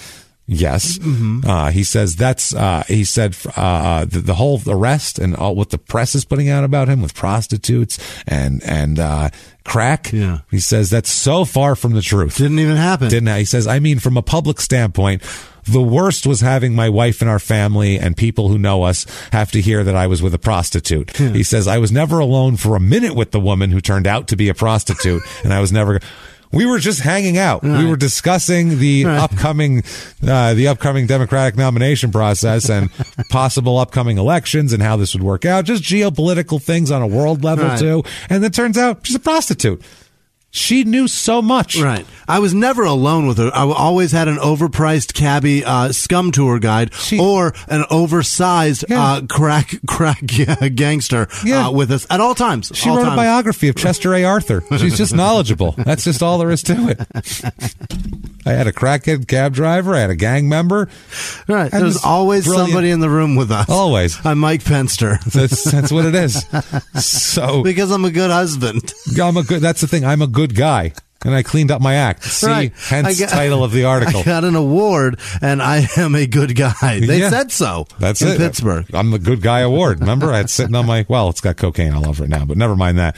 [0.53, 0.99] Yes.
[1.02, 5.69] Uh, he says that's, uh, he said, uh, the, the whole arrest and all what
[5.69, 7.98] the press is putting out about him with prostitutes
[8.28, 9.30] and, and, uh,
[9.64, 10.11] crack.
[10.11, 10.40] Yeah.
[10.49, 12.38] He says that's so far from the truth.
[12.38, 13.10] Didn't even happen.
[13.10, 13.40] Didn't I?
[13.40, 15.23] He says, I mean, from a public standpoint,
[15.64, 19.52] the worst was having my wife and our family and people who know us have
[19.52, 21.15] to hear that I was with a prostitute.
[21.15, 24.28] He says, I was never alone for a minute with the woman who turned out
[24.30, 25.99] to be a prostitute and I was never,
[26.52, 27.64] we were just hanging out.
[27.64, 29.84] We were discussing the upcoming,
[30.28, 32.90] uh, the upcoming Democratic nomination process and
[33.30, 35.65] possible upcoming elections and how this would work out.
[35.65, 37.80] Just geopolitical things on a world level Right.
[37.80, 38.03] too.
[38.30, 39.82] And it turns out she's a prostitute.
[40.53, 41.78] She knew so much.
[41.80, 42.06] Right.
[42.28, 43.49] I was never alone with her.
[43.53, 49.02] I always had an overpriced cabbie uh, scum tour guide She- or an oversized Yeah.
[49.02, 50.22] uh, crack crack
[50.76, 51.68] gangster Yeah.
[51.68, 52.69] uh, with us at all times.
[52.76, 54.26] She all wrote a biography of Chester A.
[54.26, 54.61] Arthur.
[54.78, 55.72] She's just knowledgeable.
[55.78, 56.99] That's just all there is to it.
[58.45, 59.94] I had a crackhead cab driver.
[59.95, 60.90] I had a gang member.
[61.48, 61.72] Right.
[61.72, 63.69] And There's always brilliant- somebody in the room with us.
[63.69, 64.18] Always.
[64.26, 66.44] I'm Mike Penster That's that's what it is.
[67.06, 68.94] So because I'm a good husband.
[69.22, 69.61] I'm a good.
[69.61, 70.03] That's the thing.
[70.03, 70.94] I'm a good guy,
[71.24, 72.24] and I cleaned up my act.
[72.24, 72.74] See, Right.
[72.90, 74.22] hence got- title of the article.
[74.22, 77.00] I got an award and I am a good guy.
[77.00, 77.30] They Yeah.
[77.30, 77.86] said so.
[78.00, 78.38] That's in it.
[78.38, 78.86] Pittsburgh.
[78.94, 80.00] I'm the good guy award.
[80.00, 82.58] Remember, I had sitting on my well, it's got cocaine all over it now, but
[82.58, 83.16] never mind that.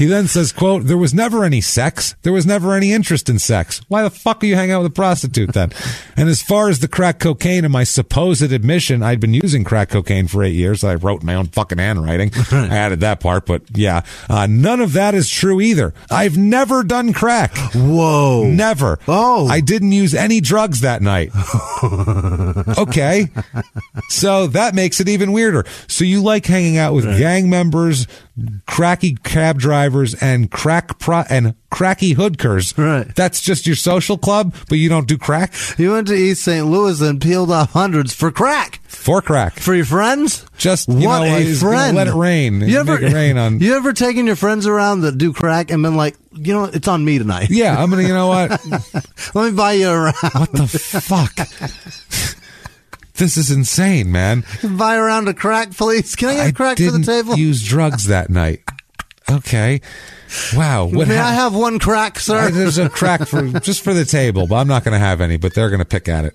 [0.00, 2.14] He then says, quote, there was never any sex.
[2.22, 3.82] There was never any interest in sex.
[3.88, 5.72] Why the fuck are you hanging out with a prostitute then?
[6.16, 9.90] and as far as the crack cocaine and my supposed admission, I'd been using crack
[9.90, 10.84] cocaine for eight years.
[10.84, 12.30] I wrote my own fucking handwriting.
[12.50, 14.00] I added that part, but yeah,
[14.30, 15.92] uh, none of that is true either.
[16.10, 17.54] I've never done crack.
[17.74, 18.44] Whoa.
[18.44, 19.00] Never.
[19.06, 19.48] Oh.
[19.48, 21.28] I didn't use any drugs that night.
[22.78, 23.28] okay.
[24.08, 25.66] So that makes it even weirder.
[25.88, 28.06] So you like hanging out with gang members,
[28.66, 32.76] cracky cab drivers, and crack pro- and cracky hoodkers.
[32.76, 33.14] Right.
[33.14, 36.66] That's just your social club, but you don't do crack You went to East St.
[36.66, 38.80] Louis and peeled off hundreds for crack.
[38.88, 39.54] for crack.
[39.54, 40.44] For your friends?
[40.58, 41.96] Just, you what know, a friend.
[41.96, 42.60] let it rain.
[42.60, 45.82] You ever, it rain on- you ever taken your friends around that do crack and
[45.82, 47.50] been like, you know, it's on me tonight.
[47.50, 48.02] Yeah, I'm gonna.
[48.02, 48.50] You know what?
[49.34, 50.14] Let me buy you around.
[50.14, 52.36] What the fuck?
[53.20, 54.44] this is insane, man.
[54.76, 56.16] buy around a crack, please.
[56.16, 57.36] Can I get I crack for the table?
[57.36, 58.62] use drugs that night.
[59.30, 59.80] Okay.
[60.56, 60.86] Wow.
[60.86, 62.50] What May hap- I have one crack, sir?
[62.50, 65.36] There's a crack for just for the table, but I'm not going to have any.
[65.36, 66.34] But they're going to pick at it.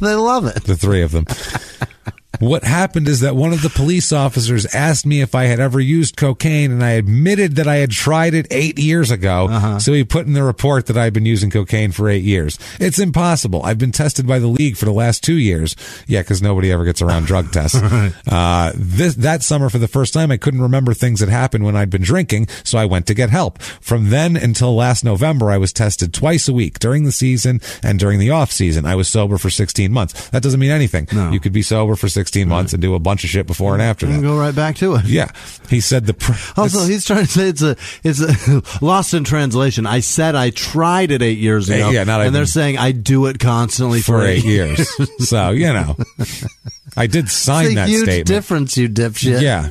[0.00, 0.62] they love it.
[0.64, 1.26] The three of them.
[2.40, 5.80] What happened is that one of the police officers asked me if I had ever
[5.80, 9.46] used cocaine, and I admitted that I had tried it eight years ago.
[9.78, 12.58] So he put in the report that I'd been using cocaine for eight years.
[12.80, 13.62] It's impossible.
[13.64, 15.76] I've been tested by the league for the last two years.
[16.06, 17.76] Yeah, because nobody ever gets around drug tests.
[18.30, 21.76] uh, this that summer, for the first time, I couldn't remember things that happened when
[21.76, 23.60] I'd been drinking, so I went to get help.
[23.62, 27.98] From then until last November, I was tested twice a week during the season and
[27.98, 28.84] during the off season.
[28.84, 30.28] I was sober for 16 months.
[30.30, 31.08] That doesn't mean anything.
[31.32, 33.82] You could be sober for 16 months and do a bunch of shit before and
[33.82, 34.22] after And that.
[34.22, 35.04] go right back to it.
[35.06, 35.30] Yeah,
[35.70, 36.14] he said the.
[36.14, 39.86] Pr- Also, he's trying to say it's a it's a lost in translation.
[39.86, 43.26] I said I tried it eight years ago, Yeah, not and they're saying I do
[43.26, 44.88] it constantly for, for eight years.
[45.28, 45.96] so you know,
[46.96, 48.26] I did sign that huge statement.
[48.26, 49.40] difference, you dipshit.
[49.40, 49.68] Yeah,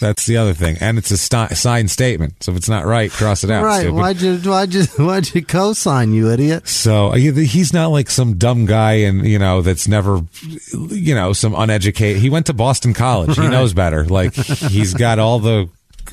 [0.00, 2.42] that's the other thing, and it's a sti- signed statement.
[2.42, 3.64] So if it's not right, cross it out.
[3.64, 3.82] Right?
[3.82, 3.94] stupid.
[3.94, 6.68] Why'd you why'd you why'd you co-sign, you idiot?
[6.68, 10.20] So uh, he's not like some dumb guy, and you know that's never,
[10.72, 12.20] you know, some uneducated.
[12.20, 13.36] He went to Boston College.
[13.36, 14.04] He knows better.
[14.04, 15.68] Like he's got all the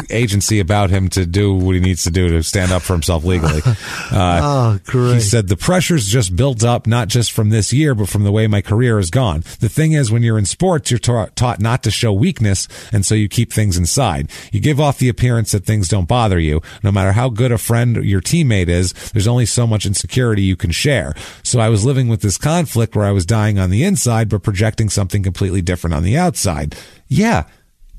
[0.10, 3.24] agency about him to do what he needs to do to stand up for himself
[3.24, 3.62] legally.
[4.12, 5.16] Uh, Oh, great.
[5.16, 8.32] He said the pressure's just built up, not just from this year, but from the
[8.32, 9.42] way my career has gone.
[9.60, 13.06] The thing is, when you're in sports, you're ta- taught not to show weakness, and
[13.06, 14.30] so you keep things inside.
[14.52, 16.62] You give off the appearance that things don't bother you.
[16.84, 20.58] No matter how good a friend your teammate is, there's only so much insecurity you
[20.58, 21.14] can share.
[21.44, 24.44] So I was living with this conflict where I was dying on the inside, but
[24.44, 26.76] projecting something completely different on the outside.
[27.08, 27.46] Yeah.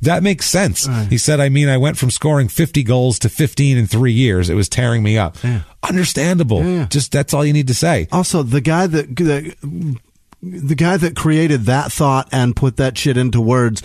[0.02, 0.86] That makes sense.
[1.08, 4.50] He said, I mean, I went from scoring 50 goals to 15 in three years.
[4.50, 5.36] It was tearing me up.
[5.82, 6.64] Understandable.
[6.64, 6.86] Yeah.
[6.86, 8.08] Just that's all you need to say.
[8.12, 9.56] Also, the guy that, that
[10.42, 13.80] the guy that created that thought and put that shit into words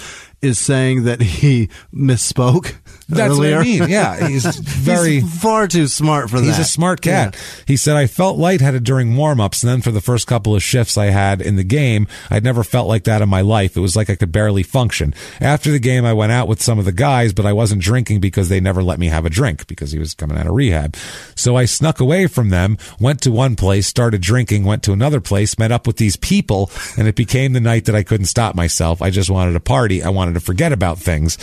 [0.47, 2.75] is saying that he misspoke.
[3.09, 3.57] That's earlier.
[3.57, 3.89] what I mean.
[3.89, 5.21] Yeah, he's very.
[5.21, 6.45] He's far too smart for that.
[6.45, 7.35] He's a smart cat.
[7.35, 7.63] Yeah.
[7.65, 10.63] He said, I felt lightheaded during warm ups, and then for the first couple of
[10.63, 13.77] shifts I had in the game, I'd never felt like that in my life.
[13.77, 15.13] It was like I could barely function.
[15.39, 18.19] After the game, I went out with some of the guys, but I wasn't drinking
[18.19, 20.95] because they never let me have a drink because he was coming out of rehab.
[21.35, 25.21] So I snuck away from them, went to one place, started drinking, went to another
[25.21, 28.53] place, met up with these people, and it became the night that I couldn't stop
[28.53, 29.01] myself.
[29.01, 30.03] I just wanted a party.
[30.03, 31.37] I wanted to forget about things.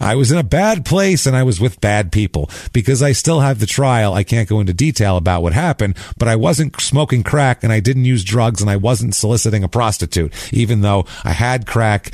[0.00, 3.40] I was in a bad place and I was with bad people because I still
[3.40, 4.14] have the trial.
[4.14, 7.80] I can't go into detail about what happened, but I wasn't smoking crack and I
[7.80, 12.12] didn't use drugs and I wasn't soliciting a prostitute, even though I had crack.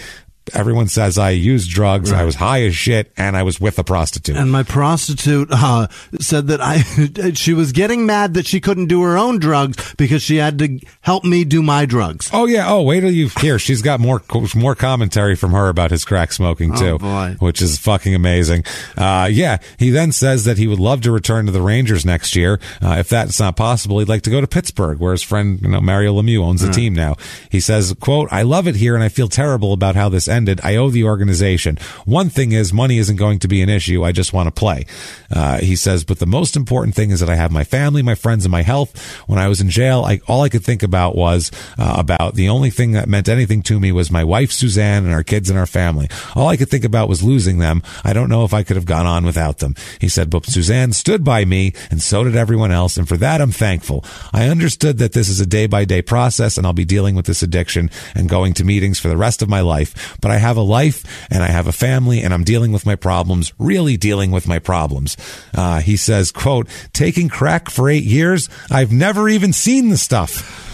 [0.54, 2.12] Everyone says I used drugs.
[2.12, 4.36] I was high as shit and I was with a prostitute.
[4.36, 5.88] And my prostitute uh,
[6.20, 6.82] said that I
[7.34, 10.78] she was getting mad that she couldn't do her own drugs because she had to
[11.00, 12.30] help me do my drugs.
[12.32, 12.66] Oh yeah.
[12.68, 13.58] Oh, wait till you hear.
[13.58, 14.22] She's got more
[14.54, 17.36] more commentary from her about his crack smoking too, Oh, boy.
[17.40, 18.64] which is fucking amazing.
[18.96, 19.58] Uh, yeah.
[19.78, 22.60] He then says that he would love to return to the Rangers next year.
[22.82, 25.68] Uh, if that's not possible, he'd like to go to Pittsburgh, where his friend, you
[25.68, 27.16] know, Mario Lemieux owns the team now.
[27.50, 30.60] He says, "quote I love it here, and I feel terrible about how this ended.
[30.62, 31.78] I owe the organization.
[32.04, 34.04] One thing is, money isn't going to be an issue.
[34.04, 34.86] I just want to play."
[35.30, 38.14] Uh, he says, "But the most important thing is that I have my family, my
[38.14, 38.90] friends, and my health.
[39.26, 42.48] When I was in jail, I, all I could think about was uh, about the
[42.48, 45.58] only thing that meant anything to me was my wife Suzanne and our kids and
[45.58, 46.08] our family.
[46.34, 47.82] All I could think about was losing them.
[48.04, 50.92] I don't know if I could have gone on without them." He said, "But Suzanne
[50.92, 54.04] stood by me, and so did everyone else, and for that I'm thankful.
[54.32, 57.26] I understood that this is a day by day process, and I'll be dealing with
[57.26, 60.16] this addiction and going to meetings for the rest of my life.
[60.20, 62.96] But I have a life, and I have a family, and I'm dealing with my
[62.96, 63.52] problems.
[63.58, 65.16] Really dealing with my problems."
[65.54, 70.65] Uh, he says, "quote Taking crack for eight years, I've never even seen the stuff."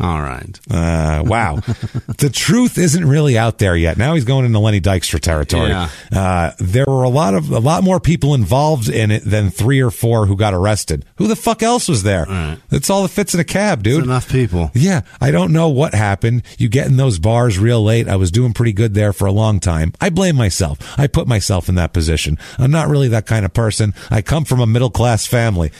[0.00, 0.58] All right.
[0.68, 1.56] Uh, wow.
[2.18, 3.96] the truth isn't really out there yet.
[3.96, 5.68] Now he's going into Lenny Dykstra territory.
[5.68, 5.88] Yeah.
[6.12, 9.80] Uh, there were a lot of, a lot more people involved in it than three
[9.80, 11.04] or four who got arrested.
[11.16, 12.24] Who the fuck else was there?
[12.26, 12.58] right.
[12.70, 14.02] That's all that fits in a cab, dude.
[14.04, 14.70] enough people.
[14.74, 16.42] Yeah, I don't know what happened.
[16.58, 18.08] You get in those bars real late.
[18.08, 19.92] I was doing pretty good there for a long time.
[20.00, 20.78] I blame myself.
[20.98, 22.36] I put myself in that position.
[22.58, 23.94] I'm not really that kind of person.
[24.10, 25.70] I come from a middle class family.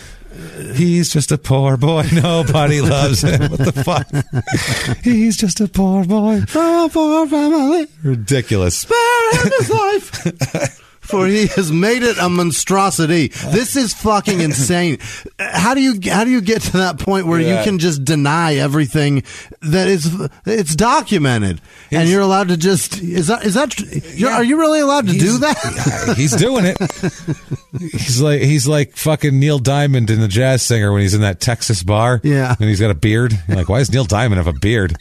[0.75, 2.07] He's just a poor boy.
[2.13, 3.51] Nobody loves him.
[3.51, 4.99] What the fuck?
[5.03, 6.43] He's just a poor boy.
[6.43, 8.79] From a poor family, Ridiculous.
[8.79, 10.81] sparing his life.
[11.05, 13.29] For he has made it a monstrosity.
[13.29, 14.99] This is fucking insane.
[15.39, 17.59] How do you how do you get to that point where Yeah.
[17.59, 19.23] you can just deny everything
[19.61, 20.11] that is
[20.47, 21.61] it's documented
[21.91, 24.37] and you're allowed to just is that is that you're, Yeah.
[24.37, 26.15] are you really allowed to do that?
[26.17, 26.77] He's doing it.
[27.93, 31.41] He's like he's like fucking Neil Diamond in the jazz singer when he's in that
[31.41, 32.21] Texas bar.
[32.23, 32.55] Yeah.
[32.59, 33.33] and he's got a beard.
[33.49, 34.97] You're like, why does Neil Diamond have a beard?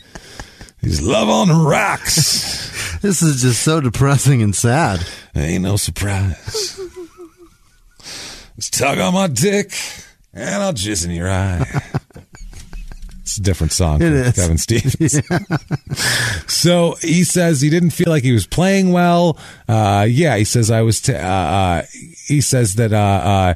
[0.83, 2.61] He's love on the rocks.
[3.01, 5.05] This is just so depressing and sad.
[5.35, 6.79] Ain't no surprise.
[8.55, 9.73] Just tug on my dick
[10.33, 11.65] and I'll jizz in your eye.
[13.23, 14.35] It's a different song It from is.
[14.35, 15.21] Kevin Stevens.
[16.53, 19.37] so he says he didn't feel like he was playing well.
[19.67, 21.01] Uh, yeah, he says I was.
[21.01, 21.81] T- uh, uh,
[22.27, 23.53] he says that uh, uh,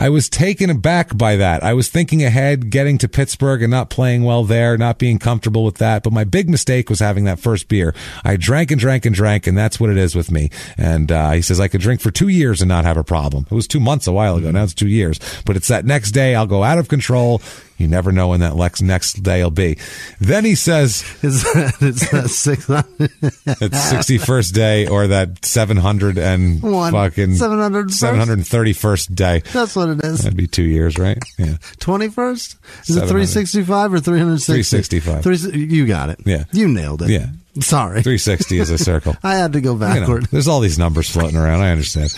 [0.00, 1.62] I was taken aback by that.
[1.62, 5.62] I was thinking ahead, getting to Pittsburgh and not playing well there, not being comfortable
[5.62, 6.02] with that.
[6.02, 7.94] But my big mistake was having that first beer.
[8.24, 10.48] I drank and drank and drank, and that's what it is with me.
[10.78, 13.46] And uh, he says I could drink for two years and not have a problem.
[13.50, 14.50] It was two months a while ago.
[14.50, 15.20] Now it's two years.
[15.44, 17.42] But it's that next day I'll go out of control.
[17.80, 19.78] You never know when that lex- next day will be.
[20.20, 23.10] Then he says Is that, is that six hundred?
[23.22, 26.92] it's 61st day or that 700 and One.
[26.92, 28.44] fucking 701st?
[28.44, 29.40] 731st day.
[29.52, 30.20] That's what it is.
[30.22, 31.18] That'd be two years, right?
[31.38, 31.56] Yeah.
[31.78, 32.56] Twenty first?
[32.86, 35.00] Is it three sixty five or three hundred sixty?
[35.00, 35.54] 365.
[35.54, 36.20] You got it.
[36.26, 36.44] Yeah.
[36.52, 37.10] You nailed it.
[37.10, 37.26] Yeah.
[37.60, 38.02] Sorry.
[38.02, 39.16] 360 is a circle.
[39.24, 40.26] I had to go You know, backward.
[40.26, 41.60] there's all these numbers floating around.
[41.62, 42.10] I understand.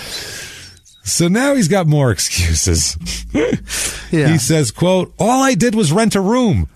[1.04, 2.96] So now he's got more excuses.
[4.12, 4.28] Yeah.
[4.28, 6.68] He says, quote, all I did was rent a room.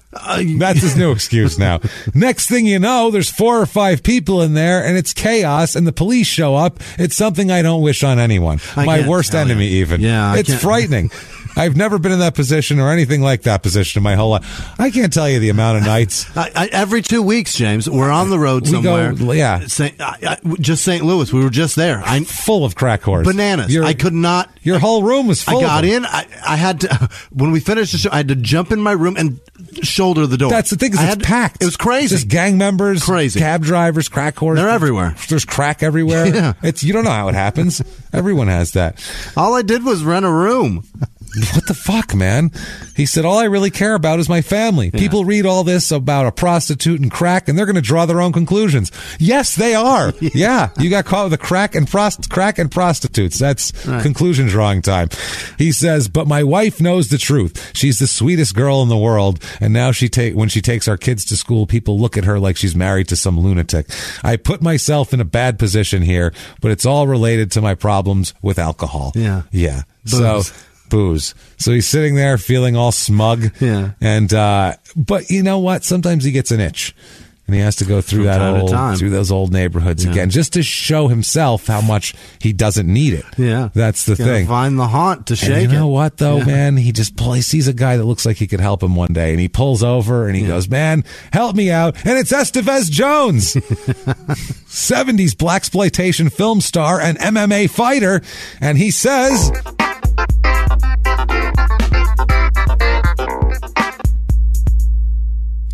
[0.58, 1.80] That's his new excuse now.
[2.14, 5.86] Next thing you know, there's four or five people in there and it's chaos and
[5.86, 6.80] the police show up.
[6.98, 8.58] It's something I don't wish on anyone.
[8.74, 10.00] I My worst enemy, even.
[10.00, 11.10] Yeah, I It's frightening.
[11.56, 14.78] I've never been in that position or anything like that position in my whole life.
[14.80, 16.26] I can't tell you the amount of nights.
[16.36, 19.34] I, I, every two weeks, James, we're on the road We go- somewhere.
[19.34, 19.60] yeah.
[19.66, 21.02] Saint, I, I, just St.
[21.04, 21.32] Louis.
[21.32, 22.02] We were just there.
[22.04, 23.24] I'm Full of crack whores.
[23.24, 23.72] bananas.
[23.72, 24.50] Your- I could not.
[24.62, 26.04] Your whole room was full I got in.
[26.04, 27.10] I, I had to.
[27.32, 29.40] When we finished the show, I had to jump in my room and
[29.82, 30.50] shoulder the door.
[30.50, 30.92] That's the thing.
[30.92, 31.62] Is it's had packed.
[31.62, 32.14] It was crazy.
[32.14, 33.38] Just gang members, Crazy.
[33.40, 34.56] cab drivers, crack whores.
[34.56, 35.14] They're everywhere.
[35.28, 36.26] There's crack everywhere.
[36.36, 36.52] Yeah.
[36.62, 37.80] It's you don't know how it happens.
[38.12, 38.98] Everyone has that.
[39.36, 40.84] All I did was rent a room.
[41.52, 42.50] What the fuck, man?
[42.94, 44.90] He said, all I really care about is my family.
[44.90, 48.20] People read all this about a prostitute and crack and they're going to draw their
[48.20, 48.90] own conclusions.
[49.18, 50.12] Yes, they are.
[50.20, 50.70] yeah.
[50.78, 53.39] You got caught with a crack and prost- crack and prostitutes.
[53.39, 55.08] That's conclusion drawing time.
[55.58, 57.73] He says, but my wife knows the truth.
[57.74, 59.42] She's the sweetest girl in the world.
[59.60, 62.39] And now she take, when she takes our kids to school, people look at her
[62.39, 63.89] like she's married to some lunatic.
[64.24, 68.32] I put myself in a bad position here, but it's all related to my problems
[68.42, 69.12] with alcohol.
[69.15, 69.42] Yeah.
[69.50, 69.82] Yeah.
[70.05, 70.48] Booze.
[70.48, 70.55] So
[70.89, 71.34] booze.
[71.58, 73.50] So he's sitting there feeling all smug.
[73.60, 73.92] Yeah.
[74.00, 75.84] And uh but you know what?
[75.84, 76.94] Sometimes he gets an itch.
[77.48, 80.55] And he has to go through From that old through those old neighborhoods again just
[80.55, 83.24] to show himself how much he doesn't need it.
[83.39, 83.68] Yeah.
[83.73, 84.48] That's the thing.
[84.48, 85.92] Find the haunt to And shake you know it.
[85.92, 86.44] what though, Yeah.
[86.47, 86.76] man?
[86.76, 89.12] He just pull, he sees a guy that looks like he could help him one
[89.12, 92.90] day, and he pulls over and he goes, "Man, help me out!" And it's Estevez
[92.90, 93.55] Jones,
[94.66, 98.23] '70s black exploitation film star and MMA fighter,
[98.60, 99.52] and he says.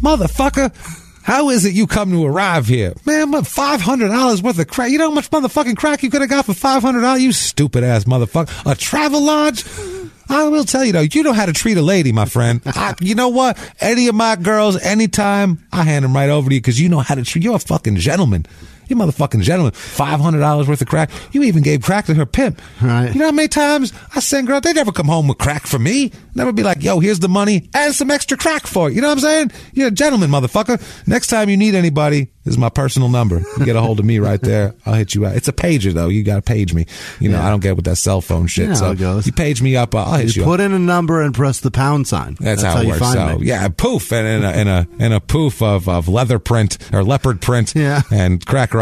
[0.01, 0.75] Motherfucker,
[1.23, 2.93] how is it you come to arrive here?
[3.07, 4.91] Man, five hundred dollars worth of crack.
[4.91, 7.23] You know how much motherfucking crack you could have got for five hundred dollars?
[7.23, 8.51] You stupid ass motherfucker.
[8.71, 10.11] A Travelodge?
[10.29, 12.63] I will tell you though, you know how to treat a lady, my friend.
[12.67, 13.59] I, you know what?
[13.81, 17.01] Any of my girls, anytime, I hand them right over to you because you know
[17.01, 17.45] how to treat.
[17.45, 18.47] You're a fucking gentleman.
[18.93, 19.73] You motherfucking gentleman.
[19.73, 21.11] Five hundred dollars worth of crack.
[21.33, 22.61] You even gave crack to her pimp.
[22.83, 23.13] Right.
[23.13, 24.63] You know how many times I send girls?
[24.63, 26.13] They never come home with crack for me.
[26.35, 28.97] Never be like, yo, here's the money and some extra crack for you.
[28.97, 29.53] You know what I'm saying?
[29.75, 30.81] You're a gentleman, motherfucker.
[31.07, 33.41] Next time you need anybody, this is my personal number.
[33.59, 34.75] You get a hold of me right there.
[34.87, 35.37] I'll hit you out.
[35.37, 36.09] It's a pager though.
[36.09, 36.87] You got to page me.
[37.21, 37.47] You know, Yeah.
[37.47, 38.69] I don't get with that cell phone shit.
[38.69, 39.27] Yeah, so how it goes.
[39.27, 39.95] you page me up.
[39.95, 40.53] I'll hit you, You up.
[40.57, 42.37] put in a number and press the pound sign.
[42.41, 43.01] That's, how, it you works.
[43.01, 43.47] find So me.
[43.47, 47.03] yeah, poof, and in a in a in a poof of, of leather print or
[47.05, 48.03] leopard print, Yeah.
[48.11, 48.75] and crack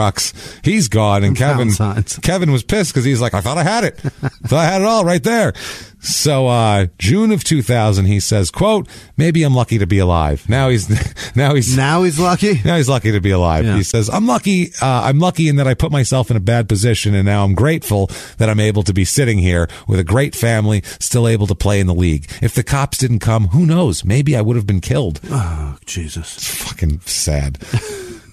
[0.62, 1.70] He's gone, and Kevin.
[2.22, 4.86] Kevin was pissed because he's like, I thought I had it, thought I had it
[4.86, 5.52] all right there.
[6.00, 10.70] So uh June of 2000, he says, "quote Maybe I'm lucky to be alive." Now
[10.70, 10.88] he's
[11.36, 12.60] now he's Now he's lucky.
[12.64, 13.64] now he's lucky to be alive.
[13.64, 13.76] Yeah.
[13.76, 14.72] He says, "I'm lucky.
[14.80, 17.54] Uh, I'm lucky in that I put myself in a bad position, and now I'm
[17.54, 21.54] grateful that I'm able to be sitting here with a great family, still able to
[21.54, 22.30] play in the league.
[22.40, 24.04] If the cops didn't come, who knows?
[24.04, 26.34] Maybe I would have been killed." Oh, Jesus.
[26.62, 27.58] Fucking sad.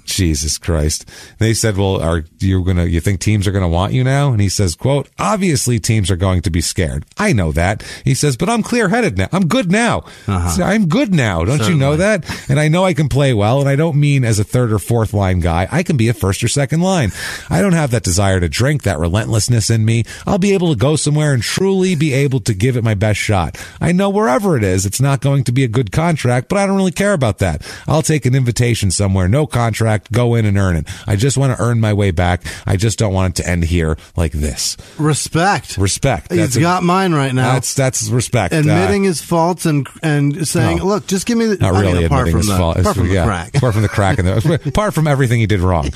[0.07, 1.07] Jesus Christ.
[1.37, 2.85] They said, "Well, are you gonna?
[2.85, 6.15] You think teams are gonna want you now?" And he says, "quote Obviously, teams are
[6.15, 7.05] going to be scared.
[7.17, 9.27] I know that." He says, "But I'm clear headed now.
[9.31, 9.99] I'm good now.
[10.27, 10.49] Uh-huh.
[10.49, 11.43] So I'm good now.
[11.43, 12.25] Don't you know that?
[12.49, 13.59] And I know I can play well.
[13.59, 15.67] And I don't mean as a third or fourth line guy.
[15.71, 17.11] I can be a first or second line.
[17.49, 20.03] I don't have that desire to drink, that relentlessness in me.
[20.25, 23.19] I'll be able to go somewhere and truly be able to give it my best
[23.19, 23.57] shot.
[23.81, 26.65] I know wherever it is, it's not going to be a good contract, but I
[26.65, 27.61] don't really care about that.
[27.87, 30.87] I'll take an invitation somewhere, no contract, go in and earn it.
[31.07, 32.43] I just want to earn my way back.
[32.65, 34.77] I just don't want it to end here like this.
[34.97, 35.77] Respect.
[35.77, 36.31] Respect.
[36.31, 37.53] He's a- got mine right now.
[37.53, 38.53] That's that's respect.
[38.53, 40.85] Uh, admitting his faults and and saying, No.
[40.85, 42.77] "Look, just give me the not I mean, really apart admitting from his the, fault.
[42.77, 45.45] apart from yeah, the crack." apart from the crack, and the, apart from everything he
[45.47, 45.89] did wrong,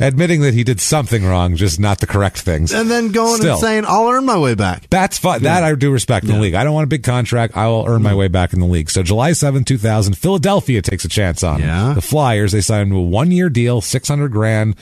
[0.00, 2.72] admitting that he did something wrong, just not the correct things.
[2.72, 3.52] and then going Still.
[3.52, 5.42] and saying, "I'll earn my way back." That's fine.
[5.42, 6.54] That I do respect in the league.
[6.54, 7.56] I don't want a big contract.
[7.56, 8.90] I will earn my way back in the league.
[8.90, 11.60] So July seventh, 2000, Philadelphia takes a chance on.
[11.60, 11.92] Yeah.
[11.94, 14.76] The Flyers, they signed a one year deal, 600 grand,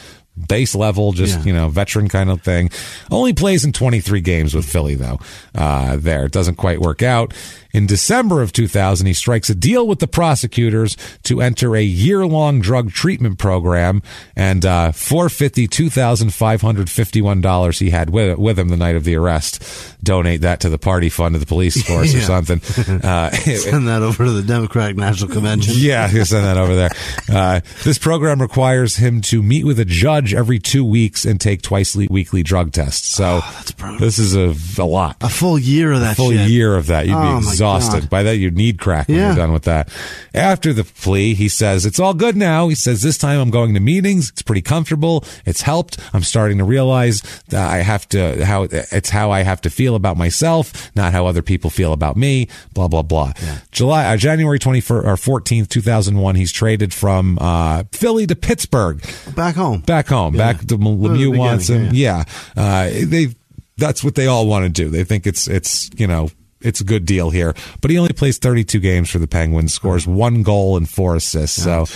[0.49, 1.45] base level, just, Yeah.
[1.45, 2.71] you know, veteran kind of thing.
[3.11, 5.19] Only plays in 23 games with Philly, though,
[5.55, 6.27] uh, there.
[6.27, 7.33] It doesn't quite work out.
[7.73, 12.61] In December of 2000, he strikes a deal with the prosecutors to enter a year-long
[12.61, 14.03] drug treatment program
[14.35, 19.63] and uh, 450 $2,551 he had with, with him the night of the arrest.
[20.03, 22.61] Donate that to the party fund of the police force or something.
[23.07, 25.75] Uh, Send that over to the Democratic National Convention.
[25.77, 26.91] yeah, send that over there.
[27.31, 31.63] Uh, this program requires him to meet with a judge every two weeks and take
[31.63, 33.07] twice le- weekly drug tests.
[33.09, 33.99] So that's brutal.
[33.99, 35.17] this is a, a lot.
[35.21, 36.49] A full year of that full shit.
[36.49, 37.07] year of that.
[37.07, 38.09] You'd Oh, be exhausted.
[38.11, 39.27] By that, you'd need crack when Yeah.
[39.29, 39.89] you're done with that.
[40.35, 42.69] After the plea, he says, It's all good now.
[42.69, 44.31] He says, This time I'm going to meetings.
[44.31, 45.25] It's pretty comfortable.
[45.45, 45.99] It's helped.
[46.13, 49.95] I'm starting to realize that I have to, how it's how I have to feel
[49.95, 53.33] about myself, not how other people feel about me, blah, blah, blah.
[53.73, 59.03] July, uh, January 21st or 14th, 2001, he's traded from, uh, Philly to Pittsburgh
[59.35, 59.81] Back home.
[59.81, 61.91] back home, back to Lemieux wants him.
[61.93, 62.25] Yeah,
[62.57, 63.35] Uh, they
[63.79, 64.89] that's what they all want to do.
[64.91, 66.31] They think it's it's you know
[66.61, 70.07] it's a good deal here, but he only plays 32 games for the Penguins, scores
[70.07, 71.63] one goal and four assists.
[71.63, 71.87] So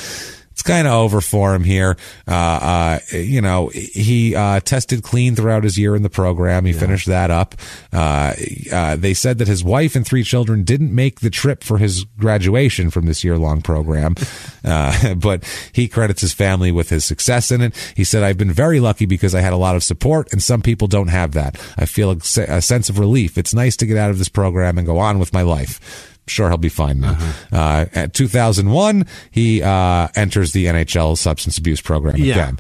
[0.51, 1.97] it's kind of over for him here.
[2.29, 6.65] Uh, uh, you know, he uh, tested clean throughout his year in the program.
[6.65, 6.81] He yeah.
[6.81, 7.55] finished that up.
[7.93, 8.35] Uh,
[8.71, 12.05] uh, they said that his wife and three children didn't make the trip for his
[12.05, 14.15] graduation from this year long program,
[14.65, 17.93] uh, but he credits his family with his success in it.
[17.97, 20.63] He said, "I've been very lucky because I had a lot of support, and some
[20.63, 21.57] people don't have that.
[21.79, 22.17] I feel a,
[22.49, 23.39] a sense of relief.
[23.39, 26.49] It's nice to get out of this program and go on with my life." Sure
[26.49, 27.13] he'll be fine now.
[27.13, 27.57] Uh-huh.
[27.57, 32.33] Uh, at 2001, he uh, enters the NHL substance abuse program yeah.
[32.33, 32.59] again.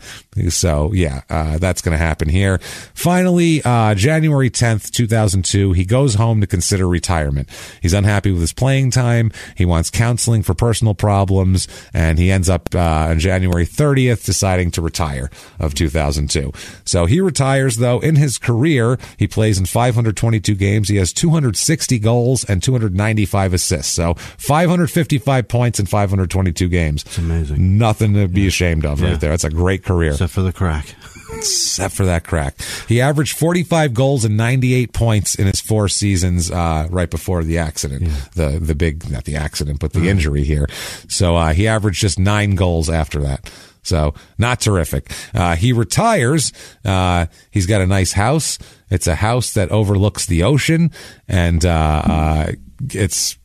[0.51, 2.59] So yeah, uh, that's going to happen here.
[2.95, 7.49] Finally, uh, January 10th, 2002, he goes home to consider retirement.
[7.83, 9.33] He's unhappy with his playing time.
[9.57, 14.71] He wants counseling for personal problems, and he ends up uh, on January 30th deciding
[14.73, 16.53] to retire of 2002.
[16.85, 18.01] So he retires though.
[18.01, 20.89] In his career, he plays in 522 games.
[20.89, 23.93] He has 260 goals and 295 assists.
[23.93, 27.05] So 555 points in 522 games.
[27.05, 27.79] It's amazing.
[27.79, 29.11] Nothing to be ashamed of yeah.
[29.11, 29.31] right there.
[29.31, 30.13] That's a great career.
[30.13, 30.95] Except for the crack.
[31.33, 32.61] Except for that crack.
[32.89, 37.59] He averaged 45 goals and 98 points in his four seasons uh, right before the
[37.59, 38.03] accident.
[38.03, 38.17] Yeah.
[38.35, 40.67] The the big, not the accident, but the injury here.
[41.09, 43.51] So uh, he averaged just nine goals after that.
[43.83, 45.11] So not terrific.
[45.35, 46.53] Uh, he retires.
[46.85, 48.59] Uh, he's got a nice house.
[48.91, 50.91] It's a house that overlooks the ocean,
[51.29, 52.53] and uh, uh
[52.93, 53.39] it's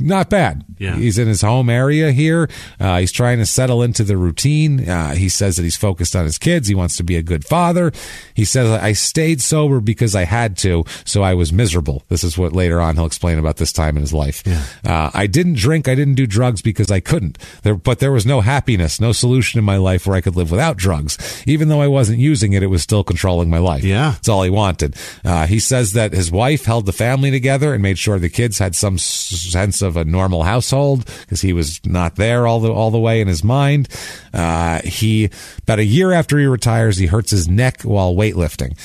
[0.00, 0.64] not bad.
[0.78, 0.96] Yeah.
[0.96, 2.48] He's in his home area here.
[2.78, 4.88] Uh, he's trying to settle into the routine.
[4.88, 6.68] Uh, he says that he's focused on his kids.
[6.68, 7.92] He wants to be a good father.
[8.34, 12.04] He says, I stayed sober because I had to, so I was miserable.
[12.08, 14.42] This is what later on he'll explain about this time in his life.
[14.46, 14.64] Yeah.
[14.84, 15.88] Uh, I didn't drink.
[15.88, 17.36] I didn't do drugs because I couldn't.
[17.62, 20.50] There, but there was no happiness, no solution in my life where I could live
[20.50, 21.42] without drugs.
[21.46, 23.82] Even though I wasn't using it, it was still controlling my life.
[23.82, 24.12] Yeah.
[24.12, 24.96] That's all he wanted.
[25.24, 28.58] Uh, he says that his wife held the family together and made sure the kids
[28.58, 32.90] had some sense of a normal household because he was not there all the all
[32.90, 33.88] the way in his mind.
[34.34, 35.30] Uh, he
[35.62, 38.76] about a year after he retires, he hurts his neck while weightlifting.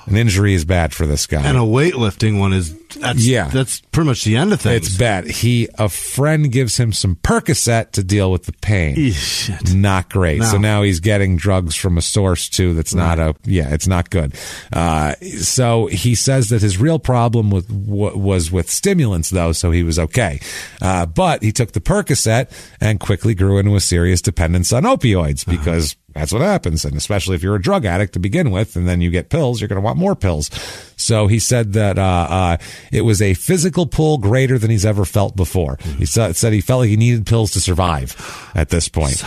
[0.06, 1.42] An injury is bad for this guy.
[1.46, 4.86] And a weightlifting one is that's, yeah, that's pretty much the end of things.
[4.86, 5.26] It's bad.
[5.26, 9.10] He a friend gives him some Percocet to deal with the pain.
[9.12, 9.74] Shit.
[9.74, 10.40] Not great.
[10.40, 10.46] No.
[10.46, 12.74] So now he's getting drugs from a source too.
[12.74, 13.16] That's right.
[13.16, 13.72] not a yeah.
[13.72, 14.34] It's not good.
[14.72, 19.52] Uh, so he says that his real problem with w- was with stimulants though.
[19.52, 20.40] So he was okay.
[20.80, 22.50] Uh, but he took the Percocet
[22.80, 25.56] and quickly grew into a serious dependence on opioids uh-huh.
[25.56, 25.92] because.
[25.92, 26.84] Uh-huh that's what happens.
[26.84, 29.60] And especially if you're a drug addict to begin with, and then you get pills,
[29.60, 30.50] you're going to want more pills.
[30.96, 32.56] So he said that uh, uh,
[32.90, 35.76] it was a physical pull greater than he's ever felt before.
[35.76, 35.98] Mm-hmm.
[35.98, 38.16] He said, said, he felt like he needed pills to survive
[38.54, 39.22] at this point.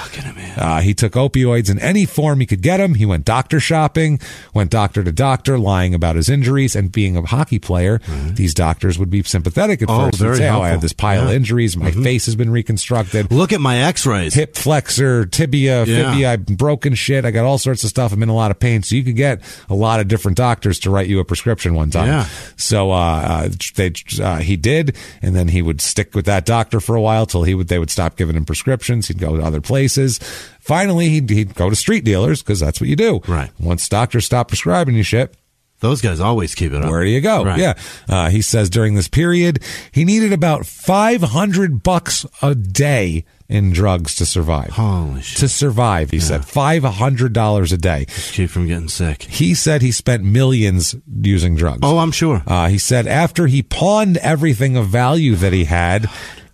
[0.57, 2.95] Uh, he took opioids in any form he could get them.
[2.95, 4.19] He went doctor shopping,
[4.53, 6.75] went doctor to doctor, lying about his injuries.
[6.75, 8.33] And being a hockey player, mm-hmm.
[8.33, 10.19] these doctors would be sympathetic at oh, first.
[10.19, 11.29] Very say, oh, I have this pile yeah.
[11.29, 11.77] of injuries.
[11.77, 12.03] My mm-hmm.
[12.03, 13.31] face has been reconstructed.
[13.31, 14.33] Look at my x-rays.
[14.33, 16.11] Hip flexor, tibia, yeah.
[16.11, 16.31] fibia.
[16.33, 17.25] I'm broken shit.
[17.25, 18.13] I got all sorts of stuff.
[18.13, 18.83] I'm in a lot of pain.
[18.83, 21.89] So you could get a lot of different doctors to write you a prescription one
[21.89, 22.07] time.
[22.07, 22.27] Yeah.
[22.55, 23.91] So uh, uh, they
[24.21, 27.43] uh, he did, and then he would stick with that doctor for a while till
[27.43, 29.09] he would they would stop giving him prescriptions.
[29.09, 30.19] He'd go to other places.
[30.59, 33.21] Finally, he'd, he'd go to street dealers because that's what you do.
[33.27, 33.49] Right.
[33.59, 35.35] Once doctors stop prescribing you shit,
[35.79, 36.89] those guys always keep it up.
[36.89, 37.43] Where do you go?
[37.43, 37.59] Right.
[37.59, 37.73] Yeah.
[38.07, 44.15] Uh, he says during this period, he needed about 500 bucks a day in drugs
[44.15, 44.69] to survive.
[44.69, 45.39] Holy shit.
[45.39, 46.23] To survive, he yeah.
[46.23, 46.41] said.
[46.41, 48.05] $500 a day.
[48.05, 49.23] Just keep from getting sick.
[49.23, 51.79] He said he spent millions using drugs.
[51.81, 52.43] Oh, I'm sure.
[52.45, 56.07] Uh, he said after he pawned everything of value that he had,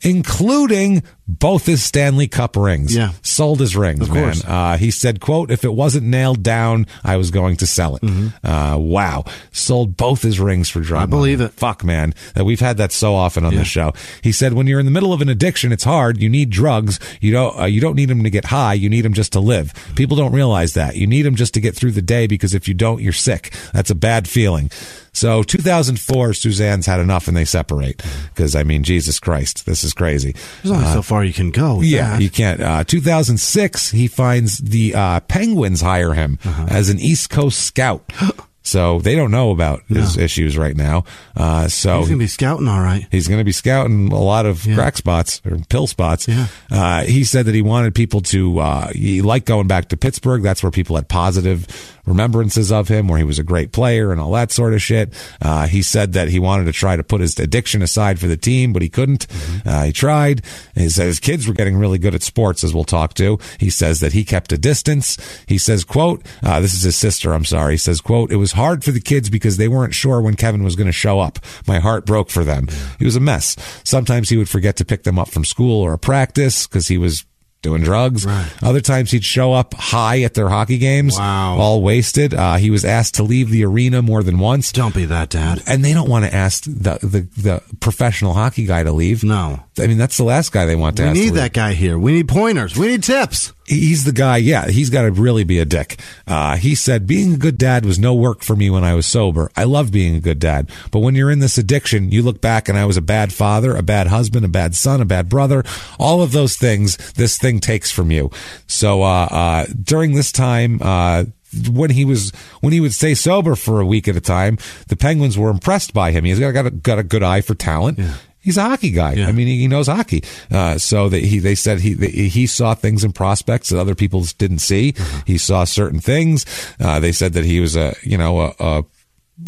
[0.06, 2.95] including both his Stanley Cup rings.
[2.95, 3.11] Yeah.
[3.24, 4.35] Sold his rings, of man.
[4.45, 8.03] Uh, he said, quote, if it wasn't nailed down, I was going to sell it.
[8.03, 8.45] Mm-hmm.
[8.45, 9.24] Uh, wow.
[9.51, 11.51] Sold both his rings for drug I believe it.
[11.53, 12.14] Fuck, man.
[12.40, 13.59] Uh, we've had that so often on yeah.
[13.59, 13.93] the show.
[14.22, 16.22] He said, when you're in the middle of an addiction, it's hard.
[16.22, 17.00] You need drugs.
[17.19, 18.75] You don't, uh, you don't need them to get high.
[18.75, 19.74] You need them just to live.
[19.95, 20.95] People don't realize that.
[20.95, 23.51] You need them just to get through the day because if you don't, you're sick.
[23.74, 24.69] That's a bad feeling.
[25.15, 28.03] So 2004, Suzanne's had enough and they separate
[28.33, 30.35] because I mean, Jesus Christ, this is crazy.
[30.61, 31.81] There's only uh, so far you can go.
[31.81, 32.21] yeah, that.
[32.21, 32.61] you can't.
[32.61, 36.67] Uh, 2006, he finds the uh, Penguins hire him uh-huh.
[36.69, 38.11] as an East Coast scout.
[38.65, 41.03] So they don't know about his issues right now.
[41.37, 43.07] Uh, so he's gonna be scouting, all right.
[43.11, 44.73] He's gonna be scouting a lot of yeah.
[44.73, 46.27] crack spots or pill spots.
[46.27, 46.47] Yeah.
[46.71, 48.57] Uh, he said that he wanted people to.
[48.57, 50.41] Uh, he liked going back to Pittsburgh.
[50.41, 54.19] That's where people had positive remembrances of him, where he was a great player and
[54.19, 55.14] all that sort of shit.
[55.42, 58.38] Uh, he said that he wanted to try to put his addiction aside for the
[58.38, 59.27] team, but he couldn't.
[59.27, 59.69] Mm-hmm.
[59.69, 60.43] Uh, he tried.
[60.75, 63.40] He said his kids were getting really good at sports, as we'll talk to.
[63.59, 65.17] He says that he kept a distance.
[65.48, 67.34] He says, "quote uh, This is his sister.
[67.34, 70.22] I'm sorry." He says, "quote It was hard for the kids because they weren't sure
[70.22, 71.40] when Kevin was going to show up.
[71.67, 72.67] My heart broke for them.
[73.00, 73.56] He was a mess.
[73.84, 76.98] Sometimes he would forget to pick them up from school or a practice because he
[76.98, 77.25] was
[77.65, 78.25] doing drugs.
[78.25, 78.49] Right.
[78.63, 81.57] Other times he'd show up high at their hockey games, Wow.
[81.57, 82.33] all wasted.
[82.33, 84.71] Uh, he was asked to leave the arena more than once.
[84.71, 85.61] Don't be that dad.
[85.67, 89.23] And they don't want to ask the, the, the professional hockey guy to leave.
[89.23, 89.59] No.
[89.79, 91.73] I mean, that's the last guy they want to We ask to need that guy
[91.73, 91.97] here.
[91.97, 92.77] We need pointers.
[92.77, 93.51] We need tips.
[93.65, 94.37] He's the guy.
[94.37, 95.99] Yeah, he's got to really be a dick.
[96.27, 99.05] Uh, he said, being a good dad was no work for me when I was
[99.05, 99.51] sober.
[99.55, 100.69] I love being a good dad.
[100.91, 103.75] But when you're in this addiction, you look back and I was a bad father,
[103.75, 105.63] a bad husband, a bad son, a bad brother.
[105.99, 108.31] All of those things, this thing takes from you.
[108.67, 111.25] So, uh, uh, during this time, uh,
[111.71, 114.97] when he was when he would stay sober for a week at a time, the
[114.97, 116.25] Penguins were impressed by him.
[116.25, 117.99] He's got got a, got a good eye for talent.
[118.45, 119.14] He's a hockey guy.
[119.14, 119.27] Yeah.
[119.27, 120.24] I mean, he, knows hockey.
[120.51, 123.95] Uh, so that he, they said he, that he saw things in prospects that other
[123.95, 124.93] people didn't see.
[125.25, 126.45] He saw certain things.
[126.80, 128.85] Uh, they said that he was a, you know, a, a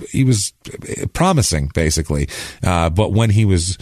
[0.09, 0.51] he was
[1.13, 2.27] promising basically.
[2.63, 3.77] Uh, but when he was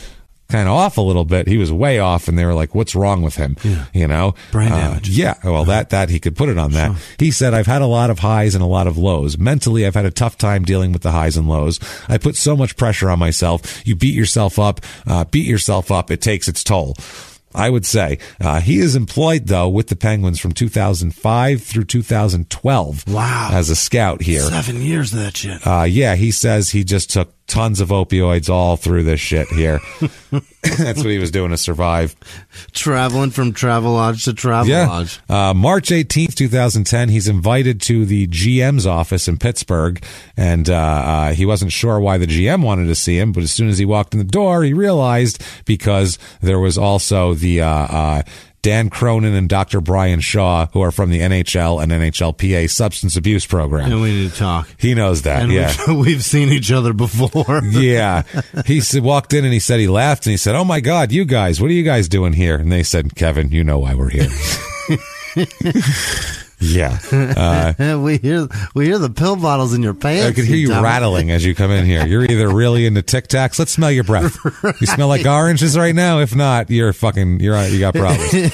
[0.48, 2.94] kind of off a little bit, he was way off and they were like, what's
[2.96, 3.58] wrong with him?
[3.64, 3.86] Yeah.
[3.94, 5.10] You know, Brain Uh, damage.
[5.10, 5.36] yeah.
[5.44, 6.96] Well, that, that he could put it on that.
[7.18, 9.38] He said, I've had a lot of highs and a lot of lows.
[9.38, 11.80] Mentally, I've had a tough time dealing with the highs and lows.
[12.08, 13.86] I put so much pressure on myself.
[13.88, 16.12] You beat yourself up, uh, beat yourself up.
[16.12, 16.96] It takes its toll.
[17.58, 23.08] I would say uh, he is employed though with the Penguins from 2005 through 2012.
[23.14, 23.50] Wow.
[23.54, 24.42] as a scout here.
[24.42, 25.66] Seven years of that shit.
[25.66, 29.80] Uh, yeah, he says he just took tons of opioids all through this shit here.
[30.62, 32.16] That's what he was doing to survive.
[32.72, 35.20] Traveling from Travelodge to Travelodge.
[35.30, 40.04] Uh, March 18th, 2010, he's invited to the GM's office in Pittsburgh,
[40.36, 43.52] and uh, uh, he wasn't sure why the GM wanted to see him, but as
[43.52, 47.68] soon as he walked in the door, he realized because there was also the uh,
[47.68, 48.22] uh,
[48.66, 49.80] Dan Cronin and Dr.
[49.80, 53.92] Brian Shaw, who are from the NHL and NHLPA substance abuse program.
[53.92, 54.68] And we need to talk.
[54.80, 55.72] He knows that, And yeah.
[55.88, 57.62] we've, we've seen each other before.
[57.70, 58.24] yeah.
[58.66, 61.26] He walked in and he said he laughed and he said, "Oh my God, you
[61.26, 64.10] guys, what are you guys doing here?" And they said, "Kevin, you know why we're
[64.10, 64.30] here."
[66.60, 70.26] yeah, uh, we hear we hear the pill bottles in your pants.
[70.26, 70.84] I could hear you dummy.
[70.84, 72.06] rattling as you come in here.
[72.06, 73.60] You're either really into Tic Tacs.
[73.60, 74.38] Let's smell your breath.
[74.80, 76.20] You smell like oranges right now.
[76.20, 77.40] If not, you're fucking.
[77.40, 77.72] You're on.
[77.72, 78.54] you got problems.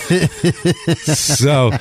[1.04, 1.72] so.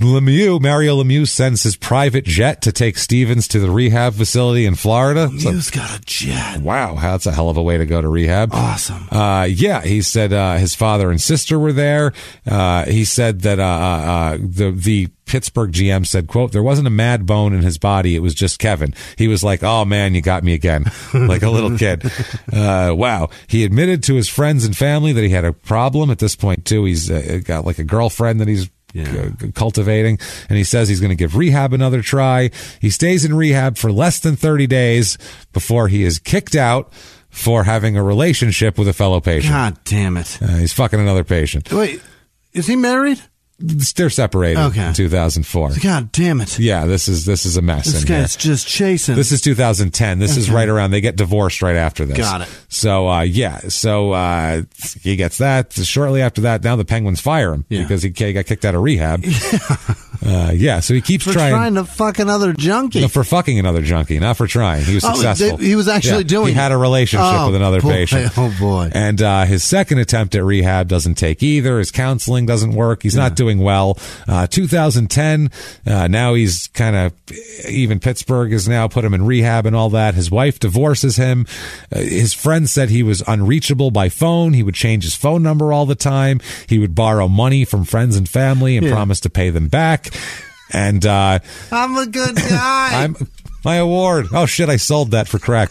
[0.00, 4.74] Lemieux, Mario Lemieux sends his private jet to take Stevens to the rehab facility in
[4.74, 5.30] Florida.
[5.38, 6.60] So- You've got a jet.
[6.60, 8.50] wow, that's a hell of a way to go to rehab.
[8.52, 9.08] Awesome.
[9.10, 12.12] Uh, yeah, he said uh, his father and sister were there.
[12.46, 16.86] Uh, he said that uh, uh, uh, the the Pittsburgh GM said, "quote There wasn't
[16.86, 18.14] a mad bone in his body.
[18.14, 18.94] It was just Kevin.
[19.16, 22.04] He was like, oh man, you got me again, like a little kid.
[22.52, 23.30] Uh, wow.
[23.46, 26.10] He admitted to his friends and family that he had a problem.
[26.10, 29.30] At this point, too, he's uh, got like a girlfriend that he's Yeah.
[29.56, 32.50] cultivating and he says he's going to give rehab another try
[32.80, 35.18] he stays in rehab for less than 30 days
[35.52, 36.92] before he is kicked out
[37.28, 40.38] for having a relationship with a fellow patient God damn it.
[40.40, 42.00] uh, he's fucking another patient Wait,
[42.52, 43.20] is he married?
[43.58, 44.88] They're separated Okay.
[44.88, 46.58] in 2004 God damn it.
[46.58, 48.18] yeah this is this is a mess This in here.
[48.20, 49.14] guy's just chasing.
[49.14, 50.18] This is 2010.
[50.18, 50.90] This is right around.
[50.90, 52.16] They get divorced right after this.
[52.18, 52.48] Got it.
[52.68, 53.58] So uh, yeah.
[53.68, 54.62] So uh,
[55.02, 55.72] he gets that.
[55.72, 57.82] Shortly after that, now the Penguins fire him Yeah.
[57.82, 59.24] because he got kicked out of rehab.
[60.26, 60.80] Uh, yeah.
[60.80, 61.52] So he keeps for trying.
[61.52, 63.02] trying to fuck another junkie.
[63.02, 64.82] No, for fucking another junkie, not for trying.
[64.82, 65.58] He was Oh, successful.
[65.58, 67.90] they- he was actually Yeah, doing He had a relationship Oh, with another boy.
[67.90, 68.32] patient.
[68.38, 68.90] Oh, boy.
[68.94, 71.78] And uh, his second attempt at rehab doesn't take either.
[71.78, 73.02] His counseling doesn't work.
[73.02, 73.98] He's not doing well.
[74.26, 75.50] Uh, 2010.
[75.86, 77.12] Uh, now he's kind of
[77.68, 80.14] even Pittsburgh has now put him in rehab and all that.
[80.14, 81.46] His wife divorces him.
[81.94, 84.52] Uh, his friends said he was unreachable by phone.
[84.52, 86.40] He would change his phone number all the time.
[86.68, 88.92] He would borrow money from friends and family and Yeah.
[88.92, 90.08] promise to pay them back.
[90.72, 91.38] And uh,
[91.70, 93.04] I'm a good guy.
[93.04, 93.16] I'm
[93.64, 94.26] my award.
[94.32, 94.68] Oh shit!
[94.68, 95.70] I sold that for crack.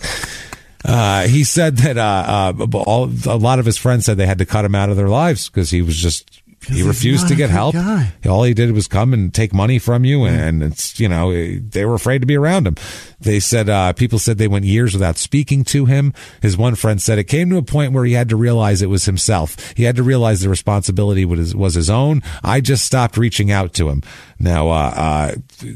[0.86, 4.38] Uh, he said that uh, uh, all, a lot of his friends said they had
[4.40, 7.50] to cut him out of their lives because he was just he refused to get
[7.50, 7.74] help.
[7.74, 8.14] guy.
[8.28, 11.86] All he did was come and take money from you, and it's you know they
[11.86, 12.76] were afraid to be around him.
[13.20, 16.14] They said uh, people said they went years without speaking to him.
[16.42, 18.88] His one friend said it came to a point where he had to realize it
[18.90, 19.74] was himself.
[19.76, 22.22] He had to realize the responsibility was was his own.
[22.44, 24.02] I just stopped reaching out to him.
[24.44, 25.36] Now, uh,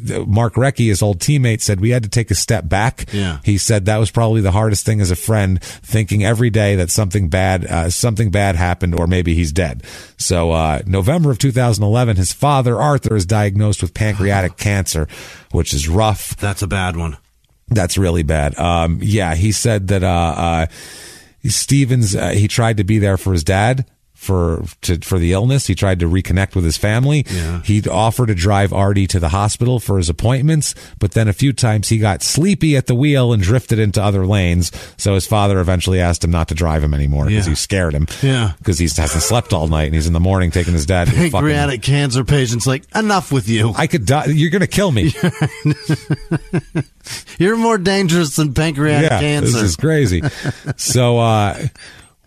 [0.09, 3.05] uh, Mark Recchi, his old teammate, said we had to take a step back.
[3.13, 3.39] Yeah.
[3.45, 6.91] He said that was probably the hardest thing as a friend, thinking every day that
[6.91, 9.83] something bad, uh, something bad happened, or maybe he's dead.
[10.17, 15.07] So, uh, November of 2011, his father Arthur is diagnosed with pancreatic cancer,
[15.51, 16.35] which is rough.
[16.35, 17.17] That's a bad one.
[17.69, 18.59] That's really bad.
[18.59, 20.65] Um, yeah, he said that uh, uh,
[21.45, 23.85] Stevens uh, he tried to be there for his dad
[24.17, 25.67] for to, for the illness.
[25.67, 27.23] He tried to reconnect with his family.
[27.29, 27.61] Yeah.
[27.61, 31.53] He'd offer to drive Artie to the hospital for his appointments, but then a few
[31.53, 34.71] times he got sleepy at the wheel and drifted into other lanes.
[34.97, 37.51] So his father eventually asked him not to drive him anymore because Yeah.
[37.51, 38.07] he scared him.
[38.21, 38.53] Yeah.
[38.57, 41.05] because he hasn't slept all night and he's in the morning taking his dad.
[41.07, 43.73] To the fucking, Pancreatic cancer patients like enough with you.
[43.77, 44.25] I could die.
[44.25, 45.13] You're gonna kill me.
[47.37, 49.51] You're more dangerous than pancreatic yeah, cancer.
[49.53, 50.21] This is crazy.
[50.75, 51.67] so uh,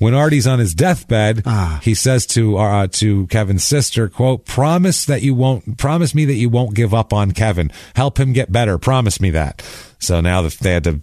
[0.01, 1.79] when Artie's on his deathbed, Ah.
[1.85, 6.35] he says to uh, to Kevin's sister, "quote Promise that you won't promise me that
[6.35, 7.71] you won't give up on Kevin.
[7.95, 8.77] Help him get better.
[8.79, 9.63] Promise me that."
[10.01, 11.01] So now they had to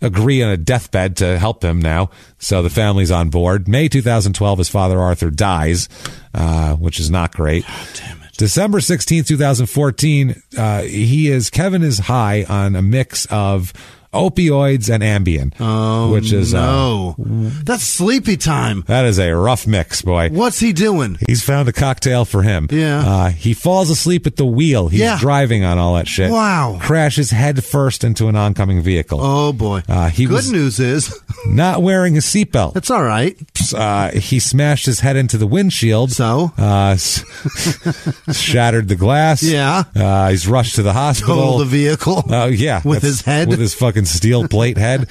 [0.00, 2.10] agree on a deathbed to help him now.
[2.38, 3.66] So the family's on board.
[3.66, 5.88] May 2012, his father Arthur dies,
[6.34, 7.64] uh, which is not great.
[7.96, 8.32] damn it.
[8.36, 13.72] December 16th, 2014, uh, he is, Kevin is high on a mix of
[14.14, 17.14] opioids and Ambien, Oh, which is, uh, no.
[17.18, 18.84] That's sleepy time.
[18.86, 20.30] that is a rough mix, boy.
[20.30, 21.18] What's he doing?
[21.26, 22.68] He's found a cocktail for him.
[22.70, 23.00] Yeah.
[23.06, 24.88] Uh, he falls asleep at the wheel.
[24.88, 25.18] He's Yeah.
[25.18, 26.30] driving on all that shit.
[26.30, 26.78] Wow.
[26.80, 29.18] Crashes head first into an oncoming vehicle.
[29.20, 29.82] Oh boy.
[29.88, 31.14] Uh, he Good news is
[31.46, 32.72] Not wearing a seatbelt.
[32.74, 33.36] that's all right.
[33.74, 36.10] Uh, he smashed his head into the windshield.
[36.12, 36.52] So?
[36.56, 36.96] Uh,
[38.32, 39.42] shattered the glass.
[39.42, 39.84] Yeah.
[39.94, 41.36] Uh, he's rushed to the hospital.
[41.36, 42.24] Total the vehicle.
[42.30, 43.48] Oh yeah, With his head?
[43.48, 45.08] with his fucking steel plate head.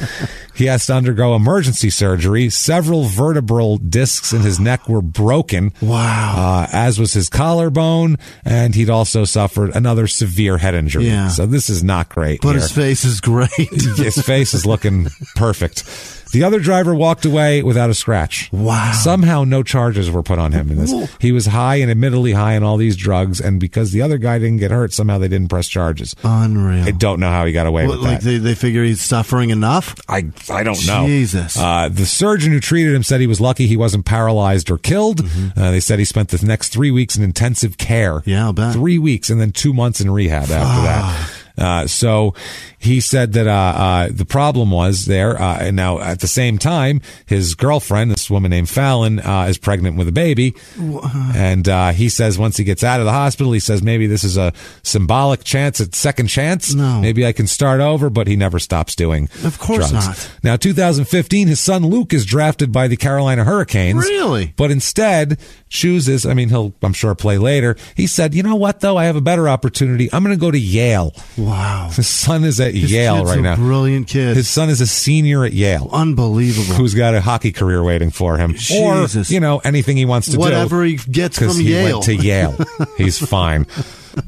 [0.56, 2.50] He has to undergo emergency surgery.
[2.50, 5.74] Several vertebral discs in his neck were broken.
[5.82, 6.36] Wow.
[6.38, 11.06] Uh, as was his collarbone, and he'd also suffered another severe head injury.
[11.08, 11.30] Yeah.
[11.30, 12.42] So this is not great.
[12.42, 12.60] but here.
[12.60, 13.50] his face is great.
[13.58, 15.84] his face is looking perfect.
[16.34, 18.52] The other driver walked away without a scratch.
[18.52, 18.92] Wow.
[18.92, 20.94] Somehow no charges were put on him in this.
[21.20, 24.40] He was high and admittedly high on all these drugs, and because the other guy
[24.40, 26.16] didn't get hurt, somehow they didn't press charges.
[26.24, 26.84] Unreal.
[26.86, 28.26] I don't know how he got away What, with like that.
[28.26, 29.96] they, they figure he's suffering enough?
[30.10, 31.06] I I don't know.
[31.06, 31.58] Jesus.
[31.58, 35.22] Uh, the surgeon who treated him said he was lucky he wasn't paralyzed or killed.
[35.56, 38.20] Uh, they said he spent the next three weeks in intensive care.
[38.20, 38.30] Mm-hmm.
[38.30, 38.74] Yeah, I'll bet.
[38.74, 41.30] Three weeks and then two months in rehab after that.
[41.56, 42.34] Uh, so
[42.84, 45.42] he said that uh, uh, the problem was there.
[45.42, 49.58] Uh, and now at the same time, his girlfriend, this woman named Fallon, uh, is
[49.58, 50.54] pregnant with a baby.
[51.36, 54.24] And uh, he says once he gets out of the hospital, he says maybe this
[54.24, 54.54] is a
[54.84, 56.74] symbolic chance, a second chance.
[56.74, 57.00] No.
[57.00, 58.10] Maybe I can start over.
[58.10, 59.30] But he never stops doing.
[59.44, 60.08] Of course drugs.
[60.08, 60.32] not.
[60.44, 64.04] Now, 2015, his son Luke is drafted by the Carolina Hurricanes.
[64.04, 64.54] Really?
[64.58, 65.40] But instead
[65.70, 67.76] chooses, I mean, he'll, I'm sure, play later.
[67.96, 68.98] He said, you know what, though?
[68.98, 70.10] I have a better opportunity.
[70.14, 71.14] I'm going to go to Yale.
[71.38, 71.90] Wow.
[71.94, 73.56] His son is at This Yale kid's right now.
[73.56, 74.36] Brilliant kid.
[74.36, 75.90] His son is a senior at Yale.
[75.92, 76.76] Unbelievable.
[76.76, 79.30] Who's got a hockey career waiting for him, Jesus.
[79.30, 80.76] or you know anything he wants to Whatever do?
[80.78, 81.94] Whatever he gets because from he Yale.
[82.00, 82.58] went to Yale.
[82.98, 83.66] He's fine.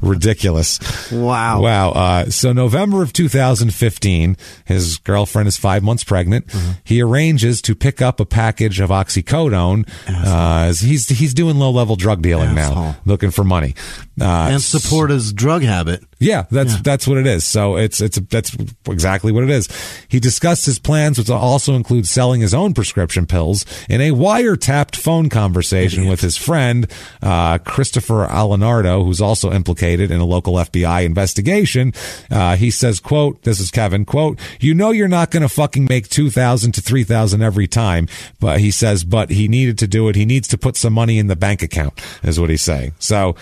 [0.00, 0.80] Ridiculous.
[1.12, 1.62] Wow.
[1.62, 1.90] Wow.
[1.90, 6.46] Uh, so November of 2015, his girlfriend is five months pregnant.
[6.48, 6.70] Mm-hmm.
[6.84, 9.88] He arranges to pick up a package of oxycodone.
[10.08, 13.74] Uh, he's he's doing low level drug dealing now, looking for money.
[14.20, 16.02] Uh, and support his drug habit.
[16.18, 17.44] yeah, that's that's what it is.
[17.44, 18.56] So it's it's that's
[18.88, 19.68] exactly what it is.
[20.08, 24.96] He discussed his plans, which also include selling his own prescription pills, in a wiretapped
[24.96, 26.90] phone conversation with his friend
[27.22, 31.92] uh, Christopher Alenardo, who's also implicated in a local FBI investigation.
[32.30, 34.06] Uh, he says, "quote This is Kevin.
[34.06, 37.66] Quote: You know you're not going to fucking make two thousand to three thousand every
[37.66, 38.08] time,
[38.40, 40.16] but he says, but he needed to do it.
[40.16, 42.94] He needs to put some money in the bank account, is what he's saying.
[42.98, 43.36] So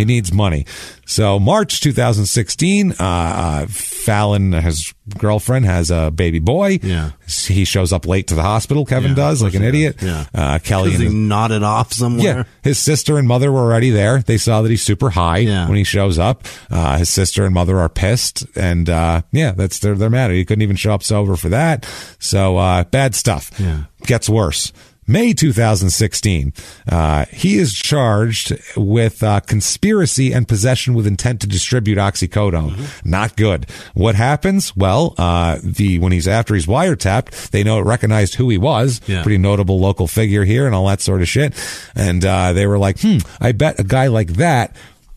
[0.00, 0.66] he needs money."
[1.06, 6.78] So March 2016, uh, uh, Fallon, his girlfriend, has a baby boy.
[6.82, 7.10] Yeah.
[7.26, 8.84] He shows up late to the hospital.
[8.84, 9.98] Kevin Yeah, does, like an idiot.
[9.98, 10.08] does.
[10.08, 10.26] Yeah.
[10.34, 12.24] Uh, Kelly and he his, nodded off somewhere.
[12.24, 14.20] yeah, his sister and mother were already there.
[14.22, 15.66] They saw that he's super high Yeah.
[15.68, 16.44] when he shows up.
[16.70, 20.30] Uh, his sister and mother are pissed, and uh, yeah, that's they're they're mad.
[20.30, 21.86] He couldn't even show up sober for that.
[22.20, 23.50] So uh, bad stuff.
[23.58, 23.84] Yeah.
[24.06, 24.72] Gets worse.
[25.10, 26.52] May 2016,
[26.88, 32.76] uh, he is charged with uh, conspiracy and possession with intent to distribute oxycodone.
[32.76, 33.10] Mm-hmm.
[33.10, 33.68] Not good.
[33.94, 34.76] What happens?
[34.76, 39.00] Well, uh, the when he's after he's wiretapped, they know it recognized who he was.
[39.08, 39.24] Yeah.
[39.24, 41.54] Pretty notable local figure here and all that sort of shit.
[41.96, 44.76] And uh, they were like, hmm, I bet a guy like that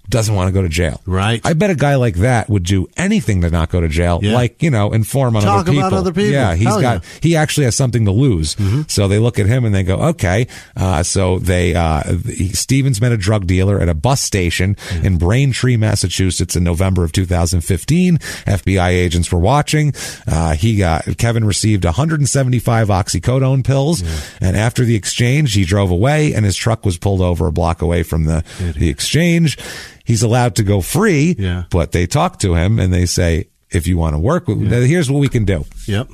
[0.10, 1.02] doesn't want to go to jail.
[1.06, 1.42] Right.
[1.46, 4.34] I bet a guy like that would do anything to not go to jail, Yeah.
[4.34, 5.88] like, you know, inform on Talk other people.
[5.88, 6.32] about other people.
[6.32, 7.00] Yeah, he's Hell got, yeah.
[7.00, 7.18] Mm-hmm.
[7.22, 8.56] he actually has something to lose.
[8.88, 10.48] So they look at him and they go, okay.
[10.76, 15.18] Uh, so they, uh, he, Stevens met a drug dealer at a bus station in
[15.18, 18.18] Braintree, Massachusetts in November of 2015.
[18.18, 19.94] FBI agents were watching.
[20.28, 24.04] Uh, he got, Kevin received 175 oxycodone pills.
[24.42, 27.82] And after the exchange, he drove away and his truck was pulled over a block
[27.82, 28.44] away from the,
[28.78, 29.58] the exchange.
[30.04, 31.64] He's allowed to go free, Yeah.
[31.70, 35.10] but they talk to him and they say, if you want to work with, here's
[35.10, 36.10] what we can do Yep.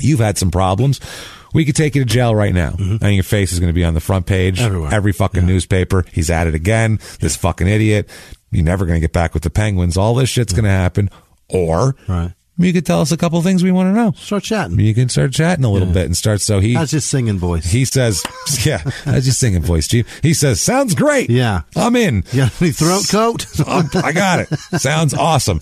[0.00, 1.00] you've had some problems.
[1.54, 3.84] We could take you to jail right now, and your face is going to be
[3.84, 4.66] on the front page, Mm-hmm.
[4.66, 4.92] Everywhere.
[4.94, 6.04] every fucking newspaper.
[6.12, 6.98] He's at it again.
[7.20, 8.08] This fucking idiot.
[8.50, 9.96] You're never going to get back with the Penguins.
[9.96, 11.08] All this shit's going to happen.
[11.48, 12.32] Or Right.
[12.58, 14.12] You could tell us a couple things we want to know.
[14.16, 14.78] Start chatting.
[14.80, 16.40] You can start chatting a little bit and start.
[16.40, 17.70] So he How's your singing voice?
[17.70, 18.22] he says,
[18.66, 21.30] "Yeah, that's just singing voice, Chief." He says, "Sounds great.
[21.30, 21.62] Yeah.
[21.76, 22.24] I'm in.
[22.32, 23.46] you got any throat coat?
[23.66, 24.48] Um, I got it.
[24.80, 25.60] Sounds awesome."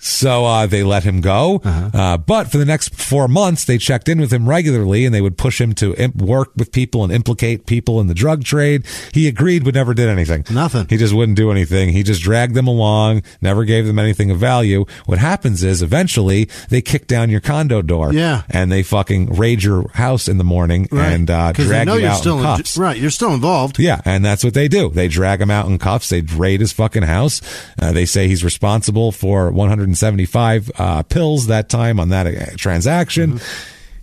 [0.00, 1.90] So uh, they let him go, Uh-huh.
[1.92, 5.20] uh, but for the next four months, they checked in with him regularly, and they
[5.20, 8.86] would push him to imp- work with people and implicate people in the drug trade.
[9.12, 10.44] He agreed, but never did anything.
[10.50, 10.86] Nothing.
[10.88, 11.88] He just wouldn't do anything.
[11.90, 14.84] He just dragged them along, never gave them anything of value.
[15.06, 18.42] What happens is, eventually, they kick down your condo door, Yeah.
[18.48, 22.38] and they fucking raid your house in the morning and uh, drag you out still
[22.38, 22.76] in cuffs.
[22.78, 22.96] right.
[22.96, 23.78] You're still involved.
[23.78, 24.90] Yeah, and that's what they do.
[24.90, 26.08] They drag him out in cuffs.
[26.08, 27.40] They raid his fucking house.
[27.80, 29.50] Uh, they say he's responsible for
[29.88, 33.40] 175 uh, pills that time on that uh, transaction.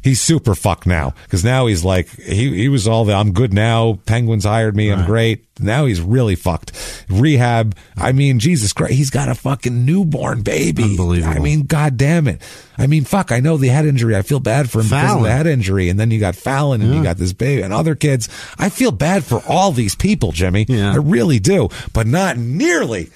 [0.02, 3.52] He's super fucked now because now he's like he he was all the I'm good
[3.52, 3.98] now.
[4.06, 4.92] Penguins hired me.
[4.92, 5.46] I'm great.
[5.60, 7.06] Now he's really fucked.
[7.10, 7.76] Rehab.
[7.98, 10.84] I mean, Jesus Christ, he's got a fucking newborn baby.
[10.84, 11.36] Unbelievable.
[11.36, 12.40] I mean, god damn it.
[12.78, 13.32] I mean, fuck.
[13.32, 14.16] I know the head injury.
[14.16, 16.84] I feel bad for him because of the head injury, and then you got Fallon,
[16.84, 18.30] and you got this baby, and other kids.
[18.60, 20.68] I feel bad for all these people, Jimmie.
[20.70, 20.92] Yeah.
[20.92, 23.10] I really do, but not nearly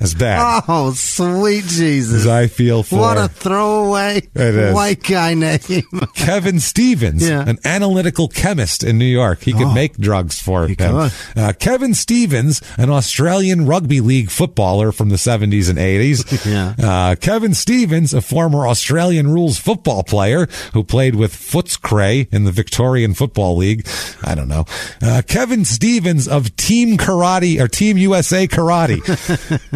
[0.00, 2.20] as bad Oh, sweet Jesus!
[2.22, 5.58] as I feel for what a throwaway white guy name.
[6.14, 7.44] Kevin Stevens, Yeah.
[7.46, 9.42] an analytical chemist in New York.
[9.42, 9.74] He could Oh.
[9.74, 11.10] make drugs for He him.
[11.36, 16.24] Uh, Kevin Stevens, an Australian rugby league footballer from the 70s and 80s.
[16.48, 16.74] Yeah.
[16.82, 22.52] Uh, Kevin Stevens, a former Australian rules football player who played with Footscray in the
[22.52, 23.86] Victorian Football League.
[24.22, 24.64] I don't know.
[25.02, 28.98] Uh, Kevin Stevens of Team Karate or Team USA Karate.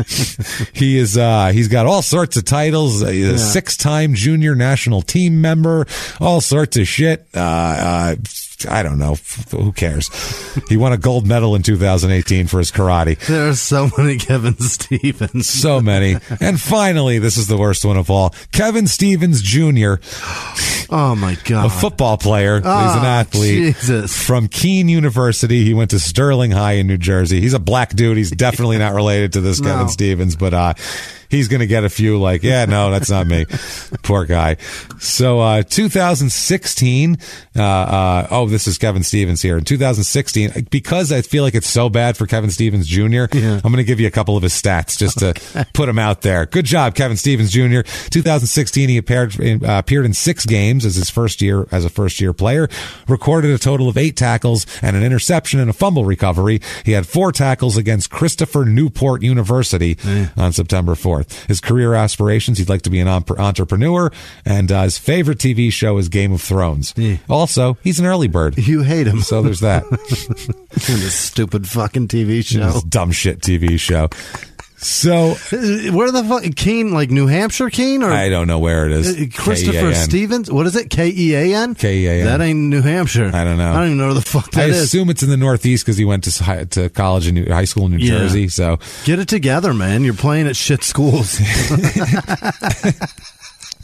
[0.73, 5.41] he is uh he's got all sorts of titles he's a six-time junior national team
[5.41, 5.87] member
[6.21, 7.27] all sorts of shit.
[7.35, 8.17] Uh uh
[8.67, 9.17] I don't know.
[9.51, 10.09] Who cares?
[10.69, 13.19] He won a gold medal in 2018 for his karate.
[13.27, 15.47] There are so many Kevin Stevens.
[15.49, 16.17] So many.
[16.41, 18.35] And finally, this is the worst one of all.
[18.53, 19.95] Kevin Stevens Jr.,
[20.95, 21.67] Oh my God!
[21.67, 22.57] a football player.
[22.57, 24.15] He's an Oh, athlete Jesus.
[24.27, 25.65] from Kean University.
[25.65, 27.41] He went to Sterling High in New Jersey.
[27.41, 28.17] He's a black dude.
[28.19, 29.71] He's definitely not related to this No.
[29.71, 30.75] Kevin Stevens, but uh,
[31.33, 33.47] he's going to get a few like, yeah, no, that's not me.
[34.03, 34.57] Poor guy.
[35.01, 37.19] So uh, 2016.
[37.57, 39.59] Uh, uh, oh, this is Kevin Stevens here.
[39.59, 43.77] In 2016, because I feel like it's so bad for Kevin Stevens Jr., I'm going
[43.77, 46.47] to give you a couple of his stats just to put him out there.
[46.47, 47.81] Good job, Kevin Stevens Jr.
[48.11, 51.91] 2016, he appeared in, uh, appeared in six games as his first year as a
[51.91, 52.69] first year player.
[53.09, 56.61] Recorded a total of eight tackles and an interception and a fumble recovery.
[56.85, 59.97] He had four tackles against Christopher Newport University
[60.37, 61.22] on September 4th.
[61.49, 64.11] His career aspirations: he'd like to be an entrepreneur,
[64.45, 66.95] and uh, his favorite TV show is Game of Thrones.
[67.29, 68.59] Also, he's an early bird.
[68.59, 69.21] You hate him.
[69.21, 69.85] So there's that.
[70.71, 72.71] this stupid fucking TV show.
[72.71, 74.09] this dumb shit TV show.
[74.85, 76.43] So Uh, Where the fuck?
[76.57, 78.03] Keene, like New Hampshire Keene?
[78.03, 79.27] Or I don't know where it Uh.
[79.41, 79.95] Christopher K-E-A-N.
[79.95, 80.51] Stevens?
[80.51, 80.91] What is it?
[80.91, 81.75] K E A N?
[81.77, 82.25] K-E-A-N.
[82.27, 83.31] That ain't New Hampshire.
[83.33, 83.71] I don't know.
[83.71, 84.83] I don't even know where the fuck that's I that is.
[84.83, 87.47] assume it's in the Northeast because he went to s- hi- to college in New,
[87.47, 88.19] high school in New Yeah.
[88.19, 88.49] Jersey.
[88.49, 90.03] So Get it together, man.
[90.03, 91.39] You're playing at shit schools.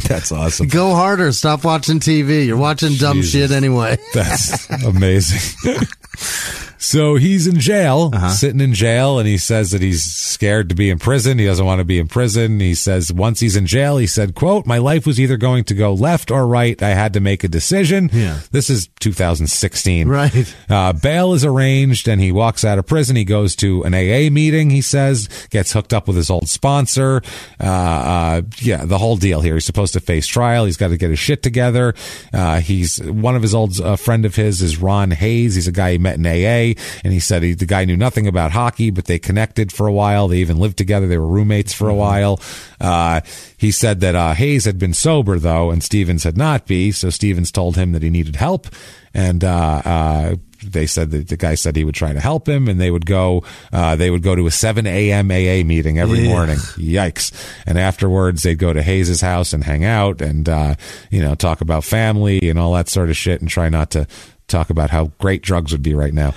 [0.09, 0.67] that's awesome.
[0.69, 1.31] Go harder.
[1.33, 2.45] Stop watching TV.
[2.47, 3.33] You're watching dumb Jesus.
[3.33, 3.99] shit anyway.
[4.15, 5.39] That's amazing.
[6.79, 8.31] so he's in jail, Uh-huh.
[8.31, 11.39] sitting in jail, and he says that he's scared to be in prison.
[11.39, 12.61] He doesn't want to be in prison.
[12.61, 15.75] He says once he's in jail, he said, quote, my life was either going to
[15.75, 16.81] go left or right.
[16.83, 18.11] I had to make a decision.
[18.13, 18.41] Yeah.
[18.53, 20.09] This is 2016.
[20.09, 20.55] Right.
[20.69, 23.17] Uh, bail is arranged and he walks out of prison.
[23.17, 27.23] He goes to an AA meeting, he says, gets hooked up with his old sponsor.
[27.61, 29.55] Uh, uh, yeah, the whole deal here.
[29.55, 30.65] He's supposed to face trial.
[30.65, 31.95] He's got to get his shit together.
[32.33, 35.55] Uh, he's one of his old uh, friend of his is Ron Hayes.
[35.55, 36.68] He's a guy he met in AA
[37.05, 39.93] and he said he, the guy knew nothing about hockey, but they connected for a
[39.93, 40.29] while.
[40.29, 41.07] They even lived together.
[41.07, 42.41] They were roommates for a while.
[42.81, 43.21] Uh,
[43.57, 46.93] he said that, uh, Hayes had been sober though and Stevens had not be.
[46.93, 48.67] So Stevens told him that he needed help
[49.15, 52.67] and, uh, uh, they said that the guy said he would try to help him
[52.67, 56.19] and they would go uh, they would go to a 7 a.m aa meeting every
[56.23, 56.29] Yeah.
[56.31, 57.31] morning yikes
[57.65, 60.75] and afterwards they'd go to hayes's house and hang out and uh,
[61.13, 64.09] you know talk about family and all that sort of shit and try not to
[64.49, 66.35] talk about how great drugs would be right now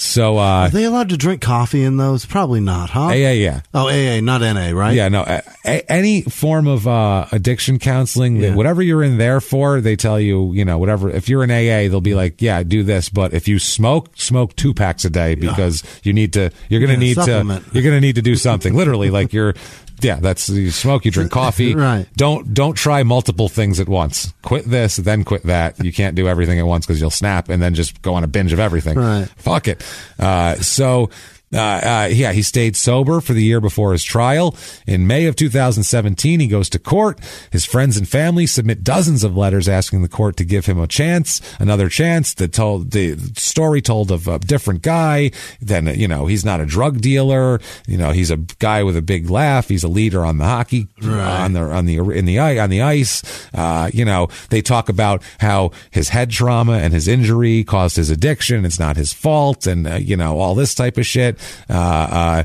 [0.00, 2.24] so uh Are they allowed to drink coffee in those?
[2.24, 3.08] Probably not, huh?
[3.08, 4.94] aa yeah Oh, AA, not NA, right?
[4.94, 5.22] yeah, no.
[5.26, 8.54] A, a, any form of uh, addiction counseling, Yeah.
[8.54, 11.10] whatever you're in there for, they tell you, you know, whatever.
[11.10, 13.08] If you're in AA, they'll be like, yeah, do this.
[13.08, 16.52] But if you smoke, smoke two packs a day because you need to.
[16.68, 17.64] You're gonna Yeah, need supplement.
[17.66, 17.74] to.
[17.74, 18.74] You're gonna need to do something.
[18.76, 19.54] Literally, like you're
[20.02, 21.74] yeah, that's you smoke, you drink coffee.
[21.78, 22.06] Right.
[22.16, 24.32] Don't don't try multiple things at once.
[24.42, 25.82] Quit this, then quit that.
[25.82, 28.26] You can't do everything at once because you'll snap, and then just go on a
[28.26, 28.98] binge of everything.
[28.98, 29.28] Right.
[29.36, 29.84] Fuck it.
[30.18, 31.10] Uh, so.
[31.52, 34.54] Uh, uh, yeah, he stayed sober for the year before his trial.
[34.86, 37.18] In May of 2017, he goes to court.
[37.50, 40.86] His friends and family submit dozens of letters asking the court to give him a
[40.86, 42.34] chance, another chance.
[42.34, 45.30] The told the story told of a different guy.
[45.60, 47.60] Then you know he's not a drug dealer.
[47.86, 49.68] You know he's a guy with a big laugh.
[49.68, 53.22] He's a leader on the hockey on the on the in the on the ice.
[53.54, 58.10] Uh, you know they talk about how his head trauma and his injury caused his
[58.10, 58.64] addiction.
[58.66, 61.37] It's not his fault, and uh, you know all this type of shit.
[61.68, 62.44] Uh, uh,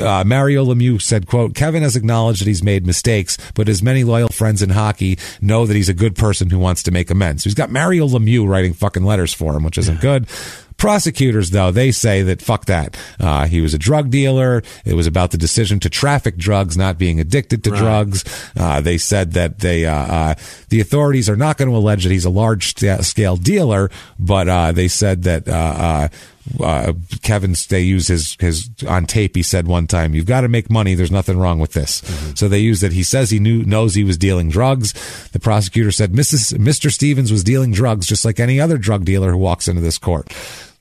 [0.00, 4.04] uh, Mario Lemieux said, quote, Kevin has acknowledged that he's made mistakes, but his many
[4.04, 7.42] loyal friends in hockey know that he's a good person who wants to make amends.
[7.42, 10.28] So he's got Mario Lemieux writing fucking letters for him, which isn't good.
[10.76, 12.98] Prosecutors, though, they say that fuck that.
[13.18, 14.62] Uh, he was a drug dealer.
[14.84, 18.24] It was about the decision to traffic drugs, not being addicted to drugs.
[18.54, 20.34] Uh, they said that they, uh, uh,
[20.68, 24.72] the authorities are not going to allege that he's a large scale dealer, but uh,
[24.72, 26.10] they said that
[26.60, 26.92] uh,
[27.22, 29.36] Kevin, they use his his on tape.
[29.36, 30.94] He said one time, "You've got to make money.
[30.94, 32.02] There's nothing wrong with this."
[32.34, 32.92] So they use that.
[32.92, 34.92] He says he knew knows he was dealing drugs.
[35.30, 36.56] The prosecutor said, "Mrs.
[36.58, 36.90] Mr.
[36.90, 40.32] Stevens was dealing drugs just like any other drug dealer who walks into this court."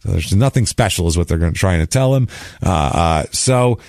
[0.02, 2.28] So there's nothing special, is what they're going to trying to tell him.
[2.64, 3.80] Uh, uh, so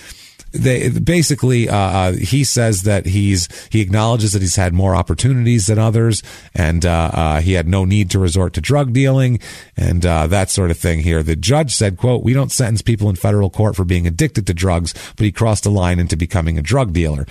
[0.56, 5.66] they basically uh, uh, he says that he's he acknowledges that he's had more opportunities
[5.66, 6.22] than others
[6.54, 9.38] and uh, uh, he had no need to resort to drug dealing
[9.76, 11.22] and uh, that sort of thing here.
[11.22, 14.54] The judge said quote we don't sentence people in federal court for being addicted to
[14.54, 17.26] drugs but he crossed the line into becoming a drug dealer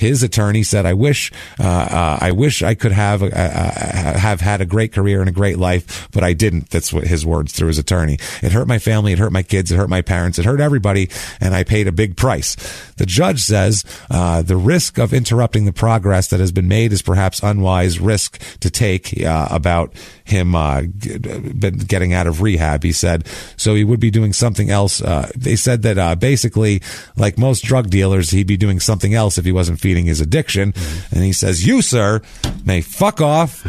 [0.00, 1.30] his attorney said i wish
[1.60, 5.28] uh, uh, i wish i could have uh, uh, have had a great career and
[5.28, 6.70] a great life but i didn't.
[6.70, 8.18] That's what his words through his attorney.
[8.42, 9.12] It hurt my family.
[9.12, 9.70] It hurt my kids.
[9.70, 10.38] It hurt my parents.
[10.38, 12.56] It hurt everybody and i paid a big price.
[12.96, 17.02] The judge says uh, the risk of interrupting the progress that has been made is
[17.02, 19.92] perhaps unwise risk to take uh, about
[20.30, 22.82] him uh, been getting out of rehab.
[22.82, 23.26] He said
[23.56, 25.02] so he would be doing something else.
[25.02, 26.82] Uh, they said that uh, basically,
[27.16, 30.74] like most drug dealers, he'd be doing something else if he wasn't feeding his addiction.
[31.10, 32.20] And he says, "You sir
[32.64, 33.66] may fuck off,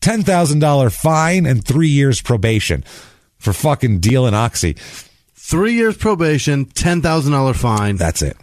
[0.00, 2.84] ten thousand dollar fine and three years probation
[3.38, 4.76] for fucking dealing oxy."
[5.34, 7.96] Three years probation, ten thousand dollar fine.
[7.96, 8.36] That's it.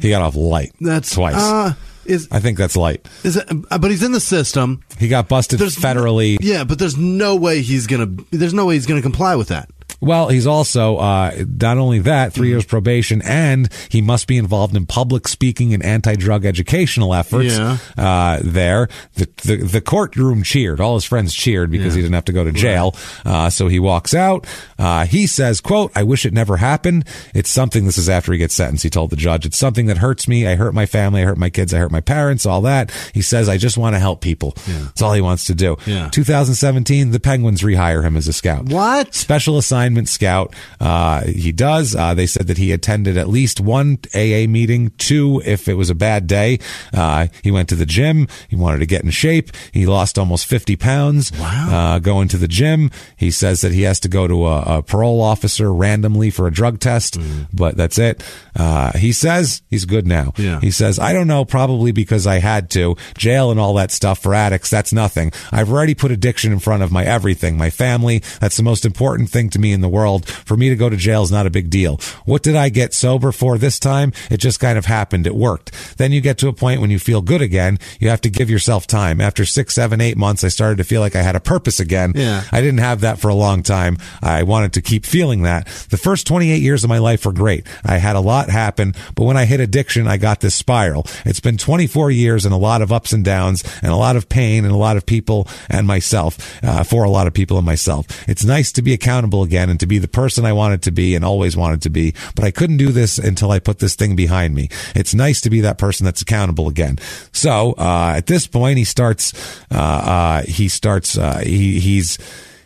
[0.00, 0.72] He got off light.
[0.80, 1.36] That's twice.
[1.36, 1.74] Uh,
[2.08, 3.06] is I think that's light.
[3.24, 3.46] is it?
[3.70, 4.82] uh, But he's in the system.
[4.98, 6.36] He got busted There's federally.
[6.40, 8.06] Yeah, but there's no way he's gonna.
[8.30, 9.68] There's no way he's gonna comply with that.
[10.06, 14.76] Well, he's also uh, not only that, 3 years probation, and he must be involved
[14.76, 17.56] in public speaking and anti-drug educational efforts.
[17.56, 17.78] Yeah.
[17.96, 20.80] Uh, there, the, the the courtroom cheered.
[20.80, 22.94] All his friends cheered because he didn't have to go to jail.
[23.24, 24.46] Uh, so he walks out.
[24.78, 27.04] Uh, he says, "quote I wish it never happened.
[27.34, 27.84] It's something.
[27.84, 28.84] This is after he gets sentenced.
[28.84, 30.46] He told the judge, "It's something that hurts me.
[30.46, 31.22] I hurt my family.
[31.22, 31.74] I hurt my kids.
[31.74, 32.46] I hurt my parents.
[32.46, 34.54] All that." He says, "I just want to help people.
[34.66, 36.10] That's all he wants to do." Yeah.
[36.10, 38.66] 2017, the Penguins rehire him as a scout.
[38.66, 39.14] What?
[39.14, 40.54] Special assignment scout.
[40.78, 41.96] Uh, he does.
[41.96, 45.88] Uh, they said that he attended at least one AA meeting, two if it was
[45.88, 46.58] a bad day.
[46.92, 48.28] Uh, he went to the gym.
[48.48, 49.52] He wanted to get in shape.
[49.72, 51.32] He lost almost 50 pounds.
[51.32, 51.94] Wow.
[51.94, 52.90] Uh, going to the gym.
[53.16, 56.52] He says that he has to go to a, a parole officer randomly for a
[56.52, 57.18] drug test,
[57.52, 58.22] but that's it.
[58.54, 60.32] Uh, he says he's good now.
[60.36, 60.60] Yeah.
[60.60, 62.96] He says, I don't know, probably because I had to.
[63.16, 65.32] Jail and all that stuff for addicts, that's nothing.
[65.52, 68.22] I've already put addiction in front of my everything, my family.
[68.40, 70.28] That's the most important thing to me in the world.
[70.28, 72.00] For me to go to jail is not a big deal.
[72.24, 74.12] What did I get sober for this time?
[74.30, 75.26] It just kind of happened.
[75.26, 75.70] It worked.
[75.98, 77.78] Then you get to a point when you feel good again.
[78.00, 79.20] You have to give yourself time.
[79.20, 82.12] After six, seven, eight months, I started to feel like I had a purpose again.
[82.16, 82.42] Yeah.
[82.50, 83.98] I didn't have that for a long time.
[84.22, 85.66] I wanted to keep feeling that.
[85.90, 87.66] The first 28 years of my life were great.
[87.84, 91.06] I had a lot happen, but when I hit addiction, I got this spiral.
[91.24, 94.28] It's been 24 years and a lot of ups and downs and a lot of
[94.28, 97.66] pain and a lot of people and myself, uh, for a lot of people and
[97.66, 98.06] myself.
[98.28, 101.14] It's nice to be accountable again and to be the person I wanted to be
[101.14, 104.16] and always wanted to be, but I couldn't do this until I put this thing
[104.16, 104.68] behind me.
[104.94, 106.98] It's nice to be that person that's accountable again.
[107.32, 109.32] So, uh, at this point, he starts,
[109.70, 112.18] uh, uh, he starts, uh, he, he's,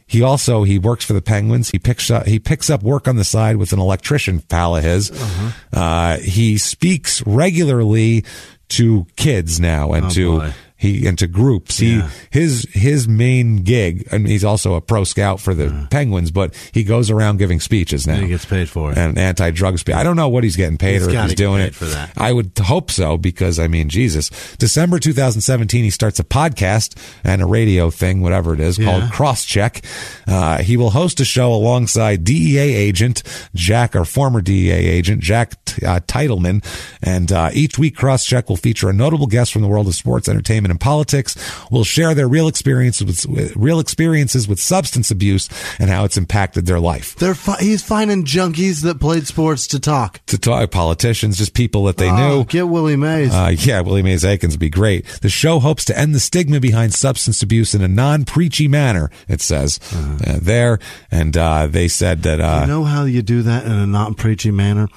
[0.07, 1.71] he also he works for the Penguins.
[1.71, 4.83] He picks up he picks up work on the side with an electrician pal of
[4.83, 5.13] his.
[5.73, 8.25] uh he speaks regularly
[8.71, 10.53] to kids now and Oh, to boy.
[10.81, 11.79] He into groups.
[11.79, 12.09] Yeah.
[12.33, 16.55] He his his main gig, and he's also a pro scout for the Penguins, but
[16.73, 18.15] he goes around giving speeches now.
[18.15, 18.97] And he gets paid for it.
[18.97, 19.95] and anti-drug speech.
[19.95, 22.13] I don't know what he's getting paid He's or if he's doing it for that.
[22.17, 24.31] I would hope so because I mean, Jesus.
[24.57, 28.87] December 2017, he starts a podcast and a radio thing, whatever it is, Yeah.
[28.87, 29.85] called Crosscheck.
[30.27, 33.23] Uh, he will host a show alongside DEA agent
[33.55, 35.53] Jack, or former DEA agent Jack
[35.87, 36.65] uh, Titleman,
[37.03, 40.29] and uh, each week Crosscheck will feature a notable guest from the world of sports,
[40.29, 41.37] entertainment, and politics.
[41.71, 46.67] Will share their real experiences with, real experiences with substance abuse and how it's impacted
[46.67, 47.15] their life.
[47.17, 50.25] They're fi- he's finding junkies that played sports to talk.
[50.27, 52.45] To talk politicians, just people that they Oh, knew.
[52.45, 53.33] Get Willie Mays.
[53.33, 55.05] Uh, yeah, Willie Mays Aikens would be great.
[55.23, 59.11] The show hopes to end the stigma behind substance abuse in a non-preachy manner.
[59.29, 60.79] It says uh, there,
[61.11, 64.51] and uh, they said that uh, you know how you do that in a non-preachy
[64.51, 64.89] manner?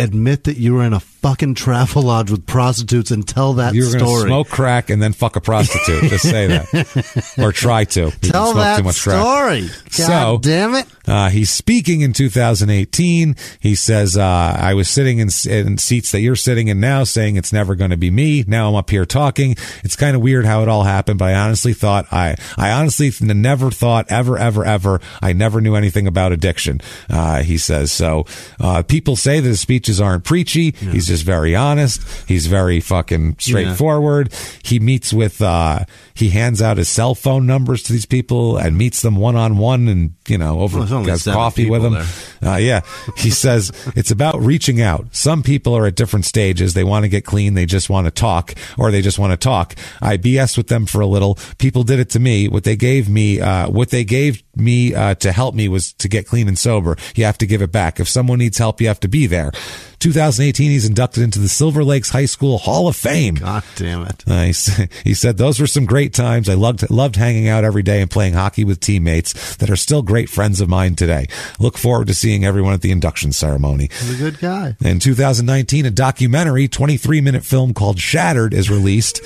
[0.00, 3.90] Admit that you were in a fucking Travelodge with prostitutes and tell that you were
[3.92, 4.28] going to story.
[4.28, 6.04] smoke crack and then fuck a prostitute.
[6.10, 8.00] Just say that, or try to.
[8.06, 9.20] You tell that too much crack.
[9.20, 9.60] story.
[9.62, 10.86] God So- damn it.
[11.08, 13.34] Uh, he's speaking in 2018.
[13.58, 14.22] He says, uh,
[14.58, 17.90] I was sitting in, in seats that you're sitting in now saying it's never going
[17.90, 18.44] to be me.
[18.46, 19.56] Now I'm up here talking.
[19.82, 23.10] It's kind of weird how it all happened, but I honestly thought I, I honestly
[23.20, 25.00] never thought ever, ever, ever.
[25.20, 26.80] I never knew anything about addiction.
[27.08, 28.24] Uh, he says, so,
[28.60, 30.70] uh, people say that his speeches aren't preachy.
[30.70, 32.02] He's just very honest.
[32.28, 34.32] He's very fucking straightforward.
[34.62, 38.76] He meets with, uh, he hands out his cell phone numbers to these people and
[38.76, 41.94] meets them one on one and, you know, over Well, has coffee with them.
[42.42, 42.80] Uh, yeah.
[43.16, 45.06] He says it's about reaching out.
[45.12, 46.74] Some people are at different stages.
[46.74, 47.54] They want to get clean.
[47.54, 49.74] They just want to talk or they just want to talk.
[50.00, 51.36] I BS with them for a little.
[51.58, 52.48] People did it to me.
[52.48, 56.08] What they gave me, uh, what they gave me, uh, to help me was to
[56.08, 56.96] get clean and sober.
[57.14, 58.00] You have to give it back.
[58.00, 59.52] If someone needs help, you have to be there.
[60.00, 63.34] 2018, he's inducted into the Silver Lakes High School Hall of Fame.
[63.34, 64.26] God damn it.
[64.26, 64.70] Nice.
[65.04, 66.48] He said those were some great times.
[66.48, 70.02] I loved loved hanging out every day and playing hockey with teammates that are still
[70.02, 71.26] great friends of mine today.
[71.58, 73.88] Look forward to seeing everyone at the induction ceremony.
[73.92, 74.76] He's a good guy.
[74.80, 79.20] In 2019, a documentary, 23 minute film called Shattered is released.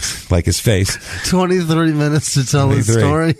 [0.30, 0.96] like his face.
[1.28, 3.34] 23 minutes to tell his story.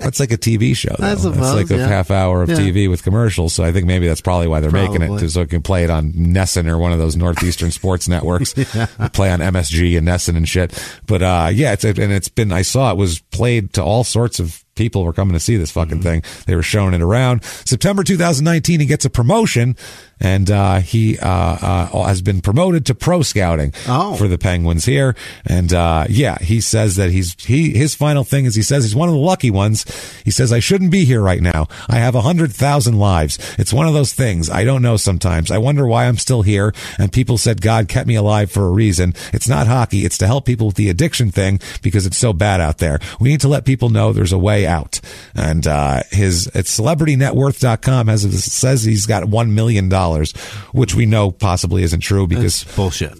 [0.00, 0.94] That's like a TV show.
[0.98, 1.04] Though.
[1.06, 1.86] I That's suppose, like a yeah.
[1.86, 2.56] half hour of Yeah.
[2.56, 3.52] TV with commercials.
[3.54, 5.28] So I think maybe that's probably why they're making it, Probably.
[5.28, 8.52] so it can play it on NESN or one of those northeastern sports networks.
[8.54, 10.72] Play on MSG and NESN and shit.
[11.06, 12.52] But uh, yeah, it's and it's been.
[12.52, 15.70] I saw it was played to all sorts of people were coming to see this
[15.70, 16.22] fucking thing.
[16.46, 17.44] They were showing it around.
[17.44, 19.76] September 2019, he gets a promotion,
[20.18, 24.14] and uh, he uh, uh, has been promoted to pro scouting Oh.
[24.16, 25.14] for the Penguins here.
[25.44, 28.94] And uh, yeah, he says that he's he his final thing is he says he's
[28.96, 29.84] one of the lucky ones.
[30.24, 31.68] He says I shouldn't be here right now.
[31.88, 33.38] I have a hundred thousand lives.
[33.58, 34.48] It's one of those things.
[34.48, 35.50] I don't know sometimes.
[35.50, 36.72] I wonder why I'm still here.
[36.98, 39.12] And people said God kept me alive for a reason.
[39.34, 40.06] It's not hockey.
[40.06, 42.98] It's to help people with the addiction thing because it's so bad out there.
[43.20, 45.00] We need to let people know there's a way out.
[45.34, 50.32] And uh, his it's celebritynetworth.com has says he's got one million dollars,
[50.72, 53.18] which we know possibly isn't true because It's bullshit.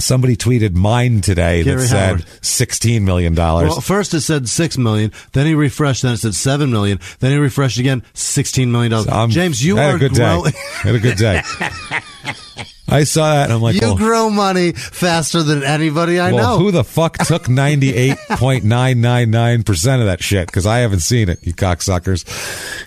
[0.00, 3.70] Somebody tweeted mine today Gary that said sixteen million dollars.
[3.70, 7.32] Well, first it said six million, then he refreshed, then it said seven million, then
[7.32, 9.34] he refreshed again, sixteen million dollars.
[9.34, 10.52] James, you had are a good growing.
[10.52, 10.58] day.
[10.82, 11.42] had a good day.
[12.88, 16.58] I saw that and I'm like, you well, grow money faster than anybody I well,
[16.58, 16.64] know.
[16.64, 20.46] who the fuck took ninety eight point nine nine nine percent of that shit?
[20.46, 21.46] Because I haven't seen it.
[21.46, 22.24] You cocksuckers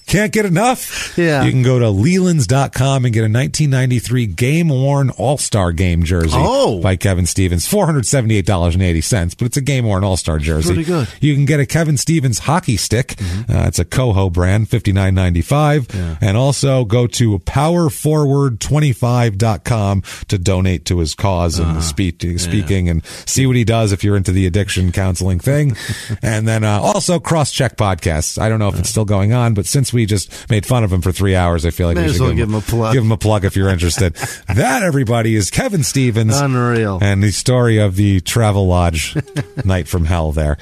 [0.07, 1.17] can't get enough.
[1.17, 1.43] Yeah.
[1.43, 6.29] you can go to Lelands.com and get a 1993 game worn All Star Game jersey
[6.33, 6.81] Oh.
[6.81, 9.35] by Kevin Stevens, four hundred seventy eight dollars and eighty cents.
[9.35, 10.73] But it's a game worn All Star jersey.
[10.73, 11.07] Pretty good.
[11.07, 11.25] Mm-hmm.
[11.25, 13.15] You can get a Kevin Stevens hockey stick.
[13.21, 19.90] Uh, it's a Koho brand, $59.95 and also go to powerforward25.com
[20.27, 21.81] to donate to his cause and Uh-huh.
[21.81, 25.75] speak, speaking and see what he does if you're into the addiction counseling thing.
[26.21, 28.39] and then uh, also cross check podcasts.
[28.41, 30.93] I don't know if it's still going on, but since we just made fun of
[30.93, 32.61] him for three hours, I feel like May we should well give, give him a
[32.61, 32.93] plug.
[32.93, 34.13] Give him a plug if you're interested.
[34.47, 36.39] that everybody is Kevin Stevens.
[36.39, 36.99] Unreal.
[37.01, 39.15] And the story of the Travelodge
[39.65, 40.57] night from hell there.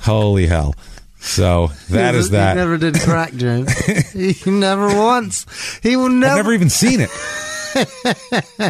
[0.00, 0.74] Holy hell.
[1.18, 2.54] So that He- is that.
[2.56, 3.72] He never did crack, James.
[4.12, 5.44] he never once.
[5.82, 6.32] He will never.
[6.32, 7.10] I've never even seen it.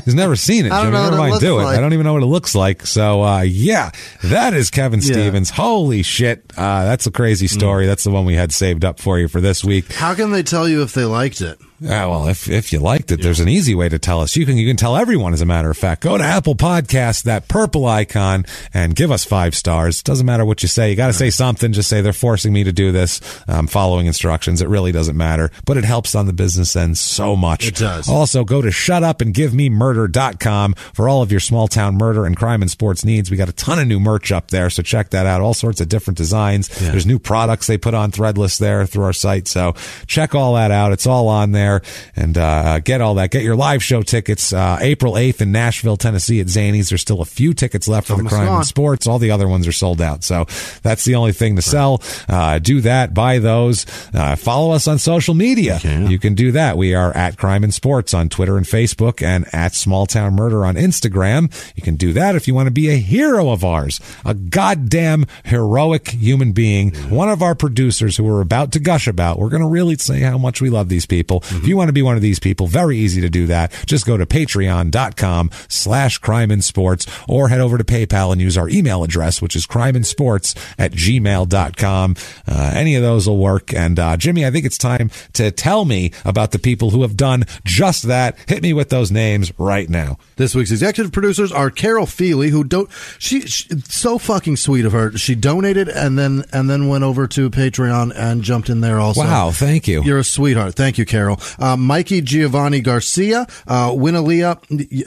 [0.04, 0.72] He's never seen it.
[0.72, 0.98] I don't Jimmie.
[0.98, 1.64] know Never mind do it.
[1.64, 1.78] like.
[1.78, 2.86] I don't even know what it looks like.
[2.86, 3.90] So uh, yeah,
[4.24, 5.12] that is Kevin Yeah.
[5.12, 5.50] Stevens.
[5.50, 7.50] Holy shit, uh, that's a crazy Mm.
[7.50, 7.86] story.
[7.86, 9.92] That's the one we had saved up for you for this week.
[9.92, 11.58] How can they tell you if they liked it?
[11.78, 14.34] Yeah, well, if if you liked it, there's an easy way to tell us.
[14.34, 15.34] You can you can tell everyone.
[15.34, 19.26] As a matter of fact, go to Apple Podcasts, that purple icon, and give us
[19.26, 20.02] five stars.
[20.02, 20.88] Doesn't matter what you say.
[20.88, 21.74] You got to say something.
[21.74, 23.20] Just say they're forcing me to do this.
[23.46, 24.62] I'm following instructions.
[24.62, 27.68] It really doesn't matter, but it helps on the business end so much.
[27.68, 28.08] It does.
[28.08, 33.04] Also, go to shutupandgivememurder.com for all of your small town murder and crime in sports
[33.04, 33.30] needs.
[33.30, 35.42] We got a ton of new merch up there, so check that out.
[35.42, 36.68] All sorts of different designs.
[36.68, 39.46] There's new products they put on Threadless there through our site.
[39.46, 39.74] So
[40.06, 40.92] check all that out.
[40.92, 41.65] It's all on there
[42.14, 43.30] and uh, get all that.
[43.30, 46.88] Get your live show tickets uh, April 8th in Nashville, Tennessee at Zanies.
[46.88, 48.56] There's still a few tickets left for the crime gone.
[48.58, 49.06] and sports.
[49.06, 50.24] All the other ones are sold out.
[50.24, 50.46] So
[50.82, 52.02] that's the only thing to sell.
[52.28, 53.14] Uh, do that.
[53.14, 53.86] Buy those.
[54.14, 55.78] Uh, follow us on social media.
[55.82, 56.76] You can do that.
[56.76, 60.64] We are at Crime in Sports on Twitter and Facebook and at Small Town Murder
[60.64, 61.52] on Instagram.
[61.76, 65.26] You can do that if you want to be a hero of ours, a goddamn
[65.44, 69.38] heroic human being, one of our producers who we're about to gush about.
[69.38, 71.42] We're going to really say how much we love these people.
[71.56, 73.72] If you want to be one of these people, very easy to do that.
[73.86, 78.56] Just go to patreon.com slash crime in sports or head over to PayPal and use
[78.56, 82.16] our email address, which is crime in sports at gmail.com.
[82.46, 83.72] Uh, any of those will work.
[83.74, 87.16] And uh, Jimmie, I think it's time to tell me about the people who have
[87.16, 88.36] done just that.
[88.48, 90.18] Hit me with those names right now.
[90.36, 94.92] This week's executive producers are Carol Feely, who don't she, she so fucking sweet of
[94.92, 95.16] her.
[95.16, 99.22] She donated and then and then went over to Patreon and jumped in there also.
[99.22, 100.02] Wow, thank you.
[100.02, 100.74] You're a sweetheart.
[100.74, 101.36] Thank you, Carol.
[101.58, 104.56] Uh, Mikey Giovanni Garcia, uh, Winalia,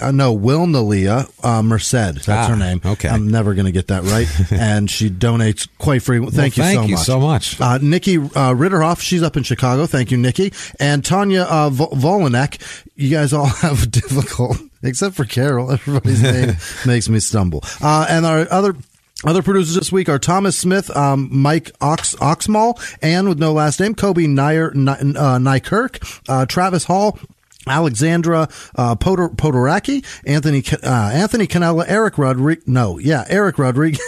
[0.01, 1.92] uh, no, Wilnalia uh, Merced.
[2.26, 2.82] That's Ah, her name.
[2.85, 3.09] okay.
[3.09, 4.27] I'm never going to get that right.
[4.51, 6.35] and she donates quite frequently.
[6.38, 7.06] Thank Well, you thank so you much.
[7.06, 7.61] so much.
[7.61, 9.85] Uh, Nikki uh, Ritterhoff, she's up in Chicago.
[9.85, 10.53] Thank you, Nikki.
[10.80, 12.59] And Tanya uh, Vo- Volanek.
[12.95, 15.72] You guys all have difficult, except for Carol.
[15.72, 17.64] Everybody's name makes me stumble.
[17.82, 18.76] Uh, and our other.
[19.25, 23.81] Other producers this week are Thomas Smith, um, Mike Ox, Oxmall, Ann with no last
[23.81, 27.19] name, Kobe Nyer, Ny, uh, Nykirk, uh, Travis Hall,
[27.67, 32.63] Alexandra uh, Podor- Podoraki, Anthony uh, Anthony Canella, Eric Rodriguez.
[32.67, 33.99] No, yeah, Eric Rodriguez,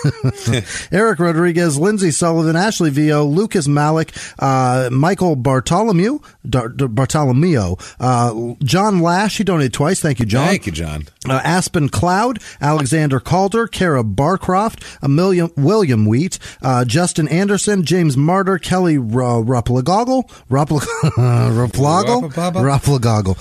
[0.91, 8.53] Eric Rodriguez, Lindsay Sullivan, Ashley Vio, Lucas Malik, uh, Michael Bartholomew, Dar- Dar- Bartolomeo, uh,
[8.63, 9.38] John Lash.
[9.38, 9.99] He donated twice.
[9.99, 10.47] Thank you, John.
[10.47, 11.05] Thank you, John.
[11.30, 18.57] Uh, Aspen Cloud, Alexander Calder, Kara Barcroft, Amelia, William Wheat, uh, Justin Anderson, James Martyr,
[18.57, 20.81] Kelly uh, Ruplagoggle, Rupl-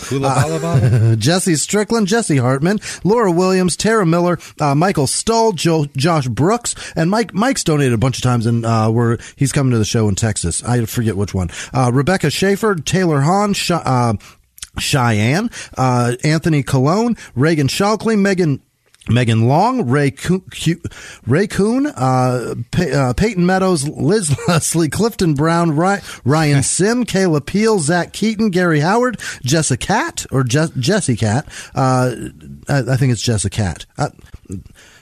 [0.00, 1.16] Ruplaggle, Hula bala bala?
[1.16, 7.10] Jesse Strickland, Jesse Hartman, Laura Williams, Tara Miller, uh, Michael Stull, Joe, Josh Brooks, and
[7.10, 7.32] Mike.
[7.34, 10.14] Mike's donated a bunch of times, and uh, we're he's coming to the show in
[10.14, 10.62] Texas.
[10.64, 11.50] I forget which one.
[11.72, 14.14] Uh, Rebecca Schaefer, Taylor Hahn, Sh- uh,
[14.78, 18.60] Cheyenne, uh, Anthony Cologne, Reagan Shalkley, Megan.
[19.08, 20.42] Megan Long, Ray Coon,
[21.26, 27.44] Ray Coon uh, Pey- uh, Peyton Meadows, Liz Leslie, Clifton Brown, Ry- Ryan Sim, Kayla
[27.44, 31.46] Peel, Zach Keaton, Gary Howard, Jessica Cat or Je- Jessie Cat.
[31.74, 32.14] Uh,
[32.68, 33.86] I, I think it's Jessica Cat.
[33.98, 34.10] Uh,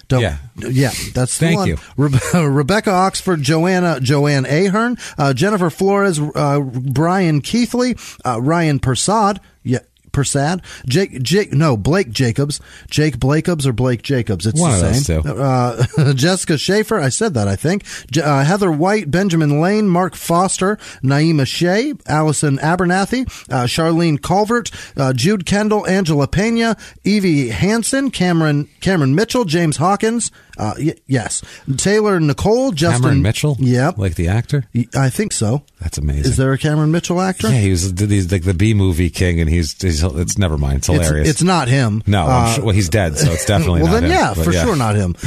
[0.07, 0.39] don't, Yeah.
[0.57, 1.69] yeah, that's the Thank one.
[1.69, 1.77] you.
[1.99, 9.39] Rebe- Rebecca Oxford, Joanna Joanne Ahern, uh, Jennifer Flores, uh, Brian Keithley, uh, Ryan Persad,
[9.65, 9.81] yeah.
[10.19, 14.47] Persad, Jake, Jake, no, Blake Jacobs, Jake Blakebs or Blake Jacobs.
[14.47, 15.23] It's One the same.
[15.25, 17.85] Uh, Jessica Schaefer, I said that, I think.
[18.17, 23.23] Uh, Heather White, Benjamin Lane, Mark Foster, Naima Shea, Allison Abernathy,
[23.53, 30.33] uh, Charlene Culvert, uh, Jude Kendall, Angela Pena, Evie Hansen, Cameron, Cameron Mitchell, James Hawkins,
[30.59, 31.43] uh, y- yes,
[31.77, 33.57] Taylor Nicole, Justin Cameron Mitchell?
[33.59, 33.99] Yep.
[33.99, 34.65] Like the actor?
[34.95, 35.63] I think so.
[35.81, 36.25] That's amazing.
[36.25, 37.49] Is there a Cameron Mitchell actor?
[37.49, 40.79] yeah, he was he's like the B movie king, and he's, he's it's never mind.
[40.79, 41.29] It's It's, hilarious.
[41.29, 42.03] it's not him.
[42.07, 44.35] no, I'm Uh, sure, well, he's dead, so it's definitely well, not then, him, yeah,
[44.35, 45.15] for sure not him.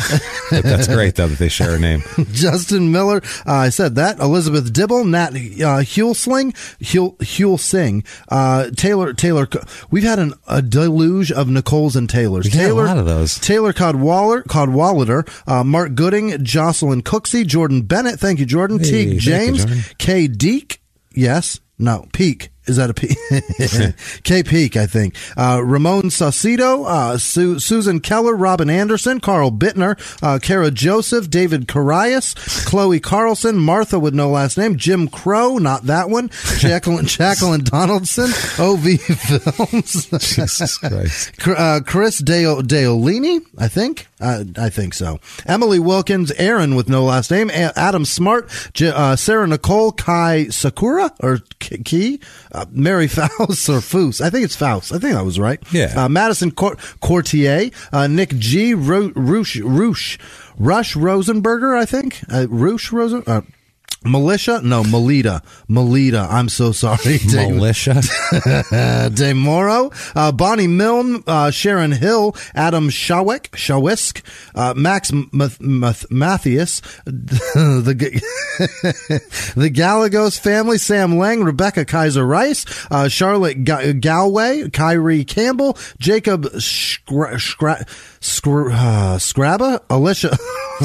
[0.51, 2.03] But that's great though that they share a name.
[2.33, 4.19] Justin Miller, uh, I said that.
[4.19, 6.53] Elizabeth Dibble, Nat uh, Hulsling,
[6.85, 9.47] Hul Hulsing, uh, Taylor Taylor.
[9.91, 12.47] We've had an, a deluge of Nicoles and Taylors.
[12.51, 13.39] Had a Taylor, lot of those.
[13.39, 18.19] Taylor Codwaller, Codwallader, uh, Mark Gooding, Jocelyn Cooksey, Jordan Bennett.
[18.19, 18.79] Thank you, Jordan.
[18.79, 19.19] Hey, Teague thank you,
[19.65, 20.81] James, K Deek.
[21.13, 22.49] Yes, no Peak.
[22.67, 23.15] Is that a P?
[24.23, 25.15] K Peak, I think.
[25.35, 31.67] Uh, Ramon Saucedo, uh, Su- Susan Keller, Robin Anderson, Carl Bittner, uh, Kara Joseph, David
[31.67, 32.35] Carias,
[32.67, 38.29] Chloe Carlson, Martha with no last name, Jim Crow, not that one, Jacqueline, Jacqueline Donaldson,
[38.63, 41.31] OV Films, Jesus Christ.
[41.47, 44.07] Uh, Chris Deo- Deolini, I think.
[44.21, 45.19] Uh, I think so.
[45.45, 50.47] Emily Wilkins, Aaron with no last name, A- Adam Smart, J- uh, Sarah Nicole, Kai
[50.49, 52.19] Sakura or K- Key,
[52.51, 54.21] uh, Mary Faust or Foos.
[54.21, 54.91] I think it's Faust.
[54.93, 55.59] I think that was right.
[55.71, 55.93] Yeah.
[56.05, 60.17] Uh, Madison Cor- Courtier, uh, Nick G, Ro- Roosh, Roosh,
[60.57, 61.77] Rush Rosenberger.
[61.77, 63.23] I think uh, Roosh Rosen.
[64.03, 64.61] Militia?
[64.63, 65.43] No, Melita.
[65.67, 66.27] Melita.
[66.29, 67.19] I'm so sorry.
[67.31, 68.01] Militia.
[69.13, 74.23] De Moro, uh, Bonnie Milne, uh, Sharon Hill, Adam Shawick, Shawisk,
[74.55, 75.61] uh, Max Math-
[76.09, 78.21] Mathias, the
[79.55, 86.45] the Galagos family, Sam Lang, Rebecca Kaiser Rice, uh, Charlotte Ga- Galway, Kyrie Campbell, Jacob
[88.23, 90.29] Scr- uh, Scrabba, Alicia,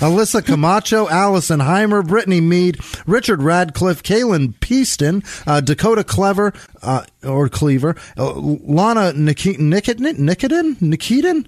[0.00, 7.48] Alyssa Camacho, Allison Heimer, Brittany Mead, Richard Radcliffe, Kaylin Peaston, uh, Dakota Clever, uh, or
[7.48, 11.46] Cleaver, uh, Lana Nik- Nikitin, Nikitin, Nikitin,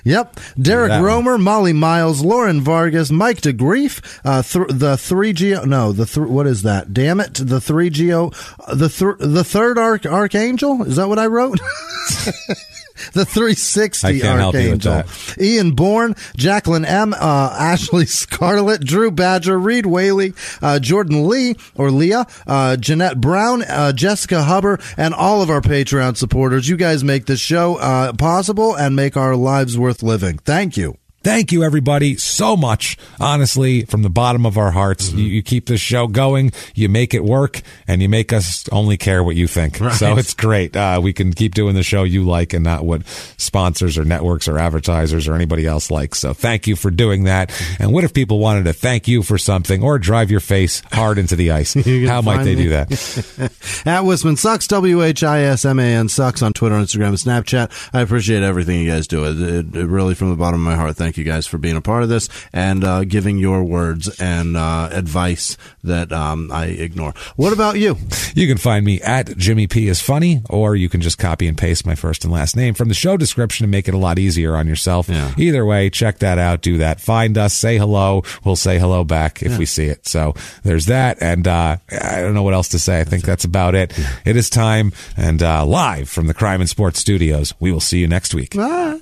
[0.04, 1.02] yep, Derek one.
[1.02, 6.26] Romer, Molly Miles, Lauren Vargas, Mike DeGrief, uh, th- the three Geo, no, the th-
[6.26, 6.94] what is that?
[6.94, 8.30] Damn it, the three Geo,
[8.72, 10.82] the th- the third arch- archangel.
[10.84, 11.60] Is that what I wrote?
[13.12, 15.44] the 360 I can't help you with Archangel.
[15.44, 21.90] Ian Bourne, Jacqueline M, uh, Ashley Scarlett, Drew Badger, Reed Whaley, uh, Jordan Lee or
[21.90, 26.68] Leah, uh, Jeanette Brown, uh, Jessica Huber, and all of our Patreon supporters.
[26.68, 30.38] You guys make this show uh, possible and make our lives worth living.
[30.38, 30.98] Thank you.
[31.26, 32.96] Thank you, everybody, so much.
[33.18, 37.14] Honestly, from the bottom of our hearts, you, you keep this show going, you make
[37.14, 39.78] it work, and you make us only care what you think.
[39.94, 40.76] So it's great.
[40.76, 43.04] Uh, we can keep doing the show you like and not what
[43.38, 46.20] sponsors or networks or advertisers or anybody else likes.
[46.20, 47.50] So thank you for doing that.
[47.80, 51.18] And what if people wanted to thank you for something or drive your face hard
[51.18, 51.74] into the ice?
[52.06, 52.62] How might they me.
[52.62, 52.92] do that?
[53.84, 57.16] At Whisman Sucks, W H I S M A N Sucks on Twitter, Instagram, and
[57.16, 57.90] Snapchat.
[57.92, 59.24] I appreciate everything you guys do.
[59.24, 61.76] It, it, it really, from the bottom of my heart, thank you guys for being
[61.76, 66.66] a part of this and uh, giving your words and uh, advice that um, I
[66.66, 67.12] ignore.
[67.36, 67.96] What about you?
[68.34, 71.56] You can find me at Jimmy P is funny, or you can just copy and
[71.56, 74.18] paste my first and last name from the show description to make it a lot
[74.18, 75.08] easier on yourself.
[75.08, 75.32] Yeah.
[75.36, 76.62] Either way, check that out.
[76.62, 77.00] Do that.
[77.00, 77.54] Find us.
[77.54, 78.22] Say hello.
[78.44, 80.06] We'll say hello back if we see it.
[80.06, 81.22] So there's that.
[81.22, 83.00] And uh, I don't know what else to say.
[83.00, 83.98] I think that's about it.
[84.24, 84.92] It is time.
[85.16, 88.54] And uh, live from the Crime in Sports Studios, we will see you next week.
[88.58, 88.98] Ah.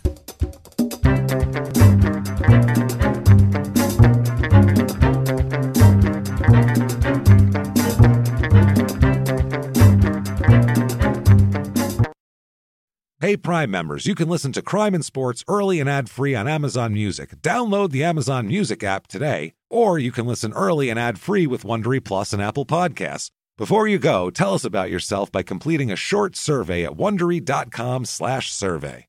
[13.24, 16.46] Hey, Prime members, you can listen to Crime in Sports early and ad free on
[16.46, 17.30] Amazon Music.
[17.40, 21.62] Download the Amazon Music app today, or you can listen early and ad free with
[21.62, 23.30] Wondery Plus and Apple Podcasts.
[23.56, 29.06] Before you go, tell us about yourself by completing a short survey at wondery.com/survey.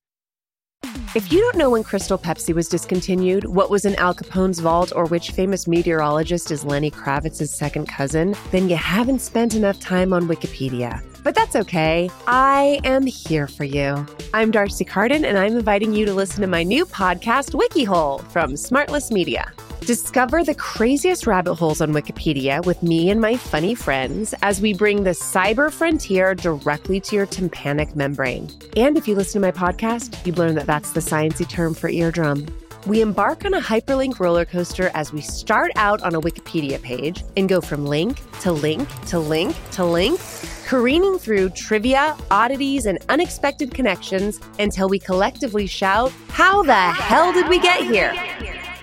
[1.13, 4.93] If you don't know when Crystal Pepsi was discontinued, what was in Al Capone's vault,
[4.95, 10.13] or which famous meteorologist is Lenny Kravitz's second cousin, then you haven't spent enough time
[10.13, 11.03] on Wikipedia.
[11.25, 12.11] But that's okay.
[12.27, 14.05] I am here for you.
[14.35, 18.51] I'm D'Arcy Carden, and I'm inviting you to listen to my new podcast, WikiHole, from
[18.51, 19.51] Smartless Media.
[19.79, 24.75] Discover the craziest rabbit holes on Wikipedia with me and my funny friends as we
[24.75, 28.47] bring the cyber frontier directly to your tympanic membrane.
[28.77, 31.89] And if you listen to my podcast, you'd learn that that's the sciencey term for
[31.89, 32.45] eardrum.
[32.85, 37.23] We embark on a hyperlink roller coaster as we start out on a Wikipedia page
[37.35, 40.19] and go from link to link to link to link,
[40.65, 47.47] careening through trivia, oddities, and unexpected connections until we collectively shout, How the hell did
[47.47, 48.13] we get here?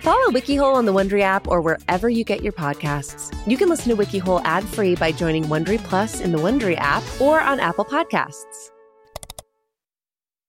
[0.01, 3.33] Follow WikiHole on the Wondery app or wherever you get your podcasts.
[3.47, 7.41] You can listen to WikiHole ad-free by joining Wondery Plus in the Wondery app or
[7.41, 8.70] on Apple Podcasts.